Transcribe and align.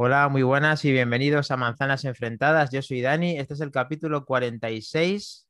Hola, 0.00 0.28
muy 0.28 0.44
buenas 0.44 0.84
y 0.84 0.92
bienvenidos 0.92 1.50
a 1.50 1.56
Manzanas 1.56 2.04
Enfrentadas. 2.04 2.70
Yo 2.70 2.80
soy 2.82 3.00
Dani, 3.00 3.36
este 3.36 3.54
es 3.54 3.60
el 3.60 3.72
capítulo 3.72 4.24
46. 4.24 5.48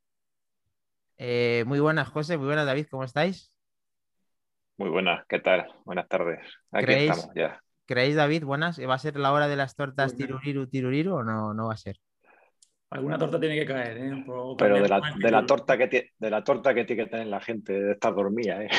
Eh, 1.19 1.65
muy 1.67 1.81
buenas, 1.81 2.09
José, 2.09 2.39
muy 2.39 2.47
buenas, 2.47 2.65
David, 2.65 2.87
¿cómo 2.91 3.05
estáis? 3.05 3.53
Muy 4.79 4.89
buenas, 4.89 5.23
¿qué 5.29 5.41
tal? 5.41 5.67
Buenas 5.85 6.09
tardes. 6.09 6.39
Aquí 6.73 6.87
¿Creéis- 6.87 7.11
estamos 7.11 7.35
ya. 7.35 7.63
¿Creéis, 7.85 8.17
David, 8.17 8.45
buenas? 8.45 8.81
¿Va 8.81 8.95
a 8.95 8.99
ser 8.99 9.19
la 9.19 9.35
hora 9.35 9.49
de 9.49 9.57
las 9.57 9.77
tortas 9.77 10.17
tiruriru, 10.17 10.67
tiruriru 10.67 11.17
o 11.17 11.23
no, 11.23 11.53
no 11.53 11.67
va 11.67 11.75
a 11.75 11.77
ser? 11.77 11.97
Alguna 12.89 13.19
torta 13.19 13.39
tiene 13.39 13.55
que 13.55 13.67
caer, 13.67 13.99
¿eh? 13.99 14.25
Pero 14.57 14.81
de 14.81 14.89
la, 14.89 15.03
de 15.15 15.47
torta 15.47 15.77
que 15.77 16.13
de 16.19 16.31
la 16.31 16.43
torta 16.43 16.73
que 16.73 16.87
tiene 16.87 17.05
que 17.05 17.11
tener 17.11 17.27
la 17.27 17.41
gente 17.41 17.75
de 17.75 17.93
estar 17.93 18.15
dormida, 18.15 18.63
¿eh? 18.65 18.71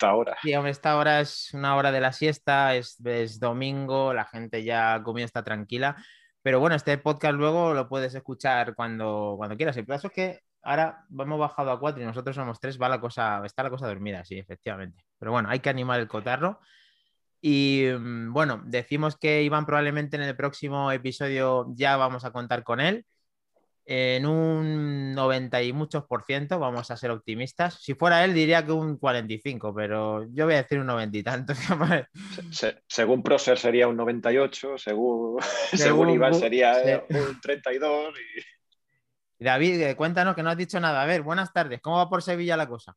Esta 0.00 0.14
hora. 0.14 0.38
Esta 0.42 0.96
hora 0.96 1.20
es 1.20 1.52
una 1.52 1.76
hora 1.76 1.92
de 1.92 2.00
la 2.00 2.14
siesta, 2.14 2.74
es, 2.74 2.98
es 3.04 3.38
domingo, 3.38 4.14
la 4.14 4.24
gente 4.24 4.64
ya 4.64 4.94
ha 4.94 5.02
comido, 5.02 5.26
está 5.26 5.44
tranquila. 5.44 5.94
Pero 6.40 6.58
bueno, 6.58 6.74
este 6.74 6.96
podcast 6.96 7.34
luego 7.34 7.74
lo 7.74 7.86
puedes 7.86 8.14
escuchar 8.14 8.74
cuando, 8.74 9.34
cuando 9.36 9.58
quieras. 9.58 9.76
El 9.76 9.84
caso 9.84 10.06
es 10.06 10.12
que 10.14 10.40
ahora 10.62 11.04
hemos 11.10 11.38
bajado 11.38 11.70
a 11.70 11.78
cuatro 11.78 12.02
y 12.02 12.06
nosotros 12.06 12.34
somos 12.34 12.58
tres, 12.58 12.80
va 12.80 12.88
la 12.88 12.98
cosa, 12.98 13.42
está 13.44 13.62
la 13.62 13.68
cosa 13.68 13.88
dormida, 13.88 14.24
sí, 14.24 14.38
efectivamente. 14.38 15.04
Pero 15.18 15.32
bueno, 15.32 15.50
hay 15.50 15.60
que 15.60 15.68
animar 15.68 16.00
el 16.00 16.08
cotarro. 16.08 16.60
Y 17.42 17.84
mm, 17.94 18.32
bueno, 18.32 18.62
decimos 18.64 19.18
que 19.18 19.42
Iván 19.42 19.66
probablemente 19.66 20.16
en 20.16 20.22
el 20.22 20.34
próximo 20.34 20.90
episodio 20.92 21.66
ya 21.74 21.98
vamos 21.98 22.24
a 22.24 22.30
contar 22.30 22.64
con 22.64 22.80
él. 22.80 23.04
En 23.86 24.24
un 24.26 25.12
90 25.14 25.62
y 25.62 25.72
muchos 25.72 26.04
por 26.04 26.24
ciento, 26.24 26.58
vamos 26.60 26.90
a 26.90 26.96
ser 26.96 27.10
optimistas. 27.10 27.74
Si 27.82 27.94
fuera 27.94 28.24
él, 28.24 28.34
diría 28.34 28.64
que 28.64 28.70
un 28.72 28.98
45, 28.98 29.74
pero 29.74 30.24
yo 30.32 30.44
voy 30.44 30.54
a 30.54 30.62
decir 30.62 30.78
un 30.78 30.86
90 30.86 31.18
y 31.18 31.22
tantos. 31.22 31.58
Se- 32.34 32.52
se- 32.52 32.82
según 32.86 33.22
Proser 33.22 33.58
sería 33.58 33.88
un 33.88 33.96
98, 33.96 34.78
según, 34.78 35.40
según, 35.70 35.78
Según 35.78 36.10
Iván 36.10 36.34
sería 36.34 36.74
se- 36.74 36.92
eh, 36.94 37.04
un 37.08 37.40
32. 37.40 38.14
y- 38.14 38.40
David, 39.44 39.80
eh, 39.80 39.96
cuéntanos 39.96 40.34
que 40.36 40.42
no 40.42 40.50
has 40.50 40.56
dicho 40.56 40.78
nada. 40.78 41.02
A 41.02 41.06
ver, 41.06 41.22
buenas 41.22 41.52
tardes. 41.52 41.80
¿Cómo 41.80 41.96
va 41.96 42.08
por 42.10 42.22
Sevilla 42.22 42.56
la 42.58 42.68
cosa? 42.68 42.94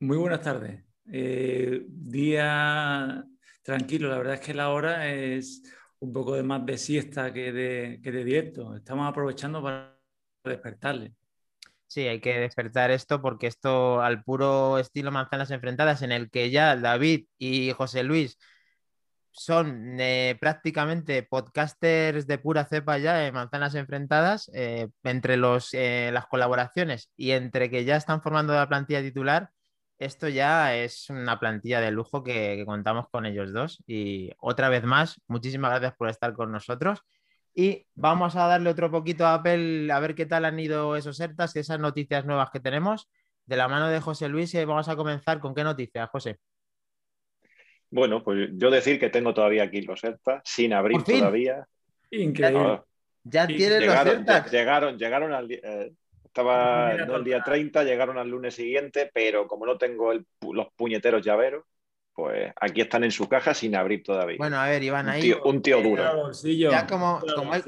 Muy 0.00 0.16
buenas 0.16 0.42
tardes. 0.42 0.82
Eh, 1.10 1.84
día 1.88 3.24
tranquilo, 3.62 4.08
la 4.10 4.18
verdad 4.18 4.34
es 4.34 4.40
que 4.40 4.52
la 4.54 4.70
hora 4.70 5.08
es 5.08 5.62
un 6.00 6.12
poco 6.12 6.34
de 6.34 6.42
más 6.42 6.64
de 6.64 6.78
siesta 6.78 7.32
que 7.32 7.52
de, 7.52 8.00
que 8.02 8.12
de 8.12 8.24
directo. 8.24 8.76
Estamos 8.76 9.08
aprovechando 9.08 9.62
para 9.62 9.98
despertarle. 10.44 11.14
Sí, 11.86 12.06
hay 12.06 12.20
que 12.20 12.38
despertar 12.38 12.90
esto 12.90 13.22
porque 13.22 13.46
esto 13.46 14.02
al 14.02 14.22
puro 14.22 14.78
estilo 14.78 15.10
manzanas 15.10 15.50
enfrentadas 15.50 16.02
en 16.02 16.12
el 16.12 16.30
que 16.30 16.50
ya 16.50 16.76
David 16.76 17.26
y 17.38 17.72
José 17.72 18.02
Luis 18.02 18.38
son 19.38 19.98
eh, 20.00 20.36
prácticamente 20.40 21.22
podcasters 21.22 22.26
de 22.26 22.38
pura 22.38 22.66
cepa 22.66 22.98
ya 22.98 23.14
de 23.14 23.32
manzanas 23.32 23.74
enfrentadas 23.74 24.50
eh, 24.52 24.88
entre 25.04 25.36
los, 25.36 25.72
eh, 25.74 26.10
las 26.12 26.26
colaboraciones 26.26 27.10
y 27.16 27.30
entre 27.30 27.70
que 27.70 27.84
ya 27.84 27.96
están 27.96 28.20
formando 28.20 28.54
la 28.54 28.68
plantilla 28.68 29.00
titular. 29.00 29.50
Esto 29.98 30.28
ya 30.28 30.76
es 30.76 31.10
una 31.10 31.40
plantilla 31.40 31.80
de 31.80 31.90
lujo 31.90 32.22
que, 32.22 32.54
que 32.56 32.64
contamos 32.64 33.08
con 33.10 33.26
ellos 33.26 33.52
dos. 33.52 33.82
Y 33.86 34.30
otra 34.38 34.68
vez 34.68 34.84
más, 34.84 35.20
muchísimas 35.26 35.70
gracias 35.70 35.94
por 35.96 36.08
estar 36.08 36.32
con 36.34 36.52
nosotros. 36.52 37.00
Y 37.54 37.86
vamos 37.96 38.36
a 38.36 38.46
darle 38.46 38.70
otro 38.70 38.90
poquito 38.90 39.26
a 39.26 39.34
Apple 39.34 39.90
a 39.92 39.98
ver 39.98 40.14
qué 40.14 40.26
tal 40.26 40.44
han 40.44 40.60
ido 40.60 40.96
esos 40.96 41.18
ERTAS 41.18 41.56
y 41.56 41.58
esas 41.58 41.80
noticias 41.80 42.24
nuevas 42.24 42.50
que 42.50 42.60
tenemos. 42.60 43.08
De 43.46 43.56
la 43.56 43.66
mano 43.66 43.88
de 43.88 43.98
José 44.00 44.28
Luis, 44.28 44.54
y 44.54 44.64
vamos 44.64 44.88
a 44.88 44.94
comenzar 44.94 45.40
con 45.40 45.54
qué 45.54 45.64
noticias, 45.64 46.08
José. 46.10 46.38
Bueno, 47.90 48.22
pues 48.22 48.50
yo 48.52 48.70
decir 48.70 49.00
que 49.00 49.08
tengo 49.08 49.32
todavía 49.32 49.64
aquí 49.64 49.80
los 49.80 50.04
ERTA, 50.04 50.42
sin 50.44 50.72
abrir 50.74 51.02
todavía. 51.02 51.66
Increíble. 52.10 52.62
No, 52.62 52.86
Ya 53.24 53.46
tienen 53.46 53.86
los 53.86 53.88
llegaron, 53.88 54.18
ERTAS. 54.18 54.52
llegaron, 54.52 54.98
llegaron 54.98 55.32
al 55.32 55.50
eh, 55.50 55.92
estaba 56.42 56.94
no 57.06 57.16
el 57.16 57.24
día 57.24 57.36
torta. 57.38 57.50
30, 57.52 57.84
llegaron 57.84 58.18
al 58.18 58.28
lunes 58.28 58.54
siguiente, 58.54 59.10
pero 59.12 59.46
como 59.46 59.66
no 59.66 59.76
tengo 59.78 60.12
el 60.12 60.26
los 60.52 60.68
puñeteros 60.76 61.24
llaveros, 61.24 61.64
pues 62.12 62.52
aquí 62.60 62.80
están 62.80 63.04
en 63.04 63.10
su 63.12 63.28
caja 63.28 63.54
sin 63.54 63.76
abrir 63.76 64.02
todavía. 64.02 64.36
Bueno, 64.38 64.58
a 64.58 64.68
ver, 64.68 64.82
Iván, 64.82 65.06
un 65.06 65.12
ahí. 65.12 65.20
tío, 65.22 65.42
un 65.44 65.62
tío 65.62 65.80
duro. 65.80 66.32
Ya 66.42 66.86
como, 66.86 67.20
como, 67.34 67.52
hay, 67.52 67.62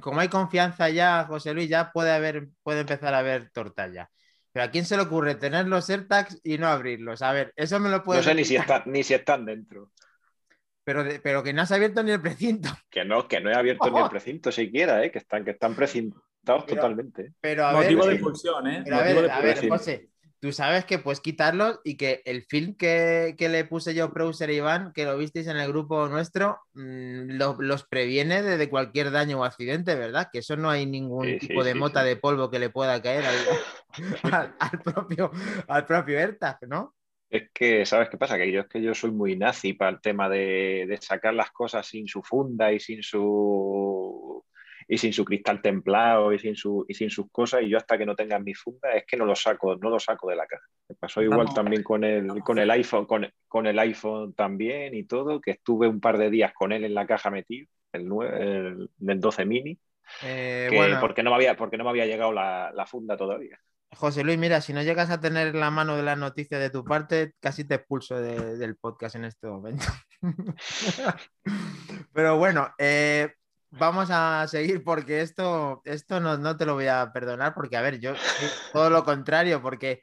como- 0.00 0.28
confianza 0.30 0.88
ya, 0.88 1.24
José 1.28 1.52
Luis, 1.52 1.68
ya 1.68 1.92
puede 1.92 2.10
haber, 2.12 2.48
puede 2.62 2.80
empezar 2.80 3.12
a 3.14 3.18
haber 3.18 3.50
tortas 3.50 3.92
ya. 3.92 4.10
Pero 4.52 4.64
¿a 4.66 4.70
quién 4.70 4.84
se 4.84 4.96
le 4.96 5.02
ocurre 5.02 5.34
tener 5.34 5.66
los 5.66 5.90
AirTags 5.90 6.40
y 6.44 6.58
no 6.58 6.68
abrirlos? 6.68 7.22
A 7.22 7.32
ver, 7.32 7.52
eso 7.56 7.78
me 7.80 7.90
lo 7.90 8.02
puede 8.02 8.20
No 8.20 8.24
sé 8.24 8.34
ni 8.34 8.44
si, 8.44 8.56
están, 8.56 8.82
ni 8.86 9.02
si 9.02 9.12
están 9.14 9.44
dentro. 9.44 9.90
pero, 10.84 11.02
de- 11.04 11.18
pero 11.20 11.42
que 11.42 11.52
no 11.52 11.62
has 11.62 11.72
abierto 11.72 12.02
ni 12.02 12.12
el 12.12 12.20
precinto. 12.20 12.68
Que 12.88 13.04
no, 13.04 13.26
que 13.26 13.40
no 13.40 13.50
he 13.50 13.54
abierto 13.54 13.90
ni 13.90 13.98
el 14.00 14.08
precinto 14.10 14.52
siquiera, 14.52 15.04
¿eh? 15.04 15.10
que, 15.10 15.18
están, 15.18 15.44
que 15.44 15.50
están 15.50 15.74
precintados 15.74 16.24
Pero- 16.44 16.64
totalmente. 16.66 17.22
¿eh? 17.22 17.32
Pero 17.40 17.66
a 17.66 17.72
ver, 17.72 17.82
Motivo 17.82 18.04
de 18.04 18.10
sí. 18.10 18.14
expulsión, 18.16 18.66
¿eh? 18.68 18.82
pero 18.84 18.96
a 18.96 19.02
ver, 19.02 19.30
a 19.30 19.40
ver. 19.40 19.68
José, 19.68 20.08
tú 20.40 20.52
sabes 20.52 20.84
que 20.84 20.98
puedes 20.98 21.20
quitarlos 21.20 21.80
y 21.84 21.96
que 21.96 22.20
el 22.26 22.42
film 22.44 22.74
que, 22.76 23.34
que 23.38 23.48
le 23.48 23.64
puse 23.64 23.94
yo, 23.94 24.10
Browser 24.10 24.50
e 24.50 24.54
Iván, 24.54 24.92
que 24.92 25.06
lo 25.06 25.16
visteis 25.16 25.46
en 25.46 25.56
el 25.56 25.68
grupo 25.68 26.06
nuestro, 26.08 26.58
mm, 26.74 27.30
lo- 27.38 27.56
los 27.60 27.84
previene 27.84 28.42
de, 28.42 28.58
de 28.58 28.68
cualquier 28.68 29.10
daño 29.10 29.40
o 29.40 29.44
accidente, 29.44 29.94
¿verdad? 29.94 30.28
Que 30.30 30.40
eso 30.40 30.56
no 30.56 30.68
hay 30.68 30.84
ningún 30.84 31.24
Sí, 31.26 31.38
sí, 31.40 31.48
tipo 31.48 31.64
de 31.64 31.72
sí, 31.72 31.78
mota 31.78 32.02
sí. 32.02 32.08
de 32.08 32.16
polvo 32.16 32.50
que 32.50 32.58
le 32.58 32.68
pueda 32.68 33.00
caer 33.00 33.24
al, 33.24 33.36
al- 34.34 34.54
al 34.58 34.78
propio, 34.82 35.30
al 35.66 35.86
propio 35.86 36.18
¿no? 36.68 36.94
Es 37.30 37.50
que, 37.52 37.84
¿sabes 37.84 38.10
qué 38.10 38.16
pasa? 38.16 38.36
Que 38.36 38.52
yo 38.52 38.60
es 38.60 38.68
que 38.68 38.80
yo 38.80 38.94
soy 38.94 39.10
muy 39.10 39.34
nazi 39.36 39.72
para 39.72 39.90
el 39.90 40.00
tema 40.00 40.28
de, 40.28 40.84
de 40.86 40.98
sacar 41.00 41.34
las 41.34 41.50
cosas 41.50 41.84
sin 41.86 42.06
su 42.06 42.22
funda 42.22 42.70
y 42.70 42.78
sin 42.78 43.02
su 43.02 44.33
y 44.88 44.98
sin 44.98 45.12
su 45.12 45.24
cristal 45.24 45.60
templado 45.62 46.32
y 46.32 46.38
sin 46.38 46.56
su 46.56 46.84
y 46.88 46.94
sin 46.94 47.10
sus 47.10 47.30
cosas 47.30 47.62
y 47.62 47.68
yo 47.68 47.76
hasta 47.78 47.96
que 47.98 48.06
no 48.06 48.14
tenga 48.14 48.38
mi 48.38 48.54
funda 48.54 48.92
es 48.92 49.04
que 49.06 49.16
no 49.16 49.24
lo 49.24 49.34
saco 49.34 49.76
no 49.76 49.90
lo 49.90 49.98
saco 49.98 50.28
de 50.30 50.36
la 50.36 50.46
caja. 50.46 50.64
Me 50.88 50.94
pasó 50.96 51.22
igual 51.22 51.48
también 51.54 51.82
con 51.82 52.04
el 52.04 52.42
con 52.42 52.58
el 52.58 52.70
iPhone 52.70 53.06
con, 53.06 53.26
con 53.48 53.66
el 53.66 53.78
iPhone 53.78 54.34
también 54.34 54.94
y 54.94 55.04
todo 55.04 55.40
que 55.40 55.52
estuve 55.52 55.88
un 55.88 56.00
par 56.00 56.18
de 56.18 56.30
días 56.30 56.52
con 56.52 56.72
él 56.72 56.84
en 56.84 56.94
la 56.94 57.06
caja 57.06 57.30
metido 57.30 57.66
el, 57.92 58.08
nue- 58.08 58.30
el 58.40 58.90
del 58.96 59.20
12 59.20 59.44
mini 59.44 59.78
Eh, 60.22 60.66
que- 60.70 60.76
bueno, 60.76 60.98
porque 61.00 61.22
no 61.22 61.30
me 61.30 61.36
había 61.36 61.56
porque 61.56 61.76
no 61.78 61.84
me 61.84 61.90
había 61.90 62.06
llegado 62.06 62.32
la, 62.32 62.70
la 62.74 62.86
funda 62.86 63.16
todavía. 63.16 63.58
José 63.96 64.24
Luis, 64.24 64.36
mira, 64.38 64.60
si 64.60 64.72
no 64.72 64.82
llegas 64.82 65.08
a 65.10 65.20
tener 65.20 65.54
la 65.54 65.70
mano 65.70 65.96
de 65.96 66.02
la 66.02 66.16
noticia 66.16 66.58
de 66.58 66.68
tu 66.68 66.84
parte, 66.84 67.32
casi 67.40 67.64
te 67.64 67.76
expulso 67.76 68.20
de- 68.20 68.56
del 68.58 68.76
podcast 68.76 69.14
en 69.14 69.24
este 69.24 69.46
momento. 69.46 69.84
Pero 72.12 72.36
bueno, 72.38 72.74
eh, 72.78 73.32
vamos 73.78 74.08
a 74.10 74.46
seguir 74.48 74.82
porque 74.84 75.20
esto, 75.20 75.82
esto 75.84 76.20
no, 76.20 76.36
no 76.38 76.56
te 76.56 76.66
lo 76.66 76.74
voy 76.74 76.86
a 76.86 77.12
perdonar 77.12 77.54
porque, 77.54 77.76
a 77.76 77.82
ver, 77.82 78.00
yo 78.00 78.14
todo 78.72 78.90
lo 78.90 79.04
contrario, 79.04 79.60
porque 79.62 80.02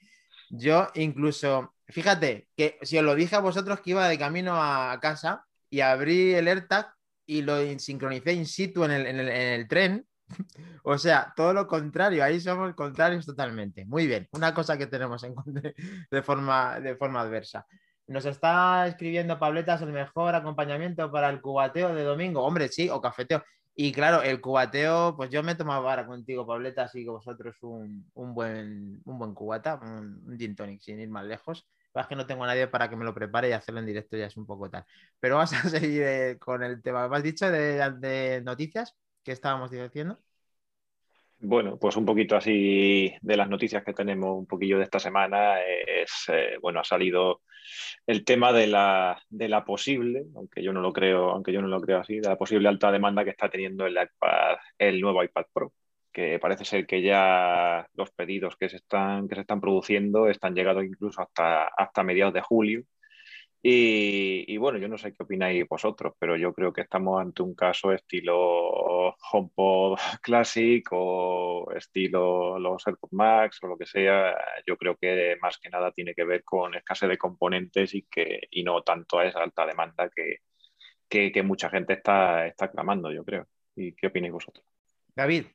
yo 0.50 0.88
incluso, 0.96 1.74
fíjate, 1.88 2.48
que 2.56 2.78
si 2.82 2.98
os 2.98 3.04
lo 3.04 3.16
dije 3.16 3.36
a 3.36 3.40
vosotros 3.40 3.82
que 3.82 3.92
iba 3.92 4.08
de 4.08 4.18
camino 4.20 4.54
a 4.62 5.00
casa 5.02 5.46
y 5.70 5.82
abrí 5.82 6.34
el 6.34 6.48
AirTag 6.48 6.94
y 7.26 7.42
lo 7.44 7.62
in- 7.64 7.80
sincronicé 7.80 8.34
in 8.34 8.46
situ 8.46 8.84
en 8.84 8.92
el, 8.92 9.06
en 9.06 9.20
el- 9.20 9.30
en 9.30 9.54
el 9.62 9.68
tren, 9.68 10.06
o 10.84 10.98
sea, 10.98 11.34
todo 11.36 11.54
lo 11.54 11.68
contrario, 11.68 12.24
ahí 12.24 12.40
somos 12.40 12.74
contrarios 12.76 13.26
totalmente. 13.26 13.86
Muy 13.86 14.08
bien, 14.08 14.28
una 14.32 14.54
cosa 14.54 14.78
que 14.78 14.88
tenemos 14.88 15.24
en 15.24 15.36
cuenta 15.36 15.62
de 16.12 16.22
forma, 16.24 16.80
de 16.80 16.96
forma 16.96 17.22
adversa. 17.22 17.66
Nos 18.08 18.26
está 18.26 18.88
escribiendo 18.88 19.40
Pabletas 19.40 19.82
el 19.84 19.94
mejor 19.94 20.36
acompañamiento 20.36 21.10
para 21.12 21.30
el 21.30 21.40
cubateo 21.40 21.94
de 21.96 22.04
domingo. 22.04 22.44
Hombre, 22.44 22.68
sí, 22.68 22.90
o 22.90 23.00
cafeteo. 23.00 23.42
Y 23.76 23.92
claro, 23.94 24.22
el 24.22 24.42
cubateo, 24.42 25.16
pues 25.16 25.30
yo 25.32 25.44
me 25.44 25.56
tomado 25.56 25.84
vara 25.84 26.06
contigo, 26.06 26.46
Pableta, 26.46 26.84
así 26.84 27.04
que 27.04 27.10
vosotros 27.10 27.56
un, 27.62 28.10
un 28.14 28.34
buen, 28.36 29.02
un 29.06 29.18
buen 29.20 29.34
cubata, 29.34 29.80
un, 29.82 30.22
un 30.28 30.38
gin 30.38 30.56
tonic, 30.56 30.82
sin 30.82 31.00
ir 31.00 31.10
más 31.10 31.26
lejos. 31.26 31.68
Es 31.94 32.08
que 32.08 32.16
no 32.16 32.26
tengo 32.28 32.44
a 32.44 32.48
nadie 32.48 32.68
para 32.68 32.90
que 32.90 32.96
me 32.96 33.06
lo 33.06 33.14
prepare 33.14 33.50
y 33.50 33.52
hacerlo 33.54 33.80
en 33.82 33.86
directo 33.88 34.18
ya 34.18 34.26
es 34.28 34.38
un 34.38 34.46
poco 34.46 34.70
tal. 34.70 34.86
Pero 35.20 35.36
vamos 35.36 35.54
a 35.54 35.64
seguir 35.70 36.38
con 36.40 36.64
el 36.64 36.82
tema. 36.82 37.08
¿Me 37.10 37.18
has 37.18 37.24
dicho 37.24 37.50
de, 37.52 37.92
de 38.00 38.42
noticias? 38.44 38.96
que 39.24 39.32
estábamos 39.34 39.72
diciendo? 39.72 40.20
Bueno, 41.40 41.78
pues 41.80 41.96
un 41.96 42.06
poquito 42.06 42.36
así 42.36 43.12
de 43.22 43.36
las 43.38 43.50
noticias 43.50 43.84
que 43.84 43.94
tenemos 43.94 44.38
un 44.38 44.46
poquillo 44.46 44.78
de 44.78 44.84
esta 44.84 45.00
semana 45.00 45.60
es, 45.62 46.12
eh, 46.30 46.58
bueno, 46.62 46.80
ha 46.82 46.84
salido 46.84 47.42
el 48.08 48.26
tema 48.26 48.52
de 48.54 48.68
la, 48.68 49.22
de 49.30 49.50
la 49.50 49.66
posible, 49.66 50.26
aunque 50.36 50.64
yo 50.64 50.74
no 50.74 50.82
lo 50.82 50.94
creo, 50.94 51.30
aunque 51.32 51.54
yo 51.54 51.62
no 51.62 51.68
lo 51.68 51.82
creo 51.82 52.00
así, 52.00 52.20
de 52.20 52.30
la 52.30 52.38
posible 52.38 52.68
alta 52.70 52.92
demanda 52.92 53.24
que 53.24 53.32
está 53.32 53.50
teniendo 53.50 53.86
el 53.86 53.94
iPad, 53.94 54.58
el 54.78 55.02
nuevo 55.02 55.24
iPad 55.24 55.46
Pro, 55.54 55.74
que 56.12 56.40
parece 56.40 56.66
ser 56.66 56.86
que 56.86 57.02
ya 57.02 57.88
los 57.94 58.12
pedidos 58.12 58.56
que 58.58 58.70
se 58.70 58.78
están, 58.78 59.28
que 59.28 59.36
se 59.36 59.42
están 59.42 59.62
produciendo 59.62 60.28
están 60.28 60.54
llegando 60.56 60.84
incluso 60.84 61.22
hasta, 61.22 61.68
hasta 61.68 62.04
mediados 62.04 62.34
de 62.34 62.42
julio. 62.42 62.84
Y, 63.64 64.52
y, 64.52 64.58
bueno, 64.58 64.80
yo 64.80 64.88
no 64.88 64.98
sé 64.98 65.14
qué 65.14 65.22
opináis 65.24 65.68
vosotros, 65.68 66.14
pero 66.18 66.36
yo 66.36 66.52
creo 66.54 66.74
que 66.74 66.82
estamos 66.82 67.22
ante 67.22 67.44
un 67.44 67.54
caso 67.54 67.92
estilo 67.94 69.16
HomePod 69.32 69.98
Classic 70.22 70.88
o 70.92 71.72
estilo 71.76 72.58
los 72.58 72.86
AirPods 72.88 73.14
Max 73.14 73.60
o 73.62 73.68
lo 73.68 73.78
que 73.78 73.86
sea. 73.86 74.36
Yo 74.66 74.78
creo 74.78 74.98
que 74.98 75.38
más 75.42 75.60
que 75.60 75.70
nada 75.70 75.92
tiene 75.92 76.16
que 76.16 76.24
ver 76.24 76.44
con 76.44 76.74
escasez 76.76 77.10
de 77.10 77.18
componentes 77.18 77.94
y, 77.94 78.04
que, 78.04 78.42
y 78.50 78.64
no 78.64 78.82
tanto 78.82 79.20
a 79.20 79.26
esa 79.26 79.44
alta 79.44 79.66
demanda 79.66 80.10
que, 80.10 80.38
que, 81.08 81.44
mucha 81.44 81.70
gente 81.70 81.94
está, 81.94 82.48
está 82.48 82.72
clamando, 82.72 83.12
yo 83.12 83.24
creo. 83.24 83.48
¿Y 83.76 83.94
qué 83.94 84.08
opináis 84.08 84.34
vosotros? 84.34 84.66
David. 85.16 85.46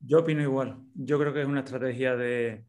Yo 0.00 0.20
opino 0.20 0.42
igual. 0.42 0.78
Yo 0.94 1.18
creo 1.18 1.32
que 1.32 1.42
es 1.42 1.46
una 1.46 1.60
estrategia 1.60 2.16
de, 2.16 2.64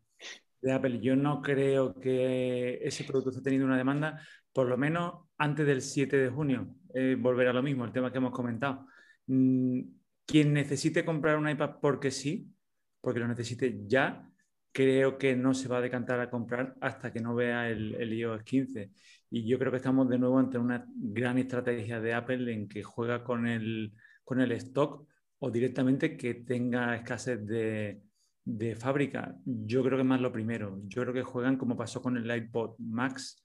Apple. 0.72 1.00
Yo 1.00 1.16
no 1.16 1.42
creo 1.42 2.00
que 2.00 2.80
ese 2.82 3.04
producto 3.04 3.32
esté 3.32 3.42
teniendo 3.42 3.68
una 3.68 3.78
demanda, 3.78 4.22
por 4.52 4.68
lo 4.68 4.78
menos 4.78 5.26
antes 5.38 5.66
del 5.66 5.82
7 5.82 6.18
de 6.18 6.30
junio. 6.30 6.76
Eh, 6.94 7.18
volverá 7.20 7.52
lo 7.52 7.64
mismo, 7.64 7.86
el 7.86 7.92
tema 7.92 8.12
que 8.12 8.20
hemos 8.20 8.32
comentado. 8.32 8.86
Mm, 9.28 9.82
quien 10.26 10.54
necesite 10.54 11.04
comprar 11.04 11.38
un 11.38 11.50
iPad 11.50 11.78
porque 11.82 12.12
sí, 12.12 12.54
porque 13.02 13.20
lo 13.20 13.28
necesite 13.28 13.82
ya, 13.86 14.30
creo 14.72 15.18
que 15.18 15.36
no 15.36 15.54
se 15.54 15.68
va 15.68 15.78
a 15.78 15.82
decantar 15.82 16.20
a 16.20 16.30
comprar 16.30 16.76
hasta 16.82 17.12
que 17.12 17.20
no 17.20 17.36
vea 17.36 17.70
el, 17.70 17.96
el, 17.96 18.14
iOS 18.14 18.44
15. 18.44 18.92
Y 19.30 19.48
yo 19.48 19.60
creo 19.60 19.72
que 19.72 19.78
estamos 19.78 20.10
de 20.10 20.18
nuevo 20.18 20.40
ante 20.40 20.58
una 20.58 20.86
gran 20.96 21.38
estrategia 21.38 22.00
de 22.00 22.14
Apple 22.14 22.52
en 22.54 22.68
que 22.68 22.84
juega 22.84 23.24
con 23.24 23.48
el, 23.48 23.94
con 24.24 24.42
el 24.42 24.52
stock 24.54 25.08
o 25.40 25.52
directamente 25.52 26.16
que 26.18 26.36
tenga 26.36 26.96
escasez 26.96 27.46
de, 27.46 28.02
de 28.46 28.76
fábrica. 28.76 29.36
Yo 29.46 29.84
creo 29.84 29.98
que 29.98 30.04
más 30.04 30.22
lo 30.22 30.32
primero. 30.32 30.82
Yo 30.86 31.02
creo 31.02 31.14
que 31.14 31.24
juegan 31.24 31.58
como 31.58 31.78
pasó 31.78 32.02
con 32.02 32.18
el 32.18 32.36
iPod 32.36 32.76
Max, 32.80 33.44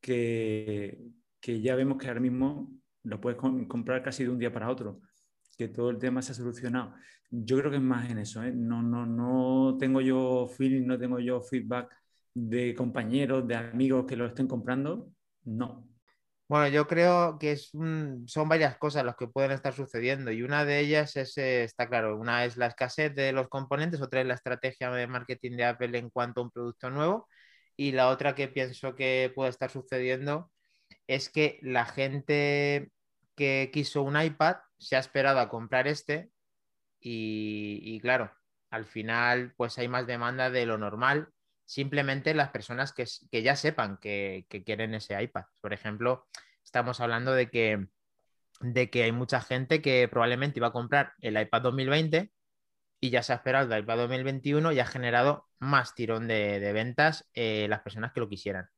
que, 0.00 0.98
que 1.40 1.60
ya 1.60 1.76
vemos 1.76 1.98
que 1.98 2.08
ahora 2.08 2.20
mismo 2.20 2.72
lo 3.04 3.20
puedes 3.20 3.38
comprar 3.38 4.02
casi 4.02 4.24
de 4.24 4.30
un 4.30 4.38
día 4.38 4.52
para 4.52 4.70
otro 4.70 5.00
que 5.56 5.68
todo 5.68 5.90
el 5.90 5.98
tema 5.98 6.22
se 6.22 6.32
ha 6.32 6.34
solucionado. 6.34 6.94
Yo 7.30 7.58
creo 7.58 7.70
que 7.70 7.76
es 7.76 7.82
más 7.82 8.10
en 8.10 8.18
eso. 8.18 8.42
¿eh? 8.42 8.52
No, 8.52 8.82
no, 8.82 9.06
no 9.06 9.76
tengo 9.78 10.00
yo 10.00 10.46
feeling, 10.46 10.86
no 10.86 10.98
tengo 10.98 11.18
yo 11.18 11.40
feedback 11.40 11.94
de 12.34 12.74
compañeros, 12.74 13.46
de 13.46 13.56
amigos 13.56 14.06
que 14.06 14.16
lo 14.16 14.26
estén 14.26 14.46
comprando. 14.46 15.08
No. 15.44 15.88
Bueno, 16.48 16.68
yo 16.68 16.86
creo 16.86 17.38
que 17.38 17.56
son 17.56 18.26
varias 18.48 18.76
cosas 18.76 19.04
las 19.06 19.16
que 19.16 19.26
pueden 19.26 19.52
estar 19.52 19.72
sucediendo 19.72 20.30
y 20.30 20.42
una 20.42 20.66
de 20.66 20.80
ellas 20.80 21.16
es, 21.16 21.38
eh, 21.38 21.64
está 21.64 21.88
claro, 21.88 22.18
una 22.18 22.44
es 22.44 22.58
la 22.58 22.66
escasez 22.66 23.14
de 23.14 23.32
los 23.32 23.48
componentes, 23.48 24.02
otra 24.02 24.20
es 24.20 24.26
la 24.26 24.34
estrategia 24.34 24.90
de 24.90 25.06
marketing 25.06 25.56
de 25.56 25.64
Apple 25.64 25.96
en 25.98 26.10
cuanto 26.10 26.40
a 26.40 26.44
un 26.44 26.50
producto 26.50 26.90
nuevo 26.90 27.26
y 27.74 27.92
la 27.92 28.08
otra 28.08 28.34
que 28.34 28.48
pienso 28.48 28.94
que 28.94 29.32
puede 29.34 29.48
estar 29.50 29.70
sucediendo 29.70 30.50
es 31.06 31.30
que 31.30 31.58
la 31.62 31.86
gente 31.86 32.90
que 33.36 33.70
quiso 33.72 34.02
un 34.02 34.20
iPad 34.20 34.56
se 34.78 34.96
ha 34.96 35.00
esperado 35.00 35.40
a 35.40 35.48
comprar 35.48 35.88
este 35.88 36.30
y, 37.00 38.00
claro, 38.00 38.30
al 38.70 38.86
final 38.86 39.54
pues 39.56 39.78
hay 39.78 39.88
más 39.88 40.06
demanda 40.06 40.50
de 40.50 40.66
lo 40.66 40.78
normal. 40.78 41.28
Simplemente 41.72 42.34
las 42.34 42.50
personas 42.50 42.92
que, 42.92 43.06
ya 43.42 43.56
sepan 43.56 43.96
que, 43.96 44.46
quieren 44.66 44.92
ese 44.92 45.20
iPad. 45.22 45.44
Por 45.62 45.72
ejemplo, 45.72 46.26
estamos 46.62 47.00
hablando 47.00 47.32
de 47.32 47.48
que, 47.48 47.86
de 48.60 48.90
que 48.90 49.04
hay 49.04 49.12
mucha 49.12 49.40
gente 49.40 49.80
que 49.80 50.06
probablemente 50.06 50.58
iba 50.58 50.66
a 50.66 50.72
comprar 50.72 51.14
el 51.20 51.40
iPad 51.40 51.62
2020 51.62 52.30
y 53.00 53.08
ya 53.08 53.22
se 53.22 53.32
ha 53.32 53.36
esperado 53.36 53.74
el 53.74 53.84
iPad 53.84 53.96
2021 53.96 54.70
y 54.70 54.80
ha 54.80 54.84
generado 54.84 55.48
más 55.60 55.94
tirón 55.94 56.28
de, 56.28 56.72
ventas 56.74 57.26
eh, 57.32 57.68
las 57.70 57.80
personas 57.80 58.12
que 58.12 58.20
lo 58.20 58.28
quisieran. 58.28 58.68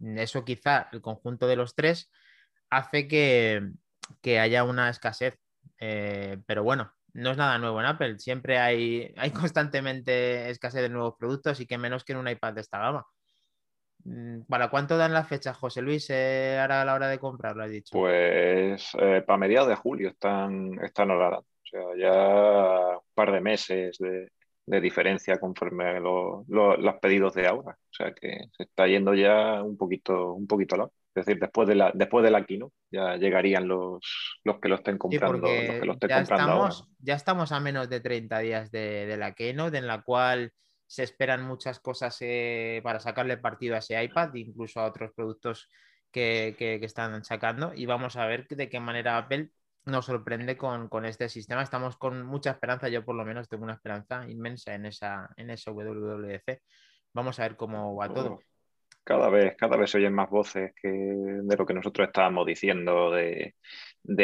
Eso 0.00 0.44
quizá 0.44 0.88
el 0.90 1.02
conjunto 1.02 1.46
de 1.46 1.54
los 1.54 1.76
tres 1.76 2.10
hace 2.70 3.06
que, 3.06 3.70
haya 4.24 4.64
una 4.64 4.90
escasez. 4.90 5.38
Eh, 5.78 6.38
pero 6.44 6.64
bueno, 6.64 6.92
no 7.16 7.30
es 7.30 7.36
nada 7.36 7.58
nuevo 7.58 7.80
en 7.80 7.86
Apple. 7.86 8.18
Siempre 8.18 8.58
hay, 8.58 9.12
hay 9.16 9.30
constantemente 9.32 10.50
escasez 10.50 10.82
de 10.82 10.88
nuevos 10.88 11.14
productos 11.18 11.60
y 11.60 11.66
que 11.66 11.78
menos 11.78 12.04
que 12.04 12.12
en 12.12 12.18
un 12.18 12.28
iPad 12.28 12.54
de 12.54 12.60
esta 12.60 12.78
gama. 12.78 13.06
Mm, 14.04 14.42
¿Para 14.42 14.68
cuánto 14.70 14.96
dan 14.96 15.12
las 15.12 15.28
fechas, 15.28 15.56
José 15.56 15.82
Luis, 15.82 16.08
eh, 16.10 16.58
ahora 16.60 16.82
a 16.82 16.84
la 16.84 16.94
hora 16.94 17.08
de 17.08 17.18
comprarlo, 17.18 17.64
has 17.64 17.70
dicho? 17.70 17.98
Pues 17.98 18.90
eh, 19.00 19.22
para 19.26 19.38
mediados 19.38 19.68
de 19.68 19.76
julio 19.76 20.10
están, 20.10 20.78
están 20.84 21.10
O 21.10 21.44
sea, 21.64 21.80
ya 21.96 22.98
un 22.98 23.14
par 23.14 23.32
de 23.32 23.40
meses 23.40 23.96
de, 23.98 24.30
diferencia 24.66 25.38
conforme 25.38 26.00
los 26.00 26.94
pedidos 27.00 27.34
de 27.34 27.46
ahora. 27.46 27.72
O 27.72 27.94
sea 27.94 28.12
que 28.12 28.48
se 28.56 28.64
está 28.64 28.86
yendo 28.86 29.14
ya 29.14 29.62
un 29.62 29.76
poquito, 29.76 30.32
un 30.32 30.46
poquito 30.46 30.76
lado. 30.76 30.92
Es 31.14 31.24
decir, 31.24 31.40
después 31.40 31.66
de 31.66 31.76
la, 31.76 31.92
después 31.94 32.22
de 32.22 32.30
la 32.30 32.44
Kino 32.44 32.72
ya 32.90 33.16
llegarían 33.16 33.66
los, 33.66 34.38
los 34.44 34.60
que 34.60 34.68
lo 34.68 34.74
estén 34.74 34.98
comprando. 34.98 35.48
los 35.48 35.50
que 35.50 35.86
lo 35.86 35.92
estén 35.92 36.10
ya, 36.10 36.18
comprando 36.18 36.52
estamos, 36.52 36.88
ya 36.98 37.14
estamos 37.14 37.52
a 37.52 37.60
menos 37.60 37.88
de 37.88 38.00
30 38.00 38.38
días 38.40 38.70
de, 38.70 39.16
la 39.16 39.32
Keynote, 39.32 39.78
en 39.78 39.86
la 39.86 40.02
cual 40.02 40.52
se 40.86 41.04
esperan 41.04 41.42
muchas 41.42 41.80
cosas 41.80 42.18
eh, 42.20 42.80
para 42.82 43.00
sacarle 43.00 43.38
partido 43.38 43.76
a 43.76 43.78
ese 43.78 44.02
iPad, 44.02 44.34
incluso 44.34 44.80
a 44.80 44.84
otros 44.86 45.12
productos 45.14 45.70
que, 46.10 46.78
están 46.82 47.24
sacando. 47.24 47.72
Y 47.74 47.86
vamos 47.86 48.16
a 48.16 48.26
ver 48.26 48.46
de 48.48 48.68
qué 48.68 48.80
manera 48.80 49.16
Apple 49.16 49.50
nos 49.86 50.06
sorprende 50.06 50.56
con, 50.56 51.04
este 51.04 51.28
sistema. 51.28 51.62
Estamos 51.62 51.96
con 51.96 52.26
mucha 52.26 52.50
esperanza, 52.50 52.88
yo 52.88 53.04
por 53.04 53.14
lo 53.14 53.24
menos 53.24 53.48
tengo 53.48 53.64
una 53.64 53.74
esperanza 53.74 54.28
inmensa 54.28 54.74
en 54.74 54.86
esa, 54.86 55.30
en 55.36 55.50
esa 55.50 55.70
WWDC. 55.70 56.60
Vamos 57.14 57.38
a 57.38 57.44
ver 57.44 57.56
cómo 57.56 57.94
va 57.94 58.12
todo. 58.12 58.40
Cada 59.04 59.30
vez, 59.30 59.56
cada 59.56 59.76
vez 59.76 59.90
se 59.90 59.98
oyen 59.98 60.12
más 60.12 60.28
voces 60.28 60.72
que, 60.74 60.88
de 60.88 61.56
lo 61.56 61.64
que 61.64 61.74
nosotros 61.74 62.08
estábamos 62.08 62.44
diciendo, 62.44 63.12
de, 63.12 63.54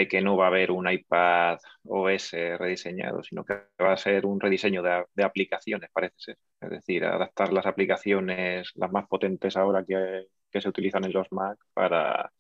que 0.09 0.21
no 0.21 0.37
va 0.37 0.47
a 0.47 0.49
haber 0.49 0.73
un 0.73 0.91
iPad 0.91 1.59
OS 1.85 2.33
rediseñado, 2.33 3.23
sino 3.23 3.45
que 3.45 3.55
va 3.81 3.93
a 3.93 3.97
ser 3.97 4.27
un 4.27 4.41
rediseño 4.41 4.83
de, 4.83 5.25
aplicaciones, 5.25 5.89
parece 5.93 6.15
ser. 6.19 6.39
Es 6.61 6.71
decir, 6.71 7.05
adaptar 7.05 7.53
las 7.53 7.67
aplicaciones, 7.67 8.73
las 8.75 8.91
más 8.91 9.07
potentes 9.07 9.57
ahora 9.57 9.85
que, 9.85 10.27
se 10.61 10.69
utilizan 10.69 11.05
en 11.05 11.13
los 11.13 11.31
Mac 11.31 11.59
para, 11.73 12.33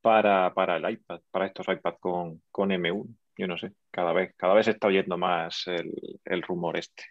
para, 0.00 0.52
para, 0.54 0.76
el 0.76 0.90
iPad, 0.90 1.20
para 1.30 1.46
estos 1.46 1.68
iPad 1.68 1.94
con, 2.00 2.42
con 2.50 2.70
M1. 2.70 3.06
Yo 3.36 3.46
no 3.46 3.56
sé, 3.56 3.72
cada 3.90 4.12
vez, 4.12 4.34
cada 4.36 4.54
vez 4.54 4.66
se 4.66 4.72
está 4.72 4.88
oyendo 4.88 5.16
más 5.16 5.66
el, 5.66 5.92
el 6.24 6.42
rumor 6.42 6.76
este. 6.76 7.04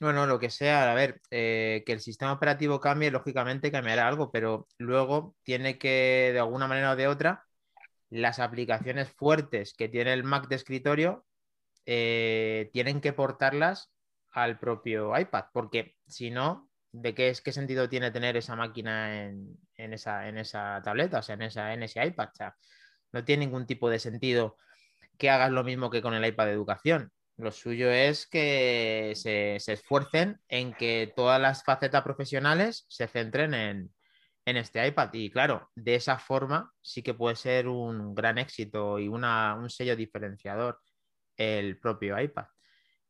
Bueno, 0.00 0.26
lo 0.26 0.40
que 0.40 0.50
sea, 0.50 0.90
a 0.90 0.94
ver, 0.94 1.20
eh, 1.30 1.84
que 1.86 1.92
el 1.92 2.00
sistema 2.00 2.32
operativo 2.32 2.80
cambie, 2.80 3.12
lógicamente 3.12 3.70
cambiará 3.70 4.08
algo, 4.08 4.32
pero 4.32 4.66
luego 4.78 5.36
tiene 5.44 5.78
que, 5.78 6.30
de 6.32 6.40
alguna 6.40 6.66
manera 6.66 6.92
o 6.92 6.96
de 6.96 7.06
otra, 7.06 7.46
las 8.10 8.40
aplicaciones 8.40 9.12
fuertes 9.12 9.74
que 9.74 9.88
tiene 9.88 10.12
el 10.12 10.24
Mac 10.24 10.48
de 10.48 10.56
escritorio 10.56 11.24
eh, 11.86 12.68
tienen 12.72 13.00
que 13.00 13.12
portarlas 13.12 13.92
al 14.32 14.58
propio 14.58 15.16
iPad, 15.16 15.44
porque 15.52 15.96
si 16.08 16.30
no, 16.32 16.68
¿de 16.92 17.14
qué, 17.14 17.30
es, 17.30 17.40
qué 17.40 17.52
sentido 17.52 17.88
tiene 17.88 18.10
tener 18.10 18.36
esa 18.36 18.54
máquina 18.56 19.24
en, 19.24 19.58
esa, 19.76 20.28
en 20.28 20.38
esa 20.38 20.80
tableta, 20.84 21.18
o 21.18 21.22
sea, 21.22 21.34
en, 21.34 21.42
esa, 21.42 21.74
en 21.74 21.82
ese 21.82 22.04
iPad? 22.04 22.28
No 23.12 23.24
tiene 23.24 23.46
ningún 23.46 23.66
tipo 23.66 23.90
de 23.90 23.98
sentido 23.98 24.56
que 25.18 25.30
hagas 25.30 25.50
lo 25.50 25.64
mismo 25.64 25.90
que 25.90 26.02
con 26.02 26.14
el 26.14 26.24
iPad 26.24 26.46
de 26.46 26.52
educación. 26.52 27.12
Lo 27.36 27.50
suyo 27.50 27.90
es 27.90 28.26
que 28.26 29.12
se, 29.16 29.56
esfuercen 29.56 30.40
en 30.48 30.74
que 30.74 31.12
todas 31.16 31.40
las 31.40 31.64
facetas 31.64 32.02
profesionales 32.02 32.84
se 32.88 33.08
centren 33.08 33.54
en, 33.54 33.92
este 34.44 34.86
iPad. 34.86 35.10
Y 35.14 35.30
claro, 35.30 35.70
de 35.74 35.94
esa 35.94 36.18
forma 36.18 36.72
sí 36.80 37.02
que 37.02 37.14
puede 37.14 37.36
ser 37.36 37.68
un 37.68 38.14
gran 38.14 38.38
éxito 38.38 38.98
y 38.98 39.08
un 39.08 39.70
sello 39.70 39.96
diferenciador 39.96 40.80
el 41.36 41.78
propio 41.78 42.20
iPad. 42.20 42.46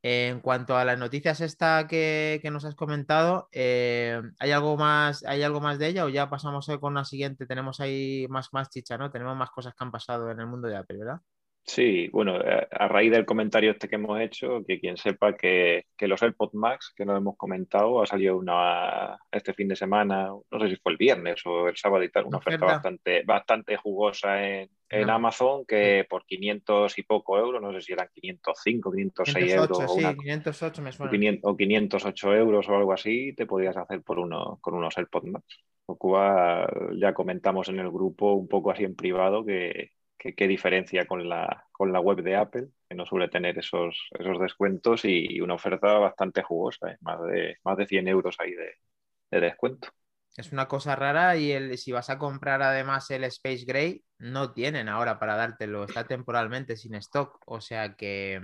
En 0.04 0.40
cuanto 0.40 0.76
a 0.76 0.84
las 0.84 0.98
noticias 0.98 1.40
esta 1.40 1.86
que, 1.86 2.40
nos 2.52 2.64
has 2.64 2.74
comentado, 2.74 3.48
eh, 3.52 4.20
¿hay, 4.40 4.50
algo 4.50 4.76
más, 4.76 5.24
¿hay 5.24 5.42
algo 5.42 5.60
más 5.60 5.78
de 5.78 5.88
ella 5.88 6.04
o 6.04 6.08
ya 6.08 6.28
pasamos 6.28 6.68
con 6.80 6.94
la 6.94 7.04
siguiente? 7.04 7.46
Tenemos 7.46 7.78
ahí 7.80 8.26
más, 8.28 8.52
más 8.52 8.68
chicha, 8.68 8.98
¿no? 8.98 9.10
Tenemos 9.12 9.36
más 9.36 9.50
cosas 9.50 9.74
que 9.74 9.84
han 9.84 9.92
pasado 9.92 10.30
en 10.30 10.40
el 10.40 10.46
mundo 10.46 10.66
de 10.68 10.76
Apple, 10.76 10.98
¿verdad? 10.98 11.20
Sí, 11.64 12.08
bueno, 12.08 12.38
a 12.70 12.88
raíz 12.88 13.12
del 13.12 13.24
comentario 13.24 13.70
este 13.70 13.88
que 13.88 13.94
hemos 13.94 14.20
hecho, 14.20 14.64
que 14.66 14.80
quien 14.80 14.96
sepa 14.96 15.36
que, 15.36 15.84
los 16.00 16.20
AirPods 16.20 16.54
Max 16.54 16.92
que 16.94 17.04
no 17.04 17.16
hemos 17.16 17.36
comentado, 17.36 18.02
ha 18.02 18.06
salido 18.06 18.36
una 18.36 19.16
este 19.30 19.54
fin 19.54 19.68
de 19.68 19.76
semana, 19.76 20.28
no 20.28 20.60
sé 20.60 20.68
si 20.68 20.76
fue 20.76 20.92
el 20.92 20.98
viernes 20.98 21.40
o 21.46 21.68
el 21.68 21.76
sábado 21.76 22.02
y 22.02 22.10
tal, 22.10 22.24
una 22.26 22.38
oferta, 22.38 22.66
bastante, 22.66 23.22
bastante 23.24 23.76
jugosa 23.76 24.44
en, 24.44 24.68
Amazon 25.08 25.64
que 25.64 26.04
por 26.06 26.26
500 26.26 26.98
y 26.98 27.02
poco 27.04 27.38
euros, 27.38 27.62
no 27.62 27.72
sé 27.72 27.80
si 27.80 27.92
eran 27.92 28.08
505, 28.12 28.92
506 28.92 29.52
euros. 29.54 29.78
Sí, 29.94 30.02
508 30.02 30.82
me 30.82 30.92
suena. 30.92 31.38
O 31.44 31.56
508 31.56 32.34
euros 32.34 32.68
o 32.68 32.76
algo 32.76 32.92
así, 32.92 33.32
te 33.34 33.46
podías 33.46 33.76
hacer 33.76 34.02
por 34.02 34.18
uno, 34.18 34.58
con 34.60 34.74
unos 34.74 34.98
AirPods 34.98 35.26
Max. 35.28 35.46
Lo 35.88 35.96
cual 35.96 36.98
ya 37.00 37.14
comentamos 37.14 37.70
en 37.70 37.78
el 37.78 37.90
grupo 37.90 38.34
un 38.34 38.48
poco 38.48 38.70
así 38.70 38.84
en 38.84 38.94
privado 38.94 39.46
que, 39.46 39.92
qué 40.22 40.46
diferencia 40.46 41.06
con 41.06 41.28
la, 41.28 41.66
con 41.72 41.92
la 41.92 42.00
web 42.00 42.22
de 42.22 42.36
Apple, 42.36 42.68
que 42.88 42.94
no 42.94 43.04
suele 43.04 43.28
tener 43.28 43.58
esos, 43.58 44.08
esos 44.18 44.38
descuentos 44.38 45.04
y, 45.04 45.40
una 45.40 45.54
oferta 45.54 45.98
bastante 45.98 46.42
jugosa, 46.42 46.92
¿eh? 46.92 46.98
más, 47.00 47.20
de, 47.22 47.58
más 47.64 47.76
de 47.76 47.86
100 47.86 48.08
euros 48.08 48.36
ahí 48.38 48.52
de, 48.52 49.40
descuento. 49.40 49.88
Es 50.36 50.52
una 50.52 50.68
cosa 50.68 50.94
rara 50.94 51.36
y 51.36 51.52
el, 51.52 51.76
si 51.76 51.92
vas 51.92 52.08
a 52.10 52.18
comprar 52.18 52.62
además 52.62 53.10
el 53.10 53.24
Space 53.24 53.64
Gray, 53.66 54.04
no 54.18 54.52
tienen 54.52 54.88
ahora 54.88 55.18
para 55.18 55.36
dártelo, 55.36 55.84
está 55.84 56.06
temporalmente 56.06 56.76
sin 56.76 56.94
stock, 56.94 57.40
o 57.46 57.60
sea 57.60 57.96
que 57.96 58.40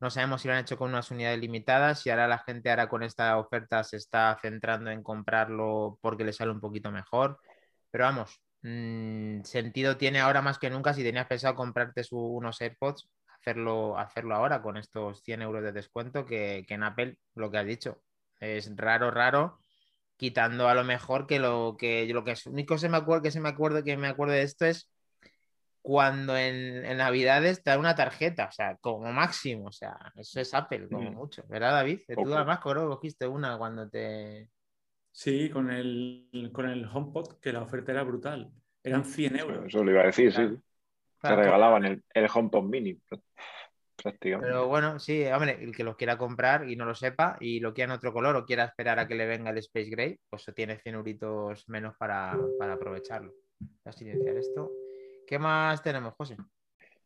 no 0.00 0.10
sabemos 0.10 0.42
si 0.42 0.48
lo 0.48 0.54
han 0.54 0.60
hecho 0.60 0.78
con 0.78 0.90
unas 0.90 1.10
unidades 1.10 1.38
limitadas, 1.38 2.04
y 2.06 2.10
ahora 2.10 2.28
la 2.28 2.38
gente 2.38 2.70
ahora 2.70 2.88
con 2.88 3.02
esta 3.02 3.38
oferta 3.38 3.84
se 3.84 3.96
está 3.96 4.36
centrando 4.40 4.90
en 4.90 5.02
comprarlo 5.02 5.98
porque 6.00 6.24
le 6.24 6.32
sale 6.32 6.50
un 6.50 6.60
poquito 6.60 6.90
mejor, 6.90 7.38
pero 7.90 8.04
vamos, 8.04 8.40
mm, 8.62 9.42
sentido 9.42 9.96
tiene 9.96 10.20
ahora 10.20 10.42
más 10.42 10.58
que 10.58 10.70
nunca 10.70 10.94
si 10.94 11.02
tenías 11.02 11.26
pensado 11.26 11.54
comprarte 11.54 12.02
unos 12.10 12.60
AirPods, 12.60 13.08
hacerlo, 13.28 13.98
hacerlo 13.98 14.34
ahora 14.34 14.62
con 14.62 14.76
estos 14.76 15.22
100 15.22 15.42
euros 15.42 15.62
de 15.62 15.72
descuento 15.72 16.26
que, 16.26 16.64
que 16.66 16.74
en 16.74 16.82
Apple, 16.82 17.16
lo 17.34 17.50
que 17.50 17.58
has 17.58 17.66
dicho, 17.66 18.02
es 18.38 18.74
raro, 18.76 19.10
raro 19.10 19.58
quitando 20.16 20.68
a 20.68 20.74
lo 20.74 20.84
mejor 20.84 21.26
que 21.26 21.38
lo 21.38 21.76
que 21.78 22.06
lo 22.12 22.24
que 22.24 22.32
es 22.32 22.44
único 22.46 22.76
se 22.76 22.90
me 22.90 22.98
acuerdo 22.98 23.22
que 23.22 23.30
se 23.30 23.40
me 23.40 23.48
acuerdo 23.48 23.82
que 23.82 23.96
me 23.96 24.08
acuerdo 24.08 24.34
de 24.34 24.42
esto 24.42 24.66
es 24.66 24.90
cuando 25.82 26.36
en, 26.36 26.82
Navidades 26.96 27.62
te 27.62 27.70
da 27.70 27.78
una 27.78 27.94
tarjeta, 27.94 28.46
o 28.46 28.52
sea, 28.52 28.76
como 28.76 29.10
máximo, 29.12 29.68
o 29.68 29.72
sea, 29.72 29.96
eso 30.16 30.40
es 30.40 30.52
Apple, 30.54 30.88
como 30.88 31.10
mm. 31.10 31.14
mucho, 31.14 31.42
¿verdad, 31.48 31.72
David? 31.72 32.00
Tú 32.06 32.34
además 32.34 32.60
creo 32.60 32.82
que 32.82 32.96
cogiste 32.96 33.26
una 33.26 33.56
cuando 33.56 33.88
te... 33.88 34.50
Sí, 35.12 35.50
con 35.50 35.70
el, 35.70 36.50
con 36.52 36.68
el 36.68 36.84
HomePod, 36.84 37.40
que 37.40 37.52
la 37.52 37.62
oferta 37.62 37.92
era 37.92 38.02
brutal. 38.02 38.50
Eran 38.82 39.04
100 39.04 39.36
euros. 39.38 39.66
Eso 39.66 39.84
lo 39.84 39.90
iba 39.90 40.02
a 40.02 40.06
decir, 40.06 40.32
sí. 40.32 40.58
Se 41.20 41.36
regalaban 41.36 41.84
el, 41.84 42.02
el 42.14 42.28
HomePod 42.32 42.62
Mini. 42.64 42.98
Pero 44.02 44.68
bueno, 44.68 44.98
sí, 44.98 45.24
hombre, 45.26 45.58
el 45.62 45.74
que 45.74 45.84
lo 45.84 45.96
quiera 45.96 46.16
comprar 46.16 46.68
y 46.68 46.76
no 46.76 46.84
lo 46.84 46.94
sepa 46.94 47.36
y 47.40 47.60
lo 47.60 47.74
quiera 47.74 47.92
en 47.92 47.98
otro 47.98 48.12
color 48.12 48.36
o 48.36 48.44
quiera 48.44 48.64
esperar 48.64 48.98
a 48.98 49.06
que 49.06 49.14
le 49.14 49.26
venga 49.26 49.50
el 49.50 49.58
Space 49.58 49.90
Gray, 49.90 50.18
pues 50.28 50.50
tiene 50.54 50.78
100 50.78 50.94
euritos 50.94 51.68
menos 51.68 51.96
para, 51.96 52.36
aprovecharlo. 52.72 53.32
Voy 53.58 53.70
a 53.84 53.92
silenciar 53.92 54.36
esto. 54.36 54.70
¿Qué 55.26 55.38
más 55.38 55.82
tenemos, 55.82 56.14
José? 56.14 56.36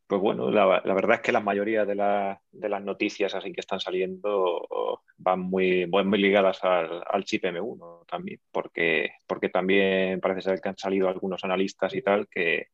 Pues 0.06 0.20
bueno, 0.20 0.50
la, 0.50 0.66
verdad 0.82 1.16
es 1.16 1.20
que 1.20 1.32
la 1.32 1.40
mayoría 1.40 1.87
de, 1.87 1.94
las 1.94 2.84
noticias 2.84 3.34
así 3.34 3.52
que 3.52 3.61
están 3.61 3.80
saliendo 3.80 5.00
van 5.16 5.40
muy, 5.40 5.87
ligadas 6.18 6.62
al, 6.62 7.25
chip 7.25 7.44
M1 7.44 8.04
también, 8.06 8.40
porque, 8.52 9.12
porque 9.26 9.49
también 9.49 10.20
parece 10.20 10.42
ser 10.42 10.61
que 10.61 10.68
han 10.68 10.78
salido 10.78 11.08
algunos 11.08 11.42
analistas 11.44 11.94
y 11.94 12.02
tal 12.02 12.28
que, 12.28 12.68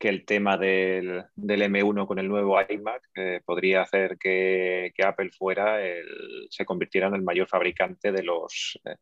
que 0.00 0.08
el 0.08 0.24
tema 0.24 0.56
del, 0.56 1.26
M1 1.36 2.06
con 2.06 2.18
el 2.18 2.26
nuevo 2.26 2.58
iMac 2.58 3.02
eh, 3.16 3.40
podría 3.44 3.82
hacer 3.82 4.16
que, 4.16 4.92
Apple 5.04 5.30
fuera 5.30 5.84
el, 5.86 6.46
se 6.48 6.64
convirtiera 6.64 7.08
en 7.08 7.16
el 7.16 7.22
mayor 7.22 7.46
fabricante 7.46 8.10
de 8.10 8.22
los 8.22 8.80
eh, 8.86 8.96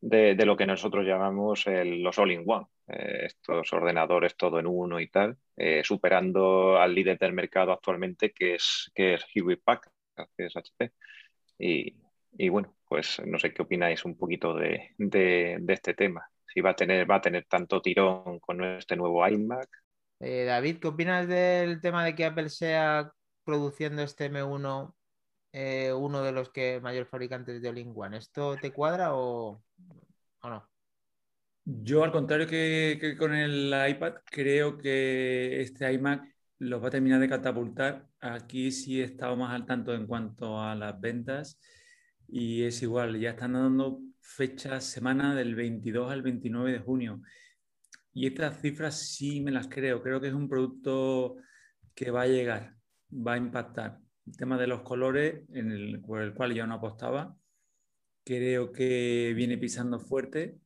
de, 0.00 0.34
lo 0.46 0.56
que 0.56 0.66
nosotros 0.66 1.06
llamamos 1.06 1.64
los 1.66 2.18
all-in-one, 2.18 2.66
eh, 2.88 3.26
estos 3.26 3.72
ordenadores 3.72 4.36
todo 4.36 4.58
en 4.58 4.66
uno 4.66 5.00
y 5.00 5.08
tal, 5.08 5.36
superando 5.82 6.78
al 6.78 6.94
líder 6.94 7.18
del 7.18 7.32
mercado 7.32 7.72
actualmente 7.72 8.32
que 8.32 8.54
es, 8.54 8.90
que 8.94 9.14
es 9.14 9.24
Hewlett 9.34 9.62
Packard, 9.62 9.92
que 10.36 10.46
es 10.46 10.56
HP. 10.56 10.92
Y, 11.58 12.48
bueno, 12.48 12.74
pues 12.88 13.20
no 13.26 13.38
sé 13.38 13.52
qué 13.52 13.62
opináis 13.62 14.04
un 14.04 14.16
poquito 14.16 14.54
de, 14.54 14.94
de, 14.96 15.62
este 15.68 15.94
tema. 15.94 16.26
Si 16.46 16.60
va 16.60 16.70
a 16.70 16.76
tener, 16.76 17.10
va 17.10 17.16
a 17.16 17.20
tener 17.20 17.44
tanto 17.46 17.82
tirón 17.82 18.40
con 18.40 18.64
este 18.64 18.96
nuevo 18.96 19.26
iMac 19.28 19.68
eh, 20.20 20.44
David, 20.44 20.78
¿qué 20.80 20.88
opinas 20.88 21.26
del 21.26 21.80
tema 21.80 22.04
de 22.04 22.14
que 22.14 22.26
Apple 22.26 22.50
sea 22.50 23.10
produciendo 23.42 24.02
este 24.02 24.30
M1 24.30 24.94
eh, 25.52 25.92
uno 25.94 26.22
de 26.22 26.32
los 26.32 26.50
que 26.50 26.78
mayor 26.80 27.06
fabricantes 27.06 27.62
de 27.62 27.68
All-in-One? 27.70 28.18
¿Esto 28.18 28.56
te 28.58 28.70
cuadra 28.70 29.14
o, 29.14 29.62
Yo, 31.64 32.02
al 32.02 32.12
contrario 32.12 32.46
que, 32.46 33.16
con 33.18 33.34
el 33.34 33.72
iPad, 33.88 34.14
creo 34.24 34.76
que 34.76 35.60
este 35.60 35.92
iMac 35.92 36.24
los 36.58 36.82
va 36.82 36.88
a 36.88 36.90
terminar 36.90 37.20
de 37.20 37.28
catapultar. 37.28 38.08
Aquí 38.20 38.72
sí 38.72 39.00
he 39.00 39.04
estado 39.04 39.36
más 39.36 39.54
al 39.54 39.66
tanto 39.66 39.94
en 39.94 40.06
cuanto 40.06 40.60
a 40.60 40.74
las 40.74 41.00
ventas 41.00 41.58
y 42.28 42.62
es 42.64 42.82
igual, 42.82 43.18
ya 43.18 43.30
están 43.30 43.54
dando 43.54 44.00
fechas 44.20 44.84
semana 44.84 45.34
del 45.34 45.54
22 45.54 46.12
al 46.12 46.22
29 46.22 46.72
de 46.72 46.78
junio. 46.78 47.22
Y 48.12 48.26
estas 48.26 48.60
cifras 48.60 48.98
sí 48.98 49.40
me 49.40 49.50
las 49.50 49.68
creo. 49.68 50.02
Creo 50.02 50.20
que 50.20 50.28
es 50.28 50.34
un 50.34 50.48
producto 50.48 51.36
que 51.94 52.10
va 52.10 52.22
a 52.22 52.26
llegar, 52.26 52.76
va 53.12 53.34
a 53.34 53.38
impactar. 53.38 53.98
El 54.26 54.36
tema 54.36 54.58
de 54.58 54.66
los 54.66 54.82
colores, 54.82 55.44
en 55.50 55.72
el, 55.72 56.00
por 56.00 56.22
el 56.22 56.34
cual 56.34 56.54
ya 56.54 56.66
no 56.66 56.74
apostaba, 56.74 57.36
creo 58.24 58.72
que 58.72 59.32
viene 59.34 59.58
pisando 59.58 59.98
fuerte 59.98 60.58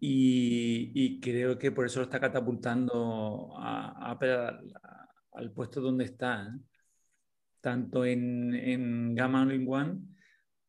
y, 0.00 1.20
creo 1.20 1.58
que 1.58 1.72
por 1.72 1.86
eso 1.86 2.00
lo 2.00 2.04
está 2.04 2.20
catapultando 2.20 3.54
a, 3.58 4.18
al 5.32 5.52
puesto 5.52 5.80
donde 5.80 6.04
está. 6.04 6.44
¿eh? 6.44 6.60
Tanto 7.60 8.04
en, 8.04 8.54
en 8.54 9.14
Gamma 9.14 9.42
All 9.42 9.66
One 9.68 10.12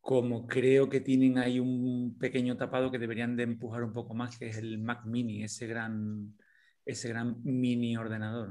como 0.04 0.46
creo 0.46 0.90
que 0.90 1.00
tienen 1.00 1.38
ahí 1.38 1.58
un 1.58 2.18
pequeño 2.18 2.58
tapado 2.58 2.90
que 2.90 2.98
deberían 2.98 3.36
de 3.36 3.44
empujar 3.44 3.82
un 3.82 3.92
poco 3.94 4.12
más, 4.14 4.38
que 4.38 4.48
es 4.48 4.58
el 4.58 4.78
Mac 4.78 5.06
Mini, 5.06 5.42
ese 5.42 5.66
gran, 5.66 6.36
ese 6.84 7.08
gran 7.08 7.42
mini 7.42 7.96
ordenador. 7.96 8.50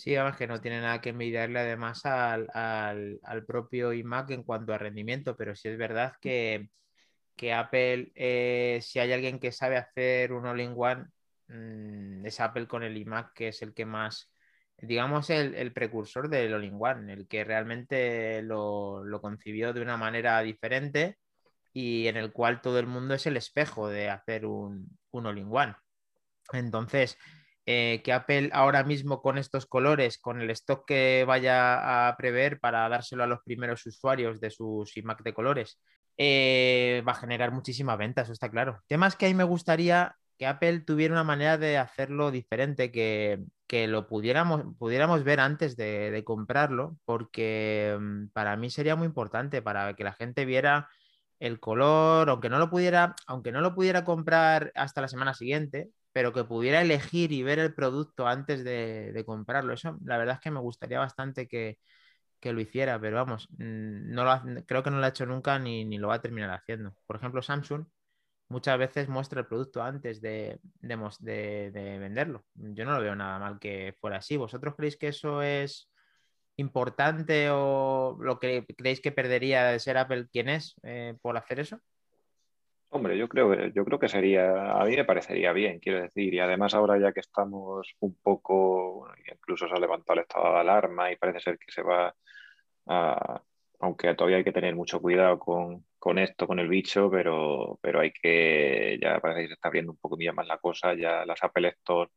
Sí, 0.00 0.16
además 0.16 0.38
que 0.38 0.46
no 0.46 0.62
tiene 0.62 0.80
nada 0.80 1.02
que 1.02 1.10
envidiarle 1.10 1.60
además 1.60 2.06
al, 2.06 3.20
propio 3.46 3.92
iMac 3.92 4.30
en 4.30 4.44
cuanto 4.44 4.72
a 4.72 4.78
rendimiento, 4.78 5.36
pero 5.36 5.54
sí 5.54 5.68
es 5.68 5.76
verdad 5.76 6.14
que, 6.22 6.70
Apple, 7.54 8.10
eh, 8.14 8.80
si 8.82 8.98
hay 8.98 9.12
alguien 9.12 9.38
que 9.38 9.52
sabe 9.52 9.76
hacer 9.76 10.32
un 10.32 10.46
all-in-one, 10.46 11.04
mm, 11.48 12.24
es 12.24 12.40
Apple 12.40 12.66
con 12.66 12.82
el 12.82 12.96
iMac, 12.96 13.34
que 13.34 13.48
es 13.48 13.60
el 13.60 13.74
que 13.74 13.84
más 13.84 14.32
digamos, 14.78 15.28
el, 15.28 15.72
precursor 15.74 16.30
del 16.30 16.54
All-in-One, 16.54 17.12
el 17.12 17.28
que 17.28 17.44
realmente 17.44 18.40
lo, 18.40 19.04
concibió 19.20 19.74
de 19.74 19.82
una 19.82 19.98
manera 19.98 20.40
diferente 20.40 21.18
y 21.74 22.06
en 22.06 22.16
el 22.16 22.32
cual 22.32 22.62
todo 22.62 22.78
el 22.78 22.86
mundo 22.86 23.12
es 23.12 23.26
el 23.26 23.36
espejo 23.36 23.88
de 23.88 24.08
hacer 24.08 24.46
un, 24.46 24.98
un 25.10 25.26
All-in-One. 25.26 25.76
Entonces, 26.54 27.18
eh, 27.72 28.02
que 28.02 28.12
Apple 28.12 28.50
ahora 28.52 28.82
mismo 28.82 29.22
con 29.22 29.38
estos 29.38 29.64
colores, 29.64 30.18
con 30.18 30.40
el 30.40 30.50
stock 30.50 30.84
que 30.84 31.24
vaya 31.24 32.08
a 32.08 32.16
prever 32.16 32.58
para 32.58 32.88
dárselo 32.88 33.22
a 33.22 33.28
los 33.28 33.42
primeros 33.44 33.86
usuarios 33.86 34.40
de 34.40 34.50
sus 34.50 34.96
iMac 34.96 35.22
de 35.22 35.32
colores, 35.32 35.80
eh, 36.16 37.04
va 37.06 37.12
a 37.12 37.14
generar 37.14 37.52
muchísima 37.52 37.94
venta, 37.94 38.22
eso 38.22 38.32
está 38.32 38.50
claro. 38.50 38.80
Temas 38.88 39.14
que 39.14 39.26
a 39.26 39.28
mí 39.28 39.34
me 39.34 39.44
gustaría 39.44 40.16
que 40.36 40.48
Apple 40.48 40.80
tuviera 40.80 41.14
una 41.14 41.22
manera 41.22 41.58
de 41.58 41.78
hacerlo 41.78 42.32
diferente, 42.32 42.90
que, 42.90 43.38
lo 43.86 44.08
pudiéramos, 44.08 44.64
pudiéramos 44.76 45.22
ver 45.22 45.38
antes 45.38 45.76
de, 45.76 46.22
comprarlo, 46.26 46.96
porque 47.04 47.96
mm, 48.00 48.30
para 48.32 48.56
mí 48.56 48.70
sería 48.70 48.96
muy 48.96 49.06
importante 49.06 49.62
para 49.62 49.94
que 49.94 50.02
la 50.02 50.12
gente 50.14 50.44
viera 50.44 50.88
el 51.38 51.60
color, 51.60 52.30
aunque 52.30 52.48
no 52.48 52.58
lo 52.58 52.68
pudiera, 52.68 53.14
aunque 53.28 53.52
no 53.52 53.60
lo 53.60 53.76
pudiera 53.76 54.04
comprar 54.04 54.72
hasta 54.74 55.00
la 55.02 55.08
semana 55.08 55.34
siguiente, 55.34 55.90
pero 56.12 56.32
que 56.32 56.44
pudiera 56.44 56.80
elegir 56.82 57.32
y 57.32 57.42
ver 57.42 57.58
el 57.58 57.74
producto 57.74 58.26
antes 58.26 58.64
de, 58.64 59.22
comprarlo. 59.26 59.72
Eso 59.74 59.98
la 60.04 60.18
verdad 60.18 60.36
es 60.36 60.40
que 60.40 60.50
me 60.50 60.60
gustaría 60.60 60.98
bastante 60.98 61.48
que, 61.48 61.78
lo 62.42 62.60
hiciera, 62.60 63.00
pero 63.00 63.16
vamos, 63.16 63.48
mm, 63.52 64.12
no 64.12 64.24
lo, 64.24 64.64
creo 64.66 64.82
que 64.82 64.90
no 64.90 64.98
lo 64.98 65.04
ha 65.04 65.10
hecho 65.10 65.26
nunca 65.26 65.58
ni, 65.58 65.84
ni 65.84 65.98
lo 65.98 66.08
va 66.08 66.16
a 66.16 66.22
terminar 66.22 66.50
haciendo. 66.50 66.94
Por 67.06 67.16
ejemplo, 67.16 67.42
Samsung 67.42 67.86
muchas 68.50 68.78
veces 68.78 69.08
muestra 69.08 69.40
el 69.40 69.46
producto 69.46 69.82
antes 69.82 70.20
de, 70.20 70.60
de, 70.80 71.98
venderlo. 71.98 72.44
Yo 72.54 72.84
no 72.84 72.92
lo 72.94 73.00
veo 73.00 73.16
nada 73.16 73.38
mal 73.38 73.58
que 73.60 73.94
fuera 74.00 74.18
así. 74.18 74.36
¿Vosotros 74.36 74.74
creéis 74.76 74.96
que 74.96 75.08
eso 75.08 75.42
es 75.42 75.88
importante 76.56 77.48
o 77.50 78.18
lo 78.20 78.38
que 78.38 78.66
creéis 78.76 79.00
que 79.00 79.12
perdería 79.12 79.64
de 79.66 79.78
ser 79.78 79.96
Apple 79.98 80.28
quien 80.30 80.48
es 80.48 80.74
eh, 80.82 81.16
por 81.22 81.36
hacer 81.36 81.60
eso? 81.60 81.80
Hombre, 82.92 83.16
yo 83.16 83.28
creo, 83.28 83.54
yo 83.68 83.84
creo 83.84 83.98
que 84.00 84.08
sería, 84.08 84.72
a 84.80 84.84
mí 84.84 84.96
me 84.96 85.04
parecería 85.04 85.52
bien, 85.52 85.78
quiero 85.78 86.02
decir, 86.02 86.34
y 86.34 86.40
además 86.40 86.74
ahora 86.74 86.98
ya 86.98 87.12
que 87.12 87.20
estamos 87.20 87.94
un 88.00 88.16
poco, 88.20 89.06
incluso 89.32 89.68
se 89.68 89.74
ha 89.74 89.78
levantado 89.78 90.14
el 90.18 90.22
estado 90.24 90.52
de 90.54 90.58
alarma 90.60 91.12
y 91.12 91.16
parece 91.16 91.38
ser 91.40 91.58
que 91.58 91.70
se 91.70 91.82
va 91.82 92.12
a, 92.86 93.42
aunque 93.80 94.14
todavía 94.14 94.38
hay 94.38 94.44
que 94.44 94.52
tener 94.52 94.74
mucho 94.76 95.00
cuidado 95.00 95.38
con, 95.38 95.86
con 95.98 96.18
esto, 96.18 96.46
con 96.48 96.58
el 96.60 96.68
bicho, 96.68 97.10
pero, 97.10 97.78
pero 97.82 98.00
hay 98.00 98.12
que, 98.12 98.98
ya 99.02 99.20
parece 99.20 99.42
que 99.42 99.48
se 99.48 99.54
está 99.54 99.68
abriendo 99.68 99.92
un 99.92 99.98
poco 99.98 100.16
más 100.34 100.46
la 100.48 100.58
cosa, 100.58 100.94
ya 100.94 101.24
las 101.26 101.42
Apple 101.44 101.68
Store 101.68 102.10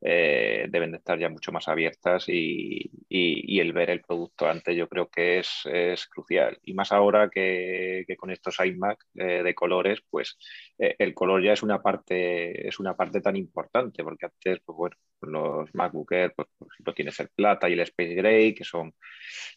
eh, 0.00 0.66
deben 0.70 0.92
de 0.92 0.98
estar 0.98 1.18
ya 1.18 1.28
mucho 1.28 1.52
más 1.52 1.68
abiertas 1.68 2.24
y, 2.28 2.90
el 3.10 3.72
ver 3.72 3.90
el 3.90 4.02
producto 4.02 4.48
antes 4.48 4.76
yo 4.76 4.88
creo 4.88 5.08
que 5.08 5.40
es, 5.40 6.06
crucial. 6.08 6.58
Y 6.62 6.74
más 6.74 6.92
ahora 6.92 7.28
que, 7.28 8.04
con 8.16 8.30
estos 8.30 8.56
iMac 8.64 9.04
eh, 9.16 9.42
de 9.42 9.54
colores, 9.54 10.00
pues 10.08 10.38
eh, 10.78 10.94
el 10.98 11.14
color 11.14 11.42
ya 11.42 11.52
es 11.52 11.62
una 11.62 11.82
parte, 11.82 12.68
es 12.68 12.78
una 12.78 12.94
parte 12.96 13.20
tan 13.20 13.36
importante, 13.36 14.04
porque 14.04 14.26
antes, 14.26 14.60
pues 14.64 14.76
bueno, 14.76 14.96
los 15.22 15.74
MacBook 15.74 16.08
pues 16.36 16.48
por 16.56 16.68
ejemplo 16.68 16.94
tienes 16.94 17.18
el 17.20 17.28
plata 17.30 17.68
y 17.68 17.72
el 17.72 17.80
Space 17.80 18.14
Gray, 18.14 18.54
que 18.54 18.64
son, 18.64 18.94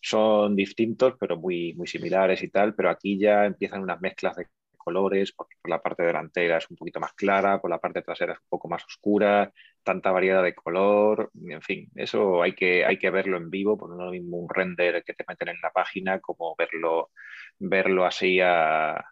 son 0.01 0.55
distintos, 0.55 1.15
pero 1.19 1.37
muy, 1.37 1.73
muy 1.75 1.87
similares 1.87 2.41
y 2.43 2.49
tal, 2.49 2.73
pero 2.75 2.89
aquí 2.89 3.19
ya 3.19 3.45
empiezan 3.45 3.81
unas 3.83 4.01
mezclas 4.01 4.35
de 4.35 4.47
colores, 4.83 5.31
porque 5.33 5.55
por 5.61 5.69
la 5.69 5.81
parte 5.81 6.03
delantera 6.03 6.57
es 6.57 6.69
un 6.69 6.77
poquito 6.77 6.99
más 6.99 7.13
clara, 7.13 7.59
por 7.61 7.69
la 7.69 7.79
parte 7.79 8.01
trasera 8.01 8.33
es 8.33 8.39
un 8.39 8.47
poco 8.49 8.67
más 8.67 8.83
oscura, 8.85 9.51
tanta 9.83 10.11
variedad 10.11 10.43
de 10.43 10.55
color, 10.55 11.31
en 11.49 11.61
fin, 11.61 11.89
eso 11.95 12.41
hay 12.41 12.53
que, 12.53 12.85
hay 12.85 12.97
que 12.97 13.09
verlo 13.09 13.37
en 13.37 13.49
vivo, 13.49 13.77
porque 13.77 13.97
no 13.97 14.05
lo 14.05 14.11
mismo 14.11 14.37
un 14.37 14.49
render 14.49 15.03
que 15.03 15.13
te 15.13 15.25
meten 15.27 15.49
en 15.49 15.61
la 15.61 15.71
página 15.71 16.19
como 16.19 16.55
verlo, 16.57 17.11
verlo 17.59 18.05
así 18.05 18.39
a, 18.41 19.03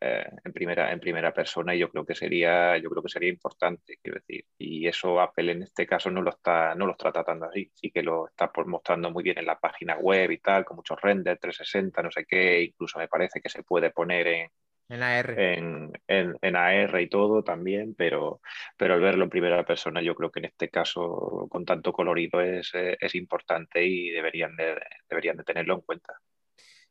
en, 0.00 0.52
primera, 0.52 0.92
en 0.92 1.00
primera 1.00 1.32
persona 1.32 1.74
y 1.74 1.78
yo 1.78 1.90
creo 1.90 2.04
que 2.04 2.14
sería, 2.14 2.78
yo 2.78 2.90
creo 2.90 3.02
que 3.02 3.08
sería 3.08 3.28
importante, 3.28 3.98
quiero 4.02 4.20
decir. 4.20 4.46
Y 4.58 4.86
eso 4.86 5.20
Apple 5.20 5.52
en 5.52 5.62
este 5.62 5.86
caso 5.86 6.10
no 6.10 6.22
lo 6.22 6.30
está, 6.30 6.74
no 6.74 6.86
lo 6.86 6.92
está 6.92 7.12
tratando 7.12 7.46
así, 7.46 7.70
sí 7.74 7.90
que 7.90 8.02
lo 8.02 8.28
está 8.28 8.50
mostrando 8.66 9.10
muy 9.10 9.22
bien 9.22 9.38
en 9.38 9.46
la 9.46 9.58
página 9.58 9.96
web 9.96 10.30
y 10.30 10.38
tal, 10.38 10.64
con 10.64 10.76
muchos 10.76 11.00
renders, 11.00 11.40
360, 11.40 12.02
no 12.02 12.10
sé 12.10 12.24
qué, 12.26 12.62
incluso 12.62 12.98
me 12.98 13.08
parece 13.08 13.40
que 13.40 13.48
se 13.48 13.62
puede 13.62 13.90
poner 13.90 14.26
en, 14.26 14.50
en 14.88 15.02
AR. 15.02 15.40
En, 15.40 15.92
en, 16.08 16.56
AR 16.56 17.00
y 17.00 17.08
todo 17.08 17.42
también, 17.42 17.94
pero, 17.94 18.40
pero 18.76 18.94
al 18.94 19.00
verlo 19.00 19.24
en 19.24 19.30
primera 19.30 19.64
persona 19.64 20.02
yo 20.02 20.14
creo 20.14 20.30
que 20.30 20.40
en 20.40 20.46
este 20.46 20.68
caso 20.68 21.46
con 21.50 21.64
tanto 21.64 21.92
colorido 21.92 22.40
es, 22.40 22.70
es 22.74 23.14
importante 23.14 23.84
y 23.84 24.10
deberían 24.10 24.54
de, 24.56 24.80
deberían 25.08 25.36
de 25.36 25.44
tenerlo 25.44 25.74
en 25.74 25.80
cuenta. 25.80 26.14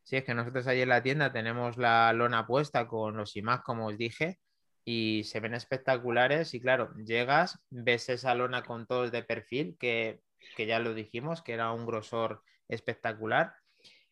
Sí, 0.04 0.16
es 0.16 0.24
que 0.24 0.34
nosotros 0.34 0.66
ahí 0.66 0.82
en 0.82 0.90
la 0.90 1.02
tienda 1.02 1.32
tenemos 1.32 1.78
la 1.78 2.12
lona 2.12 2.46
puesta 2.46 2.86
con 2.86 3.16
los 3.16 3.34
iMac, 3.36 3.62
como 3.62 3.86
os 3.86 3.96
dije, 3.96 4.38
y 4.84 5.24
se 5.24 5.40
ven 5.40 5.54
espectaculares. 5.54 6.52
Y 6.52 6.60
claro, 6.60 6.92
llegas, 6.96 7.58
ves 7.70 8.10
esa 8.10 8.34
lona 8.34 8.62
con 8.62 8.86
todos 8.86 9.10
de 9.12 9.22
perfil, 9.22 9.76
que, 9.80 10.20
ya 10.58 10.78
lo 10.78 10.92
dijimos, 10.92 11.40
que 11.40 11.54
era 11.54 11.72
un 11.72 11.86
grosor 11.86 12.42
espectacular, 12.68 13.54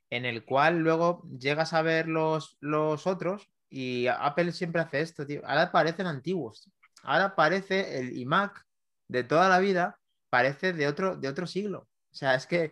en 0.08 0.24
el 0.24 0.46
cual 0.46 0.78
luego 0.78 1.28
llegas 1.38 1.74
a 1.74 1.82
ver 1.82 2.08
los, 2.08 2.56
los 2.60 3.06
otros 3.06 3.51
y 3.72 4.06
Apple 4.06 4.52
siempre 4.52 4.82
hace 4.82 5.00
esto, 5.00 5.26
tío. 5.26 5.40
Ahora 5.46 5.72
parecen 5.72 6.06
antiguos. 6.06 6.70
Ahora 7.02 7.34
parece 7.34 7.98
el 7.98 8.14
iMac 8.18 8.62
de 9.08 9.24
toda 9.24 9.48
la 9.48 9.60
vida, 9.60 9.98
parece 10.28 10.74
de 10.74 10.86
otro, 10.86 11.16
de 11.16 11.28
otro 11.28 11.46
siglo. 11.46 11.88
O 12.10 12.14
sea, 12.14 12.34
es 12.34 12.46
que 12.46 12.70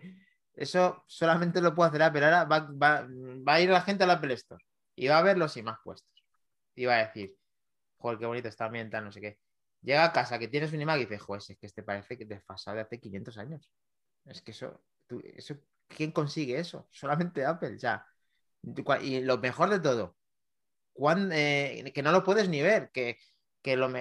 eso 0.52 1.02
solamente 1.06 1.62
lo 1.62 1.74
puede 1.74 1.88
hacer 1.88 2.02
Apple. 2.02 2.24
Ahora 2.26 2.44
va, 2.44 3.06
a 3.46 3.60
ir 3.62 3.70
la 3.70 3.80
gente 3.80 4.04
al 4.04 4.10
Apple 4.10 4.34
Store 4.34 4.62
y 4.94 5.08
va 5.08 5.16
a 5.18 5.22
ver 5.22 5.38
los 5.38 5.56
iMac 5.56 5.82
puestos. 5.82 6.22
Y 6.74 6.84
va 6.84 6.96
a 6.96 7.06
decir, 7.06 7.34
joder, 7.96 8.18
qué 8.18 8.26
bonito 8.26 8.48
está 8.48 8.66
ambientado, 8.66 9.02
no 9.02 9.10
sé 9.10 9.22
qué. 9.22 9.38
Llega 9.80 10.04
a 10.04 10.12
casa 10.12 10.38
que 10.38 10.48
tienes 10.48 10.70
un 10.74 10.82
iMac 10.82 10.98
y 10.98 11.06
dices, 11.06 11.22
joder, 11.22 11.42
es 11.48 11.56
que 11.58 11.66
este 11.66 11.82
parece 11.82 12.18
que 12.18 12.26
pasa 12.44 12.74
de 12.74 12.82
hace 12.82 13.00
500 13.00 13.38
años. 13.38 13.70
Es 14.26 14.42
que 14.42 14.50
eso, 14.50 14.82
eso, 15.34 15.56
¿quién 15.88 16.12
consigue 16.12 16.58
eso? 16.58 16.86
Solamente 16.90 17.46
Apple, 17.46 17.78
ya. 17.78 18.06
Y 19.00 19.22
lo 19.22 19.38
mejor 19.38 19.70
de 19.70 19.80
todo, 19.80 20.18
eh, 21.32 21.92
que 21.94 22.02
no 22.02 22.12
lo 22.12 22.24
puedes 22.24 22.48
ni 22.48 22.62
ver, 22.62 22.90
que, 22.92 23.18
lo 23.76 23.92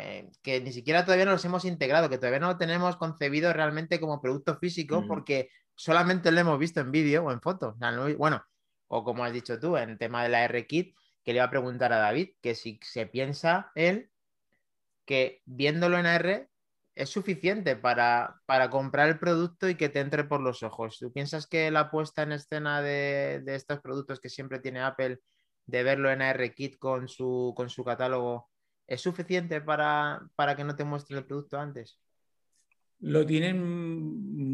que 0.42 0.62
ni 0.62 0.72
siquiera 0.72 1.06
todavía 1.06 1.26
no 1.26 1.32
los 1.32 1.46
hemos 1.46 1.66
integrado, 1.66 2.10
que 2.10 2.18
todavía 2.18 2.40
no 2.40 2.48
lo 2.48 2.58
tenemos 2.58 2.96
concebido 2.98 3.52
realmente 3.54 4.00
como 4.00 4.22
producto 4.22 4.58
físico, 4.58 5.06
porque 5.08 5.50
solamente 5.76 6.32
lo 6.32 6.40
hemos 6.40 6.60
visto 6.60 6.80
en 6.80 6.92
vídeo 6.92 7.26
o 7.26 7.32
en 7.32 7.42
foto. 7.42 7.76
bueno, 8.18 8.44
o 8.88 9.04
como 9.04 9.24
has 9.24 9.34
dicho 9.34 9.60
tú, 9.60 9.78
en 9.78 9.92
el 9.92 9.98
tema 9.98 10.24
de 10.24 10.30
la 10.30 10.44
R-Kit, 10.46 10.96
que 11.24 11.34
le 11.34 11.38
iba 11.38 11.46
a 11.46 11.50
preguntar 11.50 11.94
a 11.94 11.98
David, 11.98 12.30
que 12.42 12.56
si 12.56 12.80
se 12.82 13.06
piensa 13.06 13.72
él 13.76 14.10
que 15.10 15.42
viéndolo 15.46 15.98
en 15.98 16.06
AR 16.06 16.48
es 16.94 17.10
suficiente 17.10 17.76
para, 17.76 18.42
para, 18.46 18.70
comprar 18.70 19.10
el 19.10 19.18
producto 19.18 19.68
y 19.68 19.74
que 19.74 19.90
te 19.90 20.02
entre 20.02 20.24
por 20.26 20.40
los 20.40 20.62
ojos. 20.62 21.00
¿Tú 21.00 21.12
piensas 21.12 21.48
que 21.48 21.72
la 21.72 21.90
puesta 21.90 22.22
en 22.22 22.34
escena 22.34 22.84
de, 22.84 23.42
de 23.44 23.56
estos 23.56 23.80
productos 23.80 24.20
que 24.20 24.30
siempre 24.30 24.60
tiene 24.60 24.82
Apple, 24.82 25.18
de 25.70 25.84
verlo 25.84 26.12
en 26.12 26.22
ARKit 26.22 26.78
con 26.78 27.08
su, 27.08 27.54
con 27.56 27.70
su 27.70 27.84
catálogo, 27.84 28.50
es 28.88 29.02
suficiente 29.02 29.62
para, 29.62 30.22
para 30.36 30.56
que 30.56 30.64
no 30.64 30.76
te 30.76 30.84
muestre 30.84 31.18
el 31.18 31.26
producto 31.26 31.60
antes? 31.60 32.00
Lo 33.02 33.26
tienen 33.26 33.64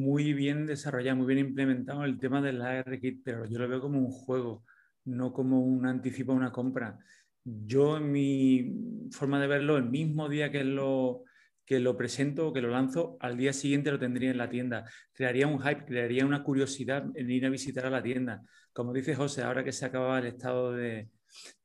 muy 0.02 0.34
bien 0.34 0.68
desarrollado, 0.68 1.18
muy 1.18 1.34
bien 1.34 1.48
implementado 1.48 2.04
el 2.04 2.20
tema 2.20 2.42
del 2.42 2.62
AR-Kit, 2.62 3.22
pero 3.24 3.46
yo 3.46 3.58
lo 3.58 3.68
veo 3.68 3.82
como 3.82 3.98
un 3.98 4.12
juego, 4.12 4.64
no 5.06 5.34
como 5.34 5.62
un 5.62 5.88
anticipo 5.88 6.32
a 6.32 6.36
una 6.36 6.52
compra. 6.52 7.00
Yo, 7.44 7.98
en 7.98 8.12
mi 8.12 9.10
forma 9.12 9.40
de 9.40 9.48
verlo, 9.48 9.78
el 9.78 9.90
mismo 9.90 10.30
día 10.30 10.52
que 10.52 10.64
lo, 10.64 11.24
que 11.66 11.80
lo 11.80 11.98
presento, 11.98 12.54
que 12.54 12.62
lo 12.62 12.70
lanzo, 12.70 13.18
al 13.20 13.38
día 13.38 13.52
siguiente 13.52 13.92
lo 13.92 14.00
tendría 14.00 14.32
en 14.32 14.38
la 14.38 14.50
tienda. 14.50 14.86
Crearía 15.14 15.48
un 15.48 15.60
hype, 15.60 15.86
crearía 15.86 16.26
una 16.26 16.44
curiosidad 16.44 17.06
en 17.16 17.32
ir 17.32 17.46
a 17.46 17.50
visitar 17.50 17.86
a 17.86 17.90
la 17.90 18.04
tienda. 18.04 18.44
Como 18.72 18.94
dice 18.94 19.16
José, 19.16 19.42
ahora 19.42 19.64
que 19.64 19.72
se 19.72 19.86
acaba 19.86 20.20
el 20.20 20.28
estado 20.28 20.74
de, 20.74 21.10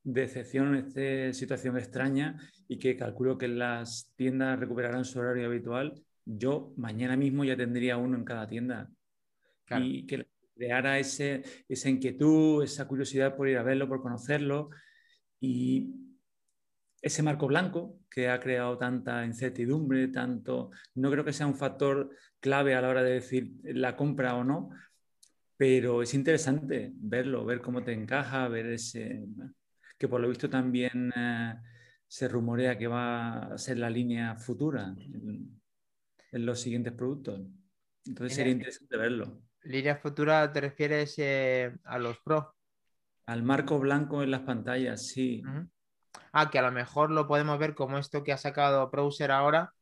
de 0.02 0.24
excepción, 0.24 0.74
esta 0.74 1.32
situación 1.32 1.76
extraña 1.76 2.40
y 2.66 2.78
que 2.78 2.96
calculo 2.96 3.36
que 3.36 3.48
las 3.48 4.12
tiendas 4.16 4.58
recuperarán 4.58 5.04
su 5.04 5.18
horario 5.18 5.46
habitual, 5.46 6.02
yo 6.24 6.72
mañana 6.76 7.16
mismo 7.16 7.44
ya 7.44 7.56
tendría 7.56 7.96
uno 7.96 8.16
en 8.16 8.24
cada 8.24 8.46
tienda. 8.46 8.90
Y 9.78 10.06
que 10.06 10.26
creara 10.56 10.98
ese, 10.98 11.42
esa 11.68 11.88
inquietud, 11.88 12.64
esa 12.64 12.88
curiosidad 12.88 13.36
por 13.36 13.48
ir 13.48 13.58
a 13.58 13.62
verlo, 13.62 13.88
por 13.88 14.02
conocerlo. 14.02 14.70
Y 15.40 16.09
ese 17.02 17.22
marco 17.22 17.46
blanco 17.46 17.98
que 18.10 18.28
ha 18.28 18.40
creado 18.40 18.76
tanta 18.76 19.24
incertidumbre, 19.24 20.08
tanto, 20.08 20.70
no 20.94 21.10
creo 21.10 21.24
que 21.24 21.32
sea 21.32 21.46
un 21.46 21.54
factor 21.54 22.10
clave 22.40 22.74
a 22.74 22.80
la 22.82 22.88
hora 22.88 23.02
de 23.02 23.12
decir 23.12 23.52
la 23.62 23.96
compra 23.96 24.34
o 24.36 24.44
no, 24.44 24.70
pero 25.56 26.02
es 26.02 26.14
interesante 26.14 26.90
verlo, 26.94 27.44
ver 27.44 27.60
cómo 27.60 27.82
te 27.82 27.92
encaja, 27.92 28.48
ver 28.48 28.66
ese, 28.66 29.24
que 29.98 30.08
por 30.08 30.20
lo 30.20 30.28
visto 30.28 30.48
también 30.48 31.12
eh, 31.14 31.54
se 32.06 32.28
rumorea 32.28 32.76
que 32.76 32.86
va 32.86 33.52
a 33.52 33.58
ser 33.58 33.78
la 33.78 33.90
línea 33.90 34.36
futura 34.36 34.94
en 34.96 36.46
los 36.46 36.60
siguientes 36.60 36.92
productos. 36.92 37.40
Entonces 38.06 38.36
sería 38.36 38.52
interesante 38.52 38.96
verlo. 38.96 39.42
¿Línea 39.62 39.96
futura 39.96 40.50
te 40.52 40.60
refieres 40.62 41.14
eh, 41.18 41.76
a 41.84 41.98
los 41.98 42.18
Pro? 42.20 42.54
Al 43.26 43.42
marco 43.42 43.78
blanco 43.78 44.22
en 44.22 44.30
las 44.30 44.40
pantallas, 44.40 45.06
sí. 45.06 45.42
Ah, 46.32 46.50
que 46.50 46.58
a 46.58 46.62
lo 46.62 46.72
mejor 46.72 47.10
lo 47.10 47.26
podemos 47.26 47.58
ver 47.58 47.74
como 47.74 47.98
esto 47.98 48.22
que 48.22 48.32
ha 48.32 48.36
sacado 48.36 48.88
Browser 48.90 49.30
ahora. 49.30 49.72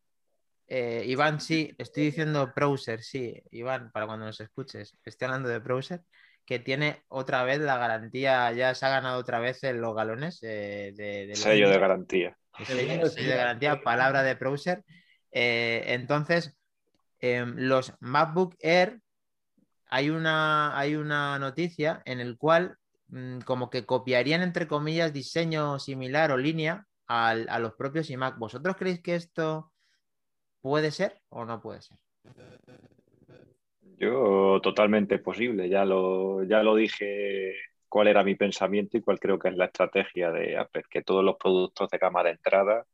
Eh, 0.67 1.05
Iván, 1.07 1.41
sí, 1.41 1.75
estoy 1.79 2.05
diciendo 2.05 2.53
Browser, 2.55 3.03
sí, 3.03 3.43
Iván, 3.51 3.91
para 3.91 4.07
cuando 4.07 4.27
nos 4.27 4.41
escuches. 4.41 4.97
Estoy 5.05 5.27
hablando 5.27 5.49
de 5.49 5.59
Browser, 5.61 6.03
que 6.45 6.59
tiene 6.59 7.03
otra 7.09 7.43
vez 7.45 7.61
la 7.61 7.79
garantía, 7.79 8.53
ya 8.53 8.75
se 8.75 8.85
ha 8.85 8.91
ganado 8.91 9.19
otra 9.19 9.39
vez 9.39 9.63
en 9.65 9.81
los 9.81 9.95
galones 9.95 10.41
eh, 10.43 10.93
de, 10.95 11.35
sello 11.35 11.71
de 11.71 11.79
garantía. 11.79 12.37
sello 12.65 13.09
de 13.09 13.37
garantía, 13.37 13.81
palabra 13.83 14.23
de 14.23 14.35
Browser. 14.35 14.85
Eh, 15.31 15.85
entonces, 15.89 16.55
em, 17.21 17.55
los 17.57 17.95
MacBook 18.01 18.57
Air, 18.61 19.01
hay 19.87 20.11
una, 20.11 20.79
hay 20.79 20.97
una 20.97 21.39
noticia 21.39 22.03
en 22.05 22.21
el 22.21 22.37
cual 22.37 22.77
mm, 23.09 23.41
como 23.41 23.71
que 23.71 23.85
copiarían, 23.87 24.43
entre 24.43 24.67
comillas, 24.67 25.13
diseño 25.13 25.79
similar 25.79 26.33
o 26.33 26.37
línea 26.37 26.87
a 27.07 27.59
los 27.59 27.73
propios 27.75 28.11
iMac. 28.11 28.39
¿Vosotros 28.39 28.77
creéis 28.77 29.03
que 29.03 29.15
esto 29.15 29.73
puede 30.61 30.91
ser 30.91 31.23
o 31.31 31.45
no 31.47 31.61
puede 31.61 31.81
ser? 31.81 31.97
Yo 33.99 34.61
totalmente 34.63 35.19
posible, 35.19 35.69
ya 35.69 35.85
lo, 35.85 36.45
ya 36.45 36.63
lo 36.63 36.77
dije 36.77 37.55
cuál 37.89 38.09
era 38.09 38.23
mi 38.23 38.35
pensamiento 38.35 38.97
y 38.97 39.03
cuál 39.03 39.19
creo 39.19 39.39
que 39.39 39.49
es 39.49 39.57
la 39.57 39.65
estrategia 39.65 40.31
de 40.31 40.57
Apple, 40.57 40.85
que 40.89 41.03
todos 41.03 41.25
los 41.25 41.37
productos 41.37 41.89
de 41.91 41.99
gama 41.99 42.23
de 42.23 42.31
entrada 42.31 42.87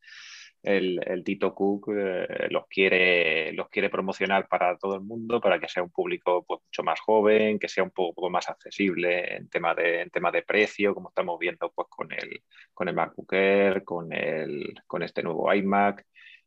el, 0.64 1.22
Tito 1.24 1.55
Cook 1.55 1.90
eh, 1.94 2.48
los, 2.50 2.66
quiere, 2.68 3.53
los 3.53 3.68
quiere 3.68 3.90
promocionar 3.90 4.48
para 4.48 4.77
todo 4.79 4.94
el 4.96 5.03
mundo, 5.03 5.40
para 5.40 5.61
que 5.61 5.68
sea 5.68 5.83
un 5.83 5.90
público 5.90 6.44
pues, 6.46 6.61
mucho 6.64 6.83
más 6.83 7.00
joven, 7.00 7.59
que 7.59 7.68
sea 7.68 7.85
un 7.85 7.90
poco 7.90 8.31
más 8.31 8.48
accesible 8.48 9.37
en 9.37 9.48
tema 9.48 9.74
de, 9.74 10.03
en 10.03 10.11
tema 10.11 10.31
de 10.31 10.42
precio, 10.42 10.94
como 10.94 11.11
estamos 11.11 11.38
viendo 11.38 11.70
pues, 11.74 11.88
con, 11.90 12.12
el, 12.12 12.42
con 12.72 12.88
el 12.88 12.94
MacBook 12.94 13.33
Air, 13.33 13.85
con, 13.85 14.12
el, 14.12 14.74
con 14.87 15.03
este 15.03 15.22
nuevo 15.22 15.53
iMac 15.53 16.05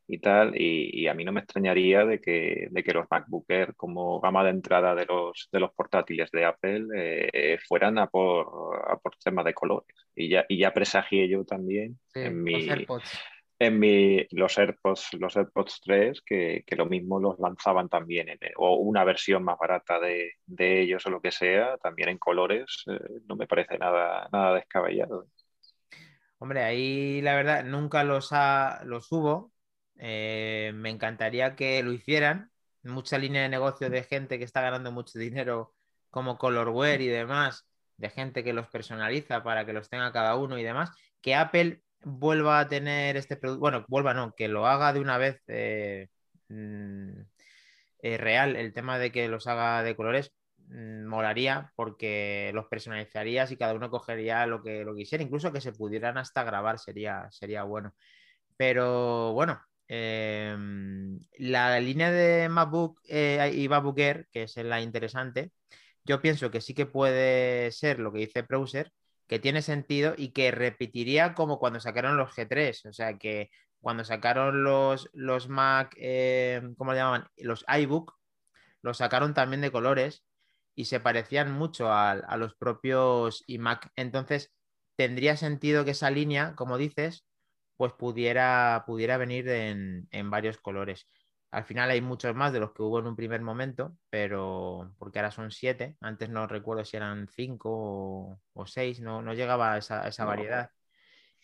y 0.07 0.19
tal. 0.19 0.59
Y, 0.59 1.07
a 1.07 1.13
mí 1.13 1.23
no 1.23 1.31
me 1.31 1.41
extrañaría 1.41 2.05
de 2.05 2.19
que, 2.19 2.69
de 2.71 2.83
que 2.83 2.93
los 2.93 3.05
MacBook 3.11 3.45
Air 3.49 3.75
como 3.75 4.19
gama 4.19 4.43
de 4.43 4.49
entrada 4.49 4.95
de 4.95 5.05
los, 5.05 5.47
de 5.51 5.59
los 5.59 5.71
portátiles 5.73 6.31
de 6.31 6.45
Apple 6.45 6.87
eh, 6.95 7.57
fueran 7.67 7.99
a 7.99 8.07
por, 8.07 8.81
a 8.89 8.97
por 8.97 9.15
temas 9.17 9.45
de 9.45 9.53
colores. 9.53 9.95
Y 10.15 10.29
ya, 10.29 10.45
y 10.49 10.57
ya 10.57 10.73
presagié 10.73 11.29
yo 11.29 11.45
también 11.45 11.99
en 12.15 12.41
mi 12.41 12.67
en 13.59 13.79
mi, 13.79 14.27
los 14.31 14.57
AirPods, 14.57 15.13
los 15.13 15.35
AirPods 15.35 15.81
3, 15.83 16.21
que, 16.21 16.63
lo 16.75 16.85
mismo 16.85 17.19
los 17.19 17.39
lanzaban 17.39 17.89
también, 17.89 18.29
en, 18.29 18.39
o 18.57 18.75
una 18.75 19.03
versión 19.03 19.43
más 19.43 19.57
barata 19.57 19.99
de, 19.99 20.33
ellos 20.57 21.05
o 21.05 21.09
lo 21.09 21.21
que 21.21 21.31
sea, 21.31 21.77
también 21.77 22.09
en 22.09 22.17
colores, 22.17 22.83
eh, 22.87 22.99
no 23.27 23.35
me 23.35 23.47
parece 23.47 23.77
nada, 23.77 24.29
nada 24.31 24.55
descabellado. 24.55 25.27
Hombre, 26.39 26.63
ahí 26.63 27.21
la 27.21 27.35
verdad 27.35 27.63
nunca 27.63 28.03
los, 28.03 28.29
ha, 28.31 28.81
los 28.85 29.11
hubo. 29.11 29.51
Eh, 29.97 30.71
me 30.75 30.91
encantaría 30.91 31.55
que 31.55 31.81
lo 31.81 31.91
hicieran. 31.91 32.51
Mucha 32.83 33.17
línea 33.17 33.41
de 33.41 33.49
negocio 33.49 33.89
de 33.89 34.03
gente 34.03 34.37
que 34.37 34.45
está 34.45 34.61
ganando 34.61 34.91
mucho 34.91 35.17
dinero 35.17 35.73
como 36.11 36.37
Colorware 36.37 37.01
y 37.01 37.07
demás, 37.07 37.67
de 37.97 38.09
gente 38.09 38.43
que 38.43 38.53
los 38.53 38.67
personaliza 38.67 39.43
para 39.43 39.65
que 39.65 39.73
los 39.73 39.89
tenga 39.89 40.11
cada 40.11 40.35
uno 40.35 40.59
y 40.59 40.63
demás. 40.63 40.91
Que 41.21 41.33
Apple 41.33 41.81
vuelva 42.07 42.59
a 42.59 42.67
tener 42.67 43.17
este 43.17 43.37
producto, 43.37 43.59
bueno, 43.61 43.85
vuelva 43.87 44.13
no, 44.13 44.33
que 44.35 44.47
lo 44.47 44.67
haga 44.67 44.93
de 44.93 44.99
una 44.99 45.17
vez 45.17 45.41
eh, 45.47 46.07
mm, 46.49 47.11
eh, 48.01 48.17
real, 48.17 48.55
el 48.55 48.73
tema 48.73 48.99
de 48.99 49.11
que 49.11 49.27
los 49.27 49.47
haga 49.47 49.83
de 49.83 49.95
colores, 49.95 50.33
mm, 50.69 51.05
molaría 51.07 51.71
porque 51.75 52.51
los 52.53 52.67
personalizarías 52.67 53.51
y 53.51 53.57
cada 53.57 53.73
uno 53.73 53.89
cogería 53.89 54.45
lo 54.45 54.63
que 54.63 54.83
lo 54.85 54.95
quisiera, 54.95 55.23
incluso 55.23 55.51
que 55.53 55.61
se 55.61 55.73
pudieran 55.73 56.17
hasta 56.17 56.43
grabar 56.43 56.79
sería, 56.79 57.27
sería 57.31 57.63
bueno. 57.63 57.93
Pero 58.57 59.33
bueno, 59.33 59.61
em, 59.87 61.19
la 61.39 61.79
línea 61.79 62.11
de 62.11 62.49
MacBook 62.49 62.99
eh, 63.07 63.51
y 63.55 63.69
MacBook 63.69 63.99
Air, 63.99 64.27
que 64.31 64.43
es 64.43 64.57
la 64.57 64.81
interesante, 64.81 65.51
yo 66.05 66.21
pienso 66.21 66.51
que 66.51 66.61
sí 66.61 66.73
que 66.73 66.85
puede 66.85 67.71
ser 67.71 67.99
lo 67.99 68.11
que 68.13 68.19
dice 68.19 68.41
Browser, 68.43 68.91
que 69.27 69.39
tiene 69.39 69.61
sentido 69.61 70.13
y 70.17 70.29
que 70.29 70.51
repetiría 70.51 71.33
como 71.33 71.59
cuando 71.59 71.79
sacaron 71.79 72.17
los 72.17 72.31
G3, 72.31 72.89
o 72.89 72.93
sea 72.93 73.17
que 73.17 73.49
cuando 73.81 74.03
sacaron 74.03 74.63
los, 74.63 75.09
los 75.13 75.49
Mac, 75.49 75.95
eh, 75.97 76.61
¿cómo 76.77 76.91
le 76.91 76.99
llamaban? 76.99 77.27
Los 77.37 77.65
iBook, 77.67 78.17
los 78.81 78.97
sacaron 78.97 79.33
también 79.33 79.61
de 79.61 79.71
colores 79.71 80.25
y 80.75 80.85
se 80.85 80.99
parecían 80.99 81.51
mucho 81.51 81.91
a, 81.91 82.11
a 82.11 82.37
los 82.37 82.55
propios 82.55 83.43
iMac. 83.47 83.91
Entonces, 83.95 84.53
tendría 84.95 85.37
sentido 85.37 85.85
que 85.85 85.91
esa 85.91 86.09
línea, 86.09 86.55
como 86.55 86.77
dices, 86.77 87.25
pues 87.77 87.93
pudiera, 87.93 88.83
pudiera 88.85 89.17
venir 89.17 89.47
en, 89.47 90.07
en, 90.11 90.29
varios 90.29 90.57
colores. 90.57 91.07
Al 91.51 91.63
final 91.63 91.89
hay 91.89 92.01
muchos 92.01 92.35
más 92.35 92.51
de 92.53 92.59
los 92.59 92.73
que 92.73 92.83
hubo 92.83 92.99
en 92.99 93.07
un 93.07 93.15
primer 93.15 93.41
momento, 93.41 93.95
pero 94.09 94.93
porque 94.97 95.19
ahora 95.19 95.31
son 95.31 95.51
siete. 95.51 95.95
Antes 96.01 96.29
no 96.29 96.47
recuerdo 96.47 96.83
si 96.85 96.97
eran 96.97 97.27
cinco 97.29 98.39
o, 98.53 98.65
seis, 98.65 98.99
no, 98.99 99.21
no 99.21 99.33
llegaba 99.33 99.73
a 99.73 99.77
esa, 99.77 100.07
esa 100.07 100.25
variedad. 100.25 100.71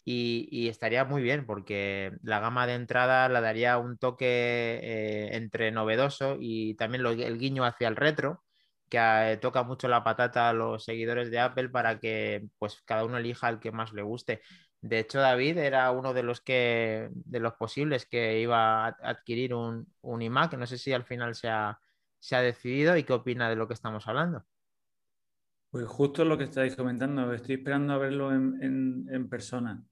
Y, 0.06 0.68
estaría 0.68 1.06
muy 1.06 1.22
bien 1.22 1.46
porque 1.46 2.12
la 2.24 2.40
gama 2.40 2.68
de 2.68 2.74
entrada 2.74 3.30
la 3.30 3.40
daría 3.42 3.78
un 3.78 3.98
toque 3.98 4.80
eh, 4.84 5.36
entre 5.36 5.72
novedoso 5.72 6.38
y 6.40 6.76
también 6.76 7.06
el 7.06 7.38
guiño 7.38 7.64
hacia 7.64 7.88
el 7.88 7.96
retro, 7.96 8.44
que 8.90 8.98
eh, 9.00 9.38
toca 9.38 9.64
mucho 9.64 9.88
la 9.88 10.04
patata 10.04 10.50
a 10.50 10.54
los 10.54 10.84
seguidores 10.84 11.32
de 11.32 11.40
Apple 11.40 11.70
para 11.70 12.00
que 12.00 12.46
pues 12.60 12.82
cada 12.86 13.06
uno 13.06 13.18
elija 13.18 13.50
el 13.50 13.60
que 13.60 13.72
más 13.72 13.94
le 13.94 14.02
guste. 14.02 14.42
De 14.84 15.00
hecho, 15.00 15.20
David 15.20 15.58
era 15.60 15.92
uno 15.92 16.14
de 16.14 16.24
los 16.24 16.42
que 16.42 17.10
de 17.14 17.40
los 17.40 17.54
posibles 17.54 18.06
que 18.06 18.42
iba 18.42 18.86
a 18.88 18.98
adquirir 19.02 19.54
un, 19.54 19.88
un 20.02 20.22
iMac. 20.22 20.56
No 20.58 20.68
sé 20.68 20.78
si 20.78 20.92
al 20.92 21.06
final 21.06 21.36
se 21.36 21.48
ha, 21.48 21.80
se 22.20 22.36
ha 22.36 22.42
decidido 22.42 22.98
y 22.98 23.04
qué 23.06 23.14
opina 23.14 23.50
de 23.50 23.56
lo 23.56 23.68
que 23.68 23.76
estamos 23.76 24.08
hablando. 24.08 24.46
Pues 25.70 25.88
justo 25.88 26.26
lo 26.26 26.38
que 26.38 26.44
estáis 26.44 26.76
comentando, 26.76 27.34
estoy 27.34 27.56
esperando 27.56 27.94
a 27.94 27.98
verlo 27.98 28.34
en, 28.34 29.08
en 29.10 29.30
persona. 29.30 29.84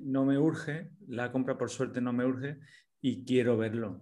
No 0.00 0.24
me 0.24 0.38
urge, 0.38 0.90
la 1.06 1.30
compra 1.30 1.56
por 1.56 1.70
suerte 1.70 2.00
no 2.00 2.12
me 2.12 2.24
urge 2.24 2.58
y 3.00 3.24
quiero 3.24 3.56
verlo. 3.56 4.00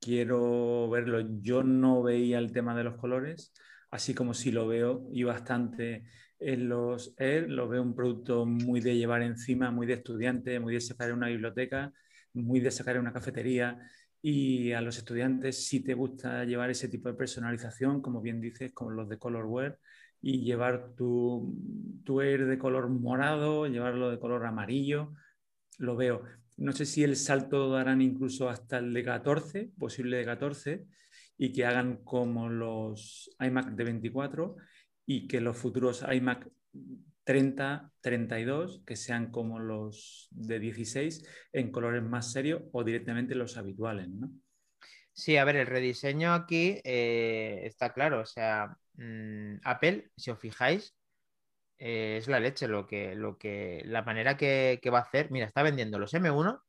Quiero 0.00 0.88
verlo. 0.88 1.20
Yo 1.40 1.64
no 1.64 2.02
veía 2.02 2.38
el 2.38 2.52
tema 2.52 2.76
de 2.76 2.84
los 2.84 2.96
colores, 2.96 3.52
así 3.90 4.14
como 4.14 4.34
si 4.34 4.52
lo 4.52 4.68
veo 4.68 5.08
y 5.12 5.24
bastante 5.24 6.04
en 6.40 6.68
los 6.68 7.14
Air, 7.18 7.50
lo 7.50 7.68
veo 7.68 7.82
un 7.82 7.94
producto 7.94 8.46
muy 8.46 8.80
de 8.80 8.96
llevar 8.96 9.22
encima, 9.22 9.70
muy 9.70 9.86
de 9.86 9.94
estudiante, 9.94 10.60
muy 10.60 10.74
de 10.74 10.80
sacar 10.80 11.10
en 11.10 11.16
una 11.16 11.28
biblioteca, 11.28 11.92
muy 12.32 12.60
de 12.60 12.70
sacar 12.70 12.96
en 12.96 13.02
una 13.02 13.12
cafetería. 13.12 13.78
Y 14.20 14.72
a 14.72 14.80
los 14.80 14.98
estudiantes, 14.98 15.66
si 15.66 15.80
te 15.80 15.94
gusta 15.94 16.44
llevar 16.44 16.70
ese 16.70 16.88
tipo 16.88 17.08
de 17.08 17.14
personalización, 17.14 18.02
como 18.02 18.20
bien 18.20 18.40
dices, 18.40 18.72
con 18.72 18.96
los 18.96 19.08
de 19.08 19.18
Colorware, 19.18 19.78
y 20.20 20.42
llevar 20.42 20.94
tu, 20.96 21.54
tu 22.04 22.20
Air 22.20 22.46
de 22.46 22.58
color 22.58 22.88
morado, 22.88 23.66
llevarlo 23.66 24.10
de 24.10 24.18
color 24.18 24.46
amarillo, 24.46 25.14
lo 25.78 25.96
veo. 25.96 26.22
No 26.56 26.72
sé 26.72 26.86
si 26.86 27.04
el 27.04 27.16
salto 27.16 27.70
darán 27.70 28.02
incluso 28.02 28.48
hasta 28.48 28.78
el 28.78 28.92
de 28.92 29.04
14, 29.04 29.70
posible 29.78 30.16
de 30.16 30.24
14, 30.24 30.86
y 31.36 31.52
que 31.52 31.64
hagan 31.64 31.98
como 32.04 32.48
los 32.48 33.30
iMac 33.38 33.70
de 33.70 33.84
24 33.84 34.56
y 35.08 35.26
que 35.26 35.40
los 35.40 35.56
futuros 35.56 36.04
iMac 36.08 36.48
30, 37.24 37.90
32, 38.00 38.82
que 38.86 38.94
sean 38.94 39.32
como 39.32 39.58
los 39.58 40.28
de 40.30 40.60
16 40.60 41.24
en 41.52 41.72
colores 41.72 42.04
más 42.04 42.30
serios 42.30 42.62
o 42.70 42.84
directamente 42.84 43.34
los 43.34 43.56
habituales, 43.56 44.08
¿no? 44.08 44.30
Sí, 45.12 45.36
a 45.36 45.44
ver, 45.44 45.56
el 45.56 45.66
rediseño 45.66 46.32
aquí 46.32 46.80
eh, 46.84 47.62
está 47.64 47.92
claro, 47.92 48.20
o 48.20 48.26
sea, 48.26 48.78
Mm, 48.98 49.60
Apple, 49.64 50.10
si 50.16 50.30
os 50.30 50.38
fijáis, 50.40 50.94
eh, 51.78 52.18
es 52.18 52.28
la 52.28 52.40
leche 52.40 52.68
lo 52.68 52.86
que, 52.86 53.14
lo 53.14 53.38
que, 53.38 53.82
la 53.86 54.02
manera 54.02 54.36
que, 54.36 54.80
va 54.92 54.98
a 54.98 55.02
hacer. 55.02 55.30
Mira, 55.30 55.46
está 55.46 55.62
vendiendo 55.62 55.98
los 55.98 56.14
M1 56.14 56.62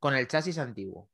con 0.00 0.14
el 0.16 0.28
chasis 0.28 0.58
antiguo. 0.58 1.08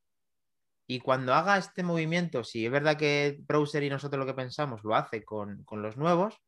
Y 0.87 1.01
cuando 1.01 1.33
haga 1.35 1.57
este 1.57 1.83
movimiento, 1.83 2.45
si 2.45 2.67
es 2.67 2.73
verdad 2.73 2.97
que 2.97 3.39
Browser 3.47 3.83
y 3.83 3.91
nosotros 3.91 4.19
lo 4.19 4.27
que 4.27 4.35
pensamos 4.35 4.85
lo 4.85 4.95
hace 4.95 5.25
con, 5.25 5.65
los 5.71 5.97
nuevos, 5.97 6.41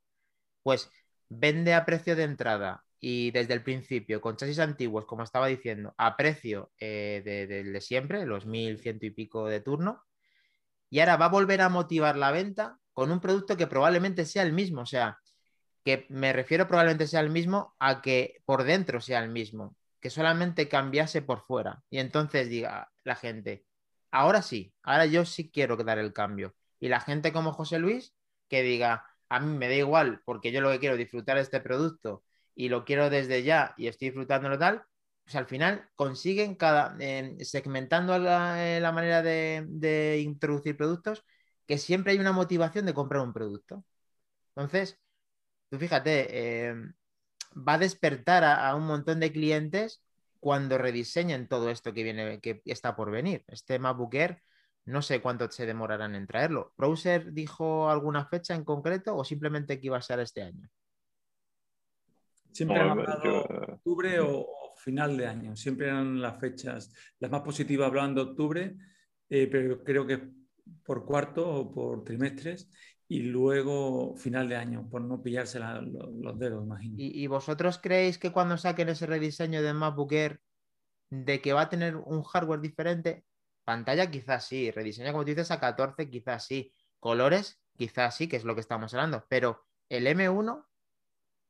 pues 0.63 0.91
vende 1.29 1.75
a 1.75 1.85
precio 1.87 2.17
de 2.17 2.25
entrada 2.25 2.85
y 3.01 3.31
desde 3.31 3.55
el 3.55 3.63
principio 3.63 4.21
con 4.21 4.37
chasis 4.37 4.59
antiguos, 4.59 5.07
como 5.07 5.23
estaba 5.23 5.47
diciendo, 5.47 5.95
a 5.97 6.17
precio 6.17 6.73
eh, 6.79 7.23
de, 7.25 7.81
siempre, 7.81 8.27
los 8.27 8.47
mil 8.47 8.79
ciento 8.79 9.07
y 9.07 9.11
pico 9.11 9.47
de 9.47 9.61
turno. 9.61 10.03
Y 10.91 11.01
ahora 11.01 11.17
va 11.17 11.27
a 11.27 11.31
volver 11.31 11.61
a 11.63 11.69
motivar 11.69 12.17
la 12.17 12.31
venta 12.31 12.79
con 12.93 13.11
un 13.11 13.21
producto 13.21 13.57
que 13.57 13.67
probablemente 13.67 14.25
sea 14.25 14.43
el 14.43 14.53
mismo. 14.53 14.83
O 14.83 14.87
sea, 14.87 15.19
que 15.85 16.07
me 16.09 16.33
refiero 16.33 16.67
probablemente 16.67 17.07
sea 17.07 17.21
el 17.21 17.31
mismo 17.31 17.75
a 17.79 18.03
que 18.03 18.43
por 18.45 18.65
dentro 18.65 19.01
sea 19.01 19.21
el 19.23 19.31
mismo, 19.31 19.77
que 20.01 20.11
solamente 20.11 20.69
cambiase 20.69 21.23
por 21.23 21.43
fuera. 21.47 21.83
Y 21.91 21.99
entonces 21.99 22.49
diga 22.49 22.91
la 23.05 23.15
gente, 23.15 23.65
ahora 24.17 24.43
sí, 24.43 24.73
ahora 24.83 25.07
yo 25.07 25.25
sí 25.25 25.51
quiero 25.51 25.77
dar 25.77 25.99
el 25.99 26.13
cambio. 26.13 26.55
Y 26.81 26.89
la 26.89 27.01
gente 27.01 27.33
como 27.33 27.53
José 27.53 27.79
Luis, 27.79 28.15
que 28.49 28.63
diga, 28.63 29.07
a 29.29 29.41
mí 29.41 29.57
me 29.57 29.69
da 29.69 29.75
igual 29.75 30.23
porque 30.25 30.53
yo 30.53 30.61
lo 30.61 30.71
que 30.71 30.79
quiero 30.81 30.95
es 30.95 30.99
disfrutar 31.01 31.39
este 31.39 31.61
producto 31.61 32.25
y 32.55 32.69
lo 32.69 32.85
quiero 32.85 33.11
desde 33.11 33.43
ya 33.43 33.75
y 33.77 33.89
estoy 33.89 34.09
disfrutándolo 34.09 34.59
tal, 34.59 34.85
pues 35.25 35.37
al 35.37 35.47
final 35.47 35.89
consiguen 35.97 36.55
cada, 36.55 36.97
segmentando 37.41 38.19
la, 38.19 38.81
la 38.81 38.93
manera 38.93 39.23
de, 39.23 40.21
introducir 40.23 40.77
productos, 40.77 41.25
que 41.67 41.79
siempre 41.79 42.13
hay 42.13 42.19
una 42.19 42.33
motivación 42.33 42.87
de 42.87 42.95
comprar 42.95 43.23
un 43.23 43.33
producto. 43.33 43.85
Entonces, 44.55 44.99
tú 45.71 45.79
fíjate, 45.79 46.69
em, 46.69 46.95
va 47.57 47.75
a 47.75 47.79
despertar 47.79 48.45
a, 48.45 48.75
un 48.77 48.87
montón 48.87 49.21
de 49.21 49.33
clientes 49.33 50.03
cuando 50.41 50.79
rediseñen 50.79 51.49
todo 51.49 51.71
esto 51.71 51.93
que 51.93 52.03
viene, 52.03 52.41
que 52.41 52.63
está 52.65 52.97
por 52.97 53.11
venir. 53.11 53.45
Este 53.49 53.79
MacBook 53.79 54.15
Air, 54.15 54.43
no 54.85 55.03
sé 55.03 55.21
cuánto 55.21 55.51
se 55.51 55.67
demorarán 55.67 56.15
en 56.15 56.27
traerlo. 56.27 56.73
¿Browser 56.77 57.33
dijo 57.33 57.91
alguna 57.91 58.27
fecha 58.27 58.55
en 58.55 58.65
concreto 58.65 59.17
o 59.17 59.25
simplemente 59.25 59.81
que 59.81 59.87
iba 59.87 59.97
a 59.97 60.03
ser 60.03 60.21
este 60.21 60.43
año? 60.43 60.69
Siempre 62.53 62.79
han 62.79 62.91
hablado 62.91 63.41
octubre 63.75 64.21
o, 64.21 64.47
final 64.77 65.17
de 65.17 65.27
año. 65.27 65.57
Siempre 65.57 65.89
eran 65.89 66.21
las 66.21 66.39
fechas, 66.39 66.93
las 67.19 67.31
más 67.31 67.41
positivas 67.41 67.89
hablaban 67.89 68.15
de 68.15 68.21
octubre, 68.21 68.77
eh, 69.29 69.49
pero 69.51 69.83
creo 69.83 70.07
que 70.07 70.31
por 70.85 71.05
cuarto 71.05 71.49
o 71.49 71.73
por 71.73 72.05
trimestres 72.05 72.71
y 73.09 73.21
luego 73.21 74.17
final 74.17 74.49
de 74.49 74.57
año, 74.57 74.89
por 74.91 75.01
no 75.01 75.23
pillarse 75.23 75.61
los 75.61 76.39
dedos, 76.39 76.65
imagino. 76.65 76.95
¿Y, 76.99 77.27
vosotros 77.29 77.79
creéis 77.79 78.19
que 78.19 78.33
cuando 78.33 78.57
saquen 78.57 78.89
ese 78.89 79.07
rediseño 79.07 79.63
de 79.63 79.73
MacBook 79.73 80.13
Air, 80.13 80.41
de 81.11 81.41
que 81.41 81.53
va 81.53 81.63
a 81.63 81.69
tener 81.69 81.97
un 81.97 82.23
hardware 82.25 82.61
diferente? 82.61 83.25
Pantalla 83.65 84.11
quizás 84.11 84.47
sí, 84.47 84.71
rediseño 84.71 85.13
como 85.13 85.25
tú 85.25 85.31
dices 85.31 85.51
a 85.51 85.61
14 85.61 86.09
quizás 86.11 86.47
sí, 86.47 86.73
colores 86.99 87.61
quizás 87.77 88.17
sí, 88.17 88.29
que 88.29 88.37
es 88.37 88.45
lo 88.45 88.55
que 88.55 88.61
estamos 88.61 88.93
hablando, 88.95 89.25
pero 89.29 89.65
el 89.89 90.07
M1 90.07 90.67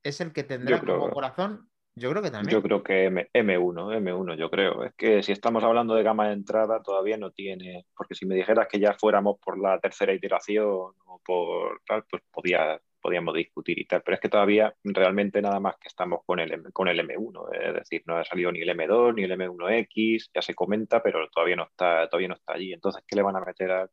es 0.02 0.20
el 0.20 0.32
que 0.32 0.44
tendrá 0.44 0.80
como 0.80 1.10
corazón 1.10 1.70
yo 1.98 2.10
creo 2.10 2.22
que 2.22 2.30
también. 2.30 2.52
Yo 2.52 2.62
creo 2.62 2.82
que 2.82 3.06
M, 3.32 3.58
1 3.58 3.92
M1, 3.92 4.36
yo 4.36 4.50
creo. 4.50 4.84
Es 4.84 4.94
que 4.94 5.22
si 5.22 5.32
estamos 5.32 5.64
hablando 5.64 5.94
de 5.94 6.02
gama 6.02 6.28
de 6.28 6.34
entrada, 6.34 6.82
todavía 6.82 7.16
no 7.16 7.30
tiene. 7.30 7.86
Porque 7.96 8.14
si 8.14 8.26
me 8.26 8.34
dijeras 8.34 8.68
que 8.70 8.78
ya 8.78 8.92
fuéramos 8.92 9.38
por 9.38 9.58
la 9.58 9.80
tercera 9.80 10.12
iteración 10.12 10.66
o 10.68 11.22
por 11.24 11.80
tal, 11.86 12.04
pues 12.10 12.22
podía, 12.30 12.78
podíamos 13.00 13.34
discutir 13.34 13.78
y 13.78 13.86
tal. 13.86 14.02
Pero 14.02 14.16
es 14.16 14.20
que 14.20 14.28
todavía 14.28 14.74
realmente 14.84 15.40
nada 15.40 15.58
más 15.58 15.76
que 15.76 15.88
estamos 15.88 16.20
con 16.26 16.38
el, 16.38 16.70
con 16.74 16.86
el 16.88 17.00
M1. 17.00 17.48
Es 17.66 17.74
decir, 17.74 18.02
no 18.04 18.18
ha 18.18 18.24
salido 18.24 18.52
ni 18.52 18.60
el 18.60 18.68
M2 18.68 19.14
ni 19.14 19.24
el 19.24 19.32
M1X, 19.32 20.30
ya 20.34 20.42
se 20.42 20.54
comenta, 20.54 21.02
pero 21.02 21.26
todavía 21.30 21.56
no 21.56 21.64
está, 21.64 22.08
todavía 22.10 22.28
no 22.28 22.34
está 22.34 22.52
allí. 22.52 22.74
Entonces, 22.74 23.02
¿qué 23.08 23.16
le 23.16 23.22
van 23.22 23.36
a 23.36 23.40
meter 23.40 23.70
a, 23.70 23.90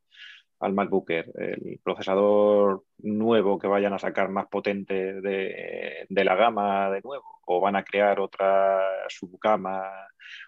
al 0.64 0.74
MacBook 0.74 1.10
el 1.10 1.80
procesador 1.84 2.84
nuevo 3.00 3.60
que 3.60 3.68
vayan 3.68 3.94
a 3.94 4.00
sacar 4.00 4.30
más 4.30 4.48
potente 4.48 5.22
de, 5.22 6.08
la 6.10 6.36
gama 6.36 6.90
de 6.90 7.02
nuevo, 7.02 7.42
o 7.46 7.60
van 7.60 7.76
a 7.76 7.84
crear 7.84 8.20
otra 8.20 8.82
subgama 9.10 9.84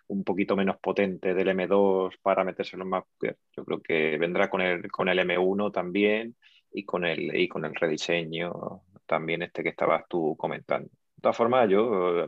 un 0.07 0.23
poquito 0.23 0.55
menos 0.55 0.77
potente 0.77 1.33
del 1.33 1.49
M2 1.49 2.17
para 2.21 2.43
meterse 2.43 2.75
en 2.75 2.79
los 2.79 2.87
MacBook 2.87 3.35
Yo 3.55 3.65
creo 3.65 3.81
que 3.81 4.17
vendrá 4.17 4.49
con 4.49 4.61
el, 4.61 4.89
con 4.89 5.09
el 5.09 5.19
M1 5.19 5.71
también 5.71 6.35
y 6.71 6.85
con 6.85 7.05
el, 7.05 7.35
y 7.35 7.47
con 7.47 7.65
el 7.65 7.75
rediseño 7.75 8.83
también 9.05 9.43
este 9.43 9.63
que 9.63 9.69
estabas 9.69 10.03
tú 10.07 10.35
comentando. 10.37 10.89
De 10.89 11.21
todas 11.21 11.37
formas, 11.37 11.69
yo, 11.69 12.27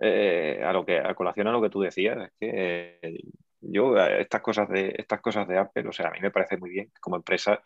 eh, 0.00 0.60
a, 0.64 0.72
lo 0.72 0.84
que, 0.84 0.98
a 0.98 1.14
colación 1.14 1.48
a 1.48 1.52
lo 1.52 1.62
que 1.62 1.70
tú 1.70 1.80
decías, 1.80 2.18
es 2.18 2.32
que 2.38 3.20
yo 3.60 3.96
estas 3.96 4.40
cosas 4.42 4.68
de 4.68 4.94
estas 4.96 5.20
cosas 5.20 5.46
de 5.48 5.58
Apple, 5.58 5.88
o 5.88 5.92
sea, 5.92 6.08
a 6.08 6.10
mí 6.12 6.20
me 6.20 6.30
parece 6.30 6.56
muy 6.56 6.70
bien 6.70 6.86
que 6.86 7.00
como 7.00 7.16
empresa 7.16 7.60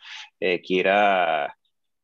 quiera 0.67 1.55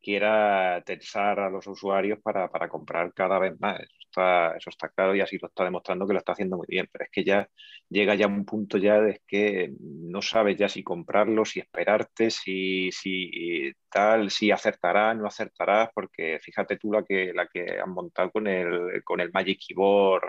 quiera 0.00 0.82
tensar 0.86 1.40
a 1.40 1.50
los 1.50 1.66
usuarios 1.66 2.18
para, 2.22 2.48
para 2.48 2.68
comprar 2.68 3.12
cada 3.14 3.38
vez 3.38 3.58
más. 3.60 3.80
Eso 4.10 4.70
está 4.70 4.88
claro 4.88 5.14
y 5.14 5.20
así 5.20 5.38
lo 5.40 5.48
está 5.48 5.64
demostrando 5.64 6.06
que 6.06 6.14
lo 6.14 6.18
está 6.18 6.32
haciendo 6.32 6.56
muy 6.56 6.66
bien, 6.68 6.88
pero 6.90 7.04
es 7.04 7.10
que 7.10 7.24
ya 7.24 7.48
llega 7.88 8.14
ya 8.14 8.26
un 8.26 8.44
punto 8.44 8.78
ya 8.78 9.00
de 9.00 9.20
que 9.26 9.72
no 9.80 10.22
sabes 10.22 10.56
ya 10.56 10.68
si 10.68 10.82
comprarlo, 10.82 11.44
si 11.44 11.60
esperarte, 11.60 12.30
si, 12.30 12.90
si 12.90 13.72
tal, 13.90 14.30
si 14.30 14.50
acertarás, 14.50 15.16
no 15.16 15.26
acertarás, 15.26 15.90
porque 15.94 16.38
fíjate 16.40 16.76
tú 16.76 16.92
la 16.92 17.04
que, 17.04 17.32
la 17.34 17.46
que 17.46 17.78
han 17.80 17.90
montado 17.90 18.30
con 18.30 18.46
el, 18.46 19.02
con 19.04 19.20
el 19.20 19.30
Magic 19.32 19.60
Keyboard, 19.66 20.24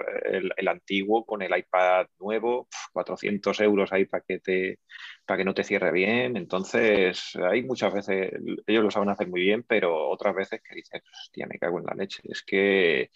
el, 0.58 0.68
antiguo, 0.68 1.26
con 1.26 1.42
el 1.42 1.58
iPad 1.58 2.08
nuevo, 2.20 2.68
400 2.94 3.60
euros 3.62 3.92
ahí 3.94 4.06
para 4.06 4.24
que, 4.28 4.40
te, 4.40 4.80
para 5.26 5.38
que 5.38 5.46
no 5.46 5.54
te 5.54 5.64
cierre 5.64 5.92
bien, 5.92 6.38
entonces 6.38 7.36
hay 7.36 7.64
muchas 7.64 7.94
veces, 7.94 8.32
ellos 8.68 8.84
lo 8.84 8.92
saben 8.92 9.10
hacer 9.10 9.28
muy 9.28 9.42
bien, 9.42 9.64
pero 9.68 10.10
otras 10.10 10.36
veces 10.36 10.62
que 10.62 10.76
dices, 10.76 11.02
hostia, 11.12 11.48
me 11.48 11.60
cago 11.60 11.80
en 11.80 11.86
la 11.86 11.96
leche, 11.96 12.22
es 12.26 12.44
que 12.44 13.12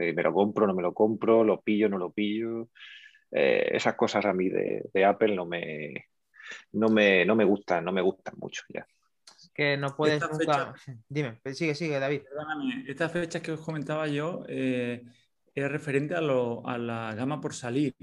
eh, 0.00 0.12
me 0.14 0.22
lo 0.22 0.32
compro, 0.32 0.66
no 0.66 0.74
me 0.74 0.82
lo 0.82 0.94
compro, 0.94 1.44
lo 1.44 1.60
pillo, 1.62 1.88
no 1.88 1.98
lo 1.98 2.12
pillo. 2.12 2.68
Eh, 3.30 3.70
esas 3.76 3.94
cosas 3.96 4.24
a 4.26 4.32
mí 4.32 4.48
de, 4.48 5.04
Apple 5.04 5.34
no 5.34 5.46
me, 5.46 6.06
no, 6.72 6.88
me, 6.88 7.24
no 7.26 7.36
me 7.36 7.44
gustan, 7.44 7.84
no 7.84 7.92
me 7.92 8.02
gustan 8.02 8.34
mucho 8.38 8.62
ya. 8.68 8.86
Que 9.54 9.76
no 9.76 9.94
puedes 9.96 10.20
nunca... 10.20 10.74
Dime, 11.08 11.40
sigue, 11.52 11.74
sigue, 11.74 11.98
David. 11.98 12.22
Perdóname, 12.22 12.84
estas 12.88 13.12
fechas 13.12 13.40
que 13.40 13.52
os 13.52 13.60
comentaba 13.60 14.08
yo 14.08 14.44
eh, 14.48 15.04
es 15.54 15.70
referente 15.70 16.14
a, 16.14 16.20
lo, 16.20 16.66
a, 16.66 16.76
la 16.76 17.14
gama 17.14 17.40
por 17.40 17.54
salir. 17.54 17.94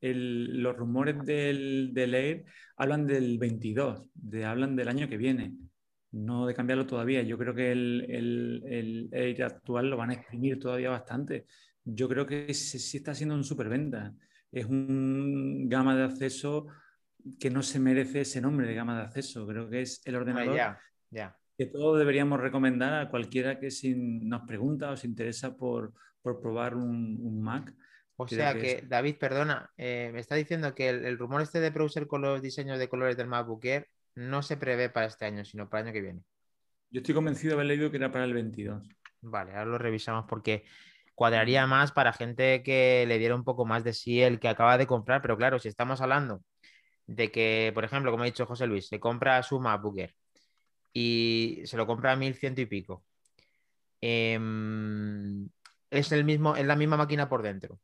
los 0.00 0.76
rumores 0.76 1.24
del, 1.24 1.90
del, 1.94 2.14
Air 2.14 2.44
hablan 2.76 3.06
del 3.06 3.38
22, 3.38 4.02
de, 4.14 4.44
hablan 4.44 4.76
del 4.76 4.88
año 4.88 5.08
que 5.08 5.16
viene 5.16 5.54
no 6.10 6.46
de 6.46 6.54
cambiarlo 6.54 6.86
todavía. 6.86 7.22
Yo 7.22 7.38
creo 7.38 7.54
que 7.54 7.72
el, 7.72 8.06
el, 8.08 9.08
Air 9.12 9.42
actual 9.44 9.90
lo 9.90 9.96
van 9.96 10.10
a 10.10 10.14
exprimir 10.14 10.58
todavía 10.58 10.90
bastante. 10.90 11.46
Yo 11.84 12.08
creo 12.08 12.26
que 12.26 12.52
sí, 12.54 12.96
está 12.96 13.14
siendo 13.14 13.34
un 13.34 13.44
superventa. 13.44 14.14
Es 14.50 14.66
un 14.66 15.68
gama 15.68 15.96
de 15.96 16.04
acceso 16.04 16.66
que 17.38 17.50
no 17.50 17.62
se 17.62 17.78
merece 17.78 18.22
ese 18.22 18.40
nombre 18.40 18.66
de 18.66 18.74
gama 18.74 18.96
de 18.96 19.04
acceso. 19.04 19.46
Creo 19.46 19.68
que 19.68 19.82
es 19.82 20.00
el 20.04 20.16
ah, 20.16 20.78
que 21.10 21.66
todos 21.66 21.98
deberíamos 21.98 22.40
recomendar 22.40 22.94
a 22.94 23.10
cualquiera 23.10 23.58
que 23.58 23.68
nos 23.96 24.42
pregunta 24.42 24.90
o 24.90 24.96
se 24.96 25.06
interesa 25.06 25.56
por, 25.56 25.92
probar 26.22 26.76
un, 26.76 27.42
Mac. 27.42 27.74
O 28.16 28.28
sea 28.28 28.54
que, 28.54 28.84
David, 28.86 29.16
perdona, 29.18 29.70
eh, 29.76 30.10
me 30.12 30.20
está 30.20 30.34
diciendo 30.34 30.74
que 30.74 30.88
el, 30.88 31.04
el, 31.04 31.18
rumor 31.18 31.40
este 31.40 31.60
de 31.60 31.70
browser 31.70 32.06
con 32.06 32.22
los 32.22 32.42
diseños 32.42 32.78
de 32.78 32.88
colores 32.88 33.16
del 33.16 33.28
MacBook 33.28 33.64
Air 33.64 33.86
no 34.14 34.42
se 34.42 34.56
prevé 34.56 34.90
para 34.90 35.06
este 35.06 35.24
año, 35.24 35.44
sino 35.44 35.68
para 35.68 35.82
el 35.82 35.86
año 35.86 35.94
que 35.94 36.00
viene. 36.00 36.22
Yo 36.90 37.00
estoy 37.00 37.14
convencido 37.14 37.50
de 37.50 37.54
haber 37.54 37.66
leído 37.66 37.90
que 37.90 37.96
era 37.96 38.10
para 38.10 38.24
el 38.24 38.34
22. 38.34 38.88
Vale, 39.20 39.52
ahora 39.52 39.66
lo 39.66 39.78
revisamos 39.78 40.24
porque 40.28 40.64
cuadraría 41.14 41.66
más 41.66 41.92
para 41.92 42.12
gente 42.12 42.62
que 42.62 43.04
le 43.06 43.18
diera 43.18 43.34
un 43.34 43.44
poco 43.44 43.64
más 43.64 43.84
de 43.84 43.92
sí 43.92 44.22
el 44.22 44.38
que 44.38 44.48
acaba 44.48 44.78
de 44.78 44.86
comprar, 44.86 45.20
pero 45.20 45.36
claro, 45.36 45.58
si 45.58 45.68
estamos 45.68 46.00
hablando 46.00 46.42
de 47.06 47.30
que, 47.30 47.72
por 47.74 47.84
ejemplo, 47.84 48.10
como 48.10 48.22
ha 48.22 48.26
dicho 48.26 48.46
José 48.46 48.66
Luis, 48.66 48.86
se 48.86 49.00
compra 49.00 49.42
su 49.42 49.58
MacBook 49.58 49.98
y 50.92 51.62
se 51.64 51.76
lo 51.76 51.86
compra 51.86 52.12
a 52.12 52.16
1100 52.16 52.54
y 52.58 52.66
pico. 52.66 53.04
Em, 54.00 55.48
es, 55.90 56.12
el 56.12 56.24
mismo, 56.24 56.56
es 56.56 56.66
la 56.66 56.76
misma 56.76 56.96
máquina 56.96 57.28
por 57.28 57.42
dentro, 57.42 57.80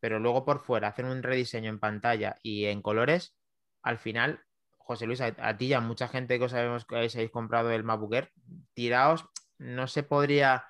pero 0.00 0.18
luego 0.20 0.44
por 0.44 0.60
fuera 0.60 0.88
hacen 0.88 1.06
un 1.06 1.22
rediseño 1.22 1.70
en 1.70 1.80
pantalla 1.80 2.36
y 2.42 2.66
en 2.66 2.82
colores, 2.82 3.36
al 3.82 3.98
final 3.98 4.44
José 4.90 5.06
Luis, 5.06 5.20
a, 5.20 5.56
ti 5.56 5.66
y 5.66 5.72
a 5.72 5.80
mucha 5.80 6.08
gente 6.08 6.36
que 6.38 6.46
os 6.46 6.50
sabemos 6.50 6.84
que 6.84 6.96
habéis, 6.96 7.16
comprado 7.30 7.70
el 7.70 7.84
MacBook 7.84 8.28
tiraos, 8.74 9.24
no 9.58 9.86
se 9.86 10.02
podría, 10.02 10.64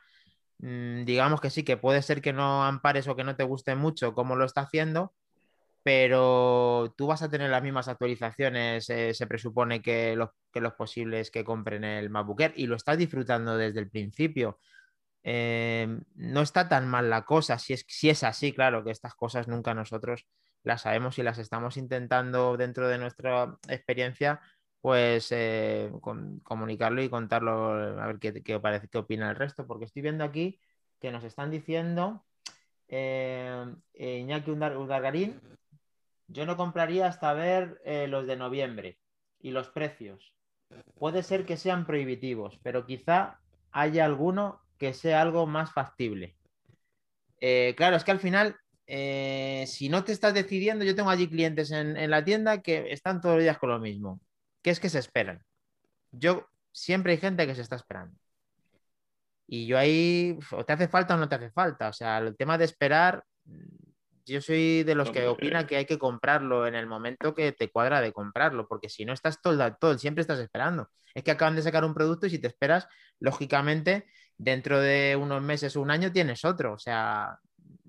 mm, 0.58 1.04
digamos 1.04 1.40
que 1.40 1.48
sí, 1.48 1.64
que 1.64 1.78
puede 1.78 2.02
ser 2.02 2.20
que 2.20 2.34
no 2.34 2.64
ampares 2.64 3.08
o 3.08 3.16
que 3.16 3.24
no 3.24 3.34
te 3.36 3.44
guste 3.44 3.74
mucho 3.76 4.14
como 4.14 4.36
lo 4.36 4.44
está 4.44 4.60
haciendo, 4.62 5.14
pero 5.82 6.94
tú 6.96 7.06
vas 7.06 7.22
a 7.22 7.30
tener 7.30 7.50
las 7.50 7.62
mismas 7.62 7.88
actualizaciones, 7.88 8.88
eh, 8.90 9.14
se 9.14 9.26
presupone 9.26 9.80
que 9.82 10.14
los, 10.16 10.30
que 10.52 10.60
los 10.60 10.74
posibles 10.74 11.30
que 11.30 11.44
compren 11.44 11.84
el 11.84 12.10
MacBook 12.10 12.52
y 12.56 12.66
lo 12.66 12.76
estás 12.76 12.98
disfrutando 12.98 13.56
desde 13.56 13.80
el 13.80 13.90
principio. 13.90 14.58
Eh, 15.22 15.86
no 16.14 16.42
está 16.42 16.68
tan 16.68 16.88
mal 16.88 17.10
la 17.10 17.24
cosa, 17.24 17.58
si 17.58 17.74
es, 17.74 17.84
si 17.88 18.10
es 18.10 18.24
así, 18.24 18.52
claro, 18.52 18.84
que 18.84 18.90
estas 18.90 19.14
cosas 19.14 19.48
nunca 19.48 19.74
nosotros 19.74 20.26
las 20.62 20.82
sabemos 20.82 21.18
y 21.18 21.22
las 21.22 21.38
estamos 21.38 21.76
intentando 21.76 22.56
dentro 22.56 22.88
de 22.88 22.98
nuestra 22.98 23.58
experiencia, 23.68 24.40
pues 24.80 25.28
eh, 25.32 25.90
comunicarlo 26.42 27.02
y 27.02 27.08
contarlo, 27.08 27.72
a 28.00 28.06
ver 28.06 28.18
qué, 28.18 28.42
qué, 28.42 28.60
parece, 28.60 28.88
qué 28.88 28.98
opina 28.98 29.30
el 29.30 29.36
resto, 29.36 29.66
porque 29.66 29.84
estoy 29.86 30.02
viendo 30.02 30.24
aquí 30.24 30.60
que 31.00 31.10
nos 31.10 31.24
están 31.24 31.50
diciendo 31.50 32.24
eh, 32.88 33.74
Iñaki 33.94 34.50
Undargarín, 34.50 35.40
yo 36.30 36.46
no 36.46 36.56
compraría 36.56 37.06
hasta 37.06 37.32
ver 37.32 37.80
eh, 37.84 38.06
los 38.08 38.26
de 38.26 38.36
noviembre 38.36 38.98
y 39.40 39.50
los 39.50 39.68
precios. 39.68 40.34
Puede 40.94 41.22
ser 41.22 41.44
que 41.44 41.56
sean 41.56 41.86
prohibitivos, 41.86 42.58
pero 42.62 42.86
quizá 42.86 43.40
haya 43.72 44.04
alguno 44.04 44.62
que 44.78 44.94
sea 44.94 45.20
algo 45.20 45.46
más 45.46 45.72
factible. 45.72 46.36
claro, 47.76 47.96
es 47.96 48.04
que 48.04 48.10
al 48.10 48.20
final 48.20 48.56
eh, 48.92 49.66
si 49.68 49.88
no 49.88 50.02
te 50.02 50.10
estás 50.10 50.34
decidiendo, 50.34 50.84
yo 50.84 50.96
tengo 50.96 51.10
allí 51.10 51.28
clientes 51.28 51.70
en, 51.70 52.10
la 52.10 52.24
tienda 52.24 52.60
que 52.60 52.90
están 52.90 53.20
todos 53.20 53.36
los 53.36 53.44
días 53.44 53.56
con 53.56 53.70
lo 53.70 53.78
mismo, 53.78 54.20
que 54.62 54.70
es 54.70 54.80
que 54.80 54.88
se 54.88 54.98
esperan. 54.98 55.44
Yo 56.10 56.48
siempre 56.72 57.12
hay 57.12 57.18
gente 57.18 57.46
que 57.46 57.54
se 57.54 57.62
está 57.62 57.76
esperando. 57.76 58.18
Y 59.46 59.66
yo 59.68 59.78
ahí, 59.78 60.38
o 60.50 60.64
te 60.64 60.72
hace 60.72 60.88
falta 60.88 61.14
o 61.14 61.18
no 61.18 61.28
te 61.28 61.36
hace 61.36 61.50
falta. 61.52 61.88
O 61.88 61.92
sea, 61.92 62.18
el 62.18 62.36
tema 62.36 62.58
de 62.58 62.64
esperar, 62.64 63.24
yo 64.30 64.40
soy 64.40 64.82
de 64.84 64.94
los 64.94 65.10
que 65.10 65.26
opina 65.26 65.66
que 65.66 65.76
hay 65.76 65.86
que 65.86 65.98
comprarlo 65.98 66.66
en 66.66 66.74
el 66.74 66.86
momento 66.86 67.34
que 67.34 67.52
te 67.52 67.70
cuadra 67.70 68.00
de 68.00 68.12
comprarlo, 68.12 68.68
porque 68.68 68.88
si 68.88 69.04
no 69.04 69.12
estás 69.12 69.42
todo, 69.42 69.76
todo, 69.76 69.98
siempre 69.98 70.22
estás 70.22 70.38
esperando. 70.38 70.88
Es 71.14 71.24
que 71.24 71.32
acaban 71.32 71.56
de 71.56 71.62
sacar 71.62 71.84
un 71.84 71.94
producto 71.94 72.26
y 72.26 72.30
si 72.30 72.38
te 72.38 72.46
esperas, 72.46 72.88
lógicamente, 73.18 74.06
dentro 74.38 74.80
de 74.80 75.16
unos 75.16 75.42
meses 75.42 75.76
o 75.76 75.82
un 75.82 75.90
año 75.90 76.12
tienes 76.12 76.44
otro. 76.44 76.72
O 76.72 76.78
sea, 76.78 77.38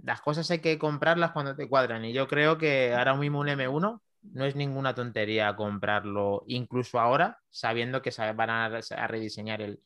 las 0.04 0.22
cosas 0.22 0.50
hay 0.52 0.60
que 0.60 0.78
comprarlas 0.78 1.32
cuando 1.32 1.56
te 1.56 1.68
cuadran. 1.70 2.04
Y 2.06 2.14
yo 2.14 2.28
creo 2.28 2.58
que 2.58 2.94
ahora 2.94 3.16
mismo 3.16 3.40
un 3.40 3.48
M1 3.48 4.02
no 4.34 4.46
es 4.46 4.56
ninguna 4.56 4.94
tontería 4.96 5.56
comprarlo, 5.56 6.44
incluso 6.48 7.00
ahora, 7.00 7.40
sabiendo 7.50 8.02
que 8.02 8.12
van 8.36 8.50
a, 8.50 8.70
rediseñar 9.08 9.62
el, 9.62 9.80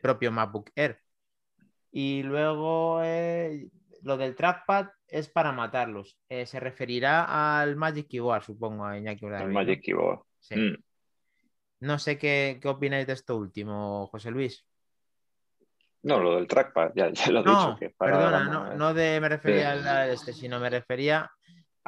propio 0.00 0.32
MacBook 0.32 0.70
Air. 0.74 1.00
Y 1.90 2.22
luego 2.22 3.00
eh, 3.02 3.68
lo 4.02 4.16
del 4.16 4.34
trackpad 4.34 4.88
es 5.06 5.28
para 5.28 5.52
matarlos. 5.52 6.18
Eh, 6.28 6.46
se 6.46 6.60
referirá 6.60 7.60
al 7.60 7.76
Magic 7.76 8.08
Keyboard, 8.08 8.42
supongo, 8.42 8.84
a 8.84 8.98
Iñaki 8.98 9.26
El 9.26 9.48
Magic 9.48 9.82
Keyboard. 9.82 10.20
Sí. 10.38 10.56
Mm. 10.56 10.76
No 11.80 11.98
sé 11.98 12.18
qué, 12.18 12.58
qué 12.60 12.68
opináis 12.68 13.06
de 13.06 13.12
esto 13.12 13.36
último, 13.36 14.06
José 14.08 14.30
Luis. 14.30 14.66
No, 16.02 16.20
lo 16.20 16.36
del 16.36 16.46
trackpad, 16.46 16.92
ya, 16.94 17.10
lo 17.30 17.40
he 17.40 17.42
dicho. 17.42 17.76
Que 17.78 17.90
perdona, 17.90 18.74
no, 18.74 18.94
de, 18.94 19.20
me 19.20 19.28
refería 19.28 19.72
a 19.72 20.08
este, 20.08 20.32
sino 20.32 20.60
me 20.60 20.70
refería 20.70 21.30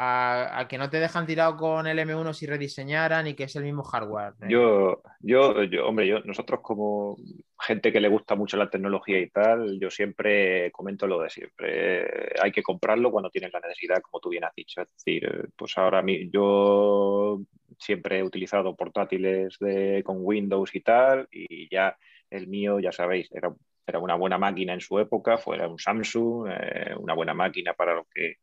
a, 0.03 0.67
que 0.67 0.79
no 0.79 0.89
te 0.89 0.99
dejan 0.99 1.27
tirado 1.27 1.57
con 1.59 1.87
el 1.87 1.99
M1 1.99 2.33
si 2.33 2.47
rediseñaran 2.47 3.27
y 3.27 3.35
que 3.35 3.45
es 3.45 3.57
el 3.57 3.65
mismo 3.65 3.83
hardware. 3.83 4.33
¿eh? 4.41 4.47
Yo, 4.49 5.03
yo, 5.21 5.63
yo, 5.65 5.87
hombre, 5.87 6.07
yo, 6.07 6.21
nosotros 6.21 6.61
como 6.63 7.19
gente 7.59 7.93
que 7.93 8.01
le 8.01 8.09
gusta 8.09 8.35
mucho 8.35 8.57
la 8.57 8.71
tecnología 8.71 9.21
y 9.21 9.29
tal, 9.29 9.79
yo 9.79 9.91
siempre 9.91 10.73
comento 10.73 11.07
lo 11.07 11.21
de 11.21 11.29
siempre. 11.29 12.33
Hay 12.43 12.51
que 12.51 12.63
comprarlo 12.63 13.11
cuando 13.11 13.29
tienes 13.29 13.53
la 13.53 13.61
necesidad, 13.61 14.01
como 14.01 14.21
tú 14.21 14.31
bien 14.31 14.45
has 14.45 14.55
dicho. 14.55 14.81
Es 14.81 14.91
decir, 14.91 15.51
pues 15.55 15.77
ahora 15.77 16.03
yo 16.33 17.41
siempre 17.79 18.21
he 18.21 18.23
utilizado 18.23 18.75
portátiles 18.75 19.59
de, 19.61 20.03
con 20.03 20.17
Windows 20.21 20.75
y 20.75 20.81
tal, 20.81 21.29
y 21.31 21.69
ya 21.71 21.95
el 22.31 22.47
mío, 22.47 22.81
ya 22.81 22.93
sabéis, 22.93 23.31
era 23.33 23.53
era 23.91 23.99
una 23.99 24.15
buena 24.15 24.39
máquina 24.39 24.73
en 24.73 24.81
su 24.81 24.99
época, 25.01 25.37
fuera 25.37 25.69
un 25.69 25.79
Samsung, 25.79 26.49
eh, 26.49 26.95
una 26.97 27.13
buena 27.13 27.35
máquina 27.35 27.75
para 27.75 27.95
lo 27.95 28.07
que 28.15 28.37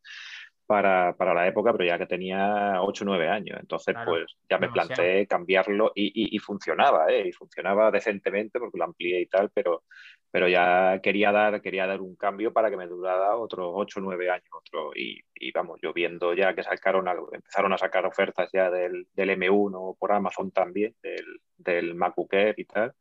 para, 0.68 1.16
la 1.34 1.48
época, 1.48 1.72
pero 1.72 1.86
ya 1.86 1.98
que 1.98 2.06
tenía 2.06 2.82
8 2.82 3.04
o 3.04 3.08
9 3.08 3.30
años. 3.30 3.58
Entonces, 3.60 3.96
pues 4.06 4.26
ya 4.50 4.60
me 4.60 4.70
planteé 4.70 5.26
cambiarlo 5.26 5.92
y, 5.96 6.38
funcionaba, 6.40 7.08
¿eh? 7.10 7.30
y 7.30 7.32
funcionaba 7.32 7.90
decentemente 7.90 8.60
porque 8.60 8.78
lo 8.78 8.84
amplié 8.84 9.22
y 9.22 9.26
tal, 9.28 9.50
pero, 9.54 9.84
pero 10.30 10.48
ya 10.48 11.00
quería 11.02 11.32
dar, 11.32 11.62
quería 11.62 11.88
dar 11.88 12.02
un 12.02 12.16
cambio 12.16 12.52
para 12.54 12.70
que 12.70 12.78
me 12.78 12.86
durara 12.86 13.38
otros 13.38 13.72
8 13.74 14.00
o 14.00 14.04
9 14.04 14.30
años. 14.30 14.50
Otro, 14.52 14.92
y, 14.94 15.24
vamos, 15.54 15.80
yo 15.82 15.94
viendo 15.94 16.34
ya 16.34 16.54
que 16.54 16.64
sacaron 16.64 17.08
algo, 17.08 17.34
empezaron 17.34 17.74
a 17.74 17.78
sacar 17.78 18.06
ofertas 18.06 18.50
ya 18.52 18.70
del, 18.70 19.08
del 19.14 19.30
M1 19.32 19.98
por 19.98 20.12
Amazon 20.12 20.52
también, 20.52 20.94
del, 21.02 21.40
del 21.58 21.96
MacBook 21.96 22.34
Air 22.34 22.56
y 22.58 22.66
tal 22.66 22.94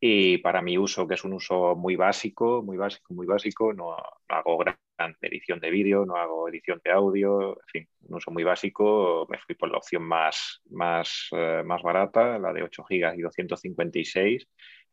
y 0.00 0.38
para 0.38 0.62
mi 0.62 0.78
uso, 0.78 1.08
que 1.08 1.14
es 1.14 1.24
un 1.24 1.32
uso 1.32 1.74
muy 1.74 1.96
básico, 1.96 2.62
muy 2.62 2.76
básico, 2.76 3.14
muy 3.14 3.26
básico, 3.26 3.72
no, 3.72 3.96
hago 4.28 4.58
gran 4.58 4.76
edición 5.20 5.58
de 5.60 5.70
vídeo, 5.70 6.06
no 6.06 6.16
hago 6.16 6.48
edición 6.48 6.80
de 6.84 6.92
audio, 6.92 7.52
en 7.52 7.66
fin, 7.66 7.88
un 8.02 8.16
uso 8.16 8.30
muy 8.30 8.44
básico, 8.44 9.26
me 9.28 9.38
fui 9.38 9.54
por 9.56 9.70
la 9.70 9.78
opción 9.78 10.02
más, 10.04 10.60
más, 10.70 11.28
eh, 11.32 11.62
más 11.64 11.82
barata, 11.82 12.38
la 12.38 12.52
de 12.52 12.62
8 12.62 12.84
GB 12.88 13.18
y 13.18 13.22
256, 13.22 14.46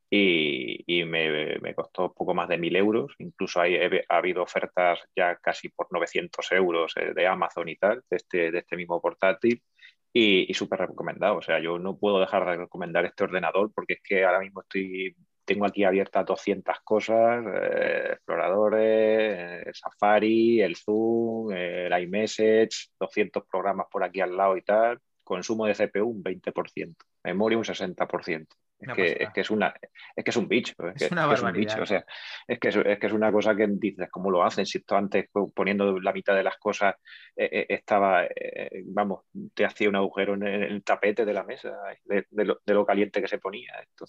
y, 0.09 0.83
y 0.87 1.05
me, 1.05 1.59
me, 1.59 1.73
costó 1.73 2.13
poco 2.13 2.33
más 2.33 2.47
de 2.47 2.57
1.000 2.57 2.75
euros, 2.77 3.13
incluso 3.19 3.59
hay, 3.59 3.75
ha 3.77 4.17
habido 4.17 4.43
ofertas 4.43 4.99
ya 5.15 5.35
casi 5.37 5.69
por 5.69 5.87
900 5.91 6.51
euros 6.51 6.93
eh, 6.97 7.13
de 7.13 7.27
Amazon 7.27 7.69
y 7.69 7.75
tal, 7.75 8.03
de 8.09 8.17
este, 8.17 8.51
de 8.51 8.59
este 8.59 8.75
mismo 8.77 9.01
portátil, 9.01 9.61
y, 10.15 10.53
súper 10.53 10.79
recomendado. 10.79 11.37
O 11.37 11.41
sea, 11.41 11.59
yo 11.59 11.77
no 11.77 11.97
puedo 11.97 12.19
dejar 12.19 12.45
de 12.45 12.57
recomendar 12.57 13.05
este 13.05 13.25
ordenador 13.25 13.71
porque 13.73 13.95
es 13.95 13.99
que 14.01 14.23
ahora 14.23 14.39
mismo 14.39 14.61
estoy, 14.61 15.15
tengo 15.43 15.65
aquí 15.65 15.83
abiertas 15.83 16.25
200 16.25 16.79
cosas, 16.83 17.45
eh, 17.45 18.11
exploradores, 18.13 19.67
eh, 19.67 19.71
Safari, 19.73 20.61
el 20.61 20.77
Zoom, 20.77 21.51
el 21.51 22.01
iMessage, 22.03 22.91
200 22.99 23.43
programas 23.45 23.87
por 23.91 24.03
aquí 24.03 24.21
al 24.21 24.37
lado 24.37 24.55
y 24.57 24.61
tal, 24.61 24.99
consumo 25.23 25.65
de 25.65 25.75
CPU 25.75 26.07
un 26.07 26.23
20%, 26.23 26.95
memoria 27.23 27.57
un 27.57 27.65
60%. 27.65 28.47
Es 28.77 28.93
que, 28.93 29.17
es 29.23 29.29
que, 29.33 29.41
es, 29.41 29.49
una, 29.49 29.73
es 30.15 30.23
que 30.23 30.31
es 30.31 30.37
un 30.37 30.47
bicho. 30.47 30.73
Es, 30.93 31.07
que, 31.07 31.13
una 31.13 31.33
es 31.33 31.41
un 31.41 31.53
bicho. 31.53 31.81
O 31.81 31.85
sea, 31.85 32.05
es 32.47 32.59
que 32.59 32.67
es, 32.67 32.99
que 32.99 33.07
es 33.07 33.13
una 33.13 33.31
cosa 33.31 33.55
que 33.55 33.67
dices, 33.67 34.09
¿cómo 34.11 34.29
lo 34.29 34.43
hacen? 34.43 34.65
Si 34.65 34.79
esto 34.79 34.97
antes 34.97 35.29
poniendo 35.53 35.99
la 35.99 36.11
mitad 36.11 36.35
de 36.35 36.43
las 36.43 36.57
cosas 36.57 36.95
eh, 37.35 37.49
eh, 37.51 37.65
estaba, 37.69 38.25
eh, 38.25 38.83
vamos, 38.85 39.21
te 39.53 39.65
hacía 39.65 39.89
un 39.89 39.95
agujero 39.95 40.33
en 40.33 40.43
el, 40.43 40.83
tapete 40.83 41.25
de 41.25 41.33
la 41.33 41.43
mesa, 41.43 41.73
de, 42.03 42.25
lo, 42.31 42.59
de, 42.65 42.73
lo, 42.73 42.85
caliente 42.85 43.21
que 43.21 43.27
se 43.27 43.39
ponía. 43.39 43.71
Esto. 43.81 44.05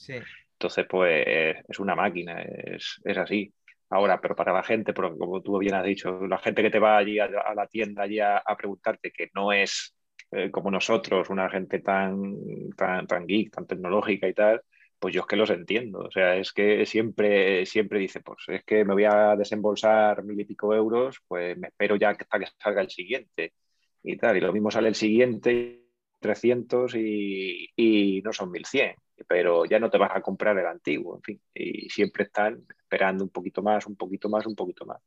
Entonces, 0.53 0.87
pues 0.89 1.57
es 1.69 1.79
una 1.79 1.95
máquina, 1.95 2.43
es, 2.43 3.01
así. 3.17 3.53
Ahora, 3.89 4.21
pero 4.21 4.35
para 4.35 4.53
la 4.53 4.65
gente, 4.65 4.93
porque 4.93 5.17
como 5.17 5.41
tú 5.43 5.59
bien 5.59 5.75
has 5.75 5.85
dicho, 5.85 6.27
la 6.27 6.39
gente 6.39 6.61
que 6.61 6.71
te 6.71 6.81
va 6.81 6.97
allí 6.97 7.21
a, 7.21 7.29
la 7.29 7.69
tienda 7.69 8.03
allí 8.03 8.19
a, 8.19 8.39
a 8.39 8.57
preguntarte 8.57 9.13
que 9.13 9.31
no 9.33 9.53
es 9.53 9.96
eh, 10.33 10.51
como 10.51 10.71
nosotros, 10.71 11.31
una 11.31 11.49
gente 11.51 11.81
tan, 11.81 12.71
tan, 12.77 13.07
tan 13.07 13.27
geek, 13.27 13.51
tan 13.53 13.67
tecnológica 13.67 14.29
y 14.29 14.35
tal, 14.35 14.63
pues 14.99 15.15
yo 15.15 15.23
es 15.23 15.27
que 15.27 15.37
los 15.37 15.51
entiendo. 15.51 16.01
O 16.01 16.11
sea, 16.11 16.37
es 16.37 16.53
que 16.53 16.87
siempre, 16.87 17.67
siempre 17.67 17.99
dice, 17.99 18.21
pues 18.21 18.39
es 18.49 18.65
que 18.65 18.85
me 18.85 18.95
voy 18.95 19.05
a 19.05 19.37
desembolsar 19.37 20.25
mil 20.25 20.41
y 20.41 20.45
pico 20.45 20.75
euros, 20.75 21.21
pues 21.29 21.57
me 21.59 21.69
espero 21.69 21.97
ya 21.97 22.11
hasta 22.11 22.39
que 22.39 22.47
salga 22.59 22.81
el 22.83 22.91
siguiente 22.91 23.55
y 24.03 24.17
tal. 24.17 24.37
Y 24.37 24.41
lo 24.41 24.53
mismo 24.53 24.71
sale 24.71 24.89
el 24.89 24.95
siguiente, 24.95 25.83
300 26.21 26.95
y, 26.97 27.71
y 27.77 28.23
no 28.23 28.33
son 28.33 28.51
1100, 28.51 28.95
pero 29.29 29.65
ya 29.65 29.79
no 29.79 29.91
te 29.91 29.99
vas 29.99 30.11
a 30.15 30.23
comprar 30.23 30.59
el 30.59 30.67
antiguo, 30.67 31.17
en 31.17 31.23
fin. 31.23 31.41
Y 31.55 31.89
siempre 31.91 32.25
están 32.25 32.65
esperando 32.69 33.25
un 33.25 33.31
poquito 33.31 33.63
más, 33.63 33.87
un 33.87 33.97
poquito 33.97 34.29
más, 34.29 34.47
un 34.47 34.55
poquito 34.57 34.87
más. 34.87 35.01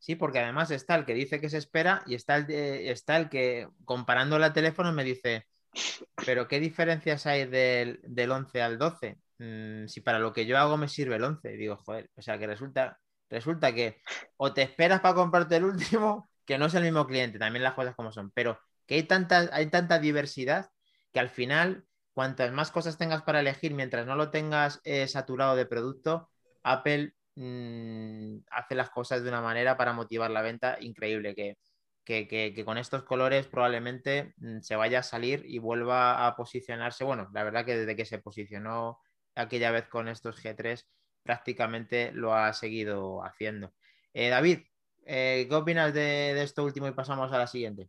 Sí, 0.00 0.14
porque 0.16 0.38
además 0.38 0.70
está 0.70 0.94
el 0.94 1.04
que 1.04 1.12
dice 1.12 1.40
que 1.40 1.50
se 1.50 1.58
espera 1.58 2.02
y 2.06 2.14
está 2.14 2.36
el, 2.36 2.50
está 2.50 3.18
el 3.18 3.28
que, 3.28 3.68
comparando 3.84 4.36
el 4.36 4.52
teléfono, 4.54 4.92
me 4.92 5.04
dice, 5.04 5.46
pero 6.24 6.48
¿qué 6.48 6.58
diferencias 6.58 7.26
hay 7.26 7.46
del, 7.46 8.30
11 8.30 8.62
al 8.62 8.78
12? 8.78 9.18
Mm, 9.38 9.86
si 9.88 10.00
para 10.00 10.18
lo 10.18 10.32
que 10.32 10.46
yo 10.46 10.56
hago 10.58 10.78
me 10.78 10.88
sirve 10.88 11.16
el 11.16 11.24
11. 11.24 11.50
Digo, 11.50 11.76
joder, 11.76 12.10
o 12.16 12.22
sea 12.22 12.38
que 12.38 12.46
resulta, 12.46 12.98
resulta 13.28 13.74
que 13.74 14.00
o 14.38 14.54
te 14.54 14.62
esperas 14.62 15.00
para 15.00 15.14
comprarte 15.14 15.56
el 15.56 15.64
último, 15.64 16.30
que 16.46 16.56
no 16.56 16.66
es 16.66 16.74
el 16.74 16.84
mismo 16.84 17.06
cliente, 17.06 17.38
también 17.38 17.62
las 17.62 17.74
cosas 17.74 17.94
como 17.94 18.10
son, 18.10 18.30
pero 18.32 18.58
que 18.86 18.94
hay 18.94 19.02
tanta, 19.04 19.50
hay 19.52 19.66
tanta 19.66 19.98
diversidad 19.98 20.70
que 21.12 21.20
al 21.20 21.28
final, 21.28 21.84
cuantas 22.14 22.52
más 22.52 22.70
cosas 22.70 22.96
tengas 22.96 23.22
para 23.22 23.40
elegir, 23.40 23.74
mientras 23.74 24.06
no 24.06 24.16
lo 24.16 24.30
tengas 24.30 24.80
eh, 24.84 25.06
saturado 25.08 25.56
de 25.56 25.66
producto, 25.66 26.30
Apple 26.62 27.14
Mm, 27.42 28.42
hace 28.50 28.74
las 28.74 28.90
cosas 28.90 29.22
de 29.22 29.30
una 29.30 29.40
manera 29.40 29.78
para 29.78 29.94
motivar 29.94 30.30
la 30.30 30.42
venta 30.42 30.76
increíble, 30.78 31.34
que, 31.34 31.56
que, 32.04 32.62
con 32.66 32.76
estos 32.76 33.02
colores 33.04 33.46
probablemente 33.46 34.34
mm, 34.36 34.60
se 34.60 34.76
vaya 34.76 34.98
a 34.98 35.02
salir 35.02 35.44
y 35.46 35.58
vuelva 35.58 36.26
a 36.26 36.36
posicionarse. 36.36 37.02
Bueno, 37.02 37.30
la 37.32 37.42
verdad 37.42 37.64
que 37.64 37.78
desde 37.78 37.96
que 37.96 38.04
se 38.04 38.18
posicionó 38.18 38.98
aquella 39.34 39.70
vez 39.70 39.88
con 39.88 40.08
estos 40.08 40.44
G3 40.44 40.84
prácticamente 41.22 42.12
lo 42.12 42.34
ha 42.34 42.52
seguido 42.52 43.24
haciendo. 43.24 43.72
Eh, 44.12 44.28
David, 44.28 44.58
eh, 45.06 45.46
¿qué 45.48 45.54
opinas 45.54 45.94
de, 45.94 46.42
esto 46.42 46.62
último 46.62 46.88
y 46.88 46.92
pasamos 46.92 47.32
a 47.32 47.38
la 47.38 47.46
siguiente? 47.46 47.88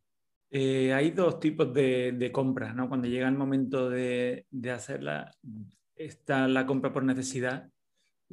Eh, 0.49 0.93
hay 0.93 1.11
dos 1.11 1.41
tipos 1.41 1.73
de, 1.73 2.13
de 2.13 2.31
compras, 2.31 2.73
¿no? 2.73 2.87
Cuando 2.87 3.09
llega 3.09 3.27
el 3.27 3.35
momento 3.35 3.89
de, 3.89 4.45
de 4.49 4.71
hacerla, 4.71 5.35
está 5.93 6.47
la 6.47 6.65
compra 6.65 6.93
por 6.93 7.03
necesidad, 7.03 7.69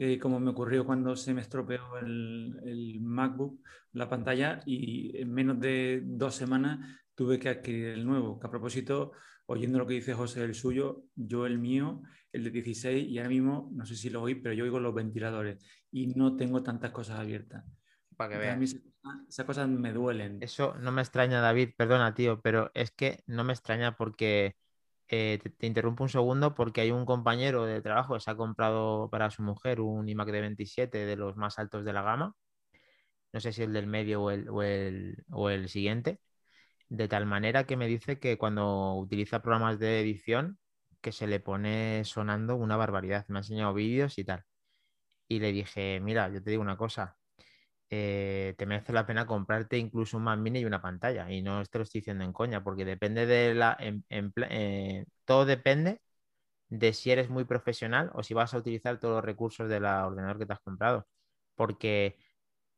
eh, 0.01 0.17
como 0.19 0.39
me 0.39 0.51
ocurrió 0.51 0.87
cuando 0.87 1.17
se 1.17 1.35
me 1.35 1.41
estropeó 1.41 1.99
el, 1.99 2.99
MacBook, 3.01 3.61
la 3.93 4.09
pantalla, 4.09 4.61
y 4.65 5.17
en 5.19 5.33
menos 5.33 5.59
de 5.59 6.03
dos 6.05 6.37
semanas 6.37 6.79
tuve 7.17 7.41
que 7.41 7.49
adquirir 7.49 7.89
el 7.89 8.07
nuevo. 8.07 8.39
Que 8.39 8.47
a 8.47 8.51
propósito, 8.51 9.11
oyendo 9.47 9.77
lo 9.77 9.89
que 9.89 9.95
dice 9.95 10.15
José, 10.15 10.45
el 10.45 10.55
suyo, 10.55 11.03
yo 11.17 11.47
el 11.47 11.59
mío, 11.59 12.03
el 12.33 12.45
de 12.45 12.51
16, 12.51 13.09
y 13.09 13.19
ahora 13.19 13.31
mismo, 13.31 13.71
no 13.75 13.85
sé 13.87 13.97
si 13.97 14.09
lo 14.09 14.23
oí, 14.23 14.37
pero 14.37 14.55
yo 14.55 14.63
oigo 14.63 14.79
los 14.79 14.95
ventiladores 14.95 15.59
y 15.91 16.07
no 16.07 16.37
tengo 16.37 16.63
tantas 16.63 16.93
cosas 16.93 17.19
abiertas. 17.19 17.65
Para 18.17 18.35
que 18.35 18.39
veas. 18.39 18.77
esas 19.29 19.47
cosas 19.47 19.69
me 19.69 19.93
duelen. 19.93 20.39
Eso 20.41 20.75
no 20.81 20.93
me 20.93 21.03
extraña, 21.03 21.41
David, 21.41 21.71
perdona, 21.77 22.15
tío, 22.15 22.41
pero 22.41 22.71
es 22.75 22.93
que 22.93 23.25
no 23.27 23.43
me 23.43 23.53
extraña 23.53 23.97
porque 23.97 24.55
eh, 25.09 25.39
te, 25.59 25.67
interrumpo 25.67 26.05
un 26.05 26.11
segundo 26.11 26.55
porque 26.55 26.81
hay 26.83 26.91
un 26.91 27.07
compañero 27.07 27.65
de 27.65 27.81
trabajo 27.83 28.15
que 28.15 28.21
se 28.21 28.31
ha 28.31 28.37
comprado 28.37 29.09
para 29.11 29.31
su 29.31 29.43
mujer 29.43 29.81
un 29.81 30.09
iMac 30.09 30.31
de 30.31 30.41
27 30.43 31.07
de 31.07 31.17
los 31.17 31.37
más 31.37 31.59
altos 31.59 31.85
de 31.85 31.93
la 31.93 32.03
gama. 32.03 32.35
No 33.33 33.41
sé 33.41 33.53
si 33.53 33.63
el 33.63 33.73
del 33.73 33.87
medio 33.87 34.23
o 34.23 34.31
el, 34.31 35.25
o 35.31 35.51
el, 35.51 35.69
siguiente. 35.69 36.21
De 36.89 37.09
tal 37.09 37.27
manera 37.27 37.65
que 37.67 37.77
me 37.77 37.89
dice 37.89 38.19
que 38.21 38.39
cuando 38.39 38.95
utiliza 38.97 39.43
programas 39.43 39.79
de 39.79 40.01
edición, 40.01 40.59
que 41.01 41.13
se 41.13 41.27
le 41.27 41.41
pone 41.41 42.05
sonando 42.05 42.57
una 42.57 42.77
barbaridad. 42.77 43.27
Me 43.29 43.39
ha 43.39 43.43
enseñado 43.43 43.75
vídeos 43.75 44.19
y 44.19 44.25
tal. 44.25 44.45
Y 45.29 45.41
le 45.41 45.53
dije, 45.53 46.01
mira, 46.01 46.29
yo 46.31 46.43
te 46.43 46.51
digo 46.51 46.63
una 46.63 46.77
cosa, 46.77 47.17
eh, 47.91 48.55
te 48.59 48.67
merece 48.67 48.93
la 48.93 49.07
pena 49.07 49.27
comprarte 49.27 49.79
incluso 49.79 50.19
un 50.19 50.25
Mac 50.25 50.39
Mini 50.39 50.61
y 50.61 50.65
una 50.65 50.83
pantalla. 50.83 51.31
Y 51.31 51.43
no 51.43 51.65
te 51.65 51.79
lo 51.79 51.85
estoy 51.85 52.01
diciendo 52.01 52.25
en 52.25 52.33
coña, 52.33 52.63
porque 52.63 52.85
depende 52.85 53.27
de 53.27 53.55
la. 53.55 53.77
Eh, 53.81 55.05
todo 55.25 55.47
depende 55.47 56.01
de 56.69 56.93
si 56.93 57.11
eres 57.11 57.31
muy 57.31 57.45
profesional 57.45 58.11
o 58.15 58.23
si 58.23 58.35
vas 58.35 58.55
a 58.55 58.59
utilizar 58.59 59.01
todos 59.01 59.17
los 59.17 59.25
recursos 59.25 59.69
del 59.69 59.85
ordenador 59.87 60.39
que 60.39 60.47
te 60.47 60.53
has 60.55 60.61
comprado. 60.61 61.07
Porque 61.55 62.19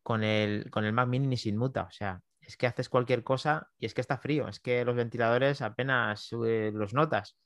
con 0.02 0.24
el, 0.24 0.70
con 0.70 0.84
el 0.84 0.92
Mac 0.92 1.08
Mini 1.08 1.28
ni 1.28 1.36
sin 1.36 1.56
muta. 1.56 1.84
O 1.84 1.90
sea, 1.92 2.22
es 2.40 2.56
que 2.56 2.66
haces 2.66 2.88
cualquier 2.88 3.24
cosa 3.24 3.68
y 3.78 3.86
es 3.86 3.94
que 3.94 4.00
está 4.02 4.18
frío. 4.18 4.48
Es 4.48 4.60
que 4.60 4.84
los 4.84 4.96
ventiladores 4.96 5.62
apenas 5.62 6.28
los 6.32 6.94
notas. 6.94 7.36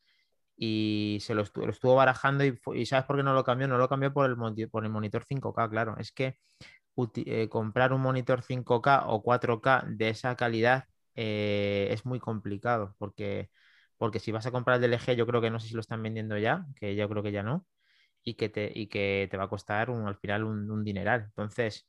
Y 0.57 1.19
se 1.21 1.35
lo, 1.35 1.43
estuvo, 1.43 1.95
barajando 1.97 2.45
y, 2.45 2.87
¿sabes 2.87 3.07
por 3.07 3.17
qué 3.17 3.23
no 3.25 3.35
lo 3.35 3.45
cambió? 3.45 3.69
No 3.69 3.79
lo 3.79 3.89
cambió 3.89 4.13
por 4.13 4.27
el, 4.31 4.37
por 4.71 4.85
el 4.85 4.91
monitor 4.91 5.25
5K, 5.25 5.69
claro. 5.71 5.97
Es 5.99 6.13
que 6.13 6.39
eh, 7.17 7.49
comprar 7.49 7.93
un 7.93 8.01
monitor 8.01 8.43
5K 8.43 9.05
o 9.07 9.23
4K 9.23 9.85
de 9.89 10.09
esa 10.11 10.37
calidad 10.37 10.85
eh, 11.15 11.89
es 11.91 12.05
muy 12.05 12.21
complicado 12.21 12.95
porque, 12.99 13.51
porque 13.97 14.21
si 14.21 14.33
vas 14.33 14.47
a 14.47 14.51
comprar 14.51 14.83
el 14.83 14.93
LG, 14.93 15.17
yo 15.17 15.27
creo 15.27 15.41
que 15.41 15.51
no 15.51 15.61
sé 15.61 15.69
si 15.69 15.75
lo 15.75 15.81
están 15.81 16.03
vendiendo 16.03 16.39
ya, 16.39 16.67
que 16.77 16.95
yo 16.97 17.09
creo 17.09 17.23
que 17.23 17.33
ya 17.33 17.43
no, 17.43 17.67
y 18.23 18.35
que 18.35 18.49
te, 18.49 18.73
y 18.75 18.89
que 18.89 19.29
te 19.31 19.37
va 19.37 19.45
a 19.45 19.49
costar 19.49 19.91
un, 19.91 20.07
al 20.09 20.17
final 20.17 20.45
un, 20.45 20.85
dineral. 20.85 21.25
Entonces, 21.27 21.87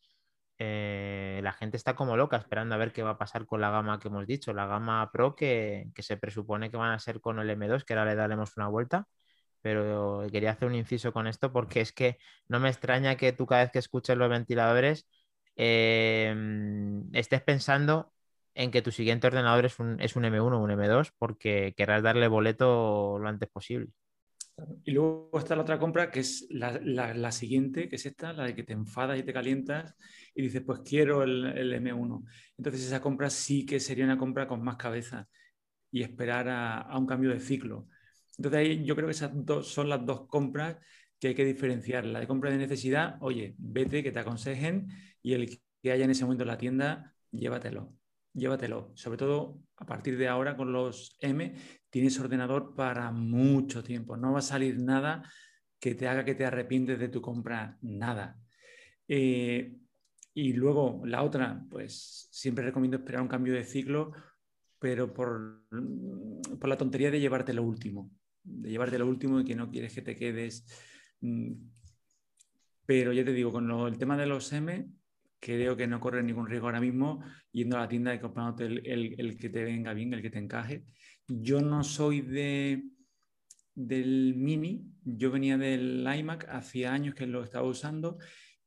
eh, 0.58 1.40
la 1.44 1.54
gente 1.54 1.78
está 1.78 1.96
como 1.96 2.18
loca 2.18 2.38
esperando 2.38 2.76
a 2.76 2.78
ver 2.78 2.94
qué 2.94 3.04
va 3.04 3.12
a 3.12 3.18
pasar 3.18 3.46
con 3.46 3.62
la 3.62 3.72
gama 3.72 4.00
que 4.00 4.08
hemos 4.10 4.28
dicho, 4.28 4.54
la 4.54 4.68
gama 4.68 5.12
Pro 5.12 5.36
que, 5.36 5.92
que 5.96 6.04
se 6.04 6.18
presupone 6.18 6.72
que 6.72 6.78
van 6.78 6.92
a 6.94 7.00
ser 7.00 7.22
con 7.22 7.40
el 7.40 7.50
M2, 7.50 7.84
que 7.86 7.94
ahora 7.94 8.06
le 8.06 8.16
daremos 8.16 8.58
una 8.58 8.68
vuelta 8.68 9.08
pero 9.66 10.28
quería 10.32 10.52
hacer 10.52 10.68
un 10.68 10.76
inciso 10.76 11.12
con 11.12 11.26
esto 11.26 11.52
porque 11.52 11.82
es 11.82 11.92
que 11.92 12.20
no 12.48 12.60
me 12.60 12.70
extraña 12.70 13.16
que 13.18 13.34
tú 13.34 13.48
cada 13.48 13.64
vez 13.64 13.72
que 13.72 13.80
escuches 13.80 14.16
los 14.16 14.30
ventiladores 14.30 15.08
em, 15.56 17.10
estés 17.16 17.42
pensando 17.42 18.14
en 18.54 18.70
que 18.70 18.84
tu 18.84 18.92
siguiente 18.92 19.26
ordenador 19.26 19.66
es 19.66 19.80
un, 19.80 20.00
es 20.00 20.16
un 20.16 20.24
M1 20.26 20.54
o 20.54 20.60
un 20.60 20.70
M2 20.70 21.14
porque 21.18 21.74
querrás 21.76 22.04
darle 22.04 22.28
boleto 22.28 23.18
lo 23.18 23.28
antes 23.28 23.50
posible. 23.50 23.90
Y 24.84 24.92
luego 24.92 25.32
está 25.34 25.56
la 25.56 25.64
otra 25.64 25.80
compra 25.80 26.12
que 26.12 26.20
es 26.20 26.46
la, 26.52 26.80
la, 26.84 27.32
siguiente, 27.32 27.90
que 27.90 27.96
es 27.96 28.06
esta, 28.06 28.34
la 28.34 28.44
de 28.44 28.54
que 28.54 28.64
te 28.64 28.74
enfadas 28.74 29.18
y 29.18 29.24
te 29.24 29.34
calientas 29.34 29.96
y 30.36 30.44
dices, 30.44 30.62
pues 30.64 30.82
quiero 30.86 31.24
el, 31.24 31.44
el, 31.44 31.74
M1. 31.74 32.24
Entonces 32.56 32.86
esa 32.86 33.02
compra 33.02 33.32
sí 33.32 33.66
que 33.66 33.80
sería 33.80 34.06
una 34.06 34.20
compra 34.20 34.48
con 34.48 34.64
más 34.64 34.76
cabeza 34.76 35.28
y 35.90 36.04
esperar 36.04 36.50
a, 36.50 36.82
a 36.82 37.00
un 37.00 37.08
cambio 37.08 37.32
de 37.32 37.40
ciclo. 37.40 37.88
Entonces 38.38 38.60
ahí 38.60 38.86
yo 38.86 38.96
creo 38.96 39.08
que 39.08 39.14
esas 39.14 39.32
dos 39.34 39.68
son 39.68 39.90
las 39.90 40.06
dos 40.06 40.28
compras 40.28 40.78
que 41.20 41.30
hay 41.30 41.36
que 41.36 41.46
diferenciar. 41.46 42.06
La 42.06 42.20
de 42.20 42.28
compra 42.28 42.52
de 42.52 42.58
necesidad, 42.58 43.18
oye, 43.22 43.56
vete, 43.58 44.04
que 44.04 44.12
te 44.12 44.20
aconsejen 44.20 44.88
y 45.22 45.34
el 45.34 45.62
que 45.82 45.92
haya 45.92 46.06
en 46.06 46.12
ese 46.12 46.24
momento 46.24 46.44
en 46.44 46.50
la 46.50 46.58
tienda, 46.58 47.16
llévatelo. 47.32 47.94
Llévatelo. 48.34 48.92
Sobre 48.96 49.18
todo 49.18 49.62
a 49.78 49.86
partir 49.86 50.18
de 50.18 50.28
ahora 50.28 50.58
con 50.58 50.74
los 50.74 51.18
M, 51.22 51.56
tienes 51.90 52.20
ordenador 52.20 52.76
para 52.76 53.12
mucho 53.12 53.84
tiempo. 53.84 54.18
No 54.18 54.34
va 54.34 54.40
a 54.40 54.42
salir 54.42 54.80
nada 54.80 55.24
que 55.80 55.96
te 55.96 56.08
haga 56.08 56.26
que 56.26 56.36
te 56.36 56.46
arrepientes 56.46 57.00
de 57.00 57.10
tu 57.10 57.22
compra, 57.22 57.78
nada. 57.82 58.40
Eh, 59.08 59.78
y 60.34 60.54
luego 60.54 61.02
la 61.06 61.24
otra, 61.24 61.64
pues 61.70 62.28
siempre 62.32 62.66
recomiendo 62.66 62.98
esperar 62.98 63.22
un 63.22 63.28
cambio 63.28 63.54
de 63.54 63.64
ciclo, 63.64 64.12
pero 64.80 65.14
por, 65.14 65.64
por 66.60 66.68
la 66.68 66.78
tontería 66.78 67.10
de 67.10 67.20
llevarte 67.20 67.54
lo 67.54 67.64
último, 67.64 68.12
de 68.46 68.70
llevarte 68.70 69.00
lo 69.00 69.08
último 69.08 69.40
y 69.40 69.46
que 69.46 69.56
no 69.56 69.70
quieres 69.70 69.94
que 69.94 70.02
te 70.02 70.16
quedes. 70.16 70.66
Mm, 71.22 71.54
pero 72.86 73.12
ya 73.12 73.26
te 73.26 73.34
digo, 73.34 73.52
con 73.52 73.70
el 73.88 73.98
tema 73.98 74.16
de 74.16 74.28
los 74.28 74.52
M, 74.54 74.88
creo 75.40 75.76
que 75.76 75.88
no 75.88 76.00
corre 76.00 76.24
ningún 76.24 76.48
riesgo 76.48 76.68
ahora 76.68 76.80
mismo 76.80 77.24
yendo 77.52 77.78
a 77.78 77.82
la 77.82 77.88
tienda 77.88 78.14
y 78.14 78.20
comprándote 78.20 78.66
el, 78.66 79.16
el, 79.18 79.38
que 79.38 79.50
te 79.50 79.64
venga 79.64 79.94
bien, 79.94 80.14
el 80.14 80.22
que 80.22 80.30
te 80.30 80.40
encaje. 80.40 80.86
Yo 81.28 81.62
no 81.62 81.84
soy 81.84 82.22
de, 82.22 82.84
del 83.74 84.36
Mini, 84.36 84.86
yo 85.04 85.32
venía 85.32 85.58
del 85.58 86.08
iMac, 86.18 86.48
hacía 86.50 86.94
años 86.94 87.16
que 87.16 87.26
lo 87.26 87.44
estaba 87.44 87.68
usando 87.68 88.18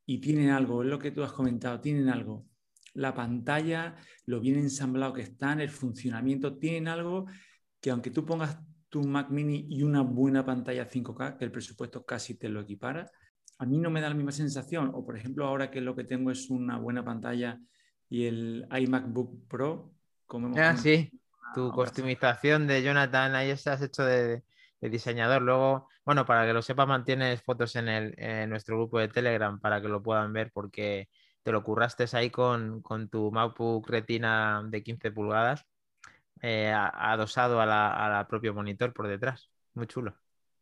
y 0.05 0.19
tienen 0.19 0.49
algo, 0.49 0.83
es 0.83 0.89
lo 0.89 0.99
que 0.99 1.11
tú 1.11 1.23
has 1.23 1.31
comentado, 1.31 1.79
tienen 1.79 2.09
algo. 2.09 2.45
La 2.93 3.13
pantalla, 3.13 3.95
lo 4.25 4.39
bien 4.39 4.57
ensamblado 4.57 5.13
que 5.13 5.21
están, 5.21 5.61
el 5.61 5.69
funcionamiento, 5.69 6.57
tienen 6.57 6.87
algo 6.87 7.27
que 7.79 7.91
aunque 7.91 8.09
tú 8.09 8.25
pongas 8.25 8.57
tu 8.89 9.03
Mac 9.03 9.29
Mini 9.29 9.67
y 9.69 9.83
una 9.83 10.01
buena 10.01 10.45
pantalla 10.45 10.89
5K, 10.89 11.37
que 11.37 11.45
el 11.45 11.51
presupuesto 11.51 12.05
casi 12.05 12.35
te 12.35 12.49
lo 12.49 12.61
equipara, 12.61 13.09
a 13.59 13.65
mí 13.65 13.77
no 13.77 13.89
me 13.89 14.01
da 14.01 14.09
la 14.09 14.15
misma 14.15 14.31
sensación. 14.31 14.91
O 14.93 15.05
por 15.05 15.17
ejemplo, 15.17 15.45
ahora 15.45 15.69
que 15.69 15.81
lo 15.81 15.95
que 15.95 16.03
tengo 16.03 16.31
es 16.31 16.49
una 16.49 16.77
buena 16.77 17.03
pantalla 17.03 17.59
y 18.09 18.25
el 18.25 18.67
iMac 18.71 19.05
Book 19.07 19.47
Pro, 19.47 19.93
como 20.25 20.57
Ah, 20.57 20.75
sí, 20.75 21.11
tu 21.53 21.71
customización 21.71 22.67
de 22.67 22.81
Jonathan, 22.81 23.35
ahí 23.35 23.49
estás 23.49 23.81
hecho 23.81 24.03
de, 24.03 24.43
diseñador. 24.81 25.41
Luego, 25.41 25.87
bueno, 26.05 26.25
para 26.25 26.45
que 26.45 26.53
lo 26.53 26.61
sepa, 26.61 26.85
mantienes 26.85 27.41
fotos 27.41 27.75
en, 27.75 27.89
el, 27.89 28.15
en 28.17 28.49
nuestro 28.49 28.77
grupo 28.77 28.99
de 28.99 29.09
Telegram 29.09 29.59
para 29.59 29.81
que 29.81 29.87
lo 29.87 30.01
puedan 30.01 30.33
ver 30.33 30.51
porque 30.51 31.09
te 31.43 31.51
lo 31.51 31.63
curraste 31.63 32.05
ahí 32.13 32.29
con, 32.29 32.81
tu 33.09 33.31
MacBook 33.31 33.89
Retina 33.89 34.61
de 34.65 34.83
15 34.83 35.11
pulgadas 35.11 35.65
eh, 36.41 36.71
adosado 36.71 37.61
a 37.61 37.65
la, 37.65 38.19
a 38.19 38.27
propio 38.27 38.53
monitor 38.53 38.93
por 38.93 39.07
detrás. 39.07 39.49
Muy 39.73 39.87
chulo 39.87 40.15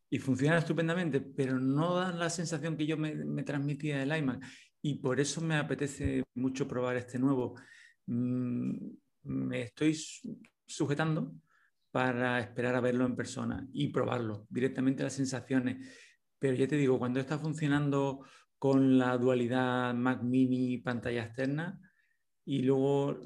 y 0.10 0.20
funciona 0.20 0.58
estupendamente, 0.58 1.20
pero 1.22 1.60
no 1.60 1.96
dan 1.96 2.20
la 2.20 2.30
sensación 2.30 2.78
que 2.78 2.86
yo 2.86 2.98
me, 2.98 3.44
transmitía 3.44 4.00
del 4.00 4.16
iMac. 4.18 4.44
Y 4.82 4.96
por 4.96 5.20
eso 5.20 5.42
me 5.42 5.56
apetece 5.56 6.24
mucho 6.36 6.68
probar 6.68 6.96
este 6.96 7.20
nuevo. 7.20 7.56
Mm, 8.06 8.90
me 9.24 9.62
estoy 9.64 9.98
sujetando 10.66 11.34
para 11.92 12.40
esperar 12.40 12.76
a 12.76 12.82
verlo 12.82 13.06
en 13.06 13.16
persona 13.16 13.68
y 13.74 13.90
probarlo 13.90 14.46
directamente 14.50 15.04
las 15.04 15.14
sensaciones. 15.14 15.86
Pero 16.40 16.56
ya 16.56 16.68
te 16.68 16.78
digo, 16.78 17.00
cuando 17.00 17.20
está 17.20 17.38
funcionando 17.38 18.26
con 18.58 18.98
la 18.98 19.18
dualidad 19.18 19.94
Mac 19.94 20.22
mini 20.24 20.78
pantalla 20.78 21.24
externa 21.26 21.80
y 22.46 22.62
luego 22.62 23.20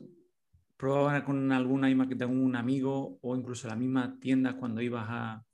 probaba 0.81 1.23
con 1.23 1.85
iMac 1.87 2.09
que 2.09 2.15
tengo 2.15 2.33
un 2.33 2.55
amigo 2.55 3.19
o 3.21 3.35
incluso 3.35 3.67
la 3.67 3.75
misma 3.75 4.17
tienda 4.19 4.57
cuando 4.57 4.81
ibas 4.81 5.05
a, 5.07 5.45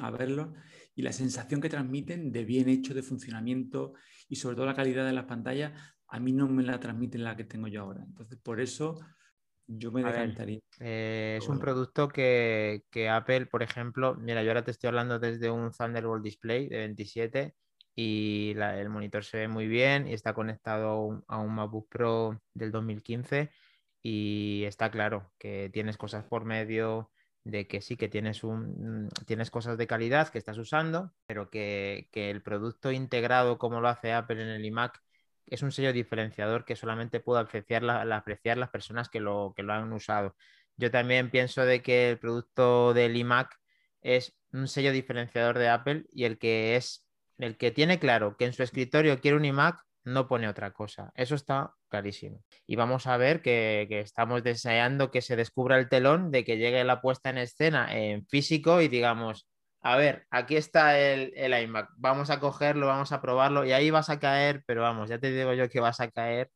a 0.00 0.10
verlo 0.10 0.52
y 0.94 1.00
la 1.00 1.10
sensación 1.10 1.62
que 1.62 1.70
transmiten 1.70 2.30
de 2.30 2.44
bien 2.44 2.68
hecho, 2.68 2.92
de 2.92 3.02
funcionamiento 3.02 3.94
y 4.28 4.36
sobre 4.36 4.56
todo 4.56 4.66
la 4.66 4.74
calidad 4.74 5.06
de 5.06 5.14
las 5.14 5.24
pantallas, 5.24 5.72
a 6.08 6.20
mí 6.20 6.32
no 6.32 6.48
me 6.48 6.62
la 6.62 6.78
transmiten 6.80 7.24
la 7.24 7.34
que 7.34 7.44
tengo 7.44 7.66
yo 7.66 7.80
ahora. 7.80 8.04
Entonces, 8.06 8.38
por 8.38 8.60
eso 8.60 9.00
yo 9.66 9.90
me 9.90 10.04
decantaría. 10.04 10.60
Eh, 10.80 11.38
es 11.40 11.48
un 11.48 11.58
producto 11.58 12.06
que, 12.08 12.82
Apple, 13.10 13.46
por 13.46 13.62
ejemplo, 13.62 14.14
mira, 14.16 14.42
yo 14.42 14.50
ahora 14.50 14.64
te 14.64 14.70
estoy 14.70 14.88
hablando 14.88 15.18
desde 15.18 15.50
un 15.50 15.70
Thunderbolt 15.70 16.22
Display 16.22 16.68
de 16.68 16.76
27 16.76 17.54
y 17.96 18.54
el 18.58 18.90
monitor 18.90 19.24
se 19.24 19.38
ve 19.38 19.48
muy 19.48 19.66
bien 19.66 20.08
y 20.08 20.12
está 20.12 20.34
conectado 20.34 20.88
a 20.88 21.00
un, 21.00 21.24
a 21.26 21.38
un 21.38 21.54
MacBook 21.54 21.88
Pro 21.88 22.38
del 22.52 22.70
2015 22.70 23.50
y 24.04 24.64
está 24.66 24.90
claro 24.90 25.32
que 25.38 25.70
tienes 25.72 25.96
cosas 25.96 26.24
por 26.24 26.44
medio, 26.44 27.10
de 27.44 27.66
que 27.66 27.80
sí 27.80 27.96
que 27.96 28.08
tienes, 28.08 28.44
un, 28.44 29.08
tienes 29.26 29.50
cosas 29.50 29.78
de 29.78 29.86
calidad 29.86 30.28
que 30.28 30.38
estás 30.38 30.58
usando, 30.58 31.12
pero 31.26 31.50
que, 31.50 32.08
el 32.12 32.42
producto 32.42 32.92
integrado 32.92 33.58
como 33.58 33.80
lo 33.80 33.88
hace 33.88 34.12
Apple 34.12 34.42
en 34.42 34.48
el 34.48 34.64
iMac 34.64 35.02
es 35.46 35.62
un 35.62 35.72
sello 35.72 35.92
diferenciador 35.92 36.66
que 36.66 36.76
solamente 36.76 37.20
puedo 37.20 37.38
apreciar, 37.38 37.82
la, 37.82 38.02
apreciar 38.16 38.58
las 38.58 38.70
personas 38.70 39.08
que 39.08 39.20
lo, 39.20 39.54
que 39.56 39.62
lo 39.62 39.72
han 39.72 39.92
usado. 39.92 40.36
Yo 40.76 40.90
también 40.90 41.30
pienso 41.30 41.64
de 41.64 41.82
que 41.82 42.10
el 42.10 42.18
producto 42.18 42.92
del 42.92 43.16
iMac 43.16 43.58
es 44.02 44.36
un 44.52 44.68
sello 44.68 44.92
diferenciador 44.92 45.58
de 45.58 45.68
Apple 45.68 46.04
y 46.12 46.24
el 46.24 46.38
que 46.38 46.76
es 46.76 47.06
el 47.38 47.56
que 47.56 47.70
tiene 47.70 47.98
claro 47.98 48.36
que 48.36 48.44
en 48.44 48.52
su 48.52 48.62
escritorio 48.62 49.20
quiere 49.20 49.36
un 49.36 49.44
iMac 49.46 49.84
no 50.04 50.28
pone 50.28 50.48
otra 50.48 50.72
cosa. 50.72 51.10
Eso 51.14 51.34
está 51.34 51.72
clarísimo. 51.88 52.42
Y 52.66 52.76
vamos 52.76 53.06
a 53.06 53.16
ver 53.16 53.42
que, 53.42 53.86
estamos 53.90 54.42
deseando 54.42 55.10
que 55.10 55.22
se 55.22 55.36
descubra 55.36 55.78
el 55.78 55.88
telón 55.88 56.30
de 56.30 56.44
que 56.44 56.58
llegue 56.58 56.84
la 56.84 57.00
puesta 57.00 57.30
en 57.30 57.38
escena 57.38 57.94
en 57.94 58.26
físico 58.26 58.80
y 58.80 58.88
digamos, 58.88 59.48
a 59.80 59.96
ver, 59.96 60.26
aquí 60.30 60.56
está 60.56 60.98
el, 60.98 61.32
el 61.36 61.62
iMac, 61.62 61.90
vamos 61.96 62.30
a 62.30 62.40
cogerlo, 62.40 62.86
vamos 62.86 63.12
a 63.12 63.20
probarlo 63.20 63.64
y 63.64 63.72
ahí 63.72 63.90
vas 63.90 64.10
a 64.10 64.18
caer, 64.18 64.62
pero 64.66 64.82
vamos, 64.82 65.08
ya 65.10 65.18
te 65.18 65.30
digo 65.30 65.52
yo 65.54 65.68
que 65.68 65.80
vas 65.80 66.00
a 66.00 66.10
caer 66.10 66.50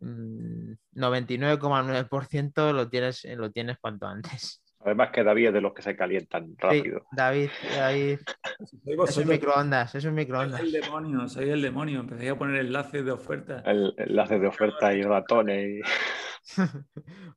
99,9% 0.00 2.72
mm, 2.72 2.74
lo 2.74 2.88
tienes, 2.88 3.24
lo 3.24 3.50
tienes 3.50 3.78
cuanto 3.78 4.06
antes. 4.06 4.62
Además 4.80 5.10
que 5.10 5.24
David 5.24 5.48
es 5.48 5.54
de 5.54 5.60
los 5.60 5.74
que 5.74 5.82
se 5.82 5.96
calientan 5.96 6.54
rápido. 6.56 7.04
David, 7.10 7.50
David. 7.76 8.20
es 8.56 9.16
un 9.16 9.28
microondas, 9.28 9.94
es 9.94 10.04
un 10.04 10.14
microondas. 10.14 10.60
Soy 10.60 10.68
el 10.68 10.82
demonio, 10.82 11.28
soy 11.28 11.50
el 11.50 11.62
demonio. 11.62 12.00
Empecé 12.00 12.30
a 12.30 12.38
poner 12.38 12.60
enlaces 12.60 13.04
de 13.04 13.10
oferta. 13.10 13.62
El, 13.66 13.92
enlaces 13.96 14.40
de 14.40 14.46
oferta 14.46 14.94
y 14.94 15.02
ratones. 15.02 15.82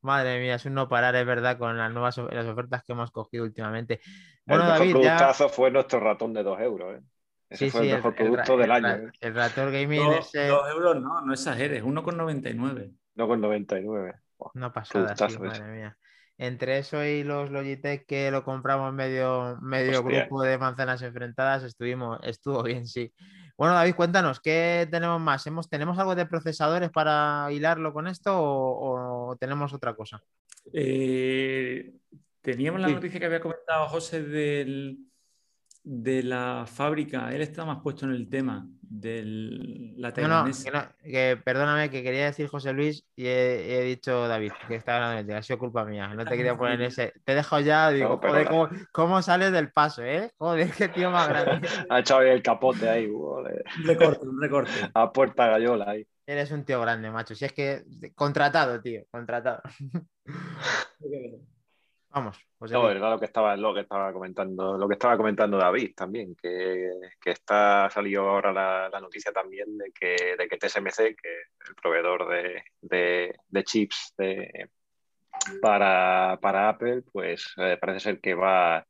Madre 0.02 0.40
mía, 0.40 0.56
es 0.56 0.66
un 0.66 0.76
no 0.76 0.88
parar, 0.88 1.16
es 1.16 1.26
verdad, 1.26 1.58
con 1.58 1.78
las 1.78 1.92
nuevas 1.92 2.16
las 2.18 2.46
ofertas 2.46 2.84
que 2.84 2.94
hemos 2.94 3.12
cogido 3.12 3.44
últimamente. 3.44 4.02
Bueno, 4.46 4.64
el 4.64 4.70
mejor 4.70 4.80
David, 4.80 4.92
productazo 4.94 5.50
fue 5.50 5.72
nuestro 5.72 6.00
ratón 6.00 6.34
de 6.34 6.44
2 6.44 6.62
euros. 6.62 6.96
¿eh? 6.96 7.02
Ese 7.50 7.72
fue 7.72 7.90
el 7.90 7.96
mejor 7.96 8.16
producto 8.16 8.56
del 8.56 8.72
año. 8.72 8.88
¿eh? 8.88 9.12
El 9.20 9.34
ratón 9.34 9.74
gaming. 9.74 10.04
2 10.06 10.36
euros, 10.36 11.02
no, 11.02 11.22
no 11.22 11.34
exageres, 11.34 11.84
1,99. 11.84 12.94
1,99. 13.16 14.20
No 14.54 14.72
pasada, 14.72 15.16
sí, 15.16 15.38
madre 15.40 15.64
mía 15.64 15.98
entre 16.42 16.80
eso 16.80 17.06
y 17.06 17.24
los 17.24 17.52
Logitech 17.52 18.08
que 18.08 18.32
lo 18.32 18.44
compramos 18.44 18.92
medio, 18.96 19.60
medio 19.62 20.04
grupo 20.04 20.42
de 20.42 20.58
manzanas 20.58 21.04
enfrentadas, 21.04 21.64
estuvimos, 21.64 22.20
estuvo 22.24 22.64
bien, 22.64 22.88
sí. 22.88 23.14
Bueno, 23.56 23.76
David, 23.76 23.94
cuéntanos, 23.94 24.40
¿qué 24.40 24.88
tenemos 24.90 25.22
más? 25.22 25.46
¿Hemos, 25.46 25.70
¿Tenemos 25.70 26.00
algo 26.00 26.16
de 26.16 26.26
procesadores 26.26 26.90
para 26.90 27.48
hilarlo 27.52 27.94
con 27.94 28.08
esto 28.08 28.32
o, 28.36 29.38
tenemos 29.40 29.72
otra 29.72 29.94
cosa? 29.94 30.20
Eh, 30.74 31.94
teníamos 32.42 32.82
la 32.82 32.88
noticia 32.88 33.20
que 33.20 33.28
había 33.28 33.40
comentado 33.40 33.88
José 33.90 34.24
del, 34.24 34.98
de 35.84 36.24
la 36.24 36.66
fábrica, 36.68 37.34
él 37.34 37.42
está 37.42 37.66
más 37.66 37.80
puesto 37.82 38.06
en 38.06 38.12
el 38.12 38.30
tema 38.30 38.68
de 38.82 39.24
la 39.98 40.14
taiwanesa. 40.14 40.72
No, 40.72 40.84
que 41.02 41.40
perdóname, 41.44 41.90
que 41.90 42.04
quería 42.04 42.26
decir 42.26 42.48
José 42.48 42.74
Luis 42.74 43.06
y 43.16 43.26
he, 43.26 43.82
dicho 43.84 44.28
David, 44.28 44.52
que 44.68 44.76
estaba 44.76 45.18
ha 45.18 45.44
sido 45.44 45.60
culpa 45.60 45.86
mía, 45.86 46.14
no 46.14 46.26
te 46.26 46.36
quería 46.36 46.58
poner 46.58 46.82
ese. 46.82 47.14
Te 47.24 47.34
dejo 47.34 47.60
ya, 47.62 47.90
digo, 47.90 48.20
joder, 48.22 48.50
¿cómo, 48.92 49.22
sales 49.22 49.52
del 49.52 49.72
paso, 49.72 50.04
eh? 50.04 50.32
Joder, 50.38 50.72
qué 50.72 50.90
tío 50.90 51.10
más 51.10 51.28
grande. 51.30 51.68
ha 51.90 52.00
echado 52.00 52.22
el 52.22 52.44
capote 52.44 52.88
ahí, 52.88 53.10
joder. 53.12 53.64
Un 53.80 53.86
recorte, 53.86 54.28
un 54.28 54.42
recorte. 54.42 54.72
A 54.94 55.12
puerta 55.12 55.48
gallola 55.48 55.86
ahí. 55.90 56.06
Eres 56.28 56.52
un 56.52 56.64
tío 56.64 56.80
grande, 56.82 57.10
macho. 57.10 57.34
Si 57.34 57.46
es 57.46 57.54
que 57.54 57.84
contratado, 58.14 58.82
tío, 58.82 59.04
contratado. 59.10 59.62
Vamos. 62.14 62.38
Pues 62.58 62.72
no, 62.72 62.84
verdad 62.84 63.12
lo 63.12 63.20
que 63.20 63.26
estaba, 63.26 63.56
lo 63.56 63.74
que 63.74 63.82
estaba 63.82 64.12
comentando, 64.12 64.78
lo 64.78 64.88
que 64.88 64.94
estaba 64.94 65.18
comentando 65.18 65.58
David 65.58 65.94
también, 65.96 66.36
que, 66.36 66.92
que 67.20 67.32
está 67.32 67.90
salió 67.90 68.30
ahora 68.30 68.52
la, 68.52 69.00
noticia 69.00 69.32
también 69.32 69.78
de 69.78 69.92
que, 69.92 70.36
de 70.38 70.48
que 70.48 70.58
TSMC, 70.58 71.16
que 71.16 71.42
el 71.68 71.76
proveedor 71.82 72.28
de, 72.28 73.34
de, 73.50 73.64
chips 73.64 74.14
de, 74.18 74.70
para, 75.62 76.38
para, 76.42 76.70
Apple, 76.70 77.04
pues 77.12 77.54
eh, 77.58 77.78
parece 77.80 78.02
ser 78.02 78.20
que 78.20 78.36
va 78.36 78.86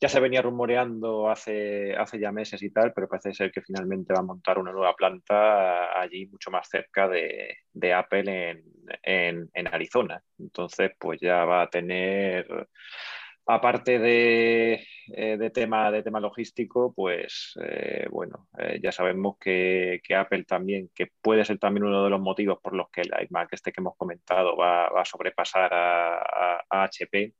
ya 0.00 0.08
se 0.08 0.20
venía 0.20 0.42
rumoreando 0.42 1.28
hace, 1.28 1.96
hace 1.96 2.20
ya 2.20 2.30
meses 2.30 2.62
y 2.62 2.70
tal, 2.70 2.92
pero 2.92 3.08
parece 3.08 3.34
ser 3.34 3.50
que 3.50 3.62
finalmente 3.62 4.12
va 4.12 4.20
a 4.20 4.22
montar 4.22 4.58
una 4.58 4.72
nueva 4.72 4.94
planta 4.94 6.00
allí 6.00 6.26
mucho 6.26 6.50
más 6.50 6.68
cerca 6.68 7.08
de, 7.08 7.92
Apple 7.92 8.62
en, 9.02 9.66
Arizona. 9.72 10.22
Entonces, 10.38 10.92
pues 10.98 11.20
ya 11.20 11.44
va 11.44 11.62
a 11.62 11.70
tener, 11.70 12.68
aparte 13.46 13.98
de, 13.98 14.86
eh, 15.14 15.50
tema, 15.52 15.90
de 15.90 16.02
tema 16.04 16.20
logístico, 16.20 16.92
pues 16.94 17.54
eh, 17.60 18.06
bueno, 18.10 18.48
eh, 18.58 18.78
ya 18.80 18.92
sabemos 18.92 19.36
que, 19.38 20.00
Apple 20.16 20.44
también, 20.44 20.90
que 20.94 21.08
puede 21.20 21.44
ser 21.44 21.58
también 21.58 21.84
uno 21.84 22.04
de 22.04 22.10
los 22.10 22.20
motivos 22.20 22.60
por 22.62 22.74
los 22.74 22.88
que 22.90 23.00
el 23.00 23.10
iMac 23.28 23.52
este 23.52 23.72
que 23.72 23.80
hemos 23.80 23.96
comentado 23.96 24.56
va, 24.56 24.86
a 24.88 25.04
sobrepasar 25.04 25.70
a 25.74 26.84
HP 26.84 27.34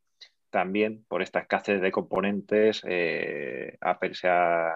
también 0.50 1.04
por 1.08 1.22
esta 1.22 1.40
escasez 1.40 1.80
de 1.80 1.92
componentes, 1.92 2.82
eh, 2.86 3.76
se 4.12 4.28
ha, 4.28 4.72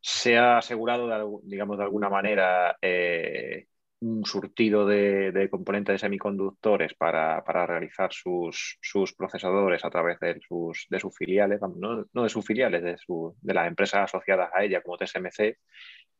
se 0.00 0.36
ha 0.38 0.58
asegurado, 0.58 1.40
digamos, 1.44 1.78
de 1.78 1.84
alguna 1.84 2.08
manera 2.08 2.76
eh, 2.82 3.66
un 4.04 4.24
surtido 4.26 4.86
de, 4.86 5.48
componentes 5.50 5.94
de 5.94 5.98
semiconductores 5.98 6.94
para, 6.94 7.40
realizar 7.66 8.12
sus, 8.12 8.78
procesadores 9.16 9.84
a 9.84 9.90
través 9.90 10.20
de 10.20 10.40
sus, 10.46 10.86
filiales, 11.16 11.60
no, 11.76 12.22
de 12.22 12.28
sus 12.28 12.44
filiales, 12.44 12.82
de, 12.82 12.96
de 13.40 13.54
las 13.54 13.66
empresas 13.66 14.04
asociadas 14.04 14.50
a 14.54 14.62
ella 14.62 14.82
como 14.82 14.98
TSMC, 14.98 15.56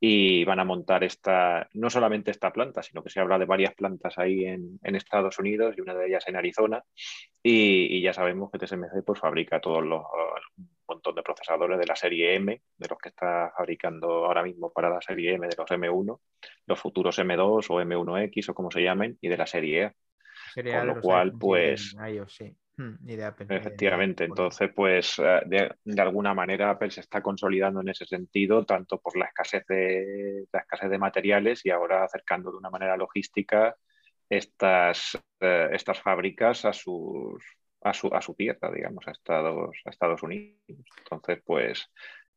y 0.01 0.45
van 0.45 0.61
a 0.61 0.64
montar 0.64 1.05
esta, 1.05 1.68
no 1.74 1.91
solamente 1.91 2.30
esta 2.30 2.53
planta, 2.53 2.82
sino 2.82 3.03
que 3.03 3.11
se 3.11 3.20
habla 3.20 3.39
de 3.39 3.45
varias 3.45 3.74
plantas 3.74 4.18
ahí 4.18 4.45
en, 4.45 4.78
Estados 4.82 5.39
Unidos 5.39 5.74
y 5.76 5.82
una 5.82 5.95
de 5.95 6.07
ellas 6.07 6.24
en 6.26 6.37
Arizona, 6.37 6.82
y, 7.43 8.01
ya 8.01 8.14
sabemos 8.14 8.51
que 8.51 8.59
TSMC 8.59 9.05
pues, 9.05 9.20
fabrica 9.20 9.61
todos 9.61 9.85
los 9.85 10.03
montón 10.89 11.14
de 11.14 11.22
procesadores 11.22 11.78
de 11.78 11.87
la 11.87 11.97
serie 11.97 12.35
M, 12.35 12.62
de 12.76 12.89
los 12.89 12.99
que 12.99 13.09
está 13.11 13.53
fabricando 13.57 14.26
ahora 14.26 14.43
mismo 14.43 14.72
para 14.72 14.91
la 14.91 15.01
serie 15.01 15.35
M 15.35 15.47
de 15.49 15.57
los 15.57 15.70
M1, 15.70 16.20
los 16.66 16.80
futuros 16.80 17.18
M2 17.18 17.66
o 17.68 17.80
M1X 17.80 18.49
o 18.51 18.55
como 18.55 18.70
se 18.70 18.82
llamen, 18.82 19.18
y 19.20 19.28
de 19.28 19.37
la 19.37 19.47
serie 19.47 19.85
E. 19.85 19.95
Con 20.62 20.87
lo 20.87 21.01
cual, 21.01 21.32
pues... 21.39 21.95
Hmm, 22.76 22.97
efectivamente, 23.51 24.24
entonces, 24.24 24.68
pues 24.74 25.16
eh, 25.20 25.43
de, 25.47 26.03
alguna 26.03 26.35
manera 26.35 26.70
Apple 26.70 26.91
se 26.91 27.03
está 27.03 27.22
consolidando 27.22 27.80
en 27.80 27.89
ese 27.89 28.05
sentido, 28.05 28.66
tanto 28.66 29.01
por 29.01 29.16
la 29.16 29.26
escasez 29.26 29.64
de, 29.68 30.47
la 30.53 30.61
escasez 30.61 30.91
de 30.91 30.99
materiales 30.99 31.64
y 31.64 31.70
ahora 31.70 32.03
acercando 32.03 32.51
de 32.51 32.57
una 32.57 32.70
manera 32.70 32.97
logística 32.97 33.76
estas, 34.28 35.16
eh, 35.39 35.68
estas 35.72 36.01
fábricas 36.03 36.64
a 36.64 36.72
sus, 36.72 37.45
a 37.85 37.95
su, 37.95 38.09
a 38.09 38.20
su 38.20 38.35
tierra, 38.35 38.72
digamos, 38.72 39.07
a 39.07 39.12
Estados, 39.12 39.76
a 39.85 39.91
Estados 39.91 40.22
Unidos. 40.22 40.59
Entonces, 40.99 41.41
pues, 41.45 41.87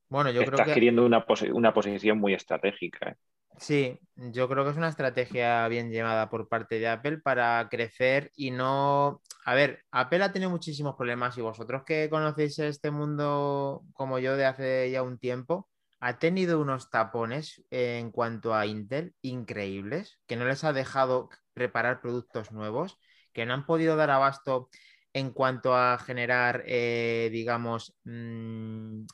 bueno, 0.09 0.29
yo 0.29 0.41
está 0.41 0.63
adquiriendo 0.63 1.05
una, 1.05 1.25
una, 1.53 1.73
posición 1.73 2.19
muy 2.19 2.33
estratégica. 2.33 3.09
¿eh? 3.09 3.15
Sí, 3.57 3.99
yo 4.15 4.47
creo 4.47 4.63
que 4.63 4.71
es 4.71 4.77
una 4.77 4.89
estrategia 4.89 5.67
bien 5.69 5.89
llevada 5.89 6.29
por 6.29 6.47
parte 6.47 6.79
de 6.79 6.87
Apple 6.87 7.19
para 7.19 7.67
crecer 7.69 8.31
y 8.35 8.51
no... 8.51 9.21
A 9.45 9.55
ver, 9.55 9.83
Apple 9.91 10.23
ha 10.23 10.31
tenido 10.33 10.51
muchísimos 10.51 10.95
problemas 10.95 11.37
y 11.37 11.41
vosotros 11.41 11.83
que 11.85 12.09
conocéis 12.09 12.59
este 12.59 12.91
mundo 12.91 13.83
como 13.93 14.19
yo 14.19 14.35
de 14.35 14.45
hace 14.45 14.91
ya 14.91 15.01
un 15.01 15.17
tiempo, 15.17 15.69
ha 15.99 16.19
tenido 16.19 16.61
unos 16.61 16.89
tapones 16.89 17.63
en 17.71 18.11
cuanto 18.11 18.53
a 18.53 18.65
Intel 18.65 19.15
increíbles, 19.21 20.19
que 20.27 20.35
no 20.35 20.45
les 20.45 20.63
ha 20.65 20.73
dejado 20.73 21.29
preparar 21.53 22.01
productos 22.01 22.51
nuevos, 22.51 22.99
que 23.33 23.45
no 23.45 23.53
han 23.53 23.65
podido 23.65 23.95
dar 23.95 24.11
abasto 24.11 24.69
en 25.18 25.32
cuanto 25.32 25.76
a 25.76 25.97
generar, 25.97 26.63
eh, 26.68 27.30
digamos, 27.32 27.95
mm, 28.03 29.05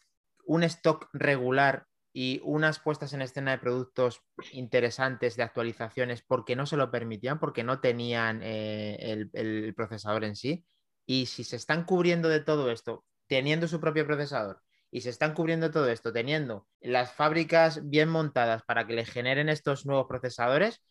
un 0.46 0.64
stock 0.64 1.10
regular 1.14 1.86
y 2.12 2.42
unas 2.44 2.80
puestas 2.80 3.14
en 3.14 3.22
escena 3.22 3.52
de 3.52 3.58
productos 3.60 4.22
interesantes 4.52 5.36
de 5.36 5.44
actualizaciones 5.44 6.22
porque 6.22 6.56
no 6.56 6.66
se 6.66 6.78
lo 6.78 6.92
permitían, 6.92 7.40
porque 7.40 7.64
no 7.64 7.80
tenían 7.80 8.42
eh, 8.44 9.28
el, 9.34 9.74
procesador 9.76 10.26
en 10.26 10.36
sí. 10.36 10.66
Y 11.06 11.28
si 11.28 11.44
se 11.44 11.56
están 11.56 11.86
cubriendo 11.86 12.30
de 12.30 12.42
todo 12.42 12.70
esto, 12.72 13.06
teniendo 13.28 13.68
su 13.68 13.80
propio 13.80 14.06
procesador, 14.06 14.62
y 14.92 15.02
se 15.02 15.10
están 15.10 15.34
cubriendo 15.34 15.72
todo 15.72 15.90
esto, 15.90 16.14
teniendo 16.14 16.68
las 16.82 17.14
fábricas 17.14 17.90
bien 17.90 18.10
montadas 18.10 18.64
para 18.64 18.86
que 18.86 18.94
le 18.94 19.06
generen 19.06 19.50
estos 19.50 19.86
nuevos 19.86 20.08
procesadores, 20.08 20.82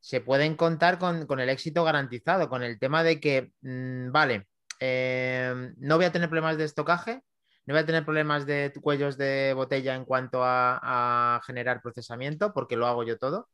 se 0.00 0.20
pueden 0.20 0.56
contar 0.56 0.98
con, 0.98 1.40
el 1.40 1.48
éxito 1.48 1.84
garantizado, 1.84 2.48
con 2.48 2.62
el 2.62 2.78
tema 2.78 3.02
de 3.02 3.20
que, 3.20 3.50
mm, 3.62 4.12
vale, 4.12 4.46
eh, 4.80 5.72
no 5.78 5.96
voy 5.96 6.04
a 6.06 6.12
tener 6.12 6.28
problemas 6.28 6.58
de 6.58 6.64
estocaje, 6.64 7.22
no 7.66 7.74
voy 7.74 7.82
a 7.82 7.86
tener 7.86 8.04
problemas 8.04 8.46
de 8.46 8.72
cuellos 8.80 9.18
de 9.18 9.52
botella 9.54 9.94
en 9.94 10.04
cuanto 10.04 10.40
a, 10.42 11.40
generar 11.46 11.82
procesamiento, 11.82 12.52
porque 12.52 12.76
lo 12.76 12.86
hago 12.86 13.04
yo 13.04 13.18
todo. 13.18 13.48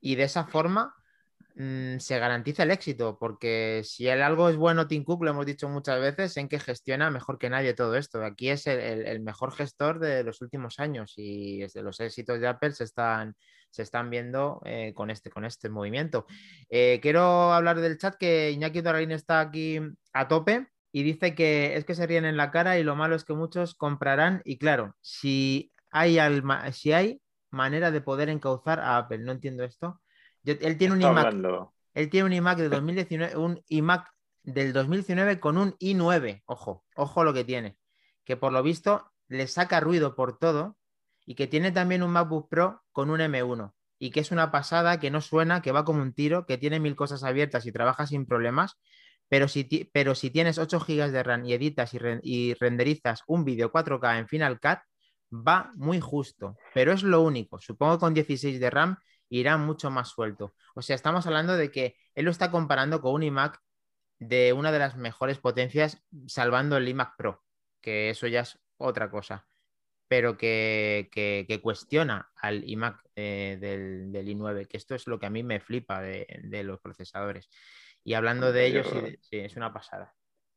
Y 0.00 0.16
de 0.16 0.24
esa 0.24 0.46
forma 0.46 0.94
mm, 1.56 1.98
se 1.98 2.18
garantiza 2.18 2.62
el 2.62 2.70
éxito, 2.70 3.18
porque 3.18 3.82
si 3.84 4.08
el 4.08 4.22
algo 4.22 4.48
es 4.48 4.56
bueno, 4.56 4.88
Tim 4.88 5.04
Cook, 5.04 5.22
lo 5.24 5.30
hemos 5.30 5.46
dicho 5.46 5.68
muchas 5.68 6.00
veces, 6.00 6.36
en 6.38 6.48
que 6.48 6.58
gestiona 6.60 7.10
mejor 7.10 7.38
que 7.38 7.50
nadie 7.50 7.74
todo 7.74 7.96
esto. 7.96 8.24
Aquí 8.24 8.48
es 8.50 8.66
el, 8.66 9.20
mejor 9.20 9.52
gestor 9.52 9.98
de 9.98 10.24
los 10.24 10.40
últimos 10.40 10.78
años 10.78 11.14
y 11.16 11.60
desde 11.60 11.82
los 11.82 12.00
éxitos 12.00 12.40
de 12.40 12.48
Apple 12.48 12.72
se 12.72 12.84
están, 12.84 13.36
se 13.72 13.82
están 13.82 14.10
viendo 14.10 14.60
eh, 14.64 14.92
con, 14.94 15.10
este, 15.10 15.30
con 15.30 15.44
este 15.44 15.68
movimiento. 15.68 16.26
Eh, 16.68 17.00
quiero 17.02 17.52
hablar 17.52 17.80
del 17.80 17.98
chat 17.98 18.14
que 18.16 18.50
Iñaki 18.50 18.82
Dorarín 18.82 19.10
está 19.10 19.40
aquí 19.40 19.80
a 20.12 20.28
tope 20.28 20.68
y 20.92 21.02
dice 21.02 21.34
que 21.34 21.74
es 21.76 21.84
que 21.84 21.94
se 21.94 22.06
ríen 22.06 22.26
en 22.26 22.36
la 22.36 22.50
cara 22.50 22.78
y 22.78 22.84
lo 22.84 22.94
malo 22.94 23.16
es 23.16 23.24
que 23.24 23.32
muchos 23.32 23.74
comprarán 23.74 24.42
y 24.44 24.58
claro, 24.58 24.94
si 25.00 25.72
hay, 25.90 26.18
si 26.72 26.92
hay 26.92 27.22
manera 27.50 27.90
de 27.90 28.02
poder 28.02 28.28
encauzar 28.28 28.78
a 28.78 28.98
Apple, 28.98 29.18
no 29.18 29.32
entiendo 29.32 29.64
esto. 29.64 30.00
él 30.44 30.76
tiene 30.76 30.94
un 30.94 31.02
iMac. 31.02 31.34
Él 31.94 32.08
tiene 32.08 32.26
un 32.26 32.32
iMac 32.32 32.58
de 32.58 32.68
2019, 32.68 33.36
un 33.36 33.62
iMac 33.68 34.08
del 34.42 34.72
2019 34.72 35.40
con 35.40 35.56
un 35.56 35.72
i9, 35.78 36.42
ojo, 36.46 36.84
ojo 36.96 37.24
lo 37.24 37.32
que 37.32 37.44
tiene, 37.44 37.76
que 38.24 38.36
por 38.36 38.52
lo 38.52 38.62
visto 38.62 39.12
le 39.28 39.46
saca 39.46 39.80
ruido 39.80 40.14
por 40.14 40.38
todo 40.38 40.76
y 41.26 41.34
que 41.34 41.46
tiene 41.46 41.72
también 41.72 42.02
un 42.02 42.10
MacBook 42.10 42.48
Pro 42.48 42.82
con 42.92 43.10
un 43.10 43.20
M1 43.20 43.72
y 44.02 44.10
que 44.10 44.18
es 44.18 44.32
una 44.32 44.50
pasada, 44.50 44.98
que 44.98 45.12
no 45.12 45.20
suena, 45.20 45.62
que 45.62 45.70
va 45.70 45.84
como 45.84 46.02
un 46.02 46.12
tiro, 46.12 46.44
que 46.44 46.58
tiene 46.58 46.80
mil 46.80 46.96
cosas 46.96 47.22
abiertas 47.22 47.66
y 47.66 47.72
trabaja 47.72 48.04
sin 48.04 48.26
problemas, 48.26 48.76
pero 49.28 49.46
si, 49.46 49.62
pero 49.92 50.16
si 50.16 50.30
tienes 50.30 50.58
8 50.58 50.80
GB 50.80 51.12
de 51.12 51.22
RAM 51.22 51.44
y 51.44 51.52
editas 51.52 51.94
y, 51.94 52.54
renderizas 52.54 53.22
un 53.28 53.44
vídeo 53.44 53.70
4K 53.70 54.18
en 54.18 54.26
Final 54.26 54.58
Cut, 54.58 54.80
va 55.32 55.70
muy 55.76 56.00
justo, 56.00 56.56
pero 56.74 56.92
es 56.92 57.04
lo 57.04 57.20
único. 57.22 57.60
Supongo 57.60 57.94
que 57.94 58.00
con 58.00 58.14
16 58.14 58.58
de 58.58 58.70
RAM 58.70 58.96
irá 59.28 59.56
mucho 59.56 59.88
más 59.88 60.08
suelto. 60.08 60.52
O 60.74 60.82
sea, 60.82 60.96
estamos 60.96 61.24
hablando 61.28 61.56
de 61.56 61.70
que 61.70 61.94
él 62.16 62.24
lo 62.24 62.32
está 62.32 62.50
comparando 62.50 63.00
con 63.00 63.14
un 63.14 63.22
iMac 63.22 63.60
de 64.18 64.52
una 64.52 64.72
de 64.72 64.80
las 64.80 64.96
mejores 64.96 65.38
potencias, 65.38 66.02
salvando 66.26 66.76
el 66.76 66.88
iMac 66.88 67.16
Pro, 67.16 67.44
que 67.80 68.10
eso 68.10 68.26
ya 68.26 68.40
es 68.40 68.58
otra 68.78 69.12
cosa 69.12 69.46
pero 70.12 70.36
que, 70.36 71.58
cuestiona 71.62 72.28
al 72.36 72.68
iMac 72.68 73.02
eh, 73.16 73.56
del, 73.58 74.12
i9, 74.12 74.66
que 74.66 74.76
esto 74.76 74.94
es 74.94 75.06
lo 75.06 75.18
que 75.18 75.24
a 75.24 75.30
mí 75.30 75.42
me 75.42 75.58
flipa 75.58 76.02
de, 76.02 76.62
los 76.64 76.80
procesadores. 76.80 77.48
Y 78.04 78.12
hablando 78.12 78.52
de 78.52 78.66
ellos, 78.66 78.94
sí, 79.22 79.38
es 79.38 79.56
una 79.56 79.72
pasada. 79.72 80.12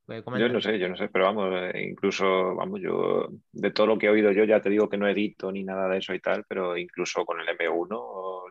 Yo 0.07 0.49
no 0.49 0.59
sé, 0.59 0.77
yo 0.77 0.89
no 0.89 0.97
sé, 0.97 1.07
pero 1.07 1.23
vamos, 1.23 1.53
eh, 1.53 1.87
incluso, 1.89 2.53
vamos, 2.53 2.81
yo 2.81 3.29
de 3.53 3.71
todo 3.71 3.87
lo 3.87 3.97
que 3.97 4.07
he 4.07 4.09
oído 4.09 4.33
yo 4.33 4.43
ya 4.43 4.59
te 4.59 4.69
digo 4.69 4.89
que 4.89 4.97
no 4.97 5.07
edito 5.07 5.49
ni 5.53 5.63
nada 5.63 5.87
de 5.87 5.99
eso 5.99 6.13
y 6.13 6.19
tal, 6.19 6.43
pero 6.49 6.75
incluso 6.75 7.23
con 7.23 7.39
el 7.39 7.47
M1 7.47 7.95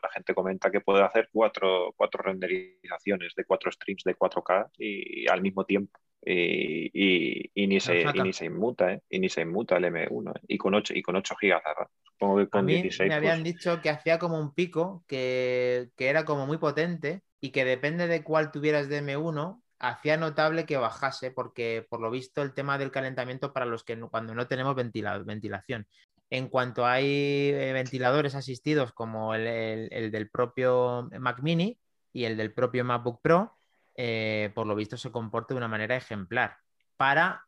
la 0.04 0.10
gente 0.10 0.34
comenta 0.34 0.70
que 0.70 0.80
puede 0.80 1.02
hacer 1.02 1.28
cuatro, 1.32 1.92
cuatro 1.96 2.22
renderizaciones 2.22 3.34
de 3.34 3.44
cuatro 3.44 3.72
streams 3.72 4.04
de 4.04 4.16
4K 4.16 4.70
y 4.78 5.28
al 5.28 5.42
mismo 5.42 5.64
tiempo 5.64 5.98
y, 6.26 7.66
ni 7.66 7.80
se, 7.80 8.04
ni 8.14 8.32
se 8.32 8.46
inmuta, 8.46 8.92
¿eh? 8.92 9.02
Y 9.08 9.18
ni 9.18 9.28
se 9.28 9.42
inmuta 9.42 9.76
el 9.76 9.84
M1, 9.84 10.36
¿eh? 10.36 10.40
y 10.48 10.58
con 10.58 10.74
8, 10.74 10.94
y 10.96 11.02
con 11.02 11.16
8 11.16 11.34
GB 11.40 11.60
Supongo 12.02 12.38
que 12.38 12.48
con 12.48 12.60
A 12.60 12.62
mí 12.62 12.88
me 13.00 13.14
habían 13.14 13.42
pues 13.42 13.54
dicho 13.54 13.80
que 13.82 13.90
hacía 13.90 14.18
como 14.18 14.38
un 14.38 14.54
pico, 14.54 15.04
que, 15.06 15.90
era 15.98 16.24
como 16.24 16.46
muy 16.46 16.58
potente 16.58 17.22
y 17.40 17.50
que 17.50 17.64
depende 17.64 18.06
de 18.06 18.22
cuál 18.22 18.50
tuvieras 18.50 18.88
de 18.88 19.02
M1, 19.02 19.60
hacía 19.78 20.16
notable 20.16 20.64
que 20.64 20.76
bajase, 20.76 21.30
porque 21.30 21.86
por 21.88 22.00
lo 22.00 22.10
visto 22.10 22.42
el 22.42 22.54
tema 22.54 22.78
del 22.78 22.90
calentamiento 22.90 23.52
para 23.52 23.66
los 23.66 23.84
que 23.84 23.98
cuando 24.00 24.34
no 24.34 24.46
tenemos 24.46 24.74
ventilación. 24.74 25.86
En 26.34 26.48
cuanto 26.48 26.84
hay 26.84 27.52
eh, 27.54 27.72
ventiladores 27.72 28.34
asistidos 28.34 28.92
como 28.92 29.36
el 29.36 30.10
del 30.10 30.30
propio 30.30 31.08
Mac 31.20 31.40
Mini 31.42 31.78
y 32.12 32.24
el 32.24 32.36
del 32.36 32.52
propio 32.52 32.84
MacBook 32.84 33.20
Pro, 33.22 33.56
eh, 33.94 34.50
por 34.52 34.66
lo 34.66 34.74
visto 34.74 34.96
se 34.96 35.12
comporta 35.12 35.54
de 35.54 35.58
una 35.58 35.68
manera 35.68 35.94
ejemplar 35.94 36.56
para 36.96 37.44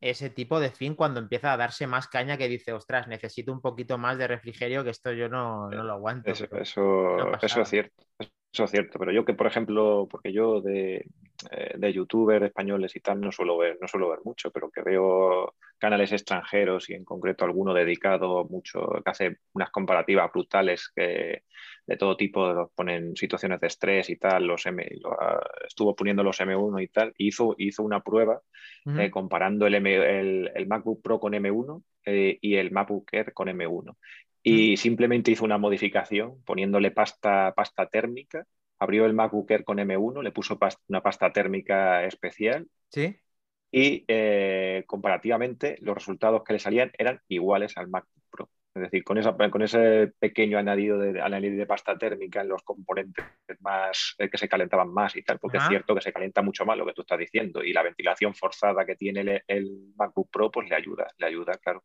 ese 0.00 0.30
tipo 0.30 0.58
de 0.58 0.70
fin 0.70 0.96
cuando 0.96 1.20
empieza 1.20 1.52
a 1.52 1.56
darse 1.56 1.86
más 1.86 2.08
caña 2.08 2.36
que 2.36 2.48
dice, 2.48 2.72
ostras, 2.72 3.06
necesito 3.06 3.52
un 3.52 3.60
poquito 3.60 3.98
más 3.98 4.18
de 4.18 4.26
refrigerio 4.26 4.82
que 4.82 4.90
esto 4.90 5.12
yo 5.12 5.28
no, 5.28 5.70
lo 5.70 5.92
aguanto. 5.92 6.32
Eso, 6.32 6.48
eso, 6.56 7.16
es 7.40 7.68
cierto. 7.68 8.04
Eso 8.18 8.64
es 8.64 8.70
cierto, 8.72 8.98
pero 8.98 9.12
yo 9.12 9.24
que, 9.24 9.34
por 9.34 9.46
ejemplo, 9.46 10.08
porque 10.10 10.32
yo 10.32 10.60
de, 10.60 11.06
eh, 11.50 11.74
de 11.76 11.92
youtubers 11.92 12.46
españoles 12.46 12.94
y 12.96 13.00
tal 13.00 13.20
no 13.20 13.32
suelo 13.32 13.58
ver, 13.58 13.78
no 13.80 13.88
suelo 13.88 14.08
ver 14.10 14.20
mucho, 14.24 14.50
pero 14.50 14.70
que 14.70 14.82
veo 14.82 15.54
canales 15.78 16.12
extranjeros 16.12 16.88
y 16.90 16.94
en 16.94 17.04
concreto 17.04 17.44
alguno 17.44 17.74
dedicado 17.74 18.44
mucho, 18.44 19.00
que 19.04 19.10
hace 19.10 19.36
unas 19.52 19.70
comparativas 19.70 20.30
brutales 20.32 20.90
que 20.94 21.42
de 21.86 21.96
todo 21.96 22.16
tipo, 22.16 22.52
los 22.52 22.70
ponen 22.72 23.14
situaciones 23.16 23.60
de 23.60 23.66
estrés 23.66 24.08
y 24.08 24.16
tal, 24.16 24.46
los 24.46 24.64
M, 24.66 24.86
ah, 25.20 25.40
estuvo 25.66 25.94
poniendo 25.94 26.22
los 26.22 26.40
M1 26.40 26.82
y 26.82 26.88
tal, 26.88 27.12
hizo, 27.18 27.54
hizo 27.58 27.82
una 27.82 28.00
prueba 28.00 28.40
eh, 28.86 29.10
comparando 29.10 29.66
el, 29.66 29.74
el, 29.74 30.66
MacBook 30.66 31.02
Pro 31.02 31.20
con 31.20 31.32
M1 31.34 31.82
eh, 32.06 32.38
y 32.40 32.56
el 32.56 32.70
MacBook 32.70 33.08
Air 33.12 33.32
con 33.34 33.48
M1. 33.48 33.96
Y 34.42 34.76
simplemente 34.76 35.30
hizo 35.30 35.44
una 35.44 35.58
modificación 35.58 36.42
poniéndole 36.44 36.90
pasta, 36.90 37.52
pasta 37.54 37.86
térmica, 37.86 38.46
abrió 38.84 39.06
el 39.06 39.14
MacBook 39.14 39.50
Air 39.50 39.64
con 39.64 39.78
M1, 39.78 40.22
le 40.22 40.32
puso 40.32 40.58
una 40.88 41.02
pasta 41.02 41.32
térmica 41.32 42.04
especial. 42.04 42.68
Sí. 42.90 43.16
Y 43.70 44.04
eh, 44.06 44.84
comparativamente 44.86 45.76
los 45.80 45.96
resultados 45.96 46.44
que 46.44 46.52
le 46.52 46.60
salían 46.60 46.92
eran 46.96 47.20
iguales 47.26 47.76
al 47.76 47.88
MacBook 47.88 48.22
Pro. 48.30 48.48
Es 48.74 48.82
decir, 48.82 49.04
con, 49.04 49.18
esa, 49.18 49.36
con 49.36 49.62
ese 49.62 50.12
pequeño 50.18 50.58
añadido 50.58 50.98
de, 50.98 51.20
añadido 51.20 51.56
de 51.56 51.66
pasta 51.66 51.96
térmica 51.96 52.40
en 52.40 52.48
los 52.48 52.62
componentes 52.62 53.24
más 53.60 54.14
eh, 54.18 54.28
que 54.28 54.38
se 54.38 54.48
calentaban 54.48 54.92
más 54.92 55.16
y 55.16 55.22
tal, 55.22 55.38
porque 55.38 55.58
es 55.58 55.66
cierto 55.68 55.94
que 55.94 56.00
se 56.00 56.12
calienta 56.12 56.42
mucho 56.42 56.64
más 56.64 56.76
lo 56.76 56.86
que 56.86 56.92
tú 56.92 57.02
estás 57.02 57.18
diciendo 57.18 57.62
y 57.64 57.72
la 57.72 57.82
ventilación 57.82 58.34
forzada 58.34 58.84
que 58.84 58.96
tiene 58.96 59.42
el, 59.46 59.92
MacBook 59.96 60.30
Pro 60.30 60.50
pues 60.50 60.68
le 60.68 60.76
ayuda, 60.76 61.06
le 61.18 61.26
ayuda, 61.26 61.54
claro. 61.54 61.84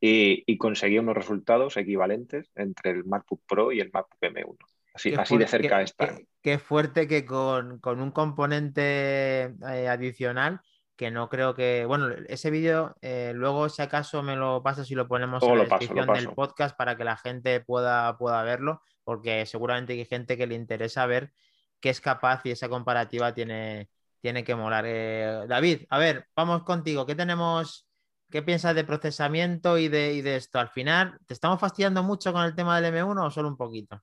Y, 0.00 0.42
y 0.46 0.58
conseguí 0.58 0.98
unos 0.98 1.16
resultados 1.16 1.76
equivalentes 1.76 2.50
entre 2.54 2.92
el 2.92 3.04
MacBook 3.04 3.42
Pro 3.46 3.72
y 3.72 3.80
el 3.80 3.90
MacBook 3.92 4.20
M1. 4.20 4.75
Así, 4.96 5.14
así 5.14 5.36
de 5.36 5.46
cerca 5.46 5.82
está. 5.82 6.16
Qué, 6.40 6.58
fuerte 6.58 7.06
que 7.06 7.26
con, 7.26 7.80
un 7.84 8.10
componente 8.10 9.54
eh, 9.68 9.88
adicional 9.88 10.60
que 10.96 11.10
no 11.10 11.28
creo 11.28 11.54
que. 11.54 11.84
Bueno, 11.84 12.08
ese 12.28 12.50
vídeo, 12.50 12.96
eh, 13.02 13.32
luego 13.34 13.68
si 13.68 13.82
acaso 13.82 14.22
me 14.22 14.36
lo 14.36 14.62
pasas 14.62 14.90
y 14.90 14.94
lo 14.94 15.06
ponemos 15.06 15.42
en 15.42 15.58
la 15.58 15.64
descripción 15.64 16.06
del 16.06 16.30
podcast 16.30 16.74
para 16.76 16.96
que 16.96 17.04
la 17.04 17.18
gente 17.18 17.60
pueda, 17.60 18.16
pueda 18.16 18.42
verlo, 18.42 18.80
porque 19.04 19.44
seguramente 19.44 19.92
hay 19.92 20.06
gente 20.06 20.38
que 20.38 20.46
le 20.46 20.54
interesa 20.54 21.04
ver 21.04 21.30
qué 21.78 21.90
es 21.90 22.00
capaz 22.00 22.40
y 22.44 22.52
esa 22.52 22.70
comparativa 22.70 23.34
tiene, 23.34 23.90
tiene 24.22 24.42
que 24.42 24.54
molar. 24.54 24.84
Eh, 24.86 25.44
David, 25.46 25.82
a 25.90 25.98
ver, 25.98 26.26
vamos 26.34 26.62
contigo. 26.62 27.04
¿Qué 27.04 27.14
tenemos? 27.14 27.86
¿Qué 28.30 28.42
piensas 28.42 28.74
de 28.74 28.84
procesamiento 28.84 29.76
y 29.76 29.88
de, 29.88 30.14
y 30.14 30.22
de 30.22 30.36
esto? 30.36 30.58
Al 30.58 30.70
final, 30.70 31.18
¿te 31.26 31.34
estamos 31.34 31.60
fastidiando 31.60 32.02
mucho 32.02 32.32
con 32.32 32.44
el 32.44 32.54
tema 32.54 32.80
del 32.80 32.94
M1 32.94 33.26
o 33.26 33.30
solo 33.30 33.48
un 33.48 33.58
poquito? 33.58 34.00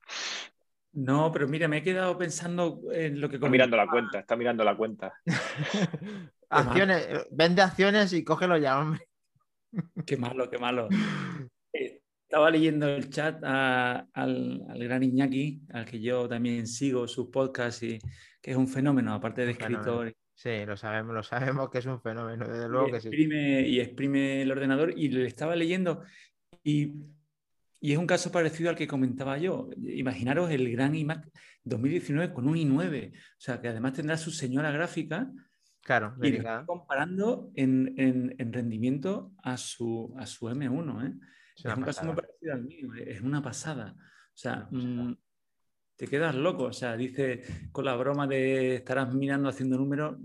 No, 0.94 1.32
pero 1.32 1.48
mira, 1.48 1.66
me 1.66 1.78
he 1.78 1.82
quedado 1.82 2.16
pensando 2.16 2.80
en 2.92 3.20
lo 3.20 3.28
que... 3.28 3.36
Está 3.36 3.48
mirando 3.48 3.76
la 3.76 3.88
cuenta, 3.88 4.20
está 4.20 4.36
mirando 4.36 4.64
la 4.64 4.76
cuenta. 4.76 5.12
acciones, 6.48 7.08
vende 7.32 7.62
acciones 7.62 8.12
y 8.12 8.22
cógelo 8.22 8.56
ya, 8.56 8.78
hombre. 8.78 9.00
Qué 10.06 10.16
malo, 10.16 10.48
qué 10.48 10.58
malo. 10.58 10.88
Estaba 11.72 12.50
leyendo 12.50 12.88
el 12.88 13.10
chat 13.10 13.42
al, 13.44 14.66
gran 14.76 15.02
Iñaki, 15.02 15.62
al 15.72 15.84
que 15.84 16.00
yo 16.00 16.28
también 16.28 16.66
sigo 16.66 17.06
sus 17.06 17.28
podcasts 17.28 17.82
y 17.82 17.98
que 18.40 18.52
es 18.52 18.56
un 18.56 18.68
fenómeno, 18.68 19.14
aparte 19.14 19.44
de 19.44 19.52
escritor. 19.52 20.12
Sí, 20.34 20.64
lo 20.66 20.76
sabemos, 20.76 21.14
lo 21.14 21.22
sabemos 21.22 21.70
que 21.70 21.78
es 21.78 21.86
un 21.86 22.00
fenómeno, 22.00 22.46
desde 22.48 22.68
luego 22.68 22.86
que 22.90 23.00
sí. 23.00 23.08
Y 23.12 23.80
exprime 23.80 24.42
el 24.42 24.50
ordenador 24.50 24.92
y 24.96 25.08
le 25.10 25.26
estaba 25.26 25.54
leyendo 25.54 26.02
y 26.64 26.92
y 27.84 27.92
es 27.92 27.98
un 27.98 28.06
caso 28.06 28.32
parecido 28.32 28.70
al 28.70 28.76
que 28.76 28.88
comentaba 28.88 29.36
yo. 29.36 29.68
Imaginaros 29.76 30.50
el 30.50 30.72
gran 30.72 30.94
iMac 30.94 31.28
2019 31.64 32.32
con 32.32 32.48
un 32.48 32.56
i9, 32.56 33.12
o 33.12 33.14
sea, 33.36 33.60
que 33.60 33.68
además 33.68 33.92
tendrá 33.92 34.16
su 34.16 34.30
señora 34.30 34.70
gráfica. 34.70 35.30
Claro, 35.82 36.16
y 36.22 36.38
comparando 36.64 37.50
en, 37.54 38.34
rendimiento 38.38 39.32
a 39.42 39.58
su, 39.58 40.14
a 40.18 40.24
su 40.24 40.46
M1. 40.46 41.06
¿eh? 41.06 41.14
Es, 41.56 41.76
un 41.76 41.82
caso 41.82 42.06
muy 42.06 42.14
parecido 42.14 42.54
al 42.54 42.64
mío, 42.64 42.88
es 42.94 43.20
una 43.20 43.42
pasada. 43.42 43.94
O 43.98 44.32
sea, 44.32 44.66
mm, 44.70 45.18
te 45.96 46.06
quedas 46.06 46.34
loco. 46.36 46.62
O 46.62 46.72
sea, 46.72 46.96
dice 46.96 47.42
con 47.70 47.84
la 47.84 47.96
broma 47.96 48.26
de 48.26 48.76
estarás 48.76 49.12
mirando 49.12 49.50
haciendo 49.50 49.76
números. 49.76 50.16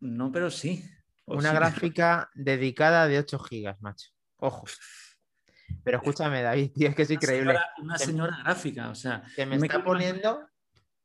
No, 0.00 0.30
pero 0.30 0.50
sí. 0.50 0.84
Una 1.24 1.54
gráfica 1.54 2.28
dedicada 2.34 3.08
de 3.08 3.18
8 3.20 3.38
gigas, 3.38 3.80
macho. 3.80 4.10
Ojo. 4.36 4.66
Pero 5.88 5.98
escúchame, 5.98 6.42
David, 6.42 6.70
tío, 6.74 6.88
es 6.90 6.94
que 6.94 7.02
es 7.02 7.10
increíble. 7.10 7.56
una 7.78 7.96
señora 7.96 8.36
gráfica, 8.44 8.90
o 8.90 8.94
sea. 8.94 9.22
Que 9.34 9.46
me, 9.46 9.56
está 9.56 9.82
poniendo. 9.82 10.46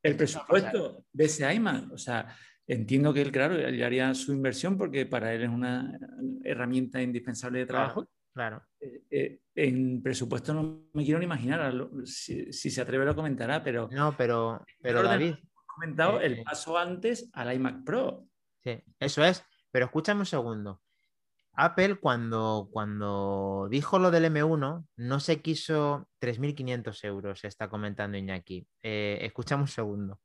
El 0.01 0.17
presupuesto 0.17 1.05
de 1.13 1.23
ese 1.23 1.53
iMac, 1.53 1.93
o 1.93 1.97
sea, 1.97 2.35
entiendo 2.67 3.13
que 3.13 3.21
él, 3.21 3.31
claro, 3.31 3.57
ya 3.69 3.85
haría 3.85 4.13
su 4.13 4.33
inversión 4.33 4.77
porque 4.77 5.05
para 5.05 5.33
él 5.33 5.43
es 5.43 5.49
una 5.49 5.97
herramienta 6.43 7.01
indispensable 7.01 7.59
de 7.59 7.65
trabajo. 7.65 8.05
Claro. 8.33 8.61
Eh, 8.81 9.03
eh, 9.09 9.39
en 9.55 10.03
presupuesto 10.03 10.53
no 10.53 10.89
me 10.91 11.05
quiero 11.05 11.19
ni 11.19 11.25
imaginar, 11.25 11.73
si, 12.03 12.51
se 12.51 12.81
atreve 12.81 13.05
lo 13.05 13.15
comentará, 13.15 13.63
pero. 13.63 13.87
No, 13.93 14.13
pero, 14.17 14.65
pero 14.81 15.01
David. 15.01 15.35
comentado 15.65 16.19
el 16.19 16.39
eh, 16.39 16.43
paso 16.43 16.77
antes 16.77 17.29
al 17.31 17.53
iMac 17.53 17.85
Pro. 17.85 18.27
Sí, 18.61 18.83
eso 18.99 19.23
es. 19.23 19.45
Pero 19.71 19.85
escúchame 19.85 20.19
un 20.19 20.25
segundo. 20.25 20.82
Apple 21.55 21.99
cuando, 21.99 22.69
cuando 22.71 23.67
dijo 23.69 23.99
lo 23.99 24.09
del 24.09 24.25
M1 24.25 24.87
no 24.97 25.19
se 25.19 25.41
quiso 25.41 26.09
3.500 26.19 27.03
euros, 27.05 27.43
está 27.43 27.69
comentando 27.69 28.17
Iñaki. 28.17 28.67
Eh, 28.81 29.19
escuchamos 29.21 29.69
un 29.69 29.73
segundo. 29.73 30.21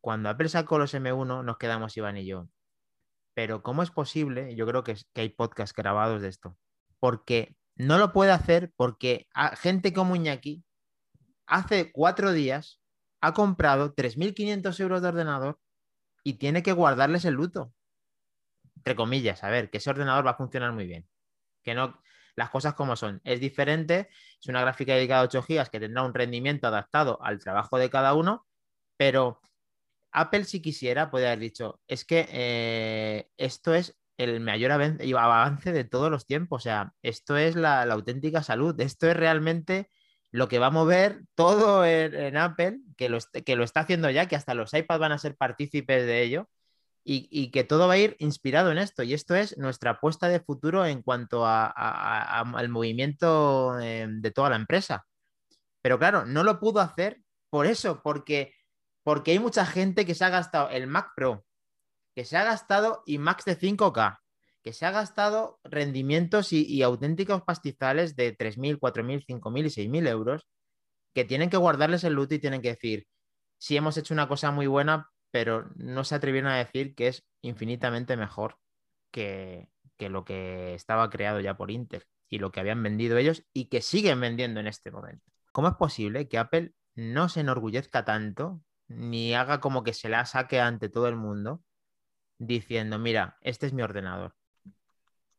Cuando 0.00 0.30
Apple 0.30 0.48
sacó 0.48 0.78
los 0.78 0.94
M1 0.94 1.44
nos 1.44 1.58
quedamos 1.58 1.96
Iván 1.96 2.16
y 2.16 2.26
yo. 2.26 2.48
Pero 3.34 3.62
¿cómo 3.62 3.82
es 3.82 3.90
posible? 3.90 4.54
Yo 4.56 4.66
creo 4.66 4.84
que, 4.84 4.96
que 5.12 5.20
hay 5.20 5.28
podcasts 5.28 5.76
grabados 5.76 6.22
de 6.22 6.28
esto. 6.28 6.56
Porque 6.98 7.56
no 7.76 7.98
lo 7.98 8.12
puede 8.12 8.32
hacer 8.32 8.72
porque 8.76 9.26
gente 9.58 9.92
como 9.92 10.16
Iñaki 10.16 10.64
hace 11.46 11.92
cuatro 11.92 12.32
días 12.32 12.80
ha 13.20 13.34
comprado 13.34 13.94
3.500 13.94 14.80
euros 14.80 15.02
de 15.02 15.08
ordenador 15.08 15.58
y 16.22 16.34
tiene 16.34 16.62
que 16.62 16.72
guardarles 16.72 17.26
el 17.26 17.34
luto 17.34 17.73
entre 18.84 18.96
comillas, 18.96 19.42
a 19.42 19.48
ver, 19.48 19.70
que 19.70 19.78
ese 19.78 19.88
ordenador 19.88 20.26
va 20.26 20.32
a 20.32 20.36
funcionar 20.36 20.72
muy 20.72 20.86
bien. 20.86 21.08
Que 21.62 21.74
no, 21.74 21.98
las 22.36 22.50
cosas 22.50 22.74
como 22.74 22.96
son. 22.96 23.22
Es 23.24 23.40
diferente, 23.40 24.10
es 24.38 24.46
una 24.46 24.60
gráfica 24.60 24.94
dedicada 24.94 25.22
a 25.22 25.24
8 25.24 25.42
GB 25.48 25.70
que 25.70 25.80
tendrá 25.80 26.02
un 26.02 26.12
rendimiento 26.12 26.66
adaptado 26.66 27.18
al 27.22 27.38
trabajo 27.38 27.78
de 27.78 27.88
cada 27.88 28.12
uno, 28.14 28.46
pero 28.98 29.40
Apple 30.12 30.44
si 30.44 30.60
quisiera 30.60 31.10
puede 31.10 31.26
haber 31.28 31.38
dicho, 31.38 31.80
es 31.88 32.04
que 32.04 32.28
eh, 32.30 33.30
esto 33.38 33.74
es 33.74 33.96
el 34.18 34.40
mayor 34.40 34.72
avance 34.72 35.72
de 35.72 35.84
todos 35.84 36.10
los 36.10 36.26
tiempos, 36.26 36.62
o 36.62 36.64
sea, 36.64 36.94
esto 37.02 37.38
es 37.38 37.56
la, 37.56 37.82
auténtica 37.84 38.42
salud, 38.42 38.78
esto 38.80 39.08
es 39.08 39.16
realmente 39.16 39.90
lo 40.30 40.48
que 40.48 40.58
va 40.58 40.66
a 40.66 40.70
mover 40.70 41.22
todo 41.34 41.86
en, 41.86 42.36
Apple, 42.36 42.80
que 42.98 43.08
lo, 43.08 43.18
que 43.46 43.56
lo 43.56 43.64
está 43.64 43.80
haciendo 43.80 44.10
ya, 44.10 44.26
que 44.26 44.36
hasta 44.36 44.54
los 44.54 44.74
iPads 44.74 45.00
van 45.00 45.12
a 45.12 45.18
ser 45.18 45.36
partícipes 45.36 46.04
de 46.06 46.22
ello 46.22 46.48
y, 47.04 47.50
que 47.50 47.64
todo 47.64 47.86
va 47.86 47.94
a 47.94 47.98
ir 47.98 48.16
inspirado 48.18 48.72
en 48.72 48.78
esto. 48.78 49.02
Y 49.02 49.12
esto 49.12 49.34
es 49.34 49.58
nuestra 49.58 49.92
apuesta 49.92 50.28
de 50.28 50.40
futuro 50.40 50.86
en 50.86 51.02
cuanto 51.02 51.44
al 51.46 52.68
movimiento 52.70 53.78
em, 53.78 54.20
de 54.22 54.30
toda 54.30 54.50
la 54.50 54.56
empresa. 54.56 55.06
Pero 55.82 55.98
claro, 55.98 56.24
no 56.24 56.42
lo 56.44 56.58
pudo 56.58 56.80
hacer 56.80 57.20
por 57.50 57.66
eso, 57.66 58.00
porque, 58.02 58.54
porque 59.02 59.32
hay 59.32 59.38
mucha 59.38 59.66
gente 59.66 60.06
que 60.06 60.14
se 60.14 60.24
ha 60.24 60.30
gastado 60.30 60.70
el 60.70 60.86
Mac 60.86 61.12
Pro, 61.14 61.44
que 62.14 62.24
se 62.24 62.38
ha 62.38 62.44
gastado 62.44 63.02
iMacs 63.06 63.44
de 63.44 63.58
5K, 63.58 64.18
que 64.62 64.72
se 64.72 64.86
ha 64.86 64.90
gastado 64.90 65.60
rendimientos 65.62 66.54
y, 66.54 66.64
y 66.64 66.82
auténticos 66.82 67.42
pastizales 67.42 68.16
de 68.16 68.36
3.000, 68.36 68.78
4.000, 68.78 69.26
5.000 69.26 69.66
y 69.66 69.88
6.000 69.88 70.08
euros, 70.08 70.46
que 71.12 71.24
tienen 71.24 71.50
que 71.50 71.58
guardarles 71.58 72.02
el 72.04 72.14
luto 72.14 72.34
y 72.34 72.38
tienen 72.38 72.62
que 72.62 72.70
decir, 72.70 73.06
si 73.58 73.76
hemos 73.76 73.96
hecho 73.98 74.14
una 74.14 74.26
cosa 74.26 74.50
muy 74.50 74.66
buena, 74.66 75.10
pero 75.34 75.68
no 75.74 76.04
se 76.04 76.14
atrevieron 76.14 76.48
a 76.52 76.58
decir 76.58 76.94
que 76.94 77.08
es 77.08 77.26
infinitamente 77.42 78.16
mejor 78.16 78.56
que, 79.10 79.68
lo 79.98 80.24
que 80.24 80.74
estaba 80.74 81.10
creado 81.10 81.40
ya 81.40 81.56
por 81.56 81.72
Intel 81.72 82.04
y 82.28 82.38
lo 82.38 82.52
que 82.52 82.60
habían 82.60 82.80
vendido 82.84 83.18
ellos 83.18 83.44
y 83.52 83.64
que 83.64 83.82
siguen 83.82 84.20
vendiendo 84.20 84.60
en 84.60 84.68
este 84.68 84.92
momento. 84.92 85.24
¿Cómo 85.50 85.66
es 85.66 85.74
posible 85.74 86.28
que 86.28 86.38
Apple 86.38 86.72
no 86.94 87.28
se 87.28 87.40
enorgullezca 87.40 88.04
tanto 88.04 88.62
ni 88.86 89.34
haga 89.34 89.58
como 89.58 89.82
que 89.82 89.92
se 89.92 90.08
la 90.08 90.24
saque 90.24 90.60
ante 90.60 90.88
todo 90.88 91.08
el 91.08 91.16
mundo 91.16 91.64
diciendo, 92.38 93.00
mira, 93.00 93.36
este 93.40 93.66
es 93.66 93.72
mi 93.72 93.82
ordenador? 93.82 94.36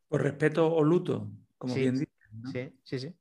Por 0.09 0.23
respeto 0.23 0.75
o 0.75 0.83
luto, 0.83 1.31
como 1.57 1.73
bien 1.73 1.93
dice. 1.93 2.11
Sí, 2.51 2.77
sí, 2.83 2.99
sí. 2.99 3.15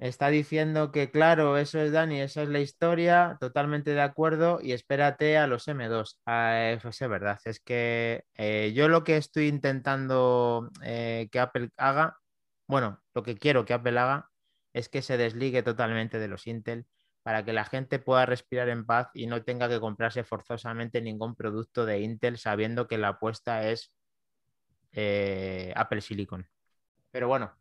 Está 0.00 0.28
diciendo 0.30 0.92
que, 0.92 1.10
claro, 1.10 1.58
eso 1.58 1.78
es 1.78 1.92
Dani, 1.92 2.22
esa 2.22 2.42
es 2.42 2.48
la 2.48 2.60
historia, 2.60 3.36
totalmente 3.38 3.90
de 3.90 4.00
acuerdo, 4.00 4.58
y 4.62 4.72
espérate 4.72 5.36
a 5.36 5.46
los 5.46 5.68
M2. 5.68 6.18
Ah, 6.24 6.70
es 6.70 6.98
verdad, 7.00 7.38
es 7.44 7.60
que 7.60 8.24
eh, 8.34 8.72
yo 8.74 8.88
lo 8.88 9.04
que 9.04 9.18
estoy 9.18 9.48
intentando 9.48 10.70
eh, 10.82 11.28
que 11.30 11.38
Apple 11.38 11.68
haga, 11.76 12.16
bueno, 12.66 13.02
lo 13.14 13.22
que 13.22 13.36
quiero 13.36 13.66
que 13.66 13.74
Apple 13.74 13.98
haga 13.98 14.30
es 14.72 14.88
que 14.88 15.02
se 15.02 15.18
desligue 15.18 15.62
totalmente 15.62 16.18
de 16.18 16.28
los 16.28 16.46
Intel 16.46 16.86
para 17.22 17.44
que 17.44 17.52
la 17.52 17.66
gente 17.66 17.98
pueda 17.98 18.24
respirar 18.24 18.70
en 18.70 18.86
paz 18.86 19.10
y 19.12 19.26
no 19.26 19.44
tenga 19.44 19.68
que 19.68 19.80
comprarse 19.80 20.24
forzosamente 20.24 21.02
ningún 21.02 21.36
producto 21.36 21.84
de 21.84 22.00
Intel 22.00 22.38
sabiendo 22.38 22.88
que 22.88 22.96
la 22.96 23.08
apuesta 23.08 23.68
es 23.68 23.92
eh, 24.92 25.74
Apple 25.76 26.00
Silicon. 26.00 26.48
Pero 27.10 27.28
bueno, 27.28 27.54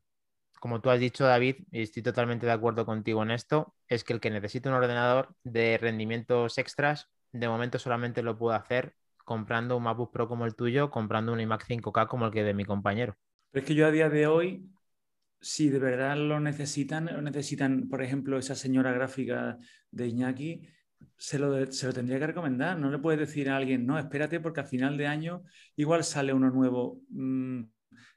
como 0.60 0.82
tú 0.82 0.90
has 0.90 1.00
dicho, 1.00 1.26
David, 1.26 1.58
y 1.72 1.82
estoy 1.84 2.04
totalmente 2.04 2.46
de 2.46 2.52
acuerdo 2.52 2.86
contigo 2.86 3.24
en 3.24 3.32
esto, 3.32 3.76
es 3.88 4.04
que 4.04 4.14
el 4.14 4.20
que 4.20 4.30
necesita 4.30 4.70
un 4.70 4.76
ordenador 4.76 5.36
de 5.44 5.78
rendimientos 5.78 6.58
extras, 6.58 7.10
de 7.32 7.48
momento 7.48 7.80
solamente 7.80 8.24
lo 8.24 8.38
puede 8.38 8.58
hacer 8.58 8.96
comprando 9.30 9.78
un 9.78 9.84
MacBook 9.84 10.12
Pro 10.12 10.28
como 10.28 10.48
el 10.48 10.56
tuyo, 10.56 10.90
comprando 10.90 11.32
un 11.32 11.40
iMac 11.40 11.64
5K 11.64 12.08
como 12.08 12.26
el 12.26 12.32
que 12.32 12.44
de 12.44 12.56
mi 12.56 12.66
compañero. 12.66 13.16
Pero 13.52 13.62
es 13.62 13.68
que 13.68 13.76
yo 13.76 13.86
a 13.86 13.92
día 13.92 14.10
de 14.10 14.26
hoy, 14.26 14.68
si 15.40 15.70
de 15.70 15.78
verdad 15.78 16.18
lo 16.18 16.40
necesitan, 16.40 17.06
lo 17.06 17.22
necesitan, 17.22 17.88
por 17.90 18.02
ejemplo, 18.02 18.40
esa 18.40 18.56
señora 18.56 18.92
gráfica 18.92 19.60
de 19.92 20.08
Iñaki, 20.08 20.68
se 21.16 21.38
lo, 21.38 21.72
se 21.72 21.86
lo, 21.86 21.94
tendría 21.94 22.18
que 22.18 22.26
recomendar. 22.26 22.80
No 22.80 22.90
le 22.90 22.98
puedes 22.98 23.20
decir 23.20 23.52
a 23.52 23.58
alguien, 23.58 23.86
no, 23.86 24.00
espérate 24.00 24.40
porque 24.40 24.62
a 24.62 24.66
final 24.66 24.98
de 24.98 25.06
año 25.06 25.44
igual 25.76 26.04
sale 26.04 26.34
uno 26.34 26.50
nuevo. 26.50 27.00
Mm, 27.10 27.66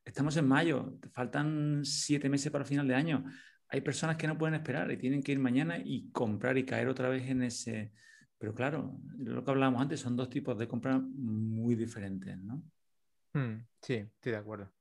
Estamos 0.05 0.37
en 0.37 0.49
mayo, 0.49 0.99
faltan 1.13 1.85
siete 1.85 2.29
meses 2.29 2.51
para 2.51 2.63
el 2.63 2.69
final 2.69 2.89
de 2.89 2.95
año. 2.95 3.25
hay 3.69 3.81
personas 3.81 4.17
que 4.17 4.27
no 4.27 4.37
pueden 4.37 4.55
esperar 4.55 4.91
y 4.91 4.99
tienen 4.99 5.23
que 5.23 5.33
ir 5.33 5.39
mañana 5.39 5.79
y 5.79 6.11
comprar 6.11 6.59
y 6.59 6.67
caer 6.67 6.89
otra 6.89 7.09
vez 7.09 7.29
en 7.29 7.43
ese... 7.43 7.93
Pero 8.37 8.55
claro, 8.55 8.99
lo 9.19 9.45
que 9.45 9.51
hablábamos 9.51 9.81
antes 9.81 10.01
son 10.01 10.17
dos 10.17 10.29
tipos 10.29 10.59
de 10.59 10.69
compras 10.69 11.01
muy 11.01 11.75
diferentes, 11.75 12.37
¿no? 12.39 12.63
Hmm, 13.33 13.65
sí, 13.81 13.95
estoy 13.95 14.33
de 14.33 14.39
acuerdo. 14.39 14.73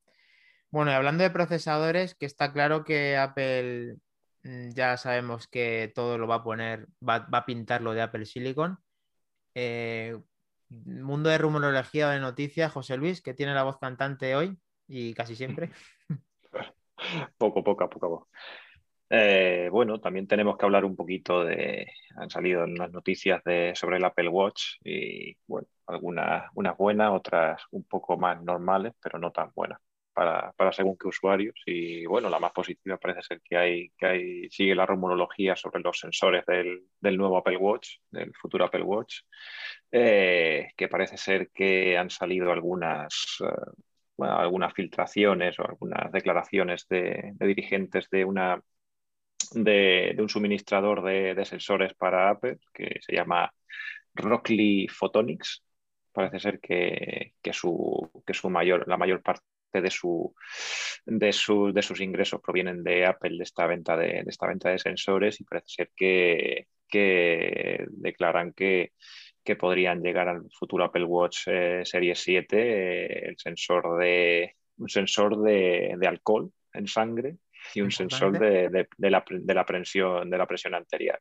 Bueno, 0.70 0.90
y 0.90 0.94
hablando 0.94 1.22
de 1.22 1.30
procesadores, 1.30 2.14
que 2.14 2.26
está 2.26 2.52
claro 2.52 2.84
que 2.84 3.16
Apple 3.16 3.98
mm, 4.42 4.70
ya 4.70 4.96
sabemos 4.96 5.46
que 5.46 5.92
todo 5.94 6.18
lo 6.18 6.26
va 6.26 6.36
a 6.36 6.44
poner, 6.44 6.88
va, 7.08 7.28
a 7.30 7.46
pintar 7.46 7.82
lo 7.82 7.94
de 7.94 8.02
Apple 8.02 8.26
Silicon. 8.26 8.78
Eh, 9.54 10.18
mundo 10.70 11.28
de 11.30 11.38
rumorología 11.38 12.10
de 12.10 12.20
noticias, 12.20 12.72
José 12.72 12.96
Luis, 12.96 13.20
que 13.20 13.34
tiene 13.34 13.54
la 13.54 13.62
voz 13.62 13.78
cantante 13.78 14.34
hoy 14.34 14.58
y 14.92 15.14
casi 15.14 15.34
siempre. 15.34 15.70
poco, 17.38 17.64
poco, 17.64 17.88
poco, 17.88 17.98
poco. 17.98 18.28
Eh, 19.08 19.68
bueno, 19.70 20.00
también 20.00 20.26
tenemos 20.26 20.56
que 20.56 20.64
hablar 20.64 20.84
un 20.84 20.96
poquito 20.96 21.44
de. 21.44 21.86
Han 22.16 22.30
salido 22.30 22.64
unas 22.64 22.90
noticias 22.92 23.42
de, 23.44 23.72
sobre 23.74 23.96
el 23.96 24.04
Apple 24.04 24.28
Watch 24.28 24.76
y, 24.84 25.36
bueno, 25.46 25.68
algunas 25.86 26.50
unas 26.54 26.76
buenas, 26.76 27.10
otras 27.12 27.62
un 27.70 27.84
poco 27.84 28.16
más 28.18 28.42
normales, 28.42 28.92
pero 29.02 29.18
no 29.18 29.30
tan 29.32 29.50
buenas 29.54 29.78
para, 30.12 30.52
para, 30.52 30.72
según 30.72 30.96
qué 30.98 31.08
usuarios. 31.08 31.54
Y 31.66 32.06
bueno, 32.06 32.28
la 32.30 32.38
más 32.38 32.52
positiva 32.52 32.98
parece 32.98 33.22
ser 33.22 33.40
que 33.42 33.56
hay, 33.56 33.90
que 33.98 34.06
hay, 34.06 34.50
sigue 34.50 34.74
la 34.74 34.86
rumorología 34.86 35.56
sobre 35.56 35.80
los 35.80 35.98
sensores 35.98 36.44
del, 36.46 36.82
del 37.00 37.16
nuevo 37.16 37.38
Apple 37.38 37.56
Watch, 37.56 37.96
del 38.10 38.32
futuro 38.34 38.64
Apple 38.64 38.82
Watch, 38.82 39.20
eh, 39.90 40.70
que 40.76 40.88
parece 40.88 41.16
ser 41.16 41.50
que 41.50 41.96
han 41.98 42.10
salido 42.10 42.52
algunas, 42.52 43.42
eh, 44.18 44.24
algunas 44.24 44.72
filtraciones 44.74 45.58
o 45.58 45.64
algunas 45.64 46.12
declaraciones 46.12 46.86
de, 46.88 47.34
dirigentes 47.40 48.08
de 48.10 48.24
una 48.24 48.60
de, 49.52 50.16
un 50.18 50.28
suministrador 50.28 51.02
de, 51.02 51.34
de, 51.34 51.44
sensores 51.44 51.94
para 51.94 52.30
Apple 52.30 52.58
que 52.72 52.98
se 53.00 53.14
llama 53.14 53.52
Rockley 54.14 54.88
Photonics. 54.88 55.64
Parece 56.12 56.40
ser 56.40 56.60
que, 56.60 57.34
que, 57.42 57.52
su, 57.52 58.22
que 58.26 58.34
su 58.34 58.50
mayor, 58.50 58.86
la 58.86 58.98
mayor 58.98 59.22
parte 59.22 59.42
de, 59.72 59.90
su, 59.90 60.34
de, 61.06 61.32
su, 61.32 61.72
de 61.72 61.82
sus 61.82 62.00
ingresos 62.00 62.40
provienen 62.42 62.82
de 62.82 63.06
Apple, 63.06 63.36
de 63.38 63.44
esta 63.44 63.66
venta 63.66 63.96
de, 63.96 64.22
esta 64.26 64.46
venta 64.46 64.70
de 64.70 64.78
sensores, 64.78 65.40
y 65.40 65.44
parece 65.44 65.68
ser 65.68 65.90
que, 65.96 66.68
que 66.88 67.86
declaran 67.90 68.52
que, 68.52 68.92
que 69.44 69.56
podrían 69.56 70.02
llegar 70.02 70.28
al 70.28 70.42
futuro 70.50 70.84
Apple 70.84 71.04
Watch 71.04 71.48
eh, 71.48 71.82
Series 71.84 72.18
7 72.20 72.56
eh, 72.56 73.28
el 73.28 73.36
sensor 73.38 73.98
de 73.98 74.56
un 74.78 74.88
sensor 74.88 75.40
de, 75.42 75.94
de, 75.98 76.06
alcohol 76.06 76.50
en 76.72 76.86
sangre 76.86 77.36
y 77.74 77.80
un 77.80 77.90
sensor 77.90 78.38
de, 78.38 78.68
de, 78.68 79.10
la, 79.10 79.24
de, 79.28 79.54
la, 79.54 79.64
presión, 79.64 80.28
de 80.28 80.38
la 80.38 80.46
presión 80.46 80.74
arterial. 80.74 81.18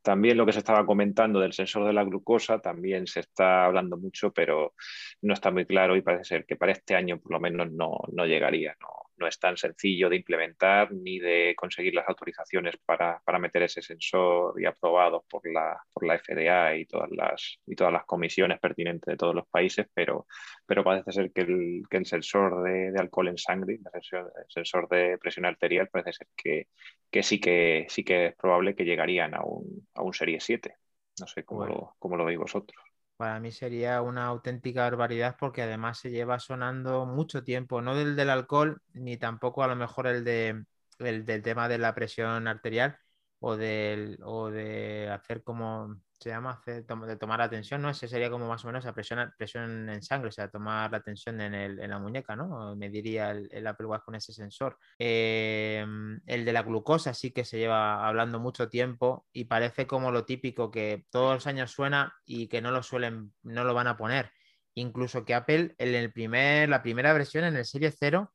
También 0.00 0.36
lo 0.36 0.46
que 0.46 0.52
se 0.52 0.60
estaba 0.60 0.86
comentando 0.86 1.40
del 1.40 1.52
sensor 1.52 1.84
de 1.84 1.92
la 1.92 2.04
glucosa, 2.04 2.60
también 2.60 3.06
se 3.06 3.20
está 3.20 3.64
hablando 3.64 3.96
mucho, 3.96 4.32
pero 4.32 4.74
no 5.22 5.34
está 5.34 5.50
muy 5.50 5.66
claro 5.66 5.96
y 5.96 6.02
parece 6.02 6.24
ser 6.24 6.46
que 6.46 6.56
para 6.56 6.72
este 6.72 6.94
año 6.94 7.18
por 7.18 7.32
lo 7.32 7.40
menos 7.40 7.72
no, 7.72 7.98
no 8.12 8.24
llegaría. 8.24 8.76
No, 8.80 9.05
no 9.16 9.26
es 9.26 9.38
tan 9.38 9.56
sencillo 9.56 10.08
de 10.08 10.16
implementar 10.16 10.92
ni 10.92 11.18
de 11.18 11.54
conseguir 11.56 11.94
las 11.94 12.08
autorizaciones 12.08 12.76
para, 12.84 13.20
para 13.24 13.38
meter 13.38 13.62
ese 13.62 13.82
sensor 13.82 14.60
y 14.60 14.66
aprobados 14.66 15.24
por 15.28 15.42
la, 15.50 15.76
por 15.92 16.06
la 16.06 16.18
FDA 16.18 16.76
y 16.76 16.86
todas, 16.86 17.10
las, 17.10 17.58
y 17.66 17.74
todas 17.74 17.92
las 17.92 18.04
comisiones 18.04 18.60
pertinentes 18.60 19.12
de 19.12 19.16
todos 19.16 19.34
los 19.34 19.46
países, 19.48 19.86
pero, 19.92 20.26
pero 20.66 20.84
parece 20.84 21.12
ser 21.12 21.32
que 21.32 21.42
el, 21.42 21.82
que 21.88 21.96
el 21.98 22.06
sensor 22.06 22.62
de, 22.62 22.92
de, 22.92 23.00
alcohol 23.00 23.28
en 23.28 23.38
sangre, 23.38 23.74
el 23.74 23.90
sensor, 23.90 24.32
el 24.36 24.50
sensor, 24.50 24.88
de 24.88 25.18
presión 25.18 25.46
arterial, 25.46 25.88
parece 25.88 26.12
ser 26.12 26.28
que, 26.36 26.68
que, 27.10 27.22
sí 27.22 27.40
que 27.40 27.86
sí 27.88 28.04
que 28.04 28.26
es 28.26 28.36
probable 28.36 28.74
que 28.74 28.84
llegarían 28.84 29.34
a 29.34 29.42
un, 29.42 29.86
a 29.94 30.02
un 30.02 30.12
Serie 30.12 30.40
7. 30.40 30.74
No 31.20 31.26
sé 31.26 31.44
cómo, 31.44 31.60
bueno. 31.60 31.74
lo, 31.74 31.96
cómo 31.98 32.16
lo 32.16 32.24
veis 32.24 32.38
vosotros. 32.38 32.85
Para 33.16 33.40
mí 33.40 33.50
sería 33.50 34.02
una 34.02 34.26
auténtica 34.26 34.82
barbaridad 34.82 35.36
porque 35.38 35.62
además 35.62 35.98
se 35.98 36.10
lleva 36.10 36.38
sonando 36.38 37.06
mucho 37.06 37.42
tiempo, 37.42 37.80
no 37.80 37.94
del 37.94 38.14
del 38.14 38.28
alcohol, 38.30 38.82
ni 38.92 39.16
tampoco 39.16 39.62
a 39.62 39.68
lo 39.68 39.76
mejor 39.76 40.06
el, 40.06 40.22
de, 40.24 40.64
el 40.98 41.24
del 41.24 41.42
tema 41.42 41.66
de 41.68 41.78
la 41.78 41.94
presión 41.94 42.46
arterial 42.46 42.98
o, 43.38 43.56
del, 43.56 44.18
o 44.22 44.50
de 44.50 45.08
hacer 45.10 45.42
como 45.42 45.98
se 46.18 46.30
llama 46.30 46.52
hacer, 46.52 46.84
de 46.86 47.16
tomar 47.16 47.38
la 47.38 47.50
tensión, 47.50 47.82
¿no? 47.82 47.90
Ese 47.90 48.08
sería 48.08 48.30
como 48.30 48.48
más 48.48 48.64
o 48.64 48.68
menos 48.68 48.84
la 48.84 48.92
presión, 48.94 49.32
presión 49.36 49.88
en 49.88 50.02
sangre, 50.02 50.28
o 50.28 50.32
sea, 50.32 50.48
tomar 50.48 50.90
la 50.90 51.00
tensión 51.00 51.40
en, 51.40 51.54
el, 51.54 51.78
en 51.78 51.90
la 51.90 51.98
muñeca, 51.98 52.34
¿no? 52.34 52.74
Me 52.74 52.88
diría 52.88 53.30
el, 53.30 53.48
el, 53.52 53.66
Apple 53.66 53.86
Watch 53.86 54.04
con 54.04 54.14
ese 54.14 54.32
sensor. 54.32 54.78
Eh, 54.98 55.84
el 56.26 56.44
de 56.44 56.52
la 56.52 56.62
glucosa 56.62 57.12
sí 57.14 57.32
que 57.32 57.44
se 57.44 57.58
lleva 57.58 58.06
hablando 58.06 58.40
mucho 58.40 58.68
tiempo 58.68 59.26
y 59.32 59.44
parece 59.44 59.86
como 59.86 60.10
lo 60.10 60.24
típico 60.24 60.70
que 60.70 61.04
todos 61.10 61.34
los 61.34 61.46
años 61.46 61.70
suena 61.70 62.14
y 62.24 62.48
que 62.48 62.62
no 62.62 62.70
lo 62.70 62.82
suelen, 62.82 63.32
no 63.42 63.64
lo 63.64 63.74
van 63.74 63.88
a 63.88 63.96
poner. 63.96 64.30
Incluso 64.74 65.24
que 65.24 65.34
Apple 65.34 65.74
en 65.78 65.94
el 65.94 66.12
primer, 66.12 66.68
la 66.68 66.82
primera 66.82 67.12
versión, 67.12 67.44
en 67.44 67.56
el 67.56 67.64
Serie 67.64 67.90
0, 67.90 68.32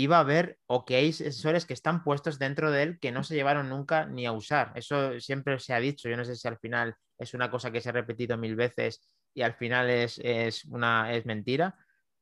iba 0.00 0.18
a 0.18 0.20
haber 0.20 0.58
o 0.66 0.84
que 0.84 0.96
hay 0.96 1.12
sensores 1.12 1.66
que 1.66 1.74
están 1.74 2.04
puestos 2.04 2.38
dentro 2.38 2.70
de 2.70 2.82
él 2.84 2.98
que 3.00 3.10
no 3.10 3.24
se 3.24 3.34
llevaron 3.34 3.68
nunca 3.68 4.06
ni 4.06 4.26
a 4.26 4.32
usar. 4.32 4.72
Eso 4.76 5.18
siempre 5.20 5.58
se 5.58 5.74
ha 5.74 5.80
dicho. 5.80 6.08
Yo 6.08 6.16
no 6.16 6.24
sé 6.24 6.36
si 6.36 6.46
al 6.46 6.58
final 6.58 6.94
es 7.18 7.34
una 7.34 7.50
cosa 7.50 7.72
que 7.72 7.80
se 7.80 7.88
ha 7.88 7.92
repetido 7.92 8.38
mil 8.38 8.54
veces 8.54 9.08
y 9.34 9.42
al 9.42 9.54
final 9.54 9.90
es, 9.90 10.20
es 10.22 10.64
una, 10.66 11.12
es 11.12 11.26
mentira, 11.26 11.74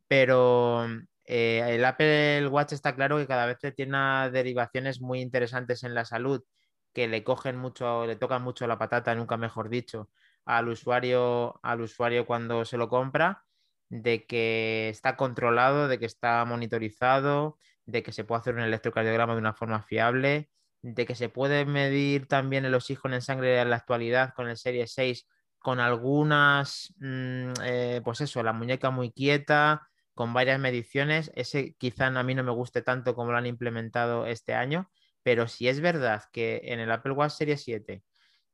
pero 0.09 0.87
eh, 1.25 1.63
el 1.75 1.85
Apple 1.85 2.49
Watch 2.49 2.73
está 2.73 2.95
claro 2.95 3.19
que 3.19 3.27
cada 3.27 3.47
vez 3.47 3.59
tiene 3.75 4.31
derivaciones 4.31 5.01
muy 5.01 5.21
interesantes 5.21 5.83
en 5.85 5.95
la 5.95 6.05
salud 6.05 6.43
que 6.95 7.09
le 7.09 7.25
cogen 7.25 7.59
mucho, 7.59 8.07
le 8.07 8.17
tocan 8.17 8.43
mucho 8.43 8.67
la 8.67 8.79
patata, 8.79 9.15
nunca 9.15 9.37
mejor 9.37 9.69
dicho, 9.69 10.09
al 10.47 10.69
usuario, 10.69 11.61
al 11.63 11.83
usuario 11.83 12.25
cuando 12.27 12.65
se 12.65 12.79
lo 12.79 12.89
compra, 12.89 13.45
de 13.89 14.27
que 14.27 14.89
está 14.89 15.17
controlado, 15.17 15.89
de 15.89 15.99
que 15.99 16.07
está 16.07 16.45
monitorizado, 16.45 17.59
de 17.85 18.03
que 18.03 18.13
se 18.13 18.25
puede 18.25 18.41
hacer 18.41 18.55
un 18.55 18.63
electrocardiograma 18.63 19.35
de 19.35 19.41
una 19.41 19.55
forma 19.55 19.83
fiable, 19.83 20.51
de 20.83 21.07
que 21.07 21.15
se 21.15 21.29
puede 21.29 21.65
medir 21.65 22.27
también 22.27 22.65
el 22.65 22.75
oxígeno 22.75 23.15
en 23.15 23.23
sangre 23.23 23.61
en 23.61 23.71
la 23.71 23.77
actualidad 23.77 24.35
con 24.35 24.49
el 24.49 24.57
Serie 24.57 24.87
6, 24.87 25.27
con 25.59 25.81
algunas, 25.81 26.95
mmm, 26.99 27.53
eh, 27.65 28.01
pues 28.05 28.21
eso, 28.21 28.43
la 28.43 28.53
muñeca 28.53 28.91
muy 28.91 29.13
quieta, 29.13 29.89
con 30.15 30.33
varias 30.33 30.59
mediciones. 30.59 31.31
Ese 31.35 31.75
quizá 31.75 32.07
a 32.07 32.23
mí 32.23 32.35
no 32.35 32.43
me 32.45 32.53
guste 32.53 32.83
tanto 32.83 33.15
como 33.15 33.33
lo 33.33 33.39
han 33.39 33.47
implementado 33.47 34.27
este 34.27 34.55
año, 34.55 34.91
pero 35.23 35.49
si 35.49 35.69
es 35.69 35.81
verdad 35.81 36.25
que 36.33 36.61
en 36.65 36.81
el 36.81 36.91
Apple 36.91 37.13
Watch 37.13 37.33
Serie 37.33 37.57
7 37.57 38.03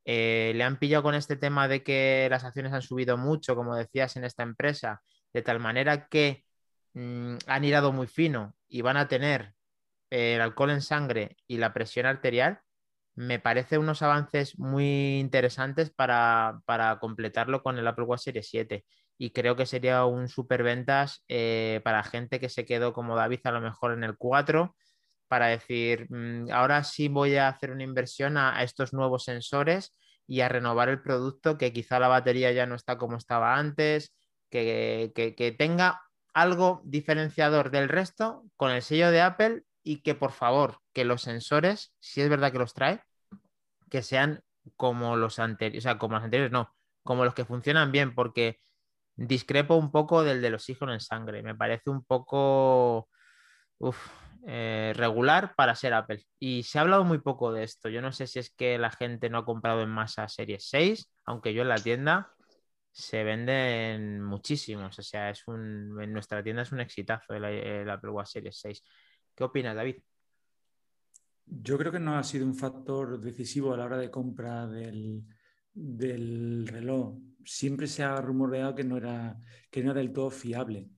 eh, 0.05 0.53
le 0.55 0.65
han 0.65 0.79
pillado 0.79 1.03
con 1.05 1.15
este 1.15 1.37
tema 1.37 1.69
de 1.69 1.83
que 1.83 2.27
las 2.31 2.45
acciones 2.45 2.73
han 2.73 2.83
subido 2.83 3.17
mucho, 3.17 3.55
como 3.55 3.77
decías, 3.77 4.17
en 4.17 4.25
esta 4.25 4.43
empresa, 4.43 5.03
de 5.33 5.43
tal 5.43 5.61
manera 5.61 6.09
que 6.09 6.45
mmm, 6.95 7.37
han 7.47 7.65
irado 7.65 7.93
muy 7.93 8.07
fino 8.07 8.55
y 8.69 8.83
van 8.83 8.97
a 8.97 9.09
tener 9.09 9.55
el 10.11 10.41
alcohol 10.41 10.71
en 10.71 10.83
sangre 10.83 11.37
y 11.47 11.57
la 11.57 11.73
presión 11.73 12.07
arterial, 12.07 12.61
me 13.15 13.39
parece 13.39 13.79
unos 13.79 14.03
avances 14.03 14.59
muy 14.59 15.19
interesantes 15.19 15.91
para, 15.91 16.61
para 16.65 16.99
completarlo 16.99 17.63
con 17.63 17.79
el 17.79 17.87
Apple 17.87 18.05
Watch 18.05 18.23
Series 18.23 18.49
7. 18.49 18.85
Y 19.19 19.31
creo 19.31 19.57
que 19.57 19.67
sería 19.67 20.05
un 20.05 20.29
super 20.29 20.63
ventas 20.63 21.25
eh, 21.29 21.81
para 21.85 22.03
gente 22.03 22.41
que 22.41 22.49
se 22.49 22.65
quedó 22.65 22.93
como 22.93 23.17
David 23.17 23.41
a 23.45 23.53
lo 23.53 23.61
mejor 23.61 23.93
en 23.93 24.05
el 24.05 24.17
4, 24.17 24.75
para 25.29 25.47
decir, 25.47 26.07
mmm, 26.11 26.51
ahora 26.53 26.85
sí 26.85 27.09
voy 27.09 27.37
a 27.37 27.49
hacer 27.49 27.71
una 27.71 27.85
inversión 27.85 28.37
a, 28.37 28.63
estos 28.63 28.93
nuevos 28.93 29.25
sensores 29.25 29.95
y 30.27 30.41
a 30.41 30.49
renovar 30.49 30.89
el 30.89 31.03
producto, 31.03 31.59
que 31.59 31.73
quizá 31.73 31.99
la 31.99 32.09
batería 32.09 32.53
ya 32.53 32.67
no 32.67 32.75
está 32.75 32.99
como 32.99 33.17
estaba 33.17 33.57
antes, 33.57 34.15
que, 34.53 35.57
tenga 35.59 36.03
algo 36.35 36.83
diferenciador 36.85 37.71
del 37.71 37.89
resto 37.89 38.45
con 38.57 38.71
el 38.71 38.83
sello 38.83 39.11
de 39.11 39.21
Apple 39.21 39.63
y 39.83 40.03
que 40.03 40.15
por 40.15 40.33
favor, 40.33 40.79
que 40.93 41.05
los 41.05 41.23
sensores, 41.23 41.95
si 41.99 42.21
es 42.21 42.29
verdad 42.29 42.53
que 42.53 42.59
los 42.59 42.75
trae, 42.75 43.03
que 43.91 44.03
sean 44.03 44.43
como 44.77 45.17
los 45.17 45.39
anteriores, 45.39 45.85
o 45.85 45.89
sea, 45.89 45.99
como 45.99 46.15
los 46.15 46.25
anteriores, 46.25 46.53
no, 46.53 46.75
como 47.03 47.25
los 47.25 47.35
que 47.35 47.45
funcionan 47.45 47.91
bien, 47.91 48.15
porque 48.15 48.61
discrepo 49.17 49.75
un 49.77 49.91
poco 49.91 50.23
del 50.23 50.41
del 50.41 50.55
oxígeno 50.55 50.93
en 50.93 51.01
sangre. 51.01 51.43
Me 51.43 51.55
parece 51.55 51.91
un 51.91 52.05
poco 52.05 53.09
eh, 54.47 54.93
regular 54.97 55.55
para 55.57 55.75
ser 55.75 55.95
Apple. 55.95 56.25
Y 56.39 56.63
se 56.63 56.79
ha 56.79 56.83
hablado 56.83 57.05
muy 57.05 57.19
poco 57.19 57.53
de 57.53 57.65
esto. 57.65 57.89
Yo 57.89 58.01
no 58.03 58.13
sé 58.13 58.27
si 58.27 58.39
es 58.39 58.51
que 58.51 58.79
la 58.79 58.91
gente 58.91 59.31
no 59.31 59.39
ha 59.39 59.45
comprado 59.45 59.83
en 59.83 59.91
masa 59.91 60.29
Series 60.29 60.69
6, 60.69 61.11
aunque 61.25 61.55
yo 61.55 61.63
en 61.63 61.69
la 61.69 61.79
tienda 61.79 62.33
se 62.93 63.25
venden 63.25 64.23
muchísimos. 64.23 64.99
O 64.99 65.03
sea, 65.03 65.31
es 65.31 65.47
un, 65.49 66.01
en 66.01 66.13
nuestra 66.13 66.43
tienda 66.43 66.63
es 66.63 66.73
un 66.73 66.81
exitazo 66.81 67.35
el, 67.35 67.45
el 67.45 67.91
Apple 67.91 68.11
Watch 68.11 68.29
Series 68.29 68.59
6. 68.61 68.83
¿Qué 69.35 69.45
opinas, 69.45 69.75
David? 69.75 69.97
Yo 71.47 71.77
creo 71.79 71.91
que 71.91 71.99
no 71.99 72.17
ha 72.17 72.23
sido 72.23 72.47
un 72.47 72.55
factor 72.55 73.21
decisivo 73.21 73.75
a 73.75 73.77
la 73.77 73.85
hora 73.87 73.99
de 73.99 74.11
compra 74.11 74.67
del, 74.67 75.25
del 75.73 76.67
reloj. 76.69 77.19
Siempre 77.45 77.87
se 77.87 78.05
ha 78.05 78.21
rumoreado 78.21 78.75
que 78.75 78.85
no, 78.85 78.97
era, 78.97 79.37
que 79.71 79.83
no 79.83 79.91
era 79.91 80.01
del 80.01 80.13
todo 80.13 80.31
fiable. 80.31 80.89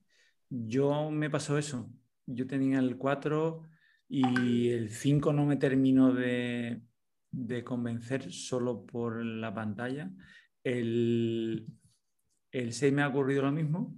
Yo 0.49 1.09
me 1.09 1.29
pasó 1.29 1.57
eso. 1.57 1.89
Yo 2.27 2.45
tenía 2.45 2.79
el 2.79 2.97
4, 2.97 3.63
y 4.07 4.69
el 4.69 4.89
5 4.89 5.33
no 5.33 5.45
me 5.45 5.57
termino 5.57 6.13
de, 6.13 6.81
convencer 7.63 8.31
solo 8.31 8.85
por 8.85 9.23
la 9.23 9.53
pantalla. 9.53 10.11
El, 10.63 11.65
el 12.59 12.71
6 12.71 12.93
me 12.93 13.01
ha 13.01 13.09
ocurrido 13.09 13.41
lo 13.43 13.51
mismo 13.51 13.93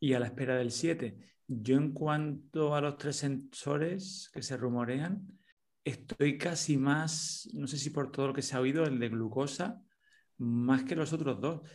y 0.00 0.14
a 0.14 0.18
la 0.18 0.26
espera 0.26 0.56
del 0.56 0.70
7. 0.70 1.18
Yo 1.46 1.76
en 1.76 1.92
cuanto 1.92 2.74
a 2.74 2.80
los 2.80 2.96
tres 2.96 3.16
sensores 3.16 4.30
que 4.32 4.42
se 4.42 4.56
rumorean, 4.56 5.26
estoy 5.84 6.38
casi 6.38 6.78
más, 6.78 7.48
no 7.52 7.66
sé 7.66 7.76
si 7.76 7.90
por 7.90 8.10
todo 8.10 8.28
lo 8.28 8.32
que 8.32 8.40
se 8.40 8.56
ha 8.56 8.60
oído, 8.60 8.84
el 8.84 8.98
de 8.98 9.10
glucosa, 9.10 9.82
más 10.38 10.84
que 10.84 10.96
los 10.96 11.12
otros 11.12 11.38
dos. 11.38 11.68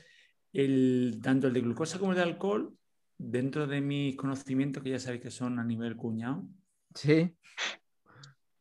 El, 0.52 1.20
tanto 1.22 1.48
el 1.48 1.54
de 1.54 1.62
glucosa 1.62 2.00
como 2.00 2.14
el 2.14 2.18
de 2.18 2.24
alcohol, 2.24 2.76
dentro 3.16 3.68
de 3.68 3.80
mis 3.80 4.16
conocimientos, 4.16 4.82
que 4.82 4.90
ya 4.90 5.00
sabéis 5.00 5.22
que 5.22 5.32
son 5.32 5.60
a 5.60 5.64
nivel 5.64 5.96
cuñado, 5.96 6.50
sí. 6.96 7.38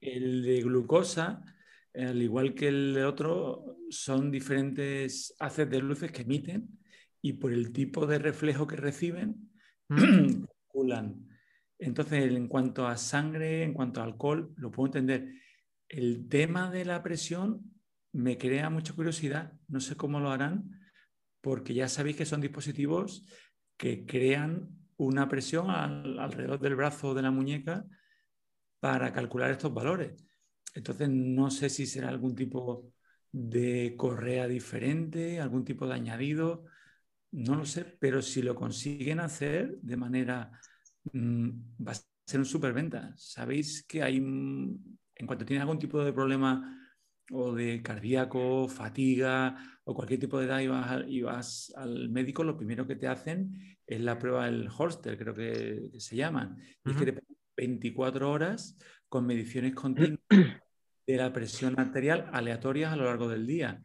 el 0.00 0.42
de 0.42 0.60
glucosa, 0.60 1.42
al 1.94 2.20
igual 2.20 2.54
que 2.54 2.68
el 2.68 2.92
de 2.92 3.04
otro, 3.06 3.78
son 3.88 4.30
diferentes 4.30 5.34
haces 5.38 5.70
de 5.70 5.80
luces 5.80 6.12
que 6.12 6.22
emiten 6.22 6.79
y 7.22 7.34
por 7.34 7.52
el 7.52 7.72
tipo 7.72 8.06
de 8.06 8.18
reflejo 8.18 8.66
que 8.66 8.76
reciben, 8.76 9.50
mm. 9.88 10.44
calculan 10.44 11.30
entonces, 11.80 12.30
en 12.30 12.46
cuanto 12.46 12.86
a 12.86 12.96
sangre, 12.98 13.64
en 13.64 13.72
cuanto 13.72 14.00
a 14.00 14.04
alcohol, 14.04 14.52
lo 14.56 14.70
puedo 14.70 14.88
entender. 14.88 15.32
El 15.88 16.28
tema 16.28 16.70
de 16.70 16.84
la 16.84 17.02
presión 17.02 17.72
me 18.12 18.36
crea 18.36 18.68
mucha 18.68 18.92
curiosidad. 18.92 19.54
No 19.66 19.80
sé 19.80 19.96
cómo 19.96 20.20
lo 20.20 20.30
harán, 20.30 20.78
porque 21.40 21.72
ya 21.72 21.88
sabéis 21.88 22.16
que 22.16 22.26
son 22.26 22.42
dispositivos 22.42 23.26
que 23.78 24.04
crean 24.04 24.68
una 24.98 25.26
presión 25.26 25.70
alrededor 25.70 26.60
del 26.60 26.76
brazo 26.76 27.08
o 27.08 27.14
de 27.14 27.22
la 27.22 27.30
muñeca 27.30 27.86
para 28.78 29.10
calcular 29.14 29.50
estos 29.50 29.72
valores. 29.72 30.22
Entonces, 30.74 31.08
no 31.08 31.50
sé 31.50 31.70
si 31.70 31.86
será 31.86 32.10
algún 32.10 32.34
tipo 32.34 32.92
de 33.32 33.94
correa 33.96 34.46
diferente, 34.46 35.40
algún 35.40 35.64
tipo 35.64 35.86
de 35.86 35.94
añadido, 35.94 36.66
no 37.32 37.54
lo 37.54 37.64
sé, 37.64 37.84
pero 37.98 38.22
si 38.22 38.42
lo 38.42 38.54
consiguen 38.54 39.20
hacer 39.20 39.78
de 39.80 39.96
manera 39.96 40.50
Mm, 41.12 41.50
va 41.86 41.92
a 41.92 41.94
ser 42.26 42.40
un 42.40 42.46
superventa. 42.46 43.12
Sabéis 43.16 43.84
que 43.84 44.02
hay, 44.02 44.16
en 44.16 45.26
cuanto 45.26 45.44
tienes 45.44 45.62
algún 45.62 45.78
tipo 45.78 46.02
de 46.04 46.12
problema 46.12 46.76
o 47.32 47.54
de 47.54 47.82
cardíaco, 47.82 48.68
fatiga 48.68 49.56
o 49.84 49.94
cualquier 49.94 50.20
tipo 50.20 50.38
de 50.38 50.46
edad 50.46 51.06
y 51.06 51.22
vas, 51.22 51.72
al 51.76 52.08
médico, 52.08 52.44
lo 52.44 52.56
primero 52.56 52.86
que 52.86 52.96
te 52.96 53.06
hacen 53.06 53.78
es 53.86 54.00
la 54.00 54.18
prueba 54.18 54.46
del 54.46 54.68
Holster, 54.76 55.16
creo 55.16 55.34
que, 55.34 55.90
se 55.98 56.16
llama. 56.16 56.56
Y 56.84 56.90
es 56.90 56.96
que 56.96 57.12
te 57.12 57.22
24 57.56 58.30
horas 58.30 58.78
con 59.08 59.26
mediciones 59.26 59.74
continuas 59.74 60.20
de 61.06 61.16
la 61.16 61.32
presión 61.32 61.78
arterial 61.78 62.30
aleatorias 62.32 62.92
a 62.92 62.96
lo 62.96 63.04
largo 63.04 63.28
del 63.28 63.46
día. 63.46 63.82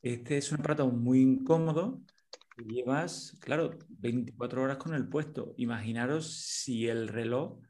Este 0.00 0.38
es 0.38 0.50
un 0.50 0.60
aparato 0.60 0.88
muy 0.88 1.20
incómodo 1.20 2.02
Llevas, 2.58 3.38
claro, 3.40 3.78
24 3.88 4.62
horas 4.62 4.76
con 4.76 4.94
el 4.94 5.08
puesto. 5.08 5.54
Imaginaros 5.56 6.32
si 6.32 6.86
el 6.88 7.08
reloj 7.08 7.60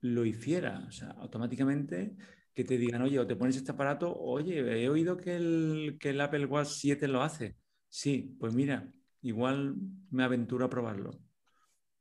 lo 0.00 0.24
hiciera. 0.24 0.84
O 0.88 0.90
sea, 0.90 1.10
automáticamente 1.12 2.16
que 2.52 2.64
te 2.64 2.78
digan, 2.78 3.02
oye, 3.02 3.18
o 3.18 3.26
te 3.26 3.36
pones 3.36 3.56
este 3.56 3.72
aparato, 3.72 4.14
oye, 4.16 4.82
he 4.82 4.88
oído 4.88 5.16
que 5.16 5.36
el, 5.36 5.96
que 6.00 6.10
el 6.10 6.20
Apple 6.20 6.46
Watch 6.46 6.68
7 6.68 7.08
lo 7.08 7.22
hace. 7.22 7.56
Sí, 7.88 8.36
pues 8.38 8.54
mira, 8.54 8.88
igual 9.22 9.76
me 10.10 10.24
aventuro 10.24 10.64
a 10.64 10.70
probarlo. 10.70 11.10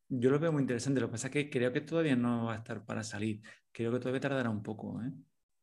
Yo 0.10 0.30
lo 0.30 0.40
veo 0.40 0.52
muy 0.52 0.62
interesante. 0.62 1.00
Lo 1.02 1.08
que 1.08 1.14
pasa 1.14 1.28
es 1.28 1.34
que 1.34 1.50
creo 1.50 1.72
que 1.72 1.82
todavía 1.82 2.16
no 2.16 2.46
va 2.46 2.54
a 2.54 2.58
estar 2.58 2.86
para 2.86 3.04
salir. 3.04 3.42
Creo 3.72 3.92
que 3.92 4.00
todavía 4.00 4.22
tardará 4.22 4.50
un 4.50 4.62
poco. 4.62 5.02
¿eh? 5.02 5.12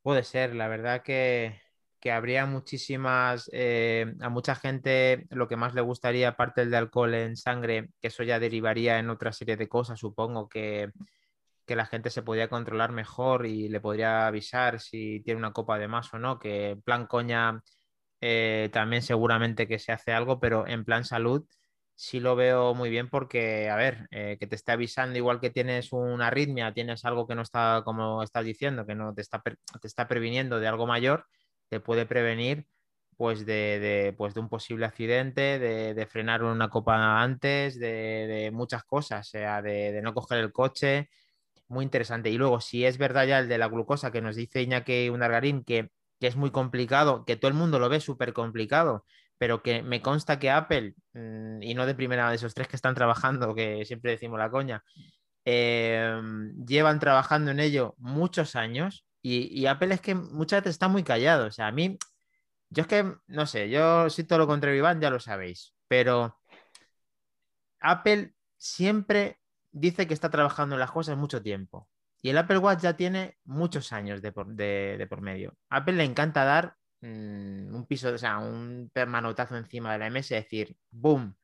Puede 0.03 0.25
ser, 0.25 0.55
la 0.55 0.67
verdad 0.67 1.03
que 1.03 1.61
que 2.01 2.13
habría 2.13 2.47
muchísimas, 2.47 3.51
eh, 3.53 4.15
a 4.21 4.29
mucha 4.31 4.55
gente 4.55 5.27
lo 5.31 5.49
que 5.49 5.57
más 5.57 5.75
le 5.75 5.83
gustaría, 5.83 6.29
aparte 6.29 6.63
del 6.63 6.71
de 6.71 6.77
alcohol 6.79 7.15
en 7.15 7.37
sangre, 7.37 7.91
que 8.01 8.09
eso 8.09 8.23
ya 8.23 8.41
derivaría 8.41 8.99
en 8.99 9.11
otra 9.11 9.33
serie 9.33 9.57
de 9.57 9.69
cosas, 9.69 10.01
supongo 10.01 10.49
que, 10.49 10.91
que 11.67 11.77
la 11.77 11.87
gente 11.87 12.11
se 12.11 12.23
podría 12.23 12.49
controlar 12.49 12.93
mejor 12.93 13.47
y 13.47 13.69
le 13.69 13.81
podría 13.81 14.27
avisar 14.27 14.81
si 14.81 15.21
tiene 15.25 15.39
una 15.39 15.53
copa 15.53 15.79
de 15.79 15.89
más 15.89 16.13
o 16.15 16.19
no, 16.19 16.39
que 16.39 16.71
en 16.71 16.83
plan 16.83 17.07
coña 17.07 17.63
eh, 18.21 18.71
también 18.73 19.03
seguramente 19.03 19.69
que 19.69 19.79
se 19.79 19.93
hace 19.93 20.13
algo, 20.13 20.41
pero 20.41 20.67
en 20.67 20.85
plan 20.85 21.05
salud 21.05 21.47
sí 21.95 22.21
lo 22.21 22.35
veo 22.37 22.75
muy 22.75 22.91
bien 22.91 23.11
porque, 23.11 23.69
a 23.71 23.77
ver, 23.77 24.09
eh, 24.11 24.37
que 24.41 24.47
te 24.47 24.57
esté 24.57 24.73
avisando 24.73 25.19
igual 25.19 25.41
que 25.41 25.51
tienes 25.51 25.93
una 25.93 26.29
arritmia, 26.29 26.73
tienes 26.73 27.05
algo 27.05 27.27
que 27.27 27.35
no 27.35 27.43
está 27.43 27.83
como 27.85 28.23
estás 28.23 28.45
diciendo, 28.45 28.87
que 28.87 28.95
no 28.95 29.15
te 29.15 29.21
está, 29.23 29.43
te 29.43 29.87
está 29.87 30.09
previniendo 30.09 30.61
de 30.61 30.69
algo 30.69 30.87
mayor 30.87 31.27
te 31.71 31.81
puede 31.81 32.05
prevenir 32.07 32.67
pues 33.17 33.45
de, 33.45 34.15
pues 34.17 34.33
de 34.33 34.41
un 34.41 34.49
posible 34.49 34.87
accidente, 34.87 35.59
de, 35.59 36.07
frenar 36.07 36.43
una 36.43 36.71
copa 36.71 37.23
antes, 37.23 37.79
de, 37.79 38.51
muchas 38.51 38.83
cosas, 38.85 39.29
o 39.29 39.31
sea, 39.31 39.61
de, 39.61 40.01
no 40.03 40.15
coger 40.15 40.39
el 40.39 40.53
coche. 40.53 41.11
Muy 41.69 41.85
interesante. 41.85 42.31
Y 42.31 42.39
luego, 42.39 42.63
si 42.63 42.87
es 42.87 42.97
verdad 42.99 43.27
ya 43.27 43.41
el 43.41 43.49
de 43.49 43.59
la 43.59 43.69
glucosa 43.69 44.11
que 44.11 44.23
nos 44.23 44.37
dice 44.37 44.63
Iñaki 44.63 45.11
Unargarín, 45.11 45.65
que, 45.65 45.91
que 46.19 46.29
es 46.29 46.37
muy 46.37 46.51
complicado, 46.51 47.27
que 47.27 47.37
todo 47.37 47.51
el 47.51 47.57
mundo 47.59 47.79
lo 47.79 47.91
ve 47.91 48.01
súper 48.01 48.33
complicado, 48.33 49.05
pero 49.37 49.63
que 49.63 49.83
me 49.83 50.01
consta 50.01 50.39
que 50.39 50.51
Apple, 50.51 50.95
mm, 51.13 51.63
y 51.63 51.75
no 51.75 51.85
de 51.85 51.95
primera 51.95 52.31
de 52.31 52.37
esos 52.37 52.55
tres 52.55 52.69
que 52.69 52.77
están 52.77 52.95
trabajando, 52.95 53.55
que 53.55 53.85
siempre 53.85 54.13
decimos 54.13 54.39
la 54.39 54.51
coña, 54.51 54.83
em, 55.45 56.55
llevan 56.65 57.01
trabajando 57.01 57.51
en 57.51 57.61
ello 57.61 57.95
muchos 57.99 58.57
años 58.57 59.05
y, 59.23 59.67
Apple 59.67 59.95
es 59.95 60.01
que 60.01 60.15
muchas 60.15 60.63
veces 60.63 60.75
está 60.75 60.89
muy 60.89 61.05
callado. 61.05 61.47
O 61.47 61.51
sea, 61.51 61.67
a 61.69 61.73
mí, 61.73 61.99
yo 62.71 62.83
es 62.83 62.89
que, 62.89 63.15
no 63.27 63.47
sé, 63.47 63.69
yo 63.71 64.09
soy 64.11 64.25
todo 64.25 64.39
lo 64.39 64.47
contrario, 64.47 64.79
Iván, 64.79 65.01
ya 65.01 65.11
lo 65.11 65.21
sabéis. 65.21 65.75
Pero 65.89 66.39
Apple 67.81 68.35
siempre 68.57 69.41
dice 69.73 70.07
que 70.07 70.15
está 70.15 70.31
trabajando 70.31 70.77
en 70.77 70.81
las 70.81 70.91
cosas 70.91 71.17
mucho 71.17 71.43
tiempo. 71.43 71.89
Y 72.23 72.31
el 72.31 72.39
Apple 72.39 72.59
Watch 72.59 72.83
ya 72.83 72.97
tiene 72.97 73.39
muchos 73.45 73.93
años 73.93 74.23
de 74.23 74.33
por, 74.33 74.47
medio. 75.21 75.57
A 75.71 75.79
Apple 75.79 75.95
le 75.95 76.05
encanta 76.05 76.45
dar 76.45 76.77
mm, 77.01 77.75
un 77.75 77.87
piso, 77.87 78.11
o 78.13 78.19
sea, 78.19 78.39
un 78.39 78.91
permanotazo 78.93 79.57
encima 79.57 79.93
de 79.93 79.99
la 79.99 80.11
MS 80.11 80.33
y 80.33 80.35
decir, 80.35 80.77
¡boom! 80.91 81.37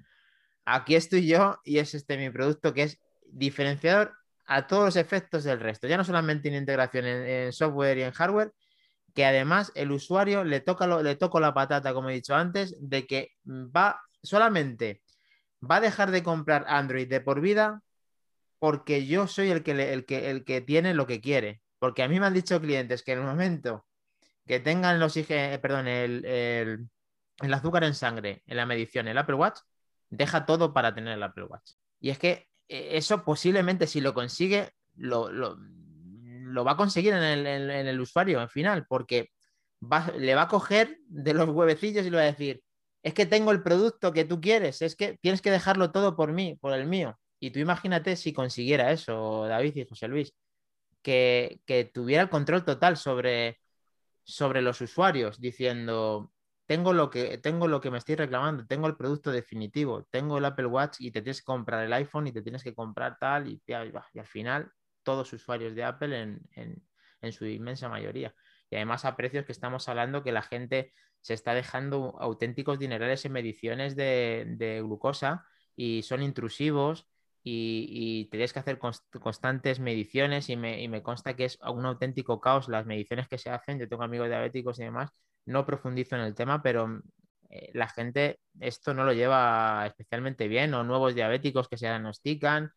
Aquí 0.66 0.96
estoy 0.96 1.26
yo 1.26 1.60
y 1.64 1.78
es 1.78 1.94
este 1.94 2.16
mi 2.18 2.30
producto 2.30 2.74
que 2.74 2.82
es 2.84 3.00
diferenciador 3.26 4.14
a 4.46 4.66
todos 4.66 4.84
los 4.84 4.96
efectos 4.96 5.44
del 5.44 5.60
resto. 5.60 5.88
Ya 5.88 5.96
no 5.96 6.04
solamente 6.04 6.48
en 6.48 6.54
integración 6.54 7.06
en, 7.06 7.52
software 7.52 7.98
y 7.98 8.02
en 8.02 8.12
hardware, 8.12 8.52
que 9.14 9.24
además 9.24 9.72
el 9.74 9.92
usuario 9.92 10.44
le 10.44 10.60
toca 10.60 10.86
le 11.02 11.16
toco 11.16 11.40
la 11.40 11.54
patata, 11.54 11.94
como 11.94 12.10
he 12.10 12.14
dicho 12.14 12.34
antes, 12.34 12.76
de 12.80 13.06
que 13.06 13.32
va 13.44 14.00
solamente 14.22 15.02
va 15.68 15.76
a 15.76 15.80
dejar 15.80 16.10
de 16.10 16.22
comprar 16.22 16.64
Android 16.68 17.08
de 17.08 17.20
por 17.20 17.40
vida 17.40 17.82
porque 18.58 19.06
yo 19.06 19.26
soy 19.26 19.50
el 19.50 19.62
que, 19.62 19.92
el 19.92 20.04
que, 20.06 20.30
el 20.30 20.44
que 20.44 20.60
tiene 20.60 20.94
lo 20.94 21.06
que 21.06 21.20
quiere. 21.20 21.62
Porque 21.78 22.02
a 22.02 22.08
mí 22.08 22.18
me 22.20 22.26
han 22.26 22.34
dicho 22.34 22.60
clientes 22.60 23.02
que 23.02 23.12
en 23.12 23.20
el 23.20 23.24
momento 23.24 23.86
que 24.46 24.60
tengan 24.60 25.00
los 25.00 25.16
eh, 25.16 25.58
perdón, 25.60 25.88
el, 25.88 26.24
el 26.24 27.54
azúcar 27.54 27.84
en 27.84 27.94
sangre 27.94 28.42
en 28.46 28.56
la 28.56 28.66
medición, 28.66 29.08
el 29.08 29.18
Apple 29.18 29.34
Watch, 29.36 29.60
deja 30.08 30.46
todo 30.46 30.72
para 30.72 30.94
tener 30.94 31.14
el 31.14 31.22
Apple 31.22 31.44
Watch. 31.44 31.72
Y 32.00 32.10
es 32.10 32.18
que 32.18 32.48
eso 32.68 33.24
posiblemente 33.24 33.86
si 33.86 34.00
lo 34.00 34.14
consigue, 34.14 34.70
lo, 34.96 35.30
va 36.64 36.72
a 36.72 36.76
conseguir 36.76 37.12
en 37.14 37.22
el, 37.22 38.00
usuario 38.00 38.40
al 38.40 38.48
final, 38.48 38.86
porque 38.88 39.30
le 40.16 40.34
va 40.34 40.42
a 40.42 40.48
coger 40.48 40.98
de 41.08 41.34
los 41.34 41.48
huevecillos 41.48 42.06
y 42.06 42.10
le 42.10 42.16
va 42.16 42.22
a 42.22 42.26
decir, 42.26 42.62
es 43.02 43.14
que 43.14 43.26
tengo 43.26 43.52
el 43.52 43.62
producto 43.62 44.12
que 44.12 44.24
tú 44.24 44.40
quieres, 44.40 44.82
es 44.82 44.96
que 44.96 45.18
tienes 45.18 45.42
que 45.42 45.50
dejarlo 45.50 45.92
todo 45.92 46.16
por 46.16 46.32
mí, 46.32 46.56
por 46.60 46.72
el 46.72 46.86
mío. 46.86 47.18
Y 47.38 47.50
tú 47.50 47.58
imagínate 47.58 48.16
si 48.16 48.32
consiguiera 48.32 48.90
eso, 48.90 49.46
David 49.46 49.76
y 49.76 49.86
José 49.86 50.08
Luis, 50.08 50.32
que, 51.02 51.60
que 51.66 51.84
tuviera 51.84 52.22
el 52.22 52.30
control 52.30 52.64
total 52.64 52.96
sobre, 52.96 53.60
sobre 54.24 54.62
los 54.62 54.80
usuarios, 54.80 55.40
diciendo, 55.40 56.32
tengo 56.66 56.92
lo 56.92 57.10
que, 57.10 57.38
tengo 57.38 57.68
lo 57.68 57.80
que 57.80 57.90
me 57.90 57.98
estoy 57.98 58.16
reclamando, 58.16 58.66
tengo 58.66 58.88
el 58.88 58.96
producto 58.96 59.30
definitivo, 59.30 60.04
tengo 60.10 60.38
el 60.38 60.44
Apple 60.44 60.66
Watch 60.66 60.96
y 60.98 61.12
te 61.12 61.22
tienes 61.22 61.40
que 61.40 61.46
comprar 61.46 61.84
el 61.84 61.92
iPhone 61.92 62.26
y 62.26 62.32
te 62.32 62.42
tienes 62.42 62.64
que 62.64 62.74
comprar 62.74 63.18
tal 63.18 63.48
y, 63.48 63.62
y, 63.66 63.72
al 63.72 64.26
final 64.26 64.70
todos 65.04 65.32
usuarios 65.32 65.74
de 65.76 65.84
Apple 65.84 66.38
en, 66.56 67.32
su 67.32 67.46
inmensa 67.46 67.88
mayoría. 67.88 68.34
Y 68.70 68.76
además 68.76 69.04
a 69.04 69.16
precios 69.16 69.44
que 69.44 69.52
estamos 69.52 69.88
hablando 69.88 70.22
que 70.22 70.32
la 70.32 70.42
gente 70.42 70.92
se 71.20 71.34
está 71.34 71.54
dejando 71.54 72.16
auténticos 72.20 72.78
dinerales 72.78 73.24
en 73.24 73.32
mediciones 73.32 73.96
de, 73.96 74.80
glucosa 74.84 75.44
y 75.76 76.02
son 76.02 76.22
intrusivos 76.22 77.08
y, 77.42 78.28
y 78.30 78.30
que 78.30 78.58
hacer 78.58 78.78
constantes 78.78 79.80
mediciones 79.80 80.50
y 80.50 80.56
me, 80.56 80.82
y 80.82 80.88
me 80.88 81.02
consta 81.02 81.34
que 81.36 81.44
es 81.46 81.58
un 81.62 81.86
auténtico 81.86 82.40
caos 82.40 82.68
las 82.68 82.86
mediciones 82.86 83.28
que 83.28 83.38
se 83.38 83.50
hacen. 83.50 83.78
Yo 83.78 83.88
tengo 83.88 84.02
amigos 84.02 84.28
diabéticos 84.28 84.78
y 84.80 84.84
demás 84.84 85.10
no 85.46 85.66
profundizo 85.66 86.16
en 86.16 86.22
el 86.22 86.34
tema, 86.34 86.62
pero 86.62 87.02
eh, 87.50 87.70
la 87.74 87.88
gente 87.88 88.40
esto 88.60 88.94
no 88.94 89.04
lo 89.04 89.12
lleva 89.12 89.86
especialmente 89.86 90.48
bien, 90.48 90.74
o 90.74 90.84
nuevos 90.84 91.14
diabéticos 91.14 91.68
que 91.68 91.78
se 91.78 91.86
diagnostican, 91.86 92.72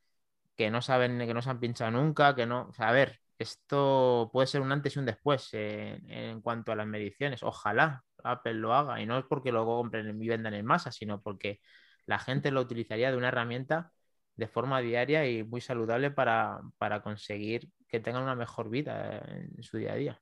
que 0.56 0.72
no 0.72 0.82
saben, 0.82 1.20
que 1.20 1.34
no 1.34 1.42
se 1.42 1.50
han 1.50 1.60
pinchado 1.60 1.92
nunca, 1.92 2.36
que 2.36 2.46
no. 2.46 2.70
O 2.78 2.84
a 2.84 2.92
ver, 2.92 3.20
esto 3.40 4.30
puede 4.34 4.48
ser 4.48 4.62
un 4.62 4.72
antes 4.72 4.96
y 4.96 5.00
un 5.00 5.06
después 5.06 5.50
en, 5.54 6.42
cuanto 6.42 6.72
a 6.72 6.76
las 6.76 6.88
mediciones. 6.88 7.44
Ojalá 7.44 8.04
Apple 8.24 8.56
lo 8.56 8.74
haga 8.74 9.02
y 9.02 9.06
no 9.06 9.18
es 9.18 9.26
porque 9.26 9.52
lo 9.52 9.66
compren 9.66 10.22
y 10.22 10.28
vendan 10.28 10.54
en 10.54 10.66
masa, 10.66 10.92
sino 10.92 11.22
porque 11.22 11.62
la 12.06 12.20
gente 12.20 12.52
lo 12.52 12.62
utilizaría 12.62 13.12
de 13.12 13.18
una 13.18 13.30
herramienta 13.30 13.94
de 14.36 14.48
forma 14.48 14.82
diaria 14.82 15.28
y 15.30 15.44
muy 15.44 15.62
saludable 15.62 16.12
para, 16.12 16.62
para 16.78 17.02
conseguir 17.02 17.70
que 17.88 18.00
tengan 18.00 18.24
una 18.24 18.36
mejor 18.36 18.70
vida 18.70 19.20
en 19.28 19.64
su 19.64 19.78
día 19.78 19.94
a 19.94 19.96
día. 19.96 20.22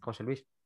José 0.00 0.24
Luis. 0.24 0.57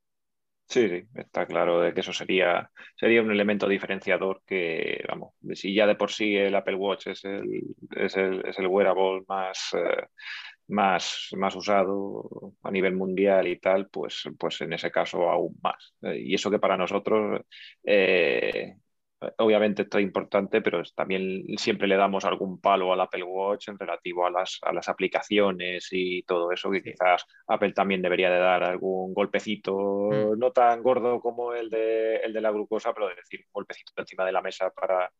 Sí, 0.68 0.88
sí, 0.88 1.02
está 1.14 1.44
claro 1.46 1.80
de 1.82 1.92
que 1.92 2.00
eso 2.00 2.14
sería, 2.14 2.70
sería 2.96 3.20
un 3.20 3.30
elemento 3.30 3.68
diferenciador 3.68 4.42
que, 4.46 5.04
vamos, 5.06 5.34
si 5.54 5.74
ya 5.74 5.86
de 5.86 5.96
por 5.96 6.10
sí 6.10 6.34
el 6.34 6.54
Apple 6.54 6.76
Watch 6.76 7.08
es 7.08 7.24
el, 7.26 7.44
es 7.94 8.16
el, 8.16 8.42
es 8.46 8.58
el 8.58 8.68
wearable 8.68 9.22
más, 9.28 9.74
eh, 9.74 10.06
más, 10.68 11.28
más 11.36 11.54
usado 11.56 12.54
a 12.62 12.70
nivel 12.70 12.94
mundial 12.96 13.48
y 13.48 13.58
tal, 13.58 13.88
pues, 13.90 14.24
pues 14.38 14.62
en 14.62 14.72
ese 14.72 14.90
caso 14.90 15.28
aún 15.30 15.58
más. 15.62 15.94
Eh, 16.02 16.22
y 16.24 16.34
eso 16.34 16.50
que 16.50 16.58
para 16.58 16.78
nosotros 16.78 17.42
eh, 17.84 18.76
obviamente 19.38 19.82
esto 19.82 19.98
es 19.98 20.04
importante, 20.04 20.60
pero 20.60 20.82
también 20.94 21.44
siempre 21.56 21.88
le 21.88 21.96
damos 21.96 22.24
algún 22.24 22.60
palo 22.60 22.92
al 22.92 23.00
Apple 23.00 23.24
Watch 23.24 23.68
en 23.68 23.78
relativo 23.78 24.26
a 24.26 24.30
las, 24.30 24.58
a 24.62 24.72
las 24.72 24.88
aplicaciones 24.88 25.88
y 25.90 26.22
todo 26.22 26.52
eso, 26.52 26.70
que 26.70 26.82
quizás 26.82 27.24
Apple 27.46 27.72
también 27.72 28.02
debería 28.02 28.30
de 28.30 28.38
dar 28.38 28.64
algún 28.64 29.14
golpecito, 29.14 30.10
mm. 30.10 30.38
no 30.38 30.52
tan 30.52 30.82
gordo 30.82 31.20
como 31.20 31.54
el 31.54 31.70
de, 31.70 32.16
el 32.16 32.32
de 32.32 32.40
la 32.40 32.50
glucosa, 32.50 32.92
pero 32.92 33.08
de 33.08 33.16
decir, 33.16 33.40
un 33.40 33.52
golpecito 33.52 33.92
encima 33.96 34.24
de 34.24 34.32
la 34.32 34.42
mesa 34.42 34.70
para, 34.70 35.10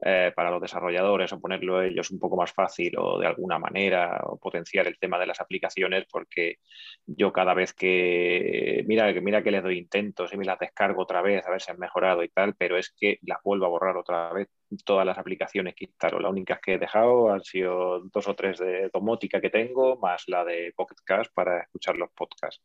eh, 0.00 0.32
para 0.34 0.52
los 0.52 0.62
desarrolladores 0.62 1.32
o 1.32 1.40
ponerlo 1.40 1.82
ellos 1.82 2.12
un 2.12 2.20
poco 2.20 2.36
más 2.36 2.52
fácil 2.52 2.94
o 2.98 3.18
de 3.18 3.26
alguna 3.26 3.58
manera 3.58 4.20
o 4.26 4.38
potenciar 4.38 4.86
el 4.86 4.96
tema 4.96 5.18
de 5.18 5.26
las 5.26 5.40
aplicaciones 5.40 6.06
porque 6.08 6.58
yo 7.04 7.32
cada 7.32 7.52
vez 7.52 7.74
que 7.74 8.84
mira, 8.86 9.12
mira 9.20 9.42
que 9.42 9.50
les 9.50 9.62
doy 9.62 9.76
intentos 9.76 10.32
y 10.32 10.36
me 10.36 10.44
las 10.44 10.60
descargo 10.60 11.02
otra 11.02 11.20
vez 11.20 11.44
a 11.44 11.50
ver 11.50 11.60
si 11.60 11.72
han 11.72 11.80
mejorado 11.80 12.22
y 12.22 12.28
tal, 12.28 12.54
pero 12.54 12.76
es 12.76 12.94
que 12.96 13.18
las 13.28 13.42
vuelvo 13.44 13.66
a 13.66 13.68
borrar 13.68 13.96
otra 13.96 14.32
vez 14.32 14.48
todas 14.84 15.06
las 15.06 15.18
aplicaciones 15.18 15.74
que 15.74 15.86
instalo. 15.86 16.20
Las 16.20 16.30
únicas 16.30 16.60
que 16.60 16.74
he 16.74 16.78
dejado 16.78 17.30
han 17.32 17.42
sido 17.42 18.00
dos 18.12 18.28
o 18.28 18.34
tres 18.34 18.58
de 18.58 18.90
domótica 18.92 19.40
que 19.40 19.50
tengo, 19.50 19.96
más 19.96 20.24
la 20.28 20.44
de 20.44 20.72
Pocket 20.76 20.96
Cast 21.04 21.32
para 21.32 21.62
escuchar 21.62 21.96
los 21.96 22.10
podcasts. 22.10 22.62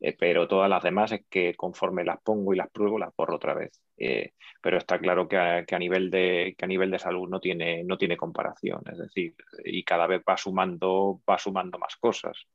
Eh, 0.00 0.14
pero 0.18 0.46
todas 0.48 0.68
las 0.68 0.82
demás 0.82 1.12
es 1.12 1.24
que 1.28 1.54
conforme 1.54 2.04
las 2.04 2.20
pongo 2.22 2.52
y 2.52 2.56
las 2.56 2.70
pruebo, 2.70 2.98
las 2.98 3.14
borro 3.16 3.36
otra 3.36 3.54
vez. 3.54 3.80
Eh, 3.96 4.32
pero 4.60 4.78
está 4.78 4.98
claro 4.98 5.28
que 5.28 5.36
a, 5.36 5.78
nivel 5.78 6.10
de, 6.10 6.54
que 6.58 6.64
a 6.64 6.68
nivel 6.68 6.90
de 6.90 6.98
salud 6.98 7.28
no 7.28 7.40
tiene, 7.40 7.84
no 7.84 7.96
tiene 7.96 8.16
comparación. 8.16 8.82
Es 8.90 8.98
decir, 8.98 9.34
y 9.64 9.82
cada 9.84 10.06
vez 10.06 10.22
va 10.28 10.36
sumando, 10.36 11.20
va 11.28 11.38
sumando 11.38 11.78
más 11.78 11.96
cosas. 11.96 12.46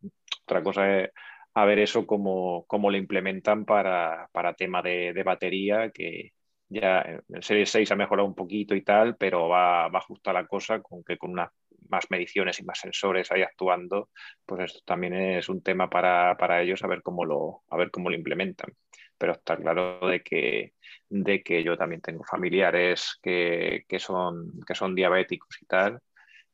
Otra 0.43 0.61
cosa 0.61 0.99
es 0.99 1.09
a 1.53 1.65
ver 1.65 1.79
eso 1.79 2.05
cómo, 2.07 2.65
cómo 2.67 2.89
lo 2.91 2.97
implementan 2.97 3.65
para, 3.65 4.29
para 4.31 4.53
tema 4.53 4.81
de, 4.81 5.11
de 5.13 5.23
batería, 5.23 5.91
que, 5.91 6.31
ya 6.71 7.01
en 7.01 7.41
Serie 7.41 7.65
6 7.65 7.91
ha 7.91 7.95
mejorado 7.95 8.27
un 8.27 8.35
poquito 8.35 8.73
y 8.75 8.81
tal, 8.81 9.17
pero 9.17 9.49
va, 9.49 9.89
va 9.89 10.01
justa 10.01 10.31
la 10.31 10.47
cosa 10.47 10.81
con 10.81 11.03
que 11.03 11.17
con 11.17 11.31
unas 11.31 11.49
más 11.89 12.09
mediciones 12.09 12.59
y 12.59 12.63
más 12.63 12.79
sensores 12.79 13.31
ahí 13.31 13.41
actuando, 13.41 14.09
pues 14.45 14.65
esto 14.65 14.79
también 14.85 15.13
es 15.13 15.49
un 15.49 15.61
tema 15.61 15.89
para, 15.89 16.37
para, 16.37 16.61
ellos 16.61 16.81
a 16.83 16.87
ver 16.87 17.01
cómo 17.01 17.25
lo, 17.25 17.63
a 17.69 17.89
cómo 17.89 18.09
lo 18.09 18.15
implementan. 18.15 18.73
Pero 19.17 19.33
está 19.33 19.57
claro 19.57 19.99
de 20.07 20.21
que, 20.21 20.73
de 21.09 21.43
que 21.43 21.63
yo 21.63 21.77
también 21.77 22.01
tengo 22.01 22.23
familiares 22.23 23.19
que, 23.21 23.83
que, 23.87 23.99
son, 23.99 24.51
que 24.65 24.73
son 24.73 24.95
diabéticos 24.95 25.61
y 25.61 25.65
tal, 25.65 25.99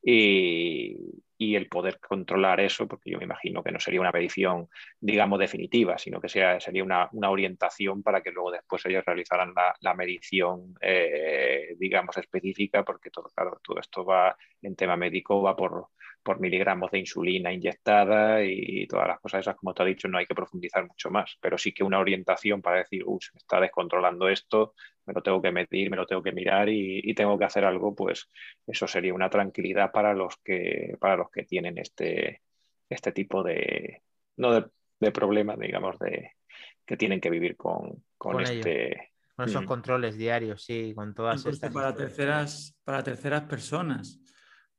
y, 0.02 0.98
y 1.38 1.56
el 1.56 1.68
poder 1.68 2.00
controlar 2.00 2.60
eso, 2.60 2.88
porque 2.88 3.12
yo 3.12 3.20
me 3.20 3.26
imagino 3.26 3.64
que 3.64 3.72
no 3.72 3.80
sería 3.80 4.02
una 4.02 4.12
medición, 4.12 4.68
digamos, 5.00 5.40
definitiva, 5.40 5.98
sino 5.98 6.20
que 6.20 6.30
sea, 6.30 6.60
sería 6.60 6.84
una, 6.84 7.10
una 7.12 7.30
orientación 7.30 8.02
para 8.04 8.22
que 8.22 8.32
luego 8.32 8.52
después 8.52 8.86
ellos 8.86 9.06
realizaran 9.06 9.54
la, 9.56 9.76
la 9.82 9.94
medición, 9.94 10.76
eh, 10.82 11.76
digamos, 11.78 12.18
específica, 12.18 12.84
porque 12.84 13.12
todo, 13.12 13.30
claro, 13.36 13.60
todo 13.64 13.80
esto 13.80 14.04
va 14.04 14.36
en 14.62 14.76
tema 14.76 14.98
médico, 14.98 15.42
va 15.42 15.56
por, 15.56 15.90
por 16.28 16.42
miligramos 16.42 16.92
de 16.92 17.00
insulina 17.00 17.54
inyectada 17.54 18.44
y 18.44 18.86
todas 18.88 19.08
las 19.08 19.20
cosas 19.22 19.42
esas, 19.42 19.56
como 19.56 19.74
te 19.74 19.84
ha 19.84 19.86
dicho, 19.86 20.10
no 20.10 20.18
hay 20.18 20.26
que 20.26 20.36
profundizar 20.36 20.86
mucho 20.86 21.10
más, 21.10 21.38
pero 21.40 21.58
sí 21.58 21.72
que 21.72 21.86
una 21.86 22.00
orientación 22.00 22.62
para 22.62 22.80
decir, 22.80 23.04
uy, 23.06 23.20
se 23.22 23.32
me 23.34 23.38
está 23.38 23.62
descontrolando 23.62 24.28
esto, 24.28 24.74
me 25.06 25.14
lo 25.14 25.24
tengo 25.24 25.42
que 25.42 25.54
medir, 25.54 25.90
me 25.90 25.96
lo 25.96 26.06
tengo 26.06 26.22
que 26.22 26.34
mirar 26.34 26.68
y, 26.68 27.14
tengo 27.14 27.40
que 27.40 27.46
hacer 27.46 27.64
algo, 27.64 27.96
pues 27.96 28.30
eso 28.68 28.88
sería 28.88 29.14
una 29.14 29.30
tranquilidad 29.30 29.92
para 29.94 30.14
los 30.14 30.36
que, 30.44 30.98
para 31.00 31.16
los 31.16 31.27
que 31.32 31.44
tienen 31.44 31.78
este, 31.78 32.42
este 32.90 33.12
tipo 33.12 33.44
de, 33.44 34.04
no 34.38 34.72
de, 35.00 35.12
problemas, 35.12 35.60
digamos, 35.60 35.98
de 36.00 36.32
que 36.86 36.98
tienen 36.98 37.20
que 37.20 37.30
vivir 37.30 37.56
con, 37.56 38.04
con, 38.18 38.42
este... 38.42 39.12
Con 39.36 39.50
esos 39.50 39.64
mm. 39.64 39.68
controles 39.68 40.18
diarios, 40.18 40.64
sí, 40.64 40.94
con 40.96 41.14
todas 41.14 41.46
estas... 41.46 41.72
Para 41.72 41.94
terceras, 41.94 42.76
para 42.84 43.04
terceras 43.04 43.44
personas, 43.44 44.20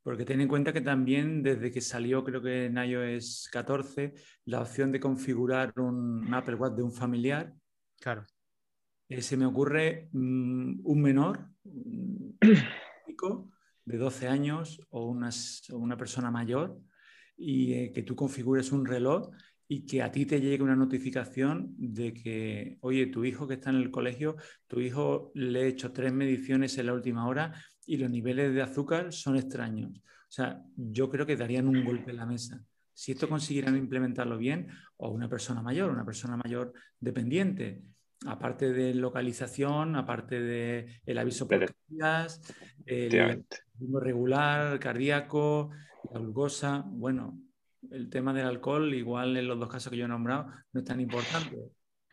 porque 0.02 0.24
ten 0.24 0.40
en 0.40 0.48
cuenta 0.48 0.72
que 0.72 0.80
también 0.80 1.42
desde 1.42 1.70
que 1.70 1.80
salió, 1.80 2.24
creo 2.24 2.40
que 2.40 2.66
en 2.66 2.78
iOS 2.78 3.48
14, 3.52 4.14
la 4.46 4.62
opción 4.62 4.90
de 4.90 5.00
configurar 5.00 5.72
un 5.76 6.32
Apple 6.32 6.54
Watch 6.54 6.76
de 6.76 6.82
un 6.82 6.92
familiar. 6.92 7.52
Claro. 8.00 8.24
Eh, 9.08 9.22
se 9.22 9.36
me 9.36 9.46
ocurre 9.46 10.08
mm, 10.12 10.80
un 10.82 11.02
menor 11.02 11.50
de 13.88 13.96
12 13.96 14.28
años 14.28 14.80
o, 14.90 15.06
una 15.06 15.96
persona 15.96 16.30
mayor 16.30 16.78
y 17.36 17.72
eh, 17.72 17.92
que 17.92 18.02
tú 18.02 18.14
configures 18.14 18.70
un 18.70 18.84
reloj 18.84 19.30
y 19.66 19.86
que 19.86 20.02
a 20.02 20.12
ti 20.12 20.26
te 20.26 20.40
llegue 20.40 20.62
una 20.62 20.76
notificación 20.76 21.74
de 21.78 22.12
que, 22.12 22.78
oye, 22.80 23.06
tu 23.06 23.24
hijo 23.24 23.46
que 23.46 23.54
está 23.54 23.70
en 23.70 23.76
el 23.76 23.90
colegio, 23.90 24.36
tu 24.66 24.80
hijo 24.80 25.30
le 25.34 25.62
he 25.62 25.68
hecho 25.68 25.92
tres 25.92 26.12
mediciones 26.12 26.76
en 26.78 26.86
la 26.86 26.94
última 26.94 27.26
hora 27.26 27.52
y 27.86 27.96
los 27.96 28.10
niveles 28.10 28.54
de 28.54 28.62
azúcar 28.62 29.12
son 29.12 29.36
extraños. 29.36 29.90
O 29.98 30.30
sea, 30.30 30.62
yo 30.76 31.08
creo 31.08 31.24
que 31.24 31.36
darían 31.36 31.68
un 31.68 31.84
golpe 31.84 32.10
en 32.10 32.16
la 32.18 32.26
mesa. 32.26 32.62
Si 32.92 33.12
esto 33.12 33.28
consiguieran 33.28 33.76
implementarlo 33.76 34.36
bien, 34.36 34.68
o 34.96 35.10
una 35.10 35.28
persona 35.28 35.62
mayor, 35.62 35.90
una 35.90 36.04
persona 36.04 36.36
mayor 36.36 36.72
dependiente, 36.98 37.82
aparte 38.26 38.72
de 38.72 38.94
localización, 38.94 39.96
aparte 39.96 40.40
del 40.40 41.00
el 41.06 41.18
aviso 41.18 41.46
por 41.46 41.62
el 41.62 43.44
regular, 44.00 44.78
cardíaco, 44.78 45.70
la 46.12 46.20
glucosa, 46.20 46.84
bueno, 46.86 47.38
el 47.90 48.10
tema 48.10 48.32
del 48.32 48.46
alcohol, 48.46 48.92
igual 48.94 49.36
en 49.36 49.48
los 49.48 49.58
dos 49.58 49.68
casos 49.68 49.90
que 49.90 49.98
yo 49.98 50.04
he 50.04 50.08
nombrado, 50.08 50.46
no 50.72 50.80
es 50.80 50.86
tan 50.86 51.00
importante. 51.00 51.56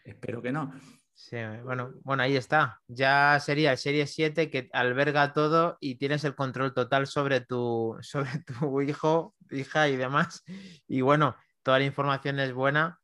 Espero 0.04 0.42
que 0.42 0.52
no. 0.52 0.74
Sí, 1.14 1.38
bueno, 1.64 1.94
bueno, 2.04 2.24
ahí 2.24 2.36
está. 2.36 2.82
Ya 2.88 3.40
sería 3.40 3.72
el 3.72 3.78
Serie 3.78 4.06
7 4.06 4.50
que 4.50 4.70
alberga 4.74 5.32
todo 5.32 5.78
y 5.80 5.96
tienes 5.96 6.26
el 6.26 6.36
control 6.36 6.74
total 6.74 7.08
sobre 7.08 7.42
tu, 7.42 7.98
sobre 8.02 8.32
tu 8.46 8.82
hijo, 8.82 9.34
hija 9.50 9.88
y 9.88 9.96
demás. 9.96 10.44
Y 10.88 11.02
bueno, 11.02 11.36
toda 11.64 11.80
la 11.80 11.86
información 11.86 12.40
es 12.40 12.54
buena 12.54 13.00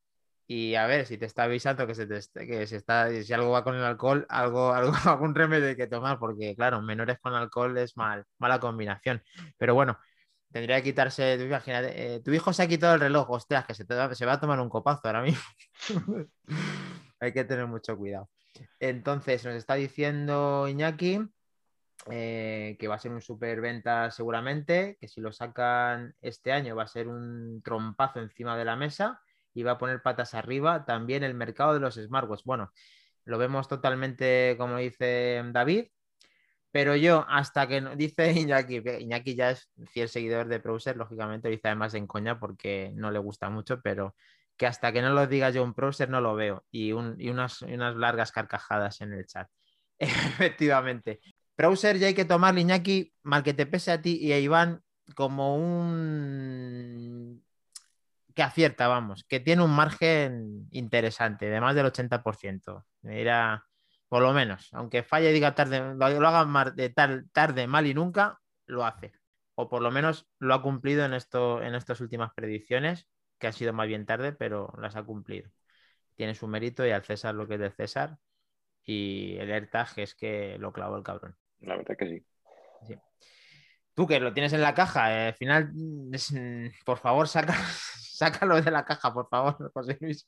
y 0.54 0.76
a 0.76 0.86
ver 0.86 1.06
si 1.06 1.18
te 1.18 1.26
está 1.26 1.43
avisando 1.43 1.88
que 1.88 1.95
se 1.95 2.08
que 2.34 2.68
se 2.68 2.76
está 2.76 3.10
si 3.10 3.32
algo 3.32 3.52
va 3.52 3.64
con 3.64 3.76
el 3.76 3.84
alcohol 3.84 4.26
algo, 4.28 4.74
algo 4.74 4.93
algún 5.06 5.34
remedio 5.34 5.68
hay 5.70 5.78
que 5.78 5.88
tomar 5.88 6.20
porque 6.20 6.56
claro 6.56 6.82
menores 6.82 7.20
con 7.22 7.34
alcohol 7.34 7.78
es 7.78 7.95
mal 7.95 8.26
mala 8.38 8.60
combinación. 8.60 9.24
Pero 9.58 9.76
bueno 9.76 9.97
tendría 10.52 10.78
que 10.78 10.84
quitarse 10.84 11.36
imagínate 11.36 12.16
eh, 12.16 12.20
tu 12.20 12.32
hijo 12.34 12.52
se 12.52 12.64
ha 12.64 12.68
quitado 12.68 12.95
el 12.95 12.99
reloj 12.99 13.30
ostras 13.30 13.66
que 13.66 13.74
se, 13.74 13.86
se 13.86 14.26
va 14.26 14.34
a 14.34 14.39
tomar 14.41 14.60
un 14.60 14.70
copazo 14.70 15.02
ahora 15.06 15.22
mismo. 15.22 15.41
Hay 17.22 17.32
que 17.32 17.45
tener 17.45 17.68
mucho 17.68 17.95
cuidado. 17.95 18.30
Entonces 18.80 19.45
nos 19.45 19.56
está 19.56 19.76
diciendo 19.76 20.68
Iñaki 20.68 21.22
eh, 22.10 22.76
que 22.78 22.88
va 22.89 22.95
a 22.95 22.99
ser 22.99 23.14
un 23.14 23.22
super 23.22 23.62
venta 23.62 24.12
seguramente 24.12 24.97
que 24.99 25.08
si 25.08 25.22
lo 25.22 25.32
sacan 25.32 26.14
este 26.20 26.52
año 26.52 26.76
va 26.76 26.84
a 26.84 26.88
ser 26.88 27.08
un 27.08 27.62
trompazo 27.64 28.20
encima 28.20 28.58
de 28.58 28.66
la 28.66 28.76
mesa 28.76 29.22
y 29.54 29.64
va 29.64 29.74
a 29.74 29.78
poner 29.78 30.02
patas 30.02 30.34
arriba 30.34 30.86
también 30.86 31.24
el 31.24 31.34
mercado 31.34 31.74
de 31.74 31.80
los 31.80 31.95
smartwatches. 31.95 32.45
Bueno, 32.45 32.72
lo 33.26 33.38
vemos 33.38 33.68
totalmente 33.68 34.56
como 34.58 34.78
dice 34.78 35.41
David, 35.52 35.88
pero 36.72 36.95
yo 36.95 37.26
hasta 37.30 37.68
que 37.68 37.82
dice 37.97 38.32
Iñaki, 38.32 38.82
Iñaki 38.99 39.36
ya 39.36 39.52
es 39.52 39.70
fiel 39.91 40.10
seguidor 40.10 40.47
de 40.47 40.60
Browser, 40.60 40.97
lógicamente 40.97 41.49
lo 41.49 41.52
dice 41.56 41.68
además 41.68 41.93
en 41.93 42.08
coña 42.08 42.39
porque 42.39 42.91
no 42.95 43.12
le 43.12 43.20
gusta 43.20 43.49
mucho, 43.49 43.82
pero 43.82 44.16
que 44.58 44.68
hasta 44.68 44.91
que 44.91 45.02
no 45.02 45.12
lo 45.12 45.28
diga 45.28 45.49
yo 45.49 45.64
un 45.64 45.74
Browser 45.74 46.10
no 46.10 46.22
lo 46.22 46.36
veo 46.36 46.66
y, 46.72 46.91
unas, 46.91 47.62
unas 47.62 47.95
largas 47.95 48.32
carcajadas 48.32 49.02
en 49.02 49.14
el 49.14 49.26
chat. 49.26 49.49
Efectivamente. 49.99 51.20
Browser 51.58 51.97
ya 51.97 52.08
hay 52.08 52.14
que 52.14 52.26
tomar, 52.26 52.58
Iñaki, 52.58 53.14
mal 53.24 53.43
que 53.43 53.54
te 53.54 53.66
pese 53.66 53.91
a 53.91 54.02
ti 54.02 54.18
y 54.20 54.32
a 54.32 54.39
Iván, 54.39 54.82
como 55.16 55.56
un 55.58 57.43
que 58.34 58.44
acierta, 58.44 58.88
vamos, 58.88 59.24
que 59.26 59.40
tiene 59.40 59.64
un 59.64 59.72
margen 59.76 60.68
interesante, 60.72 61.48
de 61.48 61.62
más 61.62 61.76
del 61.76 61.86
80%. 61.86 62.86
Era, 63.04 63.66
por 64.08 64.22
lo 64.22 64.34
menos, 64.34 64.70
aunque 64.74 65.04
falle 65.04 65.30
y 65.30 65.34
diga 65.34 65.56
tarde, 65.56 65.96
lo, 65.96 66.06
haga 66.06 66.72
de 66.72 66.90
tarde, 66.90 67.68
mal 67.68 67.88
y 67.88 67.94
nunca, 67.94 68.40
lo 68.66 68.86
hace. 68.86 69.14
O 69.56 69.70
por 69.70 69.82
lo 69.82 69.92
menos 69.92 70.28
lo 70.40 70.54
ha 70.54 70.62
cumplido 70.62 71.06
en, 71.06 71.14
esto, 71.14 71.62
en 71.62 71.76
estas 71.76 72.02
últimas 72.02 72.32
predicciones. 72.34 73.08
que 73.38 73.48
ha 73.48 73.52
sido 73.52 73.74
más 73.74 73.88
bien 73.88 74.06
tarde, 74.06 74.34
pero 74.34 74.74
las 74.80 74.96
ha 74.96 75.04
cumplido. 75.04 75.50
Tiene 76.16 76.36
su 76.36 76.48
mérito 76.48 76.86
y 76.86 76.92
al 76.92 77.04
César 77.04 77.34
lo 77.34 77.48
que 77.48 77.56
es 77.56 77.60
de 77.60 77.72
César. 77.72 78.18
Y 78.84 79.38
el 79.38 79.52
AirTag 79.52 79.88
es 79.98 80.16
que 80.16 80.58
lo 80.60 80.72
clavó 80.72 80.98
el 80.98 81.04
cabrón. 81.04 81.36
La 81.60 81.76
verdad 81.76 81.96
que 81.98 82.08
sí. 82.08 82.26
Tú 83.94 84.08
que 84.08 84.20
lo 84.20 84.34
tienes 84.34 84.54
en 84.54 84.62
la 84.62 84.74
caja, 84.74 85.12
eh, 85.14 85.28
al 85.28 85.34
final, 85.34 85.72
mm, 85.74 86.12
por 86.86 86.98
favor, 86.98 87.28
saca, 87.28 87.54
sácalo 88.00 88.62
de 88.62 88.72
la 88.72 88.86
caja, 88.86 89.14
por 89.14 89.28
favor, 89.28 89.72
José 89.74 89.98
Luis. 90.00 90.28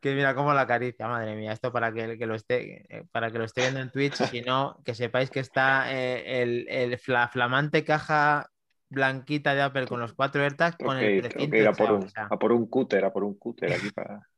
Que 0.00 0.14
mira 0.14 0.34
cómo 0.34 0.52
la 0.52 0.62
acaricia, 0.62 1.06
madre 1.06 1.36
mía. 1.36 1.52
Esto 1.52 1.72
para 1.72 1.92
que, 1.92 2.18
que 2.18 2.26
lo 2.26 2.34
esté, 2.34 2.84
eh, 2.88 3.04
para 3.12 3.30
que 3.30 3.38
lo 3.38 3.44
esté 3.44 3.60
viendo 3.60 3.80
en 3.80 3.90
Twitch, 3.90 4.14
si 4.14 4.40
no, 4.40 4.80
que 4.84 4.94
sepáis 4.94 5.30
que 5.30 5.38
está 5.38 5.92
eh, 5.92 6.42
el, 6.42 6.66
el 6.68 6.98
flamante 6.98 7.84
caja 7.84 8.48
blanquita 8.92 9.54
de 9.54 9.62
Apple 9.62 9.86
con 9.86 10.00
los 10.00 10.12
cuatro 10.12 10.42
AirTags 10.42 10.76
con 10.76 10.98
el 10.98 11.22
precinto 11.22 11.68
a, 11.68 11.72
por 11.72 11.92
un, 11.92 12.06
a 12.14 12.38
por 12.38 12.52
un 12.52 12.66
cúter, 12.66 13.04
a 13.04 13.12
por 13.12 13.24
un 13.24 13.38
cúter 13.38 13.72
aquí 13.72 13.90
para. 13.90 14.28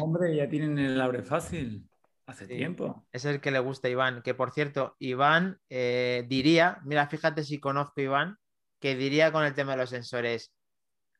hombre, 0.00 0.34
ya 0.34 0.48
tienen 0.48 0.78
el 0.78 1.00
abre 1.00 1.22
fácil. 1.22 1.88
Hace 2.26 2.46
tiempo. 2.46 3.06
Es 3.12 3.24
el 3.26 3.40
que 3.40 3.50
le 3.50 3.58
gusta 3.58 3.88
a 3.88 3.90
Iván. 3.90 4.22
Que 4.22 4.34
por 4.34 4.50
cierto, 4.50 4.96
Iván 4.98 5.60
eh, 5.68 6.24
diría, 6.28 6.80
mira, 6.84 7.06
fíjate 7.06 7.44
si 7.44 7.60
conozco 7.60 8.00
a 8.00 8.04
Iván, 8.04 8.38
que 8.80 8.96
diría 8.96 9.32
con 9.32 9.44
el 9.44 9.54
tema 9.54 9.72
de 9.72 9.78
los 9.78 9.90
sensores 9.90 10.52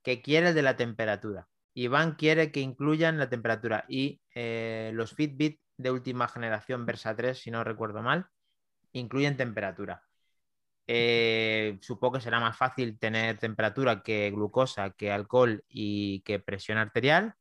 que 0.02 0.22
quiere 0.22 0.48
el 0.48 0.55
de 0.55 0.62
la 0.62 0.76
temperatura. 0.76 1.48
Iván 1.74 2.14
quiere 2.14 2.52
que 2.52 2.61
incluyan 2.61 3.18
la 3.18 3.28
temperatura 3.28 3.84
y 3.88 4.20
eh, 4.34 4.92
los 4.94 5.12
Fitbit 5.14 5.61
de 5.76 5.90
última 5.90 6.28
generación 6.28 6.86
Versa 6.86 7.16
3, 7.16 7.38
si 7.38 7.50
no 7.50 7.64
recuerdo 7.64 8.02
mal, 8.02 8.26
incluyen 8.92 9.36
temperatura. 9.36 10.02
Eh, 10.86 11.78
supongo 11.80 12.14
que 12.14 12.20
será 12.20 12.40
más 12.40 12.57
fácil 12.57 12.98
tener 12.98 13.38
temperatura 13.38 14.02
que 14.02 14.30
glucosa, 14.30 14.90
que 14.90 15.11
alcohol 15.11 15.64
y 15.68 16.20
que 16.22 16.38
presión 16.38 16.78
arterial. 16.78 17.34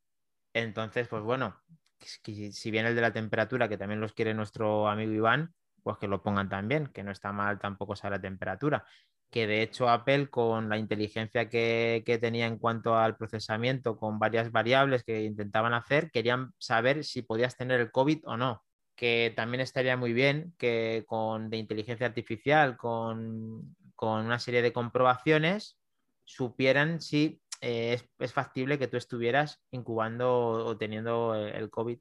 Entonces, 0.53 1.07
pues 1.07 1.24
bueno, 1.24 1.61
si 2.08 2.72
bien 2.72 2.86
el 2.86 2.95
de 2.95 3.01
la 3.01 3.14
temperatura, 3.14 3.70
que 3.70 3.78
también 3.78 3.99
los 4.01 4.14
quiere 4.14 4.34
nuestro 4.34 4.88
amigo 4.88 5.12
Iván, 5.12 5.54
pues 5.84 5.97
que 5.97 6.08
lo 6.08 6.24
pongan 6.24 6.49
también, 6.49 6.88
que 6.88 7.04
no 7.04 7.12
está 7.12 7.32
mal 7.32 7.60
tampoco 7.60 7.95
saber 7.95 8.18
la 8.18 8.22
temperatura. 8.22 8.86
Que 9.30 9.47
de 9.47 9.62
hecho 9.62 9.89
Apple 9.89 10.30
con 10.30 10.70
la 10.70 10.78
inteligencia 10.78 11.49
que, 11.49 12.04
tenía 12.22 12.47
en 12.47 12.58
cuanto 12.58 12.95
al 12.95 13.18
procesamiento, 13.18 13.97
con 13.97 14.20
varias 14.20 14.51
variables 14.51 15.04
que 15.04 15.24
intentaban 15.24 15.74
hacer, 15.74 16.12
querían 16.12 16.54
saber 16.58 17.04
si 17.04 17.24
podías 17.24 17.58
tener 17.58 17.82
el 17.82 17.91
COVID 17.91 18.20
o 18.26 18.38
no, 18.38 18.64
que 18.95 19.34
también 19.36 19.62
estaría 19.62 19.97
muy 19.97 20.14
bien 20.14 20.54
que 20.58 21.04
con 21.08 21.49
de 21.49 21.58
inteligencia 21.58 22.08
artificial, 22.08 22.78
con, 22.78 23.76
una 23.99 24.39
serie 24.39 24.62
de 24.62 24.74
comprobaciones, 24.74 25.80
supieran 26.26 26.99
si 26.99 27.41
eh, 27.64 27.97
es, 28.20 28.34
factible 28.34 28.78
que 28.78 28.89
tú 28.89 28.97
estuvieras 28.97 29.61
incubando 29.72 30.51
o 30.66 30.78
teniendo 30.78 31.34
el 31.34 31.70
COVID 31.70 31.97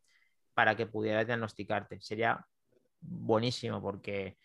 para 0.54 0.76
que 0.76 0.86
pudieras 0.86 1.26
diagnosticarte. 1.26 2.00
Sería 2.00 2.44
buenísimo 3.00 3.80
porque 3.80 4.38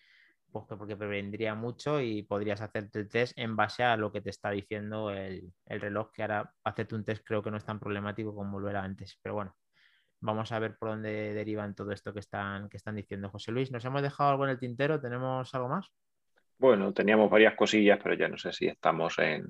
pues 0.52 0.66
porque 0.68 0.96
prevendría 0.96 1.56
mucho 1.56 2.00
y 2.02 2.22
podrías 2.24 2.62
hacerte 2.62 3.00
el 3.00 3.10
test 3.10 3.38
en 3.38 3.56
base 3.56 3.84
a 3.84 3.98
lo 3.98 4.12
que 4.12 4.22
te 4.22 4.30
está 4.30 4.52
diciendo 4.52 5.12
el, 5.12 5.54
reloj, 5.66 6.12
que 6.12 6.22
ahora 6.22 6.54
hacerte 6.64 6.96
un 6.96 7.04
test 7.04 7.24
creo 7.26 7.44
que 7.44 7.52
no 7.52 7.58
es 7.58 7.66
tan 7.66 7.80
problemático 7.80 8.36
como 8.36 8.60
lo 8.60 8.70
era 8.70 8.84
antes. 8.84 9.20
Pero 9.22 9.36
bueno, 9.36 9.56
vamos 10.20 10.52
a 10.52 10.60
ver 10.60 10.78
por 10.78 10.90
dónde 10.90 11.34
derivan 11.34 11.74
todo 11.76 11.92
esto 11.92 12.14
que 12.14 12.20
están, 12.20 12.70
que 12.70 12.78
están 12.78 12.96
diciendo. 12.96 13.30
José 13.30 13.52
Luis, 13.52 13.72
¿nos 13.72 13.84
hemos 13.86 14.04
dejado 14.04 14.30
algo 14.30 14.46
en 14.46 14.52
el 14.52 14.60
tintero? 14.60 15.02
¿Tenemos 15.02 15.54
algo 15.56 15.68
más? 15.68 15.88
Bueno, 16.60 16.94
teníamos 16.94 17.30
varias 17.30 17.56
cosillas, 17.56 18.00
pero 18.02 18.16
ya 18.16 18.28
no 18.28 18.38
sé 18.38 18.54
si 18.54 18.68
estamos 18.68 19.18
en, 19.20 19.48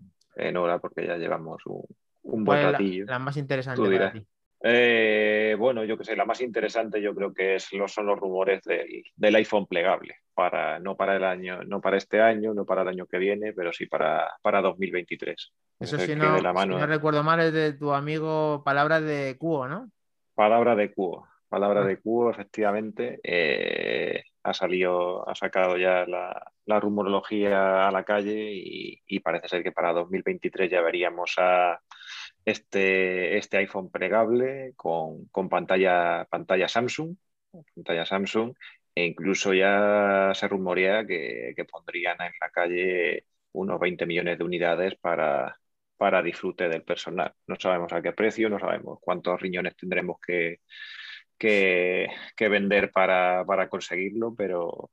hora 0.58 0.80
porque 0.80 1.06
ya 1.06 1.18
llevamos 1.18 1.62
un, 1.66 2.44
buen 2.44 2.72
ratillo. 2.72 3.06
La, 3.06 3.20
más 3.20 3.38
interesante 3.38 3.82
para 3.82 4.12
ti. 4.12 4.26
Eh, 4.64 5.56
bueno, 5.58 5.84
yo 5.84 5.98
que 5.98 6.04
sé, 6.04 6.16
la 6.16 6.26
más 6.26 6.42
interesante 6.42 7.02
yo 7.02 7.14
creo 7.14 7.34
que 7.34 7.56
es, 7.56 7.70
son 7.88 8.08
los 8.08 8.20
rumores 8.20 8.62
del, 8.64 9.36
iPhone 9.36 9.68
plegable, 9.68 10.16
para, 10.34 10.80
no 10.80 10.98
para 10.98 11.16
el 11.16 11.24
año, 11.24 11.64
no 11.64 11.80
para 11.80 11.98
este 11.98 12.22
año, 12.22 12.54
no 12.54 12.66
para 12.66 12.82
el 12.82 12.88
año 12.88 13.06
que 13.06 13.20
viene, 13.20 13.54
pero 13.54 13.72
sí 13.72 13.86
para, 13.86 14.28
para 14.42 14.62
2023. 14.62 15.54
Eso 15.80 16.00
si 16.00 16.16
no, 16.16 16.42
no, 16.42 16.88
recuerdo 16.88 17.24
mal 17.24 17.40
es 17.40 17.54
de 17.54 17.74
tu 17.74 17.94
amigo 17.94 18.64
Palabra 18.66 19.00
de 19.00 19.38
Cuo, 19.38 19.68
¿no? 19.68 19.92
Palabra 20.34 20.76
de 20.76 20.92
Cuo, 20.92 21.28
Palabra 21.50 21.82
ah. 21.82 21.86
de 21.86 22.00
Cuo, 22.00 22.32
efectivamente. 22.32 23.20
Eh, 23.24 24.24
ha 24.48 24.54
salido, 24.54 25.28
ha 25.30 25.36
sacado 25.36 25.78
ya 25.78 26.06
la, 26.06 26.80
rumorología 26.80 27.88
a 27.88 27.92
la 27.92 28.04
calle 28.04 28.52
y, 28.54 29.20
parece 29.20 29.50
ser 29.50 29.64
que 29.64 29.74
para 29.74 29.92
2023 29.94 30.72
ya 30.72 30.82
veríamos 30.82 31.36
a 31.38 31.82
este, 32.46 33.38
este 33.38 33.58
iPhone 33.58 33.92
plegable 33.92 34.74
con, 34.78 35.28
pantalla, 35.50 36.26
pantalla 36.30 36.68
Samsung, 36.70 37.18
pantalla 37.76 38.06
Samsung, 38.06 38.54
e 38.96 39.06
incluso 39.06 39.54
ya 39.54 40.32
se 40.34 40.48
rumorea 40.48 41.06
que, 41.06 41.54
pondrían 41.70 42.22
en 42.22 42.32
la 42.40 42.50
calle 42.50 43.26
unos 43.52 43.80
20 43.80 44.06
millones 44.06 44.38
de 44.38 44.44
unidades 44.46 44.96
para, 44.96 45.58
para 45.98 46.22
disfrute 46.22 46.70
del 46.70 46.84
personal. 46.84 47.34
No 47.48 47.56
sabemos 47.60 47.92
a 47.92 48.02
qué 48.02 48.14
precio, 48.14 48.50
no 48.50 48.60
sabemos 48.60 49.00
cuántos 49.02 49.42
riñones 49.42 49.76
tendremos 49.76 50.18
que, 50.26 50.62
que, 51.38 52.10
vender 52.40 52.92
para, 52.92 53.46
conseguirlo, 53.70 54.34
pero, 54.36 54.90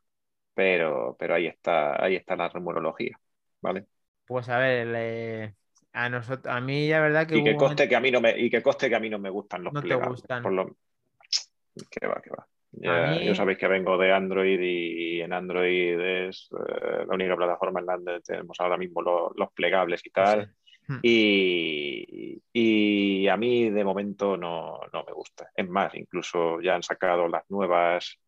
pero, 0.54 1.16
pero 1.18 1.34
ahí 1.34 1.46
está, 1.46 2.02
ahí 2.02 2.16
está 2.16 2.36
la 2.36 2.48
rumorología. 2.48 3.18
¿vale? 3.60 3.86
Pues 4.26 4.48
a 4.48 4.58
ver, 4.58 5.54
a, 5.92 6.08
nosotros, 6.08 6.54
a 6.54 6.60
mí 6.60 6.88
la 6.88 7.00
verdad 7.00 7.26
que... 7.26 7.38
Y 7.38 7.44
que, 7.44 7.56
coste 7.56 7.88
que 7.88 7.96
a 7.96 8.00
mí 8.00 8.10
no 8.10 8.20
me, 8.20 8.38
y 8.38 8.50
que 8.50 8.62
coste 8.62 8.88
que 8.88 8.96
a 8.96 9.00
mí 9.00 9.10
no 9.10 9.18
me 9.18 9.30
gustan 9.30 9.64
los 9.64 9.72
no 9.72 9.82
Te 9.82 9.94
gustan. 9.94 10.42
Por 10.42 10.52
lo... 10.52 10.76
Que 11.90 12.06
va, 12.06 12.20
que 12.22 12.30
va. 12.30 12.46
Ya, 12.76 13.34
sabéis 13.34 13.58
que 13.58 13.68
vengo 13.68 13.96
de 13.96 14.12
Android 14.12 14.60
y 14.60 15.20
en 15.20 15.32
Android 15.32 16.00
es 16.00 16.48
eh, 16.52 17.04
la 17.06 17.14
única 17.14 17.36
plataforma 17.36 17.80
en 17.80 17.86
la 17.86 17.98
que 17.98 18.20
tenemos 18.20 18.58
ahora 18.58 18.76
mismo 18.76 19.02
los 19.02 19.52
plegables 19.52 20.04
y 20.04 20.10
tal. 20.10 20.46
Hmm. 20.46 20.63
Y, 21.02 22.42
y, 22.52 23.28
a 23.28 23.36
mí 23.36 23.70
de 23.70 23.84
momento 23.84 24.36
no, 24.36 24.80
no, 24.92 25.04
me 25.04 25.12
gusta. 25.12 25.50
Es 25.56 25.68
más, 25.68 25.94
incluso 25.94 26.60
ya 26.60 26.74
han 26.74 26.82
sacado 26.82 27.26
las 27.26 27.48
nuevas, 27.48 28.18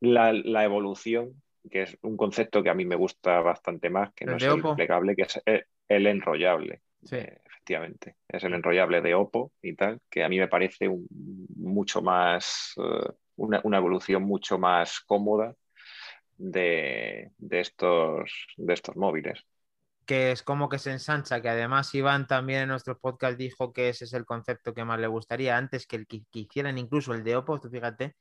la, 0.00 0.32
la, 0.32 0.64
evolución, 0.64 1.40
que 1.70 1.82
es 1.82 1.98
un 2.02 2.16
concepto 2.16 2.62
que 2.62 2.70
a 2.70 2.74
mí 2.74 2.84
me 2.84 2.96
gusta 2.96 3.40
bastante 3.40 3.90
más, 3.90 4.12
que 4.12 4.24
no 4.24 4.36
es 4.36 4.42
el 4.42 4.62
plegable, 4.74 5.14
que 5.14 5.22
es 5.22 5.40
el 5.88 6.06
enrollable. 6.06 6.80
Sí. 7.04 7.16
Eh, 7.16 7.38
efectivamente. 7.64 8.16
Es 8.28 8.44
el 8.44 8.54
enrollable 8.54 9.00
de 9.00 9.14
Oppo 9.14 9.52
y 9.62 9.74
tal, 9.74 10.00
que 10.10 10.22
a 10.22 10.28
mí 10.28 10.38
me 10.38 10.48
parece 10.48 10.86
un, 10.86 11.06
mucho 11.56 12.02
más, 12.02 12.74
eh, 12.76 13.10
una, 13.36 13.78
evolución 13.78 14.22
mucho 14.22 14.58
más 14.58 15.00
cómoda 15.00 15.54
de, 16.36 17.30
estos, 17.50 18.30
de 18.56 18.74
estos 18.74 18.96
móviles. 18.96 19.42
Que 20.06 20.32
es 20.32 20.42
como 20.42 20.68
que 20.68 20.78
se 20.78 20.92
ensancha, 20.92 21.40
que 21.40 21.48
además 21.48 21.94
Iván 21.94 22.26
también 22.26 22.62
en 22.62 22.68
nuestro 22.68 22.98
podcast 22.98 23.38
dijo 23.38 23.72
que 23.72 23.88
ese 23.88 24.04
es 24.04 24.12
el 24.12 24.26
concepto 24.26 24.74
que 24.74 24.84
más 24.84 25.00
le 25.00 25.06
gustaría 25.06 25.56
antes 25.56 25.86
que 25.86 25.96
el 25.96 26.06
que, 26.06 26.22
que 26.30 26.40
hicieran 26.40 26.78
incluso 26.78 27.14
el 27.14 27.24
de 27.24 27.36
Oppo, 27.36 27.60
fíjate 27.60 28.16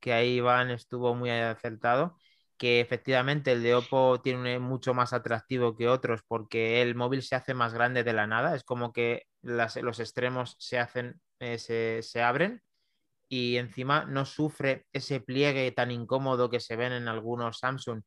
que 0.00 0.12
ahí 0.12 0.36
Iván 0.36 0.70
estuvo 0.70 1.14
muy 1.14 1.30
acertado 1.30 2.16
que 2.58 2.80
efectivamente 2.80 3.52
el 3.52 3.62
de 3.62 3.74
Oppo 3.76 4.20
tiene 4.20 4.58
mucho 4.58 4.92
más 4.94 5.12
atractivo 5.12 5.76
que 5.76 5.88
otros 5.88 6.22
porque 6.26 6.82
el 6.82 6.94
móvil 6.96 7.22
se 7.22 7.36
hace 7.36 7.54
más 7.54 7.72
grande 7.72 8.04
de 8.04 8.12
la 8.12 8.26
nada, 8.26 8.54
es 8.56 8.64
como 8.64 8.92
que 8.92 9.24
los 9.42 10.00
extremos 10.00 10.56
se 10.58 10.78
hacen, 10.78 11.20
eh, 11.40 11.58
se, 11.58 12.22
abren 12.22 12.62
y 13.28 13.56
encima 13.58 14.04
no 14.06 14.24
sufre 14.26 14.86
ese 14.92 15.20
pliegue 15.20 15.70
tan 15.72 15.90
incómodo 15.92 16.50
que 16.50 16.60
se 16.60 16.76
ven 16.76 16.92
en 16.92 17.08
algunos 17.08 17.58
Samsung 17.60 18.02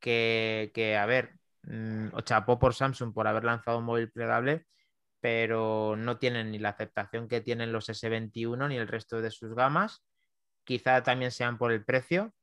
que, 0.00 0.96
a 0.98 1.06
ver, 1.06 1.39
mm, 1.64 2.08
o 2.12 2.20
chapó 2.22 2.58
por 2.58 2.74
Samsung 2.74 3.12
por 3.14 3.26
haber 3.26 3.44
lanzado 3.44 3.78
un 3.78 3.84
móvil 3.84 4.10
plegable, 4.10 4.66
pero 5.20 5.96
no 5.96 6.18
tienen 6.18 6.50
ni 6.50 6.58
la 6.58 6.70
aceptación 6.70 7.28
que 7.28 7.40
tienen 7.40 7.72
los 7.72 7.88
S21 7.88 8.68
ni 8.68 8.76
el 8.76 8.88
resto 8.88 9.20
de 9.20 9.30
sus 9.30 9.54
gamas. 9.54 10.04
Quizá 10.64 11.02
también 11.02 11.30
sean 11.30 11.58
por 11.58 11.72
el 11.72 11.84
precio, 11.84 12.34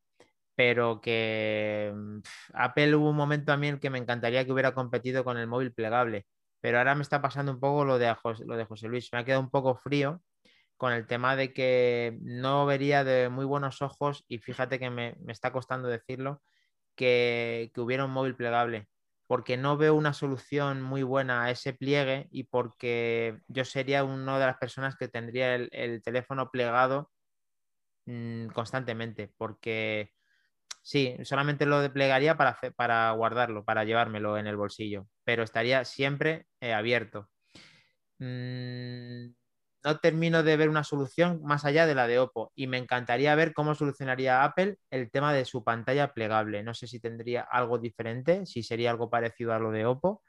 pero 0.55 1.01
que 1.01 1.93
mm, 1.95 2.19
Apple 2.53 2.95
hubo 2.95 3.09
un 3.11 3.15
momento 3.15 3.45
también 3.53 3.79
que 3.79 3.89
me 3.89 3.99
encantaría 3.99 4.45
que 4.45 4.51
hubiera 4.51 4.73
competido 4.73 5.23
con 5.23 5.37
el 5.37 5.47
móvil 5.47 5.73
plegable, 5.73 6.25
pero 6.61 6.79
ahora 6.79 6.95
me 6.95 7.03
está 7.03 7.21
pasando 7.21 7.51
un 7.51 7.59
poco 7.59 7.85
lo 7.85 7.99
de, 7.99 8.13
José, 8.15 8.45
lo 8.45 8.57
de 8.57 8.65
José 8.65 8.87
Luis, 8.87 9.09
me 9.13 9.19
ha 9.19 9.25
quedado 9.25 9.41
un 9.41 9.51
poco 9.51 9.75
frío 9.75 10.21
con 10.77 10.93
el 10.93 11.07
tema 11.07 11.35
de 11.35 11.53
que 11.53 12.17
no 12.21 12.65
vería 12.65 13.03
de 13.03 13.29
muy 13.29 13.45
buenos 13.45 13.81
ojos, 13.81 14.23
y 14.27 14.39
fíjate 14.39 14.79
que 14.79 14.89
me, 14.89 15.15
está 15.27 15.51
costando 15.51 15.87
decirlo, 15.87 16.41
que, 16.95 17.71
hubiera 17.77 18.05
un 18.05 18.11
móvil 18.11 18.35
plegable, 18.35 18.87
porque 19.27 19.57
no 19.57 19.77
veo 19.77 19.95
una 19.95 20.13
solución 20.13 20.81
muy 20.81 21.03
buena 21.03 21.43
a 21.43 21.51
ese 21.51 21.73
pliegue 21.73 22.27
y 22.31 22.45
porque 22.45 23.39
yo 23.47 23.65
sería 23.65 24.03
una 24.03 24.39
de 24.39 24.45
las 24.45 24.57
personas 24.57 24.95
que 24.95 25.07
tendría 25.09 25.55
el, 25.55 26.01
teléfono 26.03 26.49
plegado 26.49 27.11
mm, 28.05 28.47
constantemente, 28.47 29.31
porque 29.37 30.11
Sí, 30.87 31.17
solamente 31.23 31.65
lo 31.65 31.81
desplegaría 31.81 32.37
para, 32.37 32.57
para 32.77 33.11
guardarlo, 33.11 33.65
para 33.65 33.83
llevármelo 33.83 34.37
en 34.37 34.47
el 34.47 34.55
bolsillo, 34.55 35.05
pero 35.25 35.43
estaría 35.43 35.83
siempre 35.83 36.47
eh, 36.61 36.71
abierto. 36.71 37.29
mm, 38.19 39.27
no 39.87 39.99
termino 39.99 40.43
de 40.43 40.57
ver 40.57 40.67
una 40.67 40.83
solución 40.83 41.39
más 41.43 41.63
allá 41.63 41.85
de 41.85 41.95
la 41.95 42.07
de 42.07 42.19
Oppo 42.19 42.51
y 42.55 42.67
me 42.67 42.77
encantaría 42.77 43.33
ver 43.35 43.53
cómo 43.53 43.73
solucionaría 43.73 44.43
Apple 44.43 44.79
el 44.91 45.09
tema 45.09 45.33
de 45.33 45.45
su 45.45 45.63
pantalla 45.63 46.13
plegable. 46.13 46.61
No 46.61 46.73
sé 46.73 46.87
si 46.87 46.99
tendría 46.99 47.47
algo 47.49 47.77
diferente, 47.77 48.45
si 48.45 48.63
sería 48.63 48.91
algo 48.91 49.09
parecido 49.09 49.53
a 49.53 49.59
lo 49.59 49.71
de 49.71 49.85
Oppo. 49.85 50.23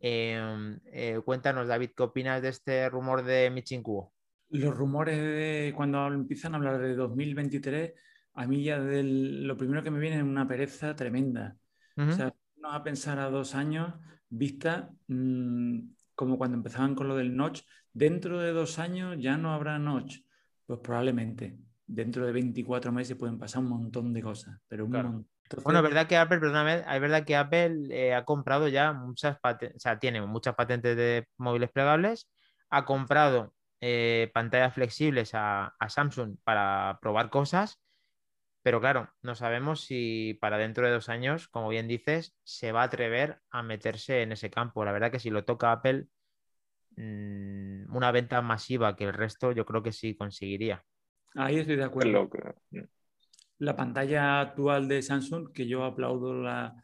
Em, 0.00 0.80
eh, 0.86 1.20
cuéntanos, 1.24 1.68
David, 1.68 1.90
¿qué 1.96 2.02
opinas 2.02 2.42
de 2.42 2.48
este 2.48 2.90
rumor 2.90 3.22
de 3.22 3.50
Michinkuo? 3.50 4.12
Los 4.48 4.76
rumores 4.76 5.16
de 5.16 5.72
cuando 5.76 6.04
empiezan 6.08 6.54
a 6.54 6.56
hablar 6.56 6.80
de 6.80 6.96
2023, 6.96 7.94
a 8.34 8.46
mí 8.48 8.64
ya 8.64 8.78
lo 8.78 9.56
primero 9.56 9.84
que 9.84 9.92
me 9.92 10.00
viene 10.00 10.16
es 10.16 10.24
una 10.24 10.48
pereza 10.48 10.96
tremenda. 10.96 11.56
O 11.96 12.10
sea, 12.10 12.34
no 12.56 12.72
a 12.72 12.82
pensar 12.82 13.20
a 13.20 13.30
dos 13.30 13.54
años 13.54 13.94
vista 14.28 14.90
mm, 15.06 15.78
como 16.16 16.36
cuando 16.36 16.56
empezaban 16.56 16.96
con 16.96 17.06
lo 17.06 17.14
del 17.14 17.36
notch, 17.36 17.62
dentro 17.96 18.40
de 18.40 18.52
dos 18.52 18.78
años 18.78 19.16
ya 19.18 19.36
no 19.38 19.52
habrá 19.52 19.78
notch. 19.78 20.18
Pues 20.66 20.80
probablemente 20.80 21.56
dentro 21.86 22.26
de 22.26 22.32
24 22.32 22.92
meses 22.92 23.16
pueden 23.16 23.38
pasar 23.38 23.62
un 23.62 23.70
montón 23.70 24.12
de 24.12 24.22
cosas, 24.22 24.58
pero 24.68 24.84
un 24.84 24.90
montón. 24.90 25.28
Bueno, 25.62 25.78
es 25.78 25.84
verdad 25.84 26.08
que 26.08 26.16
Apple, 26.16 26.40
perdóname, 26.40 26.78
es 26.80 27.00
verdad 27.00 27.24
que 27.24 27.36
Apple 27.36 27.86
eh, 27.90 28.14
ha 28.14 28.24
comprado 28.24 28.66
ya 28.66 28.92
muchas 28.92 29.38
patentes, 29.38 29.76
o 29.76 29.78
sea, 29.78 29.98
tiene 30.00 30.20
muchas 30.22 30.56
patentes 30.56 30.96
de 30.96 31.28
móviles 31.36 31.70
plegables, 31.70 32.28
ha 32.68 32.84
comprado 32.84 33.54
eh, 33.80 34.28
pantallas 34.34 34.74
flexibles 34.74 35.30
a, 35.34 35.76
Samsung 35.88 36.36
para 36.42 36.98
probar 37.00 37.30
cosas, 37.30 37.80
pero 38.64 38.80
claro, 38.80 39.08
no 39.22 39.36
sabemos 39.36 39.82
si 39.82 40.36
para 40.40 40.58
dentro 40.58 40.84
de 40.84 40.92
dos 40.92 41.08
años, 41.08 41.46
como 41.46 41.68
bien 41.68 41.86
dices, 41.86 42.34
se 42.42 42.72
va 42.72 42.82
a 42.82 42.86
atrever 42.86 43.40
a 43.50 43.62
meterse 43.62 44.22
en 44.22 44.32
ese 44.32 44.50
campo. 44.50 44.84
La 44.84 44.90
verdad 44.90 45.12
que 45.12 45.20
si 45.20 45.30
lo 45.30 45.44
toca 45.44 45.70
Apple, 45.70 46.08
una 46.96 48.10
venta 48.10 48.40
masiva 48.40 48.96
que 48.96 49.04
el 49.04 49.12
resto, 49.12 49.52
yo 49.52 49.64
creo 49.66 49.82
que 49.82 49.92
sí 49.92 50.14
conseguiría. 50.14 50.84
Ahí 51.34 51.58
estoy 51.58 51.76
de 51.76 51.84
acuerdo. 51.84 52.30
la 53.58 53.76
pantalla 53.76 54.40
actual 54.40 54.88
de 54.88 55.02
Samsung, 55.02 55.52
que 55.52 55.66
yo 55.66 55.84
aplaudo 55.84 56.34
la, 56.34 56.74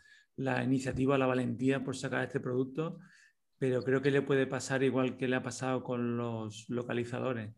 iniciativa, 0.63 1.17
la 1.17 1.27
valentía 1.27 1.83
por 1.83 1.97
sacar 1.97 2.25
este 2.25 2.41
producto, 2.41 2.99
pero 3.59 3.83
creo 3.83 4.03
que 4.03 4.11
le 4.11 4.23
puede 4.23 4.47
pasar 4.47 4.83
igual 4.83 5.17
que 5.17 5.29
le 5.29 5.37
ha 5.37 5.43
pasado 5.43 5.83
con 5.83 6.17
los 6.17 6.67
localizadores, 6.69 7.55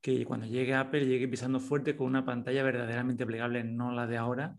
que 0.00 0.24
cuando 0.24 0.46
llegue 0.46 0.74
Apple 0.74 1.06
llegue 1.06 1.28
pisando 1.28 1.60
fuerte 1.60 1.96
con 1.96 2.06
una 2.06 2.24
pantalla 2.24 2.62
verdaderamente 2.62 3.26
plegable, 3.26 3.64
no 3.64 3.92
la 3.92 4.06
de 4.06 4.16
ahora, 4.16 4.56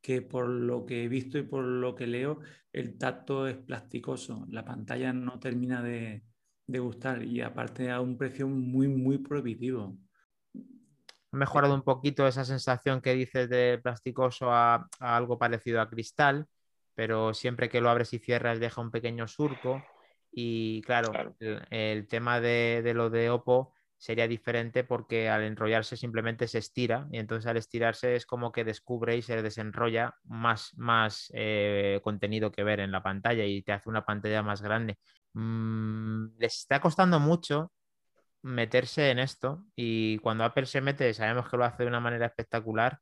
que 0.00 0.22
por 0.22 0.48
lo 0.48 0.86
que 0.86 1.04
he 1.04 1.08
visto 1.08 1.38
y 1.38 1.42
por 1.42 1.64
lo 1.64 1.96
que 1.96 2.06
leo, 2.06 2.40
el 2.72 2.96
tacto 2.98 3.48
es 3.48 3.56
plasticoso, 3.56 4.46
la 4.50 4.64
pantalla 4.64 5.12
no 5.12 5.40
termina 5.40 5.82
de, 5.82 6.22
de 6.68 6.78
gustar 6.78 7.24
y 7.24 7.40
aparte 7.40 7.90
a 7.90 8.00
un 8.00 8.16
precio 8.16 8.46
muy, 8.46 8.86
muy 8.86 9.18
prohibitivo 9.18 9.98
ha 11.32 11.36
mejorado 11.36 11.74
un 11.74 11.82
poquito 11.82 12.26
esa 12.26 12.44
sensación 12.44 13.00
que 13.00 13.14
dices 13.14 13.48
de 13.48 13.78
plasticoso 13.82 14.50
a, 14.50 14.88
algo 14.98 15.38
parecido 15.38 15.80
a 15.80 15.88
cristal, 15.88 16.46
pero 16.94 17.34
siempre 17.34 17.68
que 17.68 17.80
lo 17.80 17.90
abres 17.90 18.12
y 18.14 18.18
cierras 18.18 18.60
deja 18.60 18.80
un 18.80 18.90
pequeño 18.90 19.28
surco. 19.28 19.82
Y 20.30 20.82
claro, 20.82 21.12
El, 21.70 22.06
tema 22.06 22.40
de, 22.40 22.92
lo 22.94 23.10
de 23.10 23.30
Oppo 23.30 23.74
sería 23.96 24.28
diferente 24.28 24.84
porque 24.84 25.28
al 25.28 25.42
enrollarse 25.42 25.96
simplemente 25.96 26.46
se 26.46 26.58
estira 26.58 27.08
y 27.10 27.18
entonces 27.18 27.46
al 27.46 27.56
estirarse 27.56 28.14
es 28.14 28.26
como 28.26 28.52
que 28.52 28.64
descubre 28.64 29.16
y 29.16 29.22
se 29.22 29.42
desenrolla 29.42 30.14
más, 30.24 30.72
más 30.76 31.32
eh, 31.34 32.00
contenido 32.04 32.52
que 32.52 32.62
ver 32.62 32.80
en 32.80 32.92
la 32.92 33.02
pantalla 33.02 33.44
y 33.44 33.62
te 33.62 33.72
hace 33.72 33.88
una 33.88 34.04
pantalla 34.04 34.42
más 34.42 34.62
grande. 34.62 34.98
Mm, 35.34 36.36
les 36.38 36.58
está 36.58 36.80
costando 36.80 37.20
mucho 37.20 37.72
meterse 38.42 39.10
en 39.10 39.18
esto 39.18 39.64
y 39.76 40.18
cuando 40.18 40.44
Apple 40.44 40.66
se 40.66 40.80
mete, 40.80 41.12
sabemos 41.14 41.48
que 41.48 41.56
lo 41.56 41.64
hace 41.64 41.82
de 41.84 41.88
una 41.88 42.00
manera 42.00 42.26
espectacular, 42.26 43.00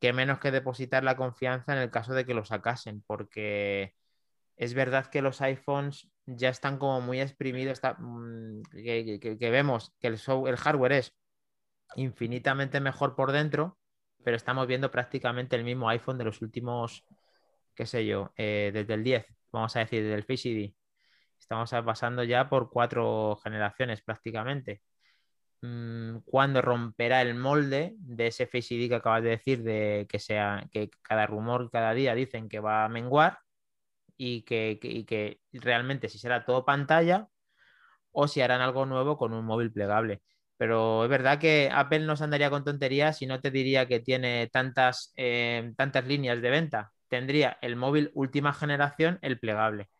que 0.00 0.12
menos 0.12 0.38
que 0.40 0.50
depositar 0.50 1.04
la 1.04 1.16
confianza 1.16 1.72
en 1.74 1.80
el 1.80 1.90
caso 1.90 2.14
de 2.14 2.26
que 2.26 2.34
lo 2.34 2.44
sacasen, 2.44 3.02
porque 3.06 3.94
es 4.56 4.74
verdad 4.74 5.06
que 5.08 5.22
los 5.22 5.40
iPhones 5.42 6.10
ya 6.26 6.50
están 6.50 6.78
como 6.78 7.00
muy 7.00 7.20
exprimidos, 7.20 7.80
mm, 7.98 8.62
que, 8.72 9.36
vemos 9.50 9.94
que 10.00 10.08
el, 10.08 10.20
el 10.46 10.56
hardware 10.56 10.92
es 10.92 11.14
infinitamente 11.96 12.80
mejor 12.80 13.16
por 13.16 13.32
dentro, 13.32 13.78
pero 14.24 14.36
estamos 14.36 14.66
viendo 14.66 14.90
prácticamente 14.90 15.56
el 15.56 15.64
mismo 15.64 15.88
iPhone 15.88 16.18
de 16.18 16.24
los 16.24 16.42
últimos, 16.42 17.04
qué 17.74 17.86
sé 17.86 18.06
yo, 18.06 18.32
eh, 18.36 18.70
desde 18.74 18.94
el 18.94 19.04
10, 19.04 19.26
vamos 19.52 19.76
a 19.76 19.80
decir, 19.80 20.02
desde 20.02 20.16
el 20.16 20.24
Face 20.24 20.48
ID 20.48 20.74
Estamos 21.38 21.70
pasando 21.84 22.24
ya 22.24 22.48
por 22.48 22.70
cuatro 22.70 23.38
generaciones 23.42 24.02
prácticamente. 24.02 24.82
Mm, 25.62 26.18
¿Cuándo 26.24 26.62
romperá 26.62 27.22
el 27.22 27.34
molde 27.34 27.94
de 27.98 28.28
ese 28.28 28.46
Face 28.46 28.74
ID 28.74 28.88
que 28.88 28.94
acabas 28.96 29.22
de 29.22 29.30
decir, 29.30 29.62
de 29.62 30.06
que 30.08 30.18
sea 30.18 30.66
que 30.72 30.90
cada 31.02 31.26
rumor 31.26 31.70
cada 31.70 31.94
día 31.94 32.14
dicen 32.14 32.48
que 32.48 32.60
va 32.60 32.84
a 32.84 32.88
menguar 32.88 33.38
y 34.16 34.42
que, 34.42 34.78
que 34.80 35.40
realmente 35.52 36.08
si 36.08 36.18
será 36.18 36.44
todo 36.44 36.64
pantalla 36.64 37.28
o 38.12 38.28
si 38.28 38.40
harán 38.40 38.60
algo 38.60 38.86
nuevo 38.86 39.16
con 39.18 39.32
un 39.32 39.44
móvil 39.44 39.72
plegable? 39.72 40.22
Pero 40.56 41.04
es 41.04 41.10
verdad 41.10 41.38
que 41.38 41.70
Apple 41.72 42.00
no 42.00 42.16
se 42.16 42.24
andaría 42.24 42.50
con 42.50 42.64
tonterías 42.64 43.18
si 43.18 43.26
no 43.26 43.40
te 43.40 43.50
diría 43.50 43.86
que 43.88 44.00
tiene 44.00 44.48
tantas, 44.48 45.12
eh, 45.16 45.72
tantas 45.76 46.06
líneas 46.06 46.40
de 46.42 46.50
venta. 46.50 46.92
Tendría 47.08 47.58
el 47.62 47.76
móvil 47.76 48.10
última 48.14 48.52
generación, 48.54 49.18
el 49.22 49.38
plegable. 49.38 49.90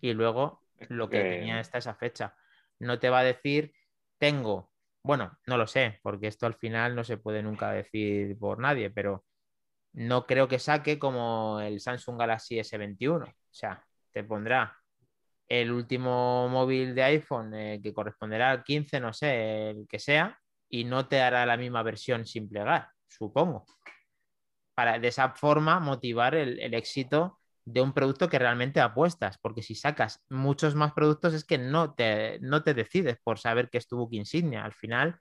Y 0.00 0.14
luego 0.14 0.62
lo 0.88 1.08
que 1.08 1.22
tenía 1.22 1.58
hasta 1.58 1.78
esa 1.78 1.94
fecha. 1.94 2.34
No 2.78 2.98
te 2.98 3.10
va 3.10 3.20
a 3.20 3.24
decir, 3.24 3.72
tengo, 4.18 4.72
bueno, 5.02 5.38
no 5.46 5.56
lo 5.56 5.66
sé, 5.66 6.00
porque 6.02 6.28
esto 6.28 6.46
al 6.46 6.54
final 6.54 6.94
no 6.94 7.04
se 7.04 7.16
puede 7.16 7.42
nunca 7.42 7.72
decir 7.72 8.38
por 8.38 8.58
nadie, 8.58 8.90
pero 8.90 9.24
no 9.92 10.26
creo 10.26 10.48
que 10.48 10.58
saque 10.58 10.98
como 10.98 11.60
el 11.60 11.80
Samsung 11.80 12.18
Galaxy 12.18 12.58
S21. 12.58 13.24
O 13.24 13.34
sea, 13.50 13.84
te 14.12 14.22
pondrá 14.24 14.76
el 15.48 15.72
último 15.72 16.48
móvil 16.48 16.94
de 16.94 17.02
iPhone 17.02 17.54
eh, 17.54 17.80
que 17.82 17.94
corresponderá 17.94 18.50
al 18.50 18.64
15, 18.64 19.00
no 19.00 19.12
sé, 19.12 19.70
el 19.70 19.88
que 19.88 19.98
sea, 19.98 20.38
y 20.68 20.84
no 20.84 21.08
te 21.08 21.20
hará 21.20 21.46
la 21.46 21.56
misma 21.56 21.82
versión 21.82 22.26
sin 22.26 22.48
plegar, 22.48 22.88
supongo. 23.06 23.64
Para 24.74 24.98
de 24.98 25.08
esa 25.08 25.30
forma 25.30 25.80
motivar 25.80 26.34
el, 26.34 26.60
el 26.60 26.74
éxito 26.74 27.37
de 27.72 27.82
un 27.82 27.92
producto 27.92 28.28
que 28.28 28.38
realmente 28.38 28.80
apuestas, 28.80 29.38
porque 29.38 29.62
si 29.62 29.74
sacas 29.74 30.24
muchos 30.30 30.74
más 30.74 30.92
productos 30.92 31.34
es 31.34 31.44
que 31.44 31.58
no 31.58 31.94
te, 31.94 32.38
no 32.40 32.62
te 32.62 32.72
decides 32.72 33.18
por 33.22 33.38
saber 33.38 33.68
que 33.68 33.78
es 33.78 33.86
tu 33.86 33.98
book 33.98 34.10
insignia. 34.12 34.64
Al 34.64 34.72
final, 34.72 35.20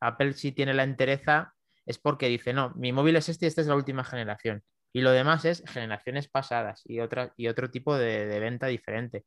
Apple 0.00 0.32
si 0.32 0.52
tiene 0.52 0.74
la 0.74 0.82
entereza 0.82 1.54
es 1.84 1.98
porque 1.98 2.26
dice, 2.26 2.52
no, 2.52 2.72
mi 2.74 2.92
móvil 2.92 3.14
es 3.16 3.28
este 3.28 3.46
y 3.46 3.48
esta 3.48 3.60
es 3.60 3.68
la 3.68 3.76
última 3.76 4.02
generación. 4.02 4.64
Y 4.92 5.02
lo 5.02 5.12
demás 5.12 5.44
es 5.44 5.62
generaciones 5.68 6.28
pasadas 6.28 6.82
y, 6.86 7.00
otra, 7.00 7.32
y 7.36 7.46
otro 7.46 7.70
tipo 7.70 7.96
de, 7.96 8.26
venta 8.40 8.66
diferente. 8.66 9.24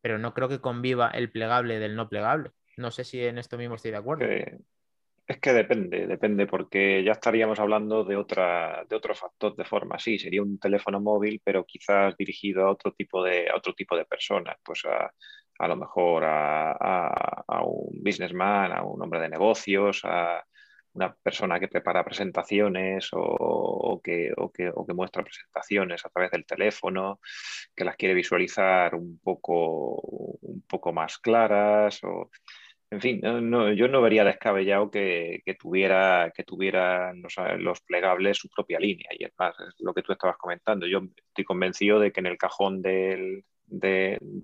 Pero 0.00 0.18
no 0.18 0.32
creo 0.32 0.48
que 0.48 0.60
conviva 0.60 1.08
el 1.10 1.32
plegable 1.32 1.80
del 1.80 1.96
no 1.96 2.08
plegable. 2.08 2.52
No 2.76 2.92
sé 2.92 3.02
si 3.02 3.24
en 3.24 3.38
esto 3.38 3.58
mismo 3.58 3.74
estoy 3.74 3.90
de 3.90 3.96
acuerdo. 3.96 4.26
Es 5.26 5.40
que 5.40 5.52
depende, 5.52 6.06
depende, 6.06 6.46
porque 6.46 7.02
ya 7.02 7.12
estaríamos 7.12 7.58
hablando 7.58 8.04
de, 8.04 8.16
otra, 8.16 8.84
de 8.88 8.94
otro 8.94 9.12
factor 9.14 9.56
de 9.56 9.64
forma. 9.64 9.98
Sí, 9.98 10.18
sería 10.20 10.40
un 10.40 10.58
teléfono 10.58 11.00
móvil, 11.00 11.40
pero 11.44 11.64
quizás 11.64 12.16
dirigido 12.16 12.64
a 12.66 12.70
otro 12.70 12.92
tipo 12.92 13.24
de, 13.24 13.48
otro 13.52 13.74
tipo 13.74 13.96
de 13.96 14.04
personas, 14.04 14.56
pues 14.62 14.84
a, 14.84 15.12
a 15.58 15.68
lo 15.68 15.76
mejor 15.76 16.22
a, 16.24 16.72
a, 16.72 17.64
un 17.64 18.02
businessman, 18.04 18.70
a 18.70 18.84
un 18.84 19.02
hombre 19.02 19.20
de 19.20 19.28
negocios, 19.28 20.02
a 20.04 20.44
una 20.92 21.12
persona 21.14 21.58
que 21.58 21.68
prepara 21.68 22.04
presentaciones 22.04 23.08
o, 23.12 24.00
que, 24.02 24.32
o, 24.36 24.52
que, 24.52 24.70
o, 24.72 24.86
que, 24.86 24.94
muestra 24.94 25.24
presentaciones 25.24 26.06
a 26.06 26.08
través 26.08 26.30
del 26.30 26.46
teléfono, 26.46 27.20
que 27.74 27.84
las 27.84 27.96
quiere 27.96 28.14
visualizar 28.14 28.94
un 28.94 29.18
poco, 29.18 29.96
un 30.42 30.62
poco 30.68 30.92
más 30.92 31.18
claras. 31.18 32.02
O, 32.04 32.30
en 32.90 33.00
fin, 33.00 33.20
yo 33.20 33.88
no 33.88 34.00
vería 34.00 34.24
descabellado 34.24 34.90
que, 34.90 35.42
tuviera, 35.58 36.32
que 36.34 36.44
tuvieran 36.44 37.20
los, 37.20 37.80
plegables 37.80 38.38
su 38.38 38.48
propia 38.48 38.78
línea. 38.78 39.08
Y 39.18 39.24
es 39.24 39.32
más, 39.36 39.58
es 39.58 39.74
lo 39.80 39.92
que 39.92 40.02
tú 40.02 40.12
estabas 40.12 40.36
comentando. 40.36 40.86
Yo 40.86 41.00
estoy 41.28 41.44
convencido 41.44 41.98
de 41.98 42.12
que 42.12 42.20
en 42.20 42.26
el 42.26 42.38
cajón 42.38 42.82
de, 42.82 43.42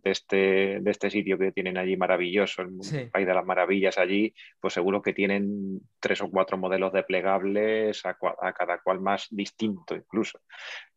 este, 0.02 0.80
de 0.80 0.90
este 0.90 1.10
sitio 1.10 1.38
que 1.38 1.52
tienen 1.52 1.78
allí 1.78 1.96
maravilloso, 1.96 2.62
el 2.62 3.10
País 3.12 3.28
de 3.28 3.34
las 3.34 3.46
Maravillas 3.46 3.96
allí, 3.96 4.34
pues 4.58 4.74
seguro 4.74 5.02
que 5.02 5.12
tienen 5.12 5.80
tres 6.00 6.20
o 6.20 6.28
cuatro 6.28 6.58
modelos 6.58 6.92
de 6.92 7.04
plegables 7.04 8.04
a, 8.04 8.16
a 8.40 8.52
cada 8.52 8.78
cual 8.78 9.00
más 9.00 9.28
distinto 9.30 9.94
incluso. 9.94 10.40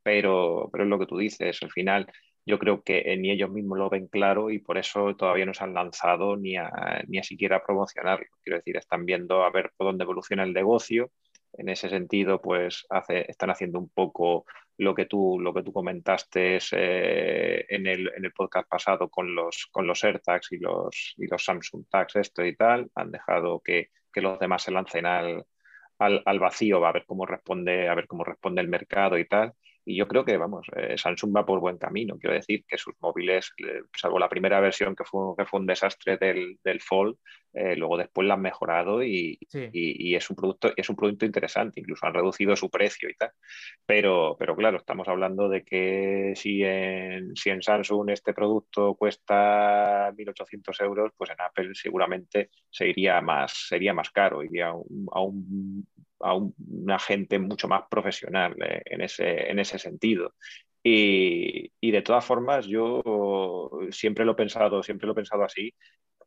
Pero, 0.02 0.68
pero 0.72 0.84
es 0.84 0.90
lo 0.90 0.98
que 0.98 1.06
tú 1.06 1.18
dices, 1.18 1.62
al 1.62 1.72
final 1.72 2.08
yo 2.46 2.60
creo 2.60 2.84
que 2.84 3.16
ni 3.18 3.32
ellos 3.32 3.50
mismos 3.50 3.78
lo 3.78 3.90
ven 3.90 4.08
claro 4.08 4.52
y 4.52 4.60
por 4.60 4.78
eso 4.78 5.16
todavía 5.16 5.46
no 5.46 5.54
se 5.54 5.64
han 5.64 5.74
lanzado 5.74 6.38
ni 6.38 6.58
a, 6.58 7.04
ni 7.08 7.18
a 7.20 7.24
siquiera 7.24 7.64
promocionarlo. 7.64 8.28
Quiero 8.44 8.58
decir, 8.58 8.78
están 8.78 9.06
viendo 9.06 9.44
a 9.44 9.52
ver 9.52 9.72
por 9.76 9.88
dónde 9.88 10.04
evoluciona 10.04 10.44
el 10.44 10.54
negocio, 10.54 11.12
en 11.58 11.70
ese 11.70 11.90
sentido, 11.90 12.42
pues 12.42 12.86
hace, 12.90 13.30
están 13.30 13.50
haciendo 13.50 13.80
un 13.80 13.90
poco 13.90 14.46
lo 14.78 14.94
que 14.94 15.06
tú, 15.06 15.40
lo 15.40 15.54
que 15.54 15.64
tú 15.64 15.72
comentaste 15.72 16.60
eh, 16.72 17.66
en, 17.70 17.88
el, 17.88 18.12
en, 18.16 18.26
el, 18.26 18.34
podcast 18.34 18.68
pasado 18.68 19.10
con 19.10 19.34
los, 19.34 19.68
con 19.72 19.88
los 19.88 20.04
AirTags 20.04 20.52
y 20.52 20.58
los, 20.58 21.14
y 21.18 21.28
los 21.28 21.44
Samsung 21.44 21.86
Tags, 21.90 22.18
esto 22.18 22.46
y 22.46 22.56
tal. 22.56 22.90
Han 22.96 23.12
dejado 23.12 23.62
que, 23.62 23.90
que 24.12 24.22
los 24.22 24.38
demás 24.40 24.64
se 24.64 24.72
lancen 24.72 25.06
al, 25.06 25.46
al, 26.00 26.22
al, 26.26 26.40
vacío, 26.40 26.86
a 26.86 26.92
ver 26.92 27.06
cómo 27.06 27.26
responde, 27.26 27.88
a 27.88 27.96
ver 27.96 28.08
cómo 28.08 28.24
responde 28.24 28.62
el 28.62 28.68
mercado 28.68 29.18
y 29.18 29.26
tal. 29.26 29.54
Y 29.86 29.96
yo 29.96 30.08
creo 30.08 30.26
que, 30.26 30.36
vamos, 30.38 30.68
eh, 30.76 30.98
Samsung 30.98 31.36
va 31.36 31.46
por 31.46 31.60
buen 31.60 31.78
camino. 31.78 32.18
Quiero 32.20 32.34
decir 32.36 32.66
que 32.68 32.78
sus 32.78 32.96
móviles, 33.00 33.54
eh, 33.58 33.82
salvo 33.96 34.18
la 34.20 34.30
primera 34.30 34.60
versión 34.60 34.96
que 34.96 35.04
fue, 35.06 35.36
que 35.38 35.46
fue 35.46 35.60
un 35.60 35.68
desastre 35.68 36.18
del, 36.18 36.60
del 36.64 36.82
Fold, 36.82 37.18
eh, 37.56 37.76
luego 37.76 37.98
después 37.98 38.28
la 38.28 38.34
han 38.34 38.42
mejorado 38.42 39.02
y, 39.02 39.40
y, 39.72 40.16
es, 40.16 40.30
un 40.30 40.36
producto, 40.36 40.74
es 40.76 40.90
un 40.90 40.96
producto 40.96 41.26
interesante. 41.26 41.80
Incluso 41.80 42.06
han 42.06 42.14
reducido 42.14 42.56
su 42.56 42.70
precio 42.70 43.10
y 43.10 43.16
tal. 43.16 43.32
Pero, 43.86 44.36
pero 44.38 44.56
claro, 44.56 44.78
estamos 44.78 45.08
hablando 45.08 45.48
de 45.48 45.64
que 45.64 46.34
si 46.36 46.64
en, 46.64 47.36
si 47.36 47.50
en 47.50 47.62
Samsung 47.62 48.10
este 48.10 48.34
producto 48.34 48.96
cuesta 48.96 50.12
1.800 50.12 50.82
euros, 50.84 51.12
pues 51.18 51.30
en 51.30 51.38
Apple 51.40 51.70
seguramente 51.74 52.50
sería 52.70 53.22
más, 53.22 53.54
sería 53.70 53.94
más 53.94 54.10
caro, 54.10 54.44
iría 54.44 54.68
a 54.68 55.22
un 55.22 55.88
a 56.22 56.34
una 56.34 57.00
gente 57.00 57.40
mucho 57.40 57.68
más 57.68 57.84
profesional 57.90 58.56
eh, 58.64 58.82
en, 58.86 59.02
ese, 59.02 59.52
en 59.52 59.60
ese 59.60 59.78
sentido. 59.80 60.34
Y, 60.84 61.72
y, 61.82 61.92
de 61.92 62.02
todas 62.02 62.24
formas, 62.26 62.68
yo 62.68 63.02
siempre 63.90 64.24
lo 64.24 64.34
he 64.34 64.36
pensado, 64.36 64.84
siempre 64.84 65.08
lo 65.08 65.14
he 65.14 65.16
pensado 65.16 65.44
así. 65.44 65.74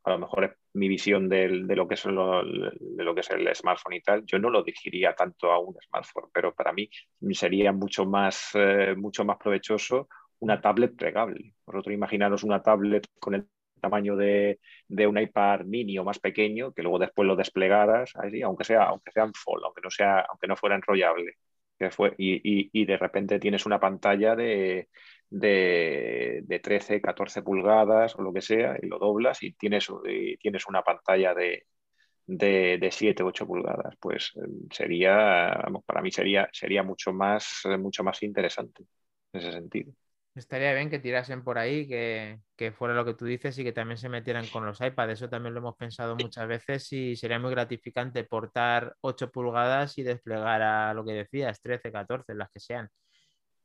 A 0.04 0.10
lo 0.10 0.18
mejor 0.18 0.44
es 0.44 0.52
mi 0.74 0.88
visión 0.88 1.28
de, 1.28 1.48
lo 1.48 1.88
que 1.88 1.96
de 1.96 3.04
lo 3.04 3.14
que 3.14 3.20
es 3.20 3.30
el 3.30 3.54
smartphone 3.54 3.94
y 3.94 4.00
tal. 4.00 4.24
Yo 4.24 4.38
no 4.38 4.50
lo 4.50 4.62
dirigiría 4.62 5.14
tanto 5.14 5.50
a 5.50 5.58
un 5.58 5.76
smartphone, 5.80 6.30
pero 6.32 6.54
para 6.54 6.72
mí 6.72 6.88
sería 7.32 7.72
mucho 7.72 8.06
más, 8.06 8.50
eh, 8.54 8.94
mucho 8.96 9.24
más 9.24 9.36
provechoso 9.38 10.08
una 10.40 10.60
tablet 10.60 10.96
plegable. 10.96 11.54
Vosotros 11.66 11.94
imaginaros 11.94 12.44
una 12.44 12.62
tablet 12.62 13.06
con 13.18 13.34
el 13.34 13.48
tamaño 13.80 14.16
de, 14.16 14.58
un 14.88 15.18
iPad 15.18 15.64
mini 15.64 15.98
o 15.98 16.04
más 16.04 16.18
pequeño, 16.18 16.72
que 16.72 16.82
luego 16.82 16.98
después 16.98 17.26
lo 17.26 17.36
desplegaras, 17.36 18.12
aunque 18.44 18.64
sea, 18.64 18.84
aunque 18.84 19.12
sean 19.12 19.32
full, 19.34 19.60
aunque 19.64 19.80
no 19.82 19.90
sea, 19.90 20.20
aunque 20.20 20.46
no 20.46 20.56
fuera 20.56 20.76
enrollable. 20.76 21.34
Que 21.78 21.90
fue, 21.90 22.14
y, 22.18 22.84
de 22.84 22.96
repente 22.96 23.38
tienes 23.38 23.64
una 23.66 23.78
pantalla 23.78 24.34
de, 24.34 24.88
de, 25.30 26.60
13, 26.62 27.00
14 27.00 27.42
pulgadas 27.42 28.16
o 28.16 28.22
lo 28.22 28.32
que 28.32 28.40
sea, 28.40 28.76
y 28.82 28.86
lo 28.86 28.98
doblas 28.98 29.42
y 29.42 29.52
tienes, 29.52 29.88
tienes 30.40 30.66
una 30.66 30.82
pantalla 30.82 31.34
de, 31.34 31.66
de, 32.26 32.88
7, 32.90 33.22
8 33.22 33.46
pulgadas. 33.46 33.94
Pues 34.00 34.32
sería, 34.70 35.64
para 35.86 36.02
mí 36.02 36.10
sería, 36.10 36.48
sería 36.52 36.82
mucho, 36.82 37.12
más, 37.12 37.62
mucho 37.78 38.02
más 38.04 38.22
interesante 38.22 38.84
en 39.32 39.40
ese 39.40 39.52
sentido. 39.52 39.92
Estaría 40.38 40.72
bien 40.72 40.88
que 40.88 41.00
tirasen 41.00 41.42
por 41.42 41.58
ahí, 41.58 41.88
que, 41.88 42.72
fuera 42.72 42.94
lo 42.94 43.04
que 43.04 43.14
tú 43.14 43.24
dices 43.24 43.58
y 43.58 43.64
que 43.64 43.72
también 43.72 43.98
se 43.98 44.08
metieran 44.08 44.46
con 44.46 44.64
los 44.64 44.80
iPads. 44.80 45.14
Eso 45.14 45.28
también 45.28 45.52
lo 45.52 45.58
hemos 45.60 45.76
pensado 45.76 46.14
muchas 46.14 46.46
veces 46.46 46.92
y 46.92 47.16
sería 47.16 47.40
muy 47.40 47.50
gratificante 47.50 48.22
portar 48.22 48.94
8 49.00 49.32
pulgadas 49.32 49.98
y 49.98 50.04
desplegar 50.04 50.62
a 50.62 50.94
lo 50.94 51.04
que 51.04 51.12
decías, 51.12 51.60
13, 51.60 51.90
14, 51.90 52.34
las 52.34 52.50
que 52.50 52.60
sean. 52.60 52.88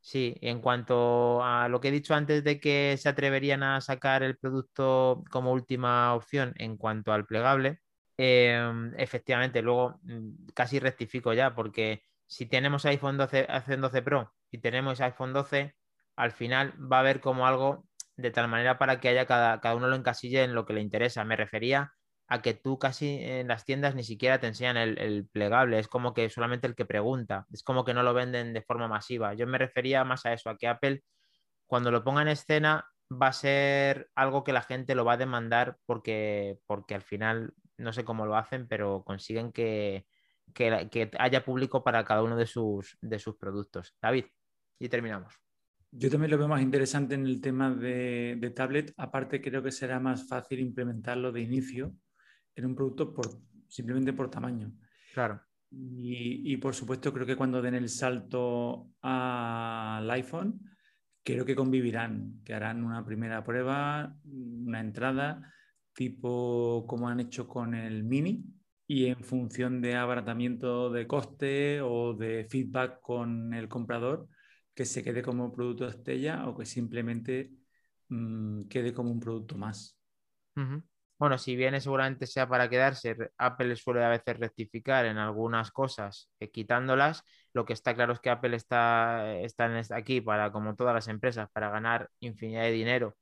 Sí, 0.02 0.36
en 0.42 0.62
cuanto 0.62 1.44
a 1.44 1.70
lo 1.70 1.80
que 1.80 1.90
he 1.90 1.92
dicho 1.92 2.16
antes 2.16 2.44
de 2.44 2.60
que 2.60 2.98
se 2.98 3.08
atreverían 3.08 3.62
a 3.64 3.80
sacar 3.80 4.24
el 4.24 4.38
producto 4.38 5.24
como 5.30 5.52
última 5.54 6.14
opción 6.16 6.54
en 6.58 6.76
cuanto 6.78 7.14
al 7.14 7.26
plegable, 7.26 7.82
em, 8.18 8.94
efectivamente, 8.98 9.62
luego 9.62 10.00
mm, 10.04 10.48
casi 10.56 10.80
rectifico 10.80 11.34
ya, 11.34 11.54
porque 11.56 12.04
si 12.26 12.48
tenemos 12.48 12.86
iPhone 12.86 13.18
12, 13.18 13.46
iPhone 13.50 13.82
12 13.82 14.02
Pro 14.02 14.34
y 14.52 14.58
tenemos 14.60 15.00
iPhone 15.02 15.34
12 15.34 15.76
al 16.16 16.32
final 16.32 16.74
va 16.80 16.98
a 16.98 17.00
haber 17.02 17.20
como 17.22 17.48
algo 17.48 17.86
de 18.16 18.32
tal 18.32 18.48
manera 18.48 18.78
para 18.78 19.00
que 19.00 19.10
haya 19.10 19.26
cada, 19.26 19.60
cada 19.62 19.76
uno 19.76 19.88
lo 19.88 19.96
encasille 19.96 20.44
en 20.44 20.56
lo 20.56 20.66
que 20.66 20.74
le 20.74 20.82
interesa. 20.82 21.24
Me 21.26 21.36
refería 21.36 21.94
a 22.28 22.42
que 22.42 22.54
tú 22.54 22.80
casi 22.80 23.20
en 23.22 23.48
las 23.48 23.66
tiendas 23.66 23.96
ni 23.96 24.04
siquiera 24.04 24.40
te 24.40 24.48
enseñan 24.48 24.78
el, 24.78 25.28
plegable, 25.32 25.80
es 25.80 25.88
como 25.88 26.14
que 26.14 26.30
solamente 26.30 26.68
el 26.68 26.76
que 26.76 26.86
pregunta, 26.86 27.46
es 27.52 27.64
como 27.64 27.84
que 27.86 27.94
no 27.94 28.04
lo 28.04 28.14
venden 28.14 28.54
de 28.54 28.62
forma 28.62 28.88
masiva. 28.88 29.34
Yo 29.34 29.46
me 29.48 29.58
refería 29.58 30.04
más 30.04 30.26
a 30.26 30.34
eso, 30.34 30.50
a 30.50 30.58
que 30.58 30.68
Apple 30.68 31.04
cuando 31.68 31.92
lo 31.92 32.04
ponga 32.04 32.22
en 32.22 32.30
escena 32.30 32.86
va 33.12 33.28
a 33.28 33.34
ser 33.34 34.10
algo 34.16 34.44
que 34.44 34.54
la 34.54 34.62
gente 34.62 34.96
lo 34.96 35.06
va 35.06 35.14
a 35.14 35.18
demandar 35.18 35.78
porque, 35.86 36.60
porque 36.66 36.96
al 36.96 37.04
final 37.04 37.54
no 37.78 37.94
sé 37.94 38.04
cómo 38.06 38.26
lo 38.26 38.36
hacen, 38.36 38.68
pero 38.68 39.04
consiguen 39.04 39.52
que, 39.52 40.06
que, 40.54 41.12
haya 41.20 41.46
público 41.46 41.84
para 41.84 42.04
cada 42.06 42.24
uno 42.24 42.36
de 42.36 42.48
sus, 42.48 42.98
de 43.02 43.20
sus 43.20 43.36
productos. 43.38 43.96
David, 44.02 44.26
y 44.80 44.90
terminamos. 44.90 45.43
Yo 45.96 46.10
también 46.10 46.32
lo 46.32 46.40
veo 46.40 46.48
más 46.48 46.62
interesante 46.62 47.14
en 47.14 47.26
el 47.28 47.40
tema 47.40 47.70
de, 47.70 48.52
tablet. 48.56 48.94
Aparte, 48.98 49.42
creo 49.42 49.62
que 49.62 49.72
será 49.72 50.00
más 50.00 50.28
fácil 50.28 50.60
implementarlo 50.60 51.32
de 51.32 51.42
inicio 51.42 51.96
en 52.56 52.66
un 52.66 52.76
producto 52.76 53.14
por, 53.14 53.28
simplemente 53.68 54.12
por 54.12 54.30
tamaño. 54.30 54.72
Claro. 55.14 55.40
Y, 55.70 56.58
por 56.58 56.74
supuesto, 56.74 57.14
creo 57.14 57.28
que 57.28 57.36
cuando 57.36 57.62
den 57.62 57.76
el 57.76 57.90
salto 57.90 58.90
al 59.02 60.10
iPhone, 60.10 60.62
creo 61.24 61.46
que 61.46 61.56
convivirán, 61.56 62.42
que 62.44 62.56
harán 62.56 62.84
una 62.84 63.06
primera 63.06 63.44
prueba, 63.44 64.16
una 64.26 64.80
entrada, 64.80 65.54
tipo 65.94 66.86
como 66.88 67.08
han 67.08 67.20
hecho 67.20 67.48
con 67.48 67.76
el 67.76 68.04
Mini, 68.04 68.44
y 68.88 69.06
en 69.06 69.24
función 69.24 69.80
de 69.82 69.96
abaratamiento 69.96 70.92
de 70.92 71.08
coste 71.08 71.82
o 71.82 72.14
de 72.14 72.46
feedback 72.46 73.00
con 73.00 73.54
el 73.54 73.68
comprador, 73.68 74.28
que 74.74 74.86
se 74.86 75.04
quede 75.04 75.22
como 75.22 75.52
producto 75.52 75.88
estrella 75.88 76.48
o 76.48 76.58
que 76.58 76.66
simplemente 76.66 77.52
mm, 78.10 78.64
quede 78.68 78.94
como 78.94 79.12
un 79.12 79.20
producto 79.20 79.58
más. 79.58 79.98
Bueno, 81.18 81.38
si 81.38 81.56
viene 81.56 81.80
seguramente 81.80 82.28
sea 82.28 82.48
para 82.50 82.70
quedarse, 82.70 83.16
Apple 83.38 83.76
suele 83.76 84.04
a 84.04 84.10
veces 84.10 84.38
rectificar 84.38 85.06
en 85.06 85.18
algunas 85.18 85.72
cosas 85.72 86.30
eh, 86.40 86.52
quitándolas. 86.52 87.24
Lo 87.54 87.66
que 87.66 87.74
está 87.74 87.96
claro 87.96 88.14
es 88.14 88.20
que 88.20 88.30
Apple 88.30 88.56
está, 88.56 89.38
está 89.38 89.70
aquí 89.96 90.22
para, 90.22 90.52
como 90.52 90.76
todas 90.76 90.94
las 90.94 91.08
empresas, 91.08 91.50
para 91.54 91.70
ganar 91.70 92.10
infinidad 92.20 92.64
de 92.64 92.72
dinero. 92.72 93.16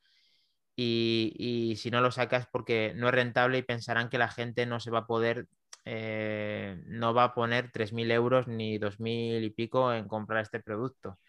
Y, 0.76 1.76
si 1.78 1.92
no 1.92 2.02
lo 2.02 2.12
sacas 2.12 2.48
porque 2.52 2.94
no 2.96 3.08
es 3.10 3.14
rentable 3.14 3.60
y 3.60 3.64
pensarán 3.64 4.10
que 4.10 4.18
la 4.18 4.30
gente 4.30 4.66
no 4.66 4.80
se 4.80 4.92
va 4.92 5.00
a 5.00 5.08
poder, 5.08 5.48
eh, 5.86 6.82
no 6.88 7.14
va 7.14 7.26
a 7.26 7.34
poner 7.36 7.72
3.000 7.72 8.12
euros 8.12 8.48
ni 8.48 8.80
2.000 8.80 9.44
y 9.44 9.50
pico 9.52 9.94
en 9.94 10.08
comprar 10.08 10.42
este 10.44 10.60
producto 10.62 11.20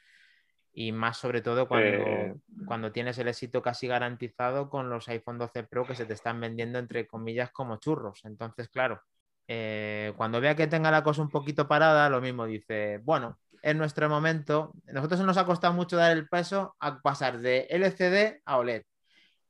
y 0.73 0.93
más 0.93 1.19
sobre 1.19 1.43
todo 1.43 1.69
cuando, 1.69 1.87
eh, 1.87 2.35
cuando 2.67 2.93
tienes 2.93 3.19
el 3.19 3.29
éxito 3.29 3.61
casi 3.61 3.87
garantizado 3.87 4.71
con 4.71 4.89
los 4.89 5.09
iPhone 5.09 5.39
12 5.39 5.65
Pro 5.65 5.87
que 5.87 5.95
se 5.95 6.07
te 6.07 6.15
están 6.15 6.41
vendiendo 6.41 6.79
entre 6.79 7.07
comillas 7.07 7.51
como 7.51 7.77
churros. 7.77 8.25
Entonces, 8.25 8.69
claro, 8.69 9.03
eh, 9.49 10.15
cuando 10.17 10.41
vea 10.41 10.57
que 10.57 10.67
tenga 10.67 10.91
la 10.91 11.03
cosa 11.03 11.23
un 11.23 11.29
poquito 11.29 11.69
parada, 11.69 12.09
lo 12.09 12.21
mismo 12.21 12.47
dice, 12.47 12.99
bueno, 13.05 13.39
en 13.63 13.79
nuestro 13.79 14.09
momento, 14.09 14.73
nosotros 14.87 15.21
nos 15.21 15.37
ha 15.37 15.45
costado 15.45 15.75
mucho 15.75 15.97
dar 15.97 16.13
el 16.13 16.29
peso 16.29 16.75
a 16.81 17.01
pasar 17.01 17.41
de 17.41 17.67
LCD 17.71 18.41
a 18.45 18.57
OLED. 18.59 18.83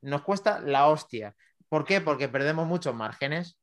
Nos 0.01 0.21
cuesta 0.23 0.59
la 0.59 0.87
hostia. 0.87 1.35
¿Por 1.69 1.85
qué? 1.85 2.01
Porque 2.01 2.27
perdemos 2.27 2.67
muchos 2.67 2.93
márgenes. 2.93 3.57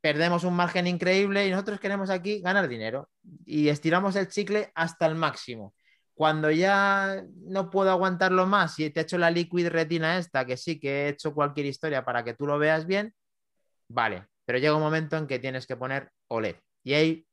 Perdemos 0.00 0.42
un 0.42 0.54
margen 0.54 0.88
increíble 0.88 1.46
y 1.46 1.50
nosotros 1.50 1.78
queremos 1.78 2.10
aquí 2.10 2.40
ganar 2.40 2.66
dinero 2.66 3.08
y 3.44 3.68
estiramos 3.68 4.16
el 4.16 4.26
chicle 4.26 4.72
hasta 4.74 5.06
el 5.06 5.14
máximo 5.14 5.74
cuando 6.22 6.52
ya 6.52 7.24
no 7.48 7.68
puedo 7.68 7.90
aguantarlo 7.90 8.46
más 8.46 8.78
y 8.78 8.88
te 8.90 9.00
he 9.00 9.02
hecho 9.02 9.18
la 9.18 9.32
liquid 9.32 9.66
retina 9.66 10.18
esta, 10.18 10.46
que 10.46 10.56
sí 10.56 10.78
que 10.78 10.88
he 10.88 11.08
hecho 11.08 11.34
cualquier 11.34 11.66
historia 11.66 12.04
para 12.04 12.22
que 12.22 12.32
tú 12.32 12.46
lo 12.46 12.60
veas 12.60 12.86
bien, 12.86 13.12
vale, 13.88 14.28
pero 14.44 14.60
llega 14.60 14.76
un 14.76 14.84
momento 14.84 15.16
en 15.16 15.26
que 15.26 15.40
tienes 15.40 15.66
que 15.66 15.74
poner 15.74 16.12
OLED. 16.28 16.54
Y 16.84 16.94
ahí, 16.94 17.26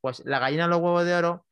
pues 0.00 0.24
la 0.24 0.38
gallina 0.38 0.66
los 0.68 0.80
huevos 0.80 1.04
de 1.04 1.16
oro, 1.16 1.44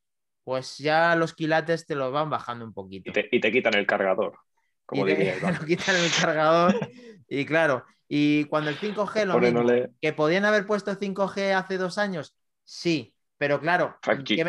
pues 0.45 0.79
ya 0.79 1.15
los 1.15 1.35
quilates 1.35 1.85
te 1.85 1.95
los 1.95 2.11
van 2.11 2.31
bajando 2.31 2.65
un 2.65 2.73
poquito. 2.73 3.13
Y 3.31 3.39
te, 3.39 3.53
quitan 3.53 3.75
el 3.75 3.87
cargador. 3.87 4.39
Como 4.87 5.07
y 5.07 5.15
te, 5.15 5.35
quitan 5.67 5.97
el 5.97 6.11
cargador. 6.11 6.75
y 7.29 7.45
claro, 7.45 7.85
y 8.09 8.45
cuando 8.45 8.71
el 8.71 8.79
5G, 8.79 9.27
lo 9.27 9.39
mismo, 9.39 9.63
que 10.01 10.13
podían 10.15 10.47
haber 10.47 10.67
puesto 10.67 10.99
5G 10.99 11.53
hace 11.55 11.77
dos 11.77 11.99
años, 11.99 12.35
sí, 12.65 13.15
pero 13.39 13.61
claro, 13.61 13.99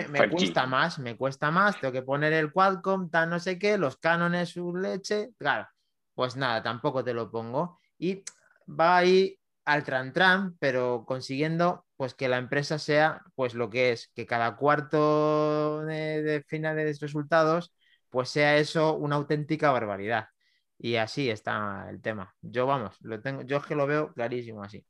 me, 0.10 0.30
cuesta 0.30 0.66
más, 0.66 1.00
me 1.00 1.18
cuesta 1.18 1.52
más, 1.52 1.80
tengo 1.80 1.92
que 1.92 2.02
poner 2.02 2.34
el 2.34 2.52
Qualcomm, 2.52 3.10
tal 3.10 3.30
no 3.30 3.40
sé 3.40 3.60
qué, 3.60 3.78
los 3.78 3.98
cánones, 3.98 4.50
su 4.50 4.76
leche, 4.76 5.32
claro, 5.38 5.68
pues 6.16 6.36
nada, 6.36 6.64
tampoco 6.64 7.04
te 7.04 7.14
lo 7.14 7.30
pongo. 7.30 7.80
Y 7.98 8.24
va 8.68 8.98
ahí 8.98 9.38
al 9.66 9.84
tran 9.84 10.14
tran, 10.14 10.56
pero 10.60 11.04
consiguiendo 11.06 11.86
pues 11.98 12.14
que 12.14 12.30
la 12.30 12.38
empresa 12.38 12.80
sea 12.80 13.22
pues 13.36 13.54
lo 13.54 13.70
que 13.70 13.92
es, 13.92 14.10
que 14.16 14.26
cada 14.26 14.56
cuarto 14.56 15.84
de, 15.86 16.22
de 16.22 16.44
finales 16.44 17.00
de 17.00 17.06
resultados 17.06 17.74
pues 18.10 18.30
sea 18.30 18.58
eso 18.58 18.96
una 18.96 19.16
auténtica 19.16 19.72
barbaridad. 19.72 20.30
Y 20.80 20.96
así 20.96 21.30
está 21.30 21.88
el 21.90 22.02
tema. 22.02 22.34
Yo 22.42 22.68
vamos, 22.68 22.96
lo 23.02 23.20
tengo, 23.20 23.42
yo 23.42 23.58
es 23.58 23.66
que 23.66 23.76
lo 23.76 23.88
veo 23.88 24.14
clarísimo 24.14 24.64
así. 24.64 24.86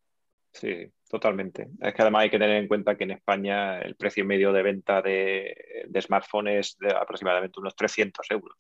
Sí, 0.54 0.92
totalmente. 1.08 1.68
Es 1.82 1.94
que 1.94 2.02
además 2.02 2.24
hay 2.24 2.30
que 2.30 2.40
tener 2.40 2.58
en 2.58 2.68
cuenta 2.68 2.96
que 2.96 3.04
en 3.04 3.12
España 3.12 3.80
el 3.80 3.96
precio 3.96 4.26
medio 4.26 4.52
de 4.52 4.64
venta 4.64 5.02
de, 5.02 5.56
smartphones 6.00 6.68
es 6.68 6.78
de 6.80 6.96
aproximadamente 6.96 7.60
unos 7.60 7.76
300 7.76 8.30
euros. 8.32 8.56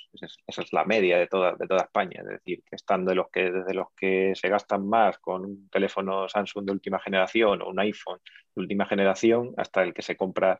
Esa 0.47 0.61
es, 0.61 0.73
la 0.73 0.85
media 0.85 1.17
de 1.17 1.27
toda, 1.27 1.55
de 1.55 1.67
toda 1.67 1.83
España. 1.83 2.21
Es 2.21 2.27
decir, 2.27 2.63
que 2.69 2.75
están 2.75 3.05
de 3.05 3.15
los 3.15 3.29
que, 3.29 3.51
desde 3.51 3.73
los 3.73 3.87
que 3.95 4.33
se 4.35 4.49
gastan 4.49 4.87
más 4.87 5.17
con 5.19 5.45
un 5.45 5.69
teléfono 5.69 6.27
Samsung 6.27 6.65
de 6.65 6.71
última 6.71 6.99
generación 6.99 7.61
o 7.61 7.69
un 7.69 7.79
iPhone 7.79 8.19
de 8.55 8.61
última 8.61 8.85
generación 8.85 9.53
hasta 9.57 9.83
el 9.83 9.93
que 9.93 10.01
se 10.01 10.15
compra 10.15 10.59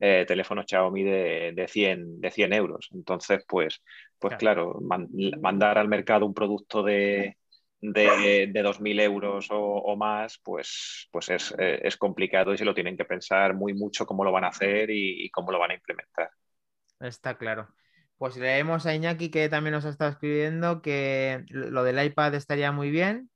eh, 0.00 0.24
teléfonos 0.26 0.66
Xiaomi 0.68 1.04
de, 1.04 1.52
de, 1.54 1.68
100, 1.68 2.20
de 2.20 2.30
100 2.30 2.52
euros. 2.52 2.88
Entonces, 2.92 3.44
pues, 3.46 3.82
pues 4.18 4.36
claro, 4.36 4.80
mandar 4.80 5.78
al 5.78 5.88
mercado 5.88 6.26
un 6.26 6.34
producto 6.34 6.82
de 6.82 7.36
de, 7.92 8.48
de 8.50 8.62
2.000 8.62 9.00
euros 9.00 9.48
o, 9.50 9.96
más, 9.96 10.40
pues, 10.42 11.08
pues 11.12 11.28
eh, 11.58 11.80
es, 11.82 11.96
complicado 11.96 12.54
y 12.54 12.58
se 12.58 12.64
lo 12.64 12.74
tienen 12.74 12.96
que 12.96 13.04
pensar 13.04 13.54
muy 13.54 13.74
mucho 13.74 14.06
cómo 14.06 14.24
lo 14.24 14.32
van 14.32 14.44
a 14.44 14.48
hacer 14.48 14.88
y, 14.90 15.28
cómo 15.30 15.52
lo 15.52 15.58
van 15.58 15.72
a 15.72 15.74
implementar. 15.74 16.30
Está 17.00 17.36
claro. 17.36 17.68
Pues 18.16 18.36
leemos 18.36 18.86
a 18.86 18.94
Iñaki 18.94 19.30
que 19.30 19.48
también 19.48 19.72
nos 19.74 19.84
ha 19.84 19.90
estado 19.90 20.12
escribiendo 20.12 20.80
que 20.80 21.44
lo 21.48 21.84
del 21.84 22.02
iPad 22.02 22.34
estaría 22.34 22.72
muy 22.72 22.90
bien 22.90 23.28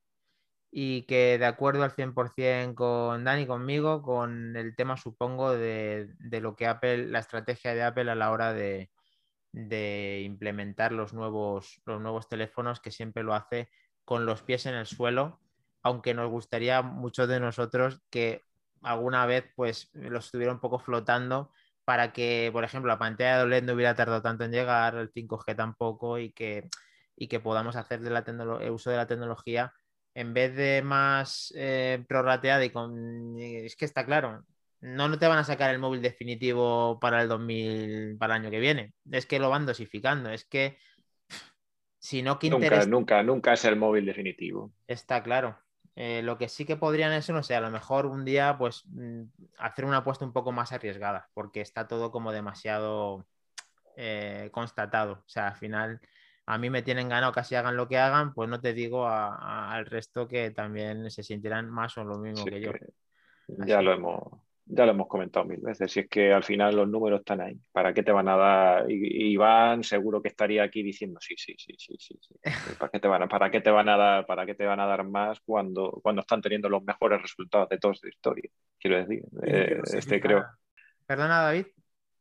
y 0.70 1.03
que 1.03 1.37
de 1.37 1.47
acuerdo 1.47 1.83
al 1.83 1.93
100% 1.93 2.75
con 2.75 3.25
Dani, 3.25 3.47
conmigo, 3.47 4.01
con 4.03 4.57
el 4.57 4.75
tema, 4.77 4.97
supongo, 4.97 5.53
de, 5.53 6.09
lo 6.20 6.57
que 6.57 6.66
Apple, 6.66 7.09
la 7.09 7.19
estrategia 7.19 7.75
de 7.75 7.83
Apple 7.83 8.11
a 8.11 8.15
la 8.15 8.31
hora 8.31 8.55
de, 8.55 8.91
de 9.53 10.23
implementar 10.25 10.93
los 10.93 11.12
nuevos, 11.12 11.83
los 11.85 12.01
nuevos 12.01 12.29
teléfonos, 12.29 12.81
que 12.81 12.91
siempre 12.91 13.23
lo 13.23 13.35
hace 13.35 13.69
con 14.09 14.24
los 14.24 14.40
pies 14.40 14.64
en 14.64 14.74
el 14.74 14.86
suelo, 14.86 15.39
aunque 15.82 16.14
nos 16.14 16.30
gustaría 16.30 16.80
muchos 16.80 17.28
de 17.28 17.40
nosotros 17.40 18.01
que 18.09 18.43
alguna 18.80 19.26
vez 19.26 19.44
pues 19.55 19.90
los 19.93 20.24
estuviera 20.24 20.51
un 20.51 20.60
poco 20.60 20.78
flotando 20.78 21.52
para 21.85 22.10
que, 22.14 22.48
por 22.51 22.64
ejemplo, 22.64 22.89
la 22.89 22.98
pantalla 22.98 23.36
de 23.36 23.43
OLED 23.43 23.64
no 23.64 23.74
hubiera 23.74 23.94
tardado 23.94 24.22
tanto 24.22 24.44
en 24.44 24.52
llegar, 24.52 24.94
el 24.94 25.12
5G 25.12 25.55
tampoco, 25.55 26.18
y 26.18 26.32
que, 26.32 26.70
y 27.16 27.28
que 27.28 27.39
podamos 27.39 27.76
hacer 27.76 28.01
de 28.01 28.09
la 28.09 28.20
el 28.20 28.70
uso 28.70 28.89
de 28.89 28.97
la 28.97 29.06
tecnología 29.06 29.74
en 30.14 30.32
vez 30.32 30.56
de 30.56 30.80
más 30.80 31.52
eh, 31.55 32.02
prorrateada 32.09 32.64
y 32.64 32.70
con... 32.70 33.36
Es 33.39 33.76
que 33.76 33.85
está 33.85 34.06
claro, 34.06 34.43
no, 34.80 35.09
no 35.10 35.18
te 35.18 35.28
van 35.28 35.39
a 35.39 35.44
sacar 35.44 35.70
el 35.70 35.80
móvil 35.80 36.01
definitivo 36.01 36.98
para 36.98 37.20
el 37.20 37.28
2000, 37.28 38.16
para 38.16 38.36
el 38.36 38.43
año 38.43 38.51
que 38.51 38.60
viene. 38.60 38.94
Es 39.10 39.26
que 39.26 39.39
lo 39.39 39.51
van 39.51 39.66
dosificando, 39.66 40.30
es 40.30 40.47
que 40.47 40.78
Sino 41.99 42.39
que 42.39 42.49
nunca, 42.51 42.85
nunca, 42.87 43.23
nunca 43.23 43.53
es 43.53 43.65
el 43.65 43.77
móvil 43.77 44.07
definitivo. 44.07 44.73
Está 44.87 45.23
claro. 45.23 45.59
Eh, 45.97 46.23
lo 46.23 46.39
que 46.39 46.49
sí 46.49 46.65
que 46.65 46.77
podrían 46.77 47.12
eso, 47.12 47.33
no 47.33 47.43
sé, 47.43 47.57
a 47.57 47.61
lo 47.61 47.70
mejor 47.70 48.07
un 48.07 48.25
día 48.25 48.57
pues 48.57 48.85
mm, 48.87 49.23
hacer 49.59 49.85
una 49.85 49.97
apuesta 49.97 50.25
un 50.25 50.33
poco 50.33 50.53
más 50.53 50.70
arriesgada, 50.70 51.29
porque 51.35 51.61
está 51.61 51.89
todo 51.89 52.12
como 52.12 52.31
demasiado 52.31 53.27
eh, 53.97 54.49
constatado. 54.53 55.15
O 55.15 55.29
sea, 55.29 55.49
al 55.49 55.57
final 55.57 56.01
a 56.47 56.57
mí 56.57 56.70
me 56.70 56.83
tienen 56.83 57.09
ganado 57.09 57.33
casi 57.33 57.57
hagan 57.57 57.77
lo 57.77 57.89
que 57.89 57.99
hagan, 57.99 58.33
pues 58.33 58.49
no 58.49 58.61
te 58.61 58.75
digo 58.75 59.09
al 59.09 59.85
resto 59.87 60.29
que 60.29 60.53
también 60.53 61.11
se 61.11 61.25
sentirán 61.25 61.69
más 61.69 61.99
o 61.99 62.05
lo 62.05 62.16
mismo 62.19 62.45
que 62.45 62.61
yo. 62.61 62.73
ya 63.49 63.83
lo 63.83 63.93
hemos, 63.93 64.23
ya 64.70 64.85
lo 64.85 64.93
hemos 64.93 65.09
comentado 65.09 65.47
mil 65.47 65.61
veces, 65.61 65.90
si 65.90 66.01
es 66.01 66.09
que 66.09 66.32
al 66.32 66.45
final 66.45 66.77
los 66.77 66.89
números 66.89 67.20
están 67.20 67.40
ahí. 67.40 67.59
¿Para 67.73 67.95
qué 67.95 68.03
te 68.03 68.12
van 68.12 68.28
a 68.28 68.36
dar? 68.36 68.90
Iván 68.90 69.82
seguro 69.82 70.20
que 70.20 70.28
estaría 70.28 70.62
aquí 70.62 70.82
diciendo 70.82 71.19
sí, 71.20 71.35
sí, 71.39 71.55
sí, 71.57 71.74
sí, 71.78 71.97
sí. 71.99 72.19
sí. 72.20 72.35
¿Para 72.78 72.90
qué 72.90 73.01
te 73.01 73.09
van 73.09 73.23
a, 73.23 73.28
para 73.28 73.51
qué 73.51 73.61
te 73.61 73.70
van 73.70 73.89
a 73.89 73.97
dar, 73.97 74.27
para 74.27 74.45
qué 74.45 74.55
te 74.55 74.66
van 74.66 74.81
a 74.81 74.86
dar 74.86 75.05
más 75.05 75.40
cuando, 75.40 75.99
cuando 76.03 76.20
están 76.20 76.43
teniendo 76.43 76.69
los 76.69 76.82
mejores 76.85 77.23
resultados 77.23 77.69
de 77.70 77.78
toda 77.78 77.95
su 77.95 78.09
historia? 78.09 78.51
Quiero 78.78 78.99
decir, 78.99 79.24
eh, 79.43 79.81
este 79.95 80.20
creo. 80.20 80.45
Perdona, 81.07 81.43
David. 81.43 81.66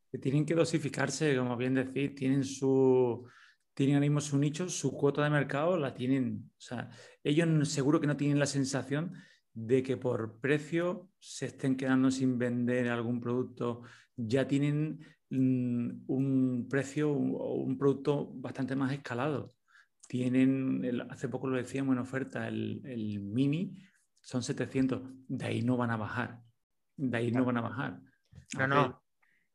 Que 0.09 0.17
tienen 0.17 0.45
que 0.45 0.55
dosificarse, 0.55 1.35
como 1.35 1.57
bien 1.57 1.73
decís, 1.73 2.15
tienen 2.15 2.45
su 2.45 3.27
tienen 3.73 3.97
ahora 3.97 4.07
mismo 4.07 4.21
su 4.21 4.39
nicho, 4.39 4.69
su 4.69 4.91
cuota 4.91 5.23
de 5.23 5.29
mercado 5.29 5.77
la 5.77 5.93
tienen. 5.93 6.49
O 6.57 6.59
sea, 6.59 6.89
ellos 7.23 7.71
seguro 7.71 8.01
que 8.01 8.07
no 8.07 8.17
tienen 8.17 8.39
la 8.39 8.47
sensación 8.47 9.13
de 9.57 9.81
que 9.81 9.97
por 9.97 10.39
precio 10.39 11.09
se 11.17 11.47
estén 11.47 11.75
quedando 11.75 12.11
sin 12.11 12.37
vender 12.37 12.89
algún 12.89 13.19
producto, 13.19 13.81
ya 14.15 14.47
tienen 14.47 14.99
mm, 15.31 16.03
un 16.05 16.67
precio 16.69 17.11
o 17.11 17.55
un, 17.63 17.75
producto 17.75 18.31
bastante 18.35 18.75
más 18.75 18.93
escalado. 18.93 19.55
Tienen, 20.07 21.01
hace 21.09 21.27
poco 21.27 21.47
lo 21.47 21.57
decíamos 21.57 21.93
en 21.93 21.99
oferta, 21.99 22.47
el, 22.47 22.83
el, 22.85 23.19
mini 23.19 23.75
son 24.21 24.43
700, 24.43 25.01
de 25.27 25.45
ahí 25.45 25.63
no 25.63 25.75
van 25.75 25.89
a 25.89 25.97
bajar, 25.97 26.39
de 26.95 27.17
ahí 27.17 27.31
no 27.31 27.43
van 27.43 27.57
a 27.57 27.61
bajar. 27.61 27.99
No, 28.59 28.67
no, 28.67 29.01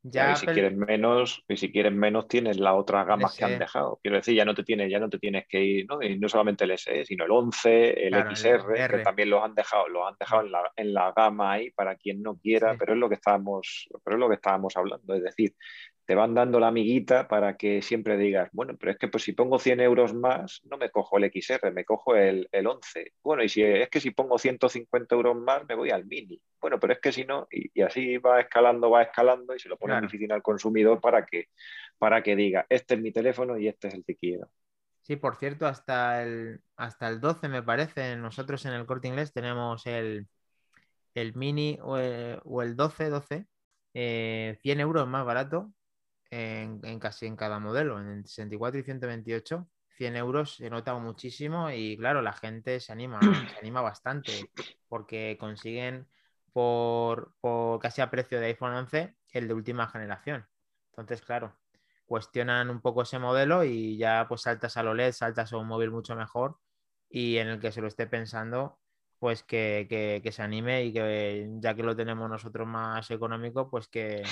y 0.05 0.37
si 0.37 0.47
quieres 0.47 0.77
menos, 0.77 1.45
y 1.49 1.57
si 1.57 1.71
quieres 1.71 1.93
menos, 1.93 2.27
tienes 2.27 2.59
las 2.59 2.75
otras 2.75 3.07
gamas 3.07 3.37
que 3.37 3.45
han 3.45 3.59
dejado. 3.59 4.01
Quiero 4.03 4.17
decir, 4.17 4.35
ya 4.35 4.45
no 4.45 4.55
te 4.55 4.65
tienes, 4.65 4.91
ya 4.91 4.99
no 4.99 5.09
te 5.09 5.19
tienes 5.19 5.47
que 5.49 5.63
ir, 5.63 5.87
¿no? 5.89 6.03
Y 6.03 6.19
no 6.19 6.29
solamente 6.29 6.65
el 6.65 6.73
SE, 6.73 7.05
sino 7.05 7.25
el 7.25 7.31
11, 7.31 8.07
el 8.09 8.15
XR, 8.15 8.89
que 8.89 8.99
también 8.99 9.31
los 9.31 9.45
han 9.45 9.55
dejado, 9.55 9.89
los 9.89 10.09
han 10.09 10.17
dejado 10.19 10.43
en 10.43 10.53
la, 10.53 10.73
en 10.75 10.93
la 10.93 11.13
gama 11.13 11.53
ahí 11.53 11.71
para 11.71 11.95
quien 11.97 12.21
no 12.21 12.37
quiera, 12.37 12.77
pero 12.77 12.95
es 12.95 12.99
lo 12.99 13.09
que 13.09 13.15
estábamos, 13.15 13.89
pero 14.05 14.17
es 14.17 14.21
lo 14.21 14.29
que 14.29 14.35
estábamos 14.35 14.77
hablando. 14.77 15.15
Es 15.15 15.23
decir, 15.23 15.55
te 16.13 16.17
van 16.17 16.35
dando 16.35 16.61
la 16.61 16.69
amiguita 16.69 17.27
para 17.27 17.57
que 17.57 17.81
siempre 17.81 18.19
digas, 18.19 18.51
bueno, 18.53 18.77
pero 18.79 18.93
es 18.93 18.99
que 18.99 19.09
pues 19.09 19.25
si 19.25 19.33
pongo 19.33 19.59
100 19.59 19.81
euros 19.81 20.13
más, 20.13 20.61
no 20.65 20.77
me 20.77 20.91
cojo 20.91 21.17
el 21.17 21.25
XR, 21.25 21.73
me 21.73 21.87
cojo 21.87 22.15
el, 22.17 22.51
el 22.53 22.67
11. 22.67 23.15
Bueno, 23.23 23.43
y 23.43 23.49
si 23.49 23.63
es 23.63 23.89
que 23.89 23.99
si 23.99 24.11
pongo 24.11 24.37
150 24.37 25.15
euros 25.15 25.35
más, 25.39 25.67
me 25.67 25.75
voy 25.75 25.89
al 25.89 26.05
mini. 26.05 26.39
Bueno, 26.61 26.79
pero 26.79 26.93
es 26.93 27.01
que 27.01 27.13
si 27.13 27.25
no, 27.25 27.49
y, 27.51 27.81
así 27.81 28.19
va 28.19 28.43
escalando, 28.43 28.91
va 28.91 29.05
escalando 29.05 29.55
y 29.55 29.59
se 29.59 29.71
lo 29.71 29.79
pone 29.79 29.99
difícil 30.03 30.31
al 30.33 30.43
consumidor 30.43 31.01
para 31.01 31.25
que, 31.25 31.49
para 31.97 32.23
que 32.23 32.37
diga, 32.37 32.67
este 32.69 32.93
es 32.93 33.01
mi 33.01 33.11
teléfono 33.11 33.57
y 33.57 33.69
este 33.69 33.89
es 33.89 33.95
el 33.95 34.05
que 34.05 34.17
quiero. 34.17 34.51
Sí, 35.01 35.17
por 35.17 35.37
cierto, 35.37 35.67
hasta 35.67 36.23
el, 36.23 36.61
hasta 36.77 37.09
el 37.09 37.21
12 37.21 37.49
me 37.49 37.63
parece, 37.63 38.17
nosotros 38.17 38.67
en 38.67 38.75
el 38.75 38.85
corte 38.85 39.09
inglés 39.09 39.33
tenemos 39.33 39.87
el, 39.87 40.29
el 41.15 41.35
mini 41.37 41.79
o 41.81 41.97
el, 41.97 42.39
o 42.45 42.61
el 42.61 42.77
12, 42.77 43.09
12, 43.09 43.47
100 43.95 44.81
euros 44.81 45.09
más 45.09 45.25
barato 45.25 45.73
en, 46.33 46.99
casi 46.99 47.27
en 47.27 47.37
cada 47.37 47.59
modelo, 47.59 48.01
en 48.01 48.09
el 48.09 48.27
64 48.27 48.81
y 48.81 48.83
128. 48.83 49.69
100 49.99 50.17
euros 50.17 50.57
se 50.57 50.71
nota 50.71 50.95
muchísimo 50.95 51.71
y 51.71 51.99
claro, 51.99 52.23
la 52.23 52.33
gente 52.33 52.81
se 52.81 52.93
anima, 52.93 53.21
se 53.53 53.59
anima 53.59 53.83
bastante 53.83 54.51
porque 54.89 55.37
consiguen 55.39 56.09
por, 56.53 57.35
casi 57.81 58.01
a 58.01 58.11
precio 58.11 58.41
de 58.41 58.47
iPhone 58.47 58.73
11 58.73 59.15
el 59.33 59.47
de 59.47 59.55
última 59.55 59.87
generación. 59.89 60.47
Entonces, 60.91 61.21
claro, 61.21 61.55
cuestionan 62.07 62.71
un 62.71 62.81
poco 62.81 63.03
ese 63.03 63.19
modelo 63.19 63.65
y 63.65 63.99
ya 63.99 64.27
pues 64.27 64.43
saltas 64.43 64.77
a 64.79 64.83
lo 64.83 64.95
LED, 64.95 65.13
saltas 65.13 65.53
a 65.53 65.59
un 65.59 65.69
móvil 65.69 65.91
mucho 65.91 66.17
mejor 66.17 66.57
y 67.11 67.37
en 67.37 67.49
el 67.49 67.61
que 67.61 67.73
se 67.73 67.83
lo 67.83 67.89
esté 67.89 68.07
pensando, 68.07 68.79
pues 69.19 69.43
que, 69.43 69.87
que 70.23 70.33
se 70.33 70.43
anime 70.43 70.85
y 70.85 70.93
que 70.95 71.49
ya 71.61 71.75
que 71.75 71.83
lo 71.83 71.95
tenemos 71.95 72.29
nosotros 72.31 72.67
más 72.67 73.11
económico, 73.11 73.71
pues 73.71 73.89
que, 73.89 74.23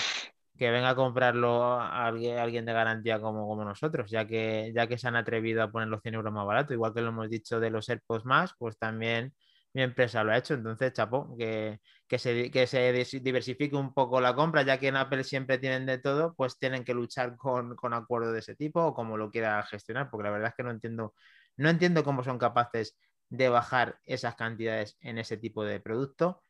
que 0.59 0.71
venga 0.71 0.91
a 0.91 0.95
comprarlo 0.95 1.81
alguien, 1.81 2.39
alguien 2.39 2.67
de 2.67 2.73
garantía 2.73 3.21
como, 3.21 3.47
como 3.49 3.65
nosotros, 3.65 4.11
ya 4.11 4.27
que, 4.27 4.73
ya 4.75 4.87
que 4.87 4.99
se 4.99 5.09
han 5.09 5.17
atrevido 5.17 5.63
a 5.63 5.71
poner 5.71 5.89
los 5.89 6.03
100 6.03 6.15
euros 6.15 6.33
más 6.33 6.47
barato, 6.47 6.75
igual 6.75 6.93
que 6.95 7.01
lo 7.01 7.09
hemos 7.09 7.31
dicho 7.31 7.61
de 7.61 7.71
los 7.71 7.89
AirPods 7.89 8.25
más, 8.27 8.53
pues 8.59 8.79
también 8.79 9.33
mi 9.73 9.83
empresa 9.83 10.23
lo 10.25 10.33
ha 10.33 10.39
hecho. 10.39 10.55
Entonces, 10.55 10.93
chapo, 10.93 11.35
que, 11.39 11.81
que, 12.07 12.19
se, 12.19 12.51
que 12.51 12.67
se 12.67 12.93
diversifique 13.23 13.77
un 13.77 13.95
poco 13.95 14.21
la 14.21 14.35
compra, 14.35 14.63
ya 14.63 14.79
que 14.79 14.89
en 14.89 14.97
Apple 14.97 15.25
siempre 15.25 15.59
tienen 15.59 15.87
de 15.87 15.99
todo, 15.99 16.35
pues 16.35 16.59
tienen 16.59 16.85
que 16.85 16.95
luchar 16.95 17.37
con, 17.37 17.77
con 17.77 17.95
acuerdos 17.95 18.33
de 18.33 18.41
ese 18.41 18.57
tipo 18.57 18.83
o 18.85 18.95
como 18.95 19.17
lo 19.17 19.31
quiera 19.31 19.63
gestionar, 19.65 20.11
porque 20.11 20.25
la 20.25 20.31
verdad 20.31 20.49
es 20.49 20.55
que 20.57 20.63
no 20.63 20.71
entiendo, 20.71 21.15
no 21.57 21.69
entiendo 21.71 22.05
cómo 22.05 22.23
son 22.25 22.39
capaces 22.39 22.99
de 23.29 23.49
bajar 23.49 23.99
esas 24.05 24.35
cantidades 24.35 24.97
en 25.01 25.19
ese 25.19 25.37
tipo 25.37 25.65
de 25.65 25.81
producto 25.81 26.43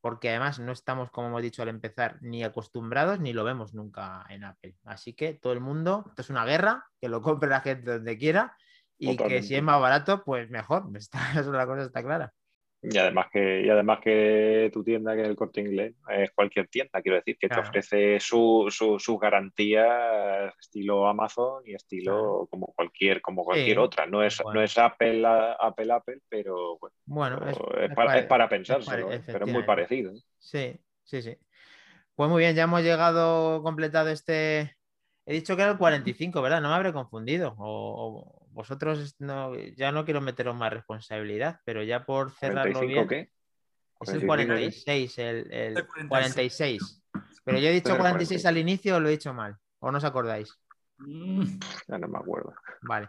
porque 0.00 0.30
además 0.30 0.58
no 0.58 0.72
estamos, 0.72 1.10
como 1.10 1.28
hemos 1.28 1.42
dicho 1.42 1.62
al 1.62 1.68
empezar, 1.68 2.18
ni 2.20 2.44
acostumbrados 2.44 3.20
ni 3.20 3.32
lo 3.32 3.44
vemos 3.44 3.74
nunca 3.74 4.24
en 4.28 4.44
Apple. 4.44 4.76
Así 4.84 5.14
que 5.14 5.34
todo 5.34 5.52
el 5.52 5.60
mundo, 5.60 6.04
esto 6.08 6.22
es 6.22 6.30
una 6.30 6.44
guerra, 6.44 6.84
que 7.00 7.08
lo 7.08 7.22
compre 7.22 7.48
la 7.48 7.60
gente 7.60 7.92
donde 7.92 8.16
quiera 8.18 8.56
y 8.98 9.16
que 9.16 9.42
si 9.42 9.54
es 9.54 9.62
más 9.62 9.80
barato, 9.80 10.24
pues 10.24 10.50
mejor. 10.50 10.88
Esta, 10.94 11.42
la 11.42 11.66
cosa 11.66 11.82
está 11.82 12.02
clara. 12.02 12.32
Y 12.80 12.96
además 12.96 13.26
que, 13.32 13.62
y 13.62 13.68
además 13.68 13.98
que 14.00 14.70
tu 14.72 14.84
tienda, 14.84 15.16
que 15.16 15.22
es 15.22 15.28
el 15.28 15.34
corte 15.34 15.60
inglés, 15.60 15.94
es 16.10 16.30
cualquier 16.30 16.68
tienda, 16.68 17.02
quiero 17.02 17.16
decir, 17.16 17.36
que 17.36 17.48
te 17.48 17.58
ofrece 17.58 18.20
sus 18.20 18.76
su, 18.76 19.18
garantías 19.18 20.54
estilo 20.60 21.08
Amazon 21.08 21.62
y 21.66 21.74
estilo 21.74 22.46
como 22.48 22.66
cualquier, 22.68 23.20
como 23.20 23.42
cualquier 23.44 23.80
otra. 23.80 24.06
No 24.06 24.22
es, 24.22 24.40
no 24.54 24.62
es 24.62 24.78
Apple, 24.78 25.24
Apple, 25.26 25.92
Apple, 25.92 26.20
pero 26.28 26.78
bueno, 27.04 27.40
es, 27.48 27.58
para, 27.96 28.18
es, 28.20 28.26
para, 28.26 28.48
pensárselo, 28.48 29.08
pero 29.26 29.44
es 29.44 29.52
muy 29.52 29.64
parecido. 29.64 30.12
Sí, 30.38 30.78
sí, 31.02 31.20
sí. 31.22 31.36
Pues 32.14 32.30
muy 32.30 32.42
bien, 32.42 32.54
ya 32.54 32.64
hemos 32.64 32.82
llegado, 32.82 33.62
completado 33.62 34.08
este. 34.10 34.76
He 35.26 35.34
dicho 35.34 35.56
que 35.56 35.62
era 35.62 35.72
el 35.72 35.78
45, 35.78 36.40
¿verdad? 36.40 36.60
No 36.60 36.68
me 36.68 36.74
habré 36.74 36.92
confundido. 36.92 37.54
o 37.58 38.37
vosotros 38.58 39.14
no, 39.20 39.54
ya 39.54 39.92
no 39.92 40.04
quiero 40.04 40.20
meteros 40.20 40.56
más 40.56 40.72
responsabilidad, 40.72 41.60
pero 41.64 41.84
ya 41.84 42.04
por 42.04 42.32
cerrarlo 42.32 42.80
bien. 42.80 43.06
¿qué? 43.06 43.30
Es 44.00 44.08
el 44.08 44.26
46, 44.26 45.18
el, 45.18 45.52
el 45.52 45.86
46. 46.08 47.04
Pero 47.44 47.58
yo 47.60 47.68
he 47.68 47.72
dicho 47.72 47.96
46 47.96 48.46
al 48.46 48.58
inicio 48.58 48.96
o 48.96 49.00
lo 49.00 49.06
he 49.06 49.12
dicho 49.12 49.32
mal. 49.32 49.56
¿O 49.78 49.92
no 49.92 49.98
os 49.98 50.04
acordáis? 50.04 50.58
Ya 51.86 51.98
no 51.98 52.08
me 52.08 52.18
acuerdo. 52.18 52.52
Vale. 52.82 53.08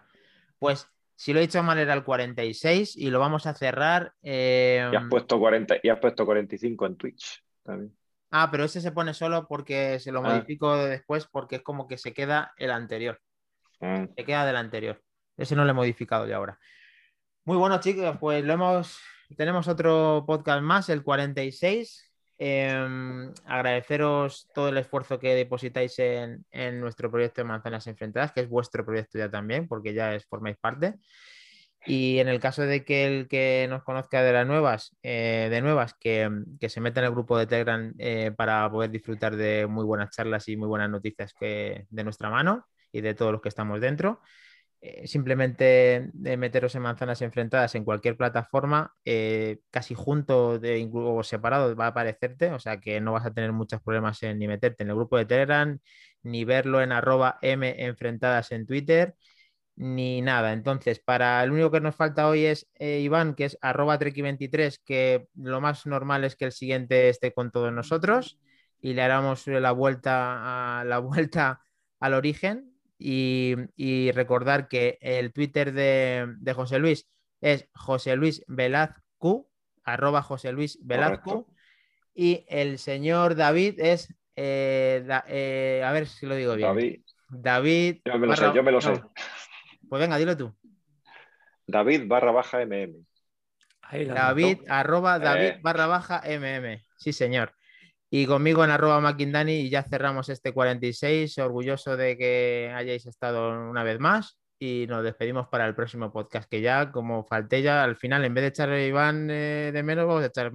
Pues 0.59 0.87
si 1.15 1.33
lo 1.33 1.39
he 1.39 1.47
dicho 1.47 1.63
mal 1.63 1.79
era 1.79 1.95
el 1.95 2.03
46 2.03 2.95
y 2.95 3.09
lo 3.09 3.19
vamos 3.19 3.47
a 3.47 3.55
cerrar. 3.55 4.13
Eh... 4.21 4.87
Y, 4.93 4.95
has 4.95 5.09
puesto 5.09 5.39
40, 5.39 5.77
y 5.81 5.89
has 5.89 5.97
puesto 5.97 6.27
45 6.27 6.85
en 6.85 6.95
Twitch 6.95 7.43
también. 7.63 7.97
Ah, 8.29 8.49
pero 8.51 8.65
ese 8.65 8.81
se 8.81 8.91
pone 8.91 9.15
solo 9.15 9.47
porque 9.47 9.99
se 9.99 10.11
lo 10.11 10.19
ah. 10.19 10.29
modifico 10.29 10.77
después 10.77 11.25
porque 11.25 11.55
es 11.55 11.63
como 11.63 11.87
que 11.87 11.97
se 11.97 12.13
queda 12.13 12.53
el 12.57 12.69
anterior. 12.69 13.19
Ah. 13.81 14.05
Se 14.15 14.23
queda 14.23 14.45
del 14.45 14.57
anterior. 14.57 15.01
Ese 15.39 15.55
no 15.55 15.63
lo 15.63 15.71
he 15.71 15.73
modificado 15.73 16.27
ya 16.27 16.35
ahora. 16.35 16.59
Muy 17.45 17.57
bueno, 17.57 17.79
chicos, 17.79 18.17
pues 18.19 18.43
lo 18.43 18.53
hemos. 18.53 18.99
Tenemos 19.37 19.67
otro 19.67 20.23
podcast 20.27 20.61
más, 20.61 20.89
el 20.89 21.01
46. 21.01 22.11
Em, 22.37 23.33
agradeceros 23.45 24.49
todo 24.53 24.69
el 24.69 24.77
esfuerzo 24.77 25.19
que 25.19 25.35
depositáis 25.35 25.97
en, 25.99 26.45
nuestro 26.79 27.09
proyecto 27.09 27.41
de 27.41 27.45
Manzanas 27.45 27.87
Enfrentadas, 27.87 28.31
que 28.33 28.41
es 28.41 28.49
vuestro 28.49 28.85
proyecto 28.85 29.17
ya 29.17 29.29
también, 29.29 29.67
porque 29.67 29.93
ya 29.93 30.13
es, 30.13 30.25
formáis 30.25 30.57
parte. 30.57 30.95
Y 31.85 32.19
en 32.19 32.27
el 32.27 32.39
caso 32.41 32.63
de 32.63 32.83
que 32.83 33.07
el 33.07 33.27
que 33.29 33.65
nos 33.69 33.83
conozca 33.83 34.21
de 34.21 34.33
las 34.33 34.45
nuevas, 34.45 34.97
eh, 35.03 35.47
de 35.49 35.61
nuevas, 35.61 35.93
que, 35.99 36.29
se 36.67 36.81
meta 36.81 36.99
en 36.99 37.05
el 37.05 37.11
grupo 37.11 37.37
de 37.37 37.47
Telegram 37.47 37.93
eh, 37.97 38.31
para 38.35 38.69
poder 38.69 38.91
disfrutar 38.91 39.35
de 39.37 39.67
muy 39.67 39.85
buenas 39.85 40.09
charlas 40.11 40.47
y 40.49 40.57
muy 40.57 40.67
buenas 40.67 40.89
noticias 40.89 41.33
que, 41.33 41.85
de 41.89 42.03
nuestra 42.03 42.29
mano 42.29 42.67
y 42.91 43.01
de 43.01 43.13
todos 43.13 43.31
los 43.31 43.41
que 43.41 43.49
estamos 43.49 43.79
dentro. 43.79 44.21
Eh, 44.81 45.07
simplemente 45.07 46.09
meteros 46.13 46.73
en 46.75 46.83
manzanas 46.83 47.21
enfrentadas 47.21 47.75
en 47.75 47.83
cualquier 47.83 48.15
plataforma, 48.15 48.95
eh, 49.03 49.59
casi 49.71 49.93
junto 49.93 50.57
de, 50.57 50.89
o 50.93 51.21
separado 51.23 51.75
va 51.75 51.85
a 51.85 51.87
aparecerte, 51.89 52.51
o 52.51 52.59
sea 52.59 52.79
que 52.79 53.01
no 53.01 53.11
vas 53.11 53.25
a 53.25 53.33
tener 53.33 53.51
muchos 53.51 53.81
problemas 53.81 54.23
en 54.23 54.39
ni 54.39 54.47
meterte 54.47 54.83
en 54.83 54.89
el 54.89 54.95
grupo 54.95 55.17
de 55.17 55.25
Telegram, 55.25 55.77
ni 56.23 56.45
verlo 56.45 56.81
en 56.81 56.93
arroba 56.93 57.37
M 57.41 57.75
enfrentadas 57.85 58.53
en 58.53 58.65
Twitter, 58.65 59.15
ni 59.75 60.21
nada. 60.21 60.53
Entonces, 60.53 60.99
para 60.99 61.43
el 61.43 61.51
único 61.51 61.71
que 61.71 61.81
nos 61.81 61.95
falta 61.95 62.27
hoy 62.29 62.45
es 62.45 62.67
eh, 62.75 62.99
Iván, 63.01 63.35
que 63.35 63.45
es 63.45 63.57
arroba 63.61 63.99
treki23, 63.99 64.79
que 64.85 65.27
lo 65.35 65.61
más 65.61 65.85
normal 65.87 66.23
es 66.23 66.35
que 66.37 66.45
el 66.45 66.51
siguiente 66.53 67.09
esté 67.09 67.33
con 67.33 67.51
todos 67.51 67.73
nosotros 67.73 68.39
y 68.81 68.93
le 68.93 69.01
haremos 69.01 69.45
la 69.47 69.71
vuelta 69.71 70.79
a 70.79 70.85
la 70.85 70.99
vuelta 70.99 71.61
al 71.99 72.13
origen 72.13 72.78
y, 72.99 74.11
recordar 74.11 74.67
que 74.67 74.97
el 75.01 75.31
Twitter 75.33 75.71
de, 75.71 76.53
José 76.53 76.79
Luis 76.79 77.07
es 77.41 77.69
José 77.73 78.15
Luis 78.15 78.43
Velazco, 78.47 79.49
arroba 79.83 80.21
José 80.21 80.51
Luis 80.51 80.77
Velazco, 80.81 81.47
y 82.13 82.45
el 82.49 82.77
señor 82.77 83.35
David 83.35 83.79
es, 83.79 84.13
eh, 84.35 85.07
eh, 85.27 85.81
a 85.85 85.91
ver 85.93 86.07
si 86.07 86.25
lo 86.25 86.35
digo 86.35 86.55
bien. 86.55 86.67
David. 86.67 87.01
David. 87.29 87.97
Yo 88.05 88.19
me 88.19 88.27
lo 88.27 88.35
sé, 88.35 88.51
yo 88.53 88.63
me 88.63 88.71
lo 88.71 88.81
sé. 88.81 89.01
Pues 89.87 90.01
venga, 90.01 90.17
dilo 90.17 90.35
tú. 90.35 90.53
David 91.65 92.03
barra 92.07 92.31
baja 92.31 92.65
MM. 92.65 93.05
David, 93.91 94.59
arroba 94.67 95.17
David 95.17 95.47
eh. 95.47 95.59
barra 95.61 95.87
baja 95.87 96.21
MM. 96.25 96.85
Sí, 96.97 97.13
señor. 97.13 97.53
Y 98.11 98.25
conmigo 98.25 98.63
en 98.63 98.71
arroba 98.71 98.99
Maquindani 98.99 99.53
y 99.53 99.69
ya 99.69 99.83
cerramos 99.83 100.29
este 100.29 100.51
46, 100.51 101.37
orgulloso 101.37 101.95
de 101.95 102.17
que 102.17 102.71
hayáis 102.75 103.05
estado 103.05 103.69
una 103.69 103.83
vez 103.83 103.99
más 103.99 104.39
y 104.57 104.87
nos 104.87 105.03
despedimos 105.03 105.47
para 105.47 105.65
el 105.67 105.75
próximo 105.75 106.11
podcast, 106.11 106.49
que 106.49 106.61
ya 106.61 106.91
como 106.91 107.23
falté 107.23 107.61
ya 107.61 107.83
al 107.83 107.95
final, 107.95 108.25
en 108.25 108.33
vez 108.33 108.41
de 108.41 108.47
echar 108.49 108.69
a 108.69 108.83
Iván 108.83 109.29
eh, 109.29 109.71
de 109.71 109.83
menos, 109.83 110.07
vamos 110.07 110.23
a 110.23 110.27
echar 110.27 110.51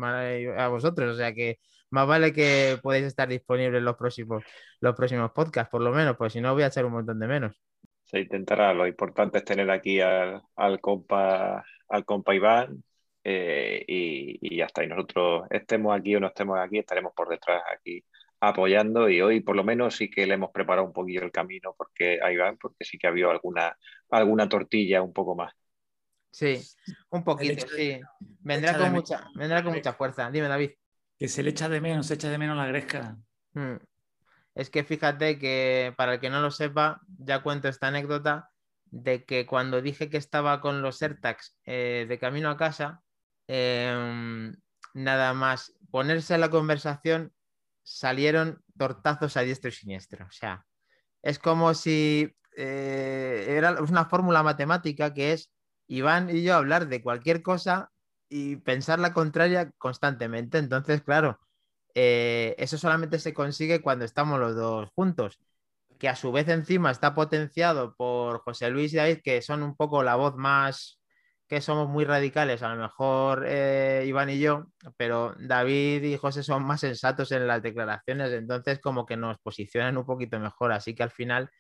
a 0.59 0.69
vosotros, 0.69 1.15
o 1.15 1.17
sea 1.17 1.33
que 1.33 1.59
más 1.91 2.07
vale 2.07 2.33
que 2.33 2.79
podéis 2.83 3.07
estar 3.07 3.29
disponibles 3.29 3.83
los 3.83 3.97
próximos, 3.97 4.43
los 4.81 4.95
próximos 4.95 5.31
podcasts, 5.31 5.71
por 5.71 5.81
lo 5.81 5.93
menos, 5.93 6.17
pues 6.17 6.33
si 6.33 6.41
no 6.41 6.53
voy 6.53 6.65
a 6.65 6.67
echar 6.67 6.85
un 6.85 6.93
montón 6.93 7.19
de 7.19 7.29
menos. 7.29 7.63
Se 8.05 8.21
intentará, 8.21 8.75
lo 8.75 8.87
importante 8.87 9.39
es 9.39 9.45
tener 9.45 9.71
aquí 9.71 10.01
al, 10.01 10.43
al 10.57 10.81
compa, 10.81 11.65
al 11.89 12.05
compa 12.05 12.35
Iván 12.35 12.83
eh, 13.25 13.85
y, 13.89 14.57
ya 14.57 14.67
está. 14.67 14.85
Y 14.85 14.89
nosotros 14.89 15.47
estemos 15.51 15.99
aquí 15.99 16.15
o 16.15 16.21
no 16.21 16.29
estemos 16.29 16.59
aquí, 16.59 16.79
estaremos 16.79 17.13
por 17.15 17.29
detrás 17.29 17.63
aquí 17.75 18.05
apoyando 18.41 19.09
y 19.09 19.23
hoy 19.23 19.41
por 19.41 19.57
lo 19.57 19.65
menos 19.65 19.97
sí 19.97 20.11
que 20.11 20.27
le 20.27 20.35
hemos 20.35 20.51
preparado 20.51 20.87
un 20.87 20.93
poquillo 20.93 21.23
el 21.23 21.33
camino 21.33 21.75
porque 21.79 22.21
ahí 22.23 22.37
va, 22.37 22.55
porque 22.61 22.85
sí 22.85 22.99
que 22.99 23.07
ha 23.07 23.11
habido 23.11 23.31
alguna, 23.31 23.77
alguna 24.11 24.49
tortilla 24.49 25.03
un 25.03 25.15
poco 25.15 25.35
más. 25.35 25.53
Sí, 26.31 26.61
un 27.11 27.25
poquito, 27.25 27.67
sí. 27.69 28.01
Vendrá 28.41 28.77
con, 28.77 28.93
mucha, 28.93 29.29
vendrá 29.35 29.63
con 29.63 29.73
mucha 29.73 29.93
fuerza. 29.93 30.31
Dime, 30.31 30.49
David. 30.49 30.73
Que 31.17 31.29
se 31.29 31.43
le 31.43 31.51
echa 31.51 31.69
de 31.69 31.81
menos, 31.81 32.09
se 32.09 32.15
echa 32.15 32.29
de 32.29 32.39
menos 32.39 32.57
la 32.57 32.67
gresca. 32.67 33.17
Hmm. 33.53 33.77
Es 34.55 34.69
que 34.69 34.85
fíjate 34.85 35.39
que 35.39 35.95
para 35.97 36.15
el 36.15 36.21
que 36.21 36.31
no 36.31 36.41
lo 36.41 36.51
sepa, 36.51 37.01
ya 37.07 37.43
cuento 37.43 37.69
esta 37.69 37.87
anécdota 37.87 38.51
de 38.87 39.25
que 39.25 39.47
cuando 39.47 39.81
dije 39.81 40.11
que 40.11 40.17
estaba 40.17 40.61
con 40.61 40.83
los 40.83 41.03
AirTags 41.03 41.57
eh, 41.65 42.07
de 42.09 42.19
camino 42.19 42.51
a 42.51 42.57
casa, 42.57 43.03
Em, 43.47 44.55
nada 44.95 45.35
más 45.35 45.73
ponerse 45.91 46.35
a 46.35 46.39
la 46.39 46.51
conversación, 46.51 47.33
salieron 47.83 48.63
tortazos 48.79 49.37
a 49.37 49.43
diestro 49.43 49.69
y 49.69 49.73
siniestro. 49.73 50.27
O 50.27 50.31
sea, 50.33 50.65
es 51.23 51.39
como 51.39 51.75
si 51.75 52.35
eh, 52.57 53.47
era 53.49 53.81
una 53.83 54.07
fórmula 54.07 54.43
matemática 54.43 55.13
que 55.15 55.33
es 55.33 55.51
Iván 55.87 56.31
y 56.35 56.43
yo 56.43 56.55
hablar 56.55 56.89
de 56.89 57.03
cualquier 57.03 57.43
cosa 57.43 57.91
y 58.29 58.57
pensar 58.57 58.99
la 58.99 59.13
contraria 59.13 59.71
constantemente. 59.79 60.59
Entonces, 60.59 61.03
claro, 61.03 61.39
eh, 61.95 62.55
eso 62.59 62.79
solamente 62.79 63.19
se 63.19 63.35
consigue 63.35 63.83
cuando 63.83 64.05
estamos 64.05 64.41
los 64.41 64.57
dos 64.57 64.91
juntos, 64.95 65.39
que 65.99 66.09
a 66.09 66.17
su 66.17 66.33
vez 66.33 66.49
encima 66.49 66.91
está 66.91 67.15
potenciado 67.15 67.95
por 67.97 68.41
José 68.41 68.71
Luis 68.71 68.93
y 68.93 68.97
David, 68.97 69.21
que 69.23 69.43
son 69.43 69.63
un 69.63 69.77
poco 69.77 70.03
la 70.03 70.17
voz 70.17 70.37
más 70.37 71.01
que 71.49 71.61
somos 71.61 71.89
muy 71.89 72.05
radicales, 72.05 72.63
a 72.63 72.75
lo 72.75 72.81
mejor 72.81 73.45
eh, 73.47 74.05
Iván 74.07 74.31
y 74.31 74.39
yo, 74.39 74.67
pero 74.97 75.35
David 75.39 76.03
y 76.03 76.17
José 76.17 76.43
son 76.43 76.65
más 76.65 76.81
sensatos 76.81 77.33
en 77.33 77.47
las 77.47 77.63
declaraciones, 77.63 78.33
entonces 78.33 78.81
como 78.81 79.05
que 79.05 79.17
nos 79.17 79.39
posicionan 79.39 79.97
un 79.99 80.07
poquito 80.07 80.39
mejor, 80.41 80.73
así 80.73 80.95
que 80.95 81.03
al 81.03 81.11
final, 81.11 81.51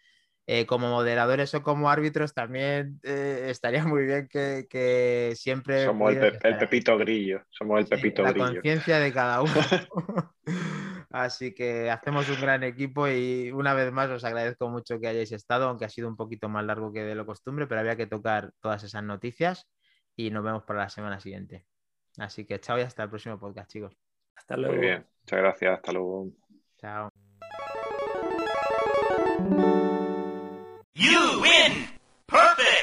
eh, 0.46 0.64
como 0.64 0.88
moderadores 0.88 1.54
o 1.54 1.62
como 1.62 1.90
árbitros, 1.90 2.32
también 2.32 2.98
eh, 3.02 3.48
estaría 3.50 3.84
muy 3.84 4.06
bien 4.06 4.28
que, 4.28 5.32
siempre... 5.36 5.84
Somos 5.84 6.14
el, 6.14 6.38
pepito 6.38 6.96
grillo, 6.96 7.42
somos 7.50 7.80
el 7.80 7.86
pepito 7.86 8.22
grillo. 8.22 8.38
La 8.38 8.52
conciencia 8.52 8.98
de 8.98 9.12
cada 9.12 9.42
uno. 9.42 9.52
Así 11.14 11.54
que 11.54 11.92
hacemos 11.92 12.28
un 12.28 12.40
gran 12.40 12.64
equipo 12.64 13.06
y 13.06 13.52
una 13.52 13.72
vez 13.72 13.92
más 13.92 14.10
os 14.10 14.24
agradezco 14.24 14.68
mucho 14.68 14.98
que 14.98 15.06
hayáis 15.06 15.30
estado, 15.30 15.68
aunque 15.68 15.84
ha 15.84 15.88
sido 15.88 16.08
un 16.08 16.16
poquito 16.16 16.48
más 16.48 16.64
largo 16.64 16.92
que 16.92 17.04
de 17.04 17.14
lo 17.14 17.24
costumbre, 17.24 17.68
pero 17.68 17.82
había 17.82 17.94
que 17.94 18.08
tocar 18.08 18.50
todas 18.58 18.82
esas 18.82 19.04
noticias 19.04 19.70
y 20.16 20.32
nos 20.32 20.42
vemos 20.42 20.64
para 20.64 20.80
la 20.80 20.88
semana 20.88 21.20
siguiente. 21.20 21.66
Así 22.18 22.44
que 22.44 22.58
chao 22.58 22.80
y 22.80 22.82
hasta 22.82 23.04
el 23.04 23.10
próximo 23.10 23.38
podcast, 23.38 23.70
chicos. 23.70 23.96
Hasta 24.34 24.56
luego. 24.56 24.74
Muy 24.74 24.86
bien, 24.86 25.06
muchas 25.22 25.38
gracias, 25.38 25.74
hasta 25.76 25.92
luego. 25.92 26.30
Chao. 26.78 27.08
You 30.94 31.40
win! 31.40 31.96
Perfect! 32.26 32.74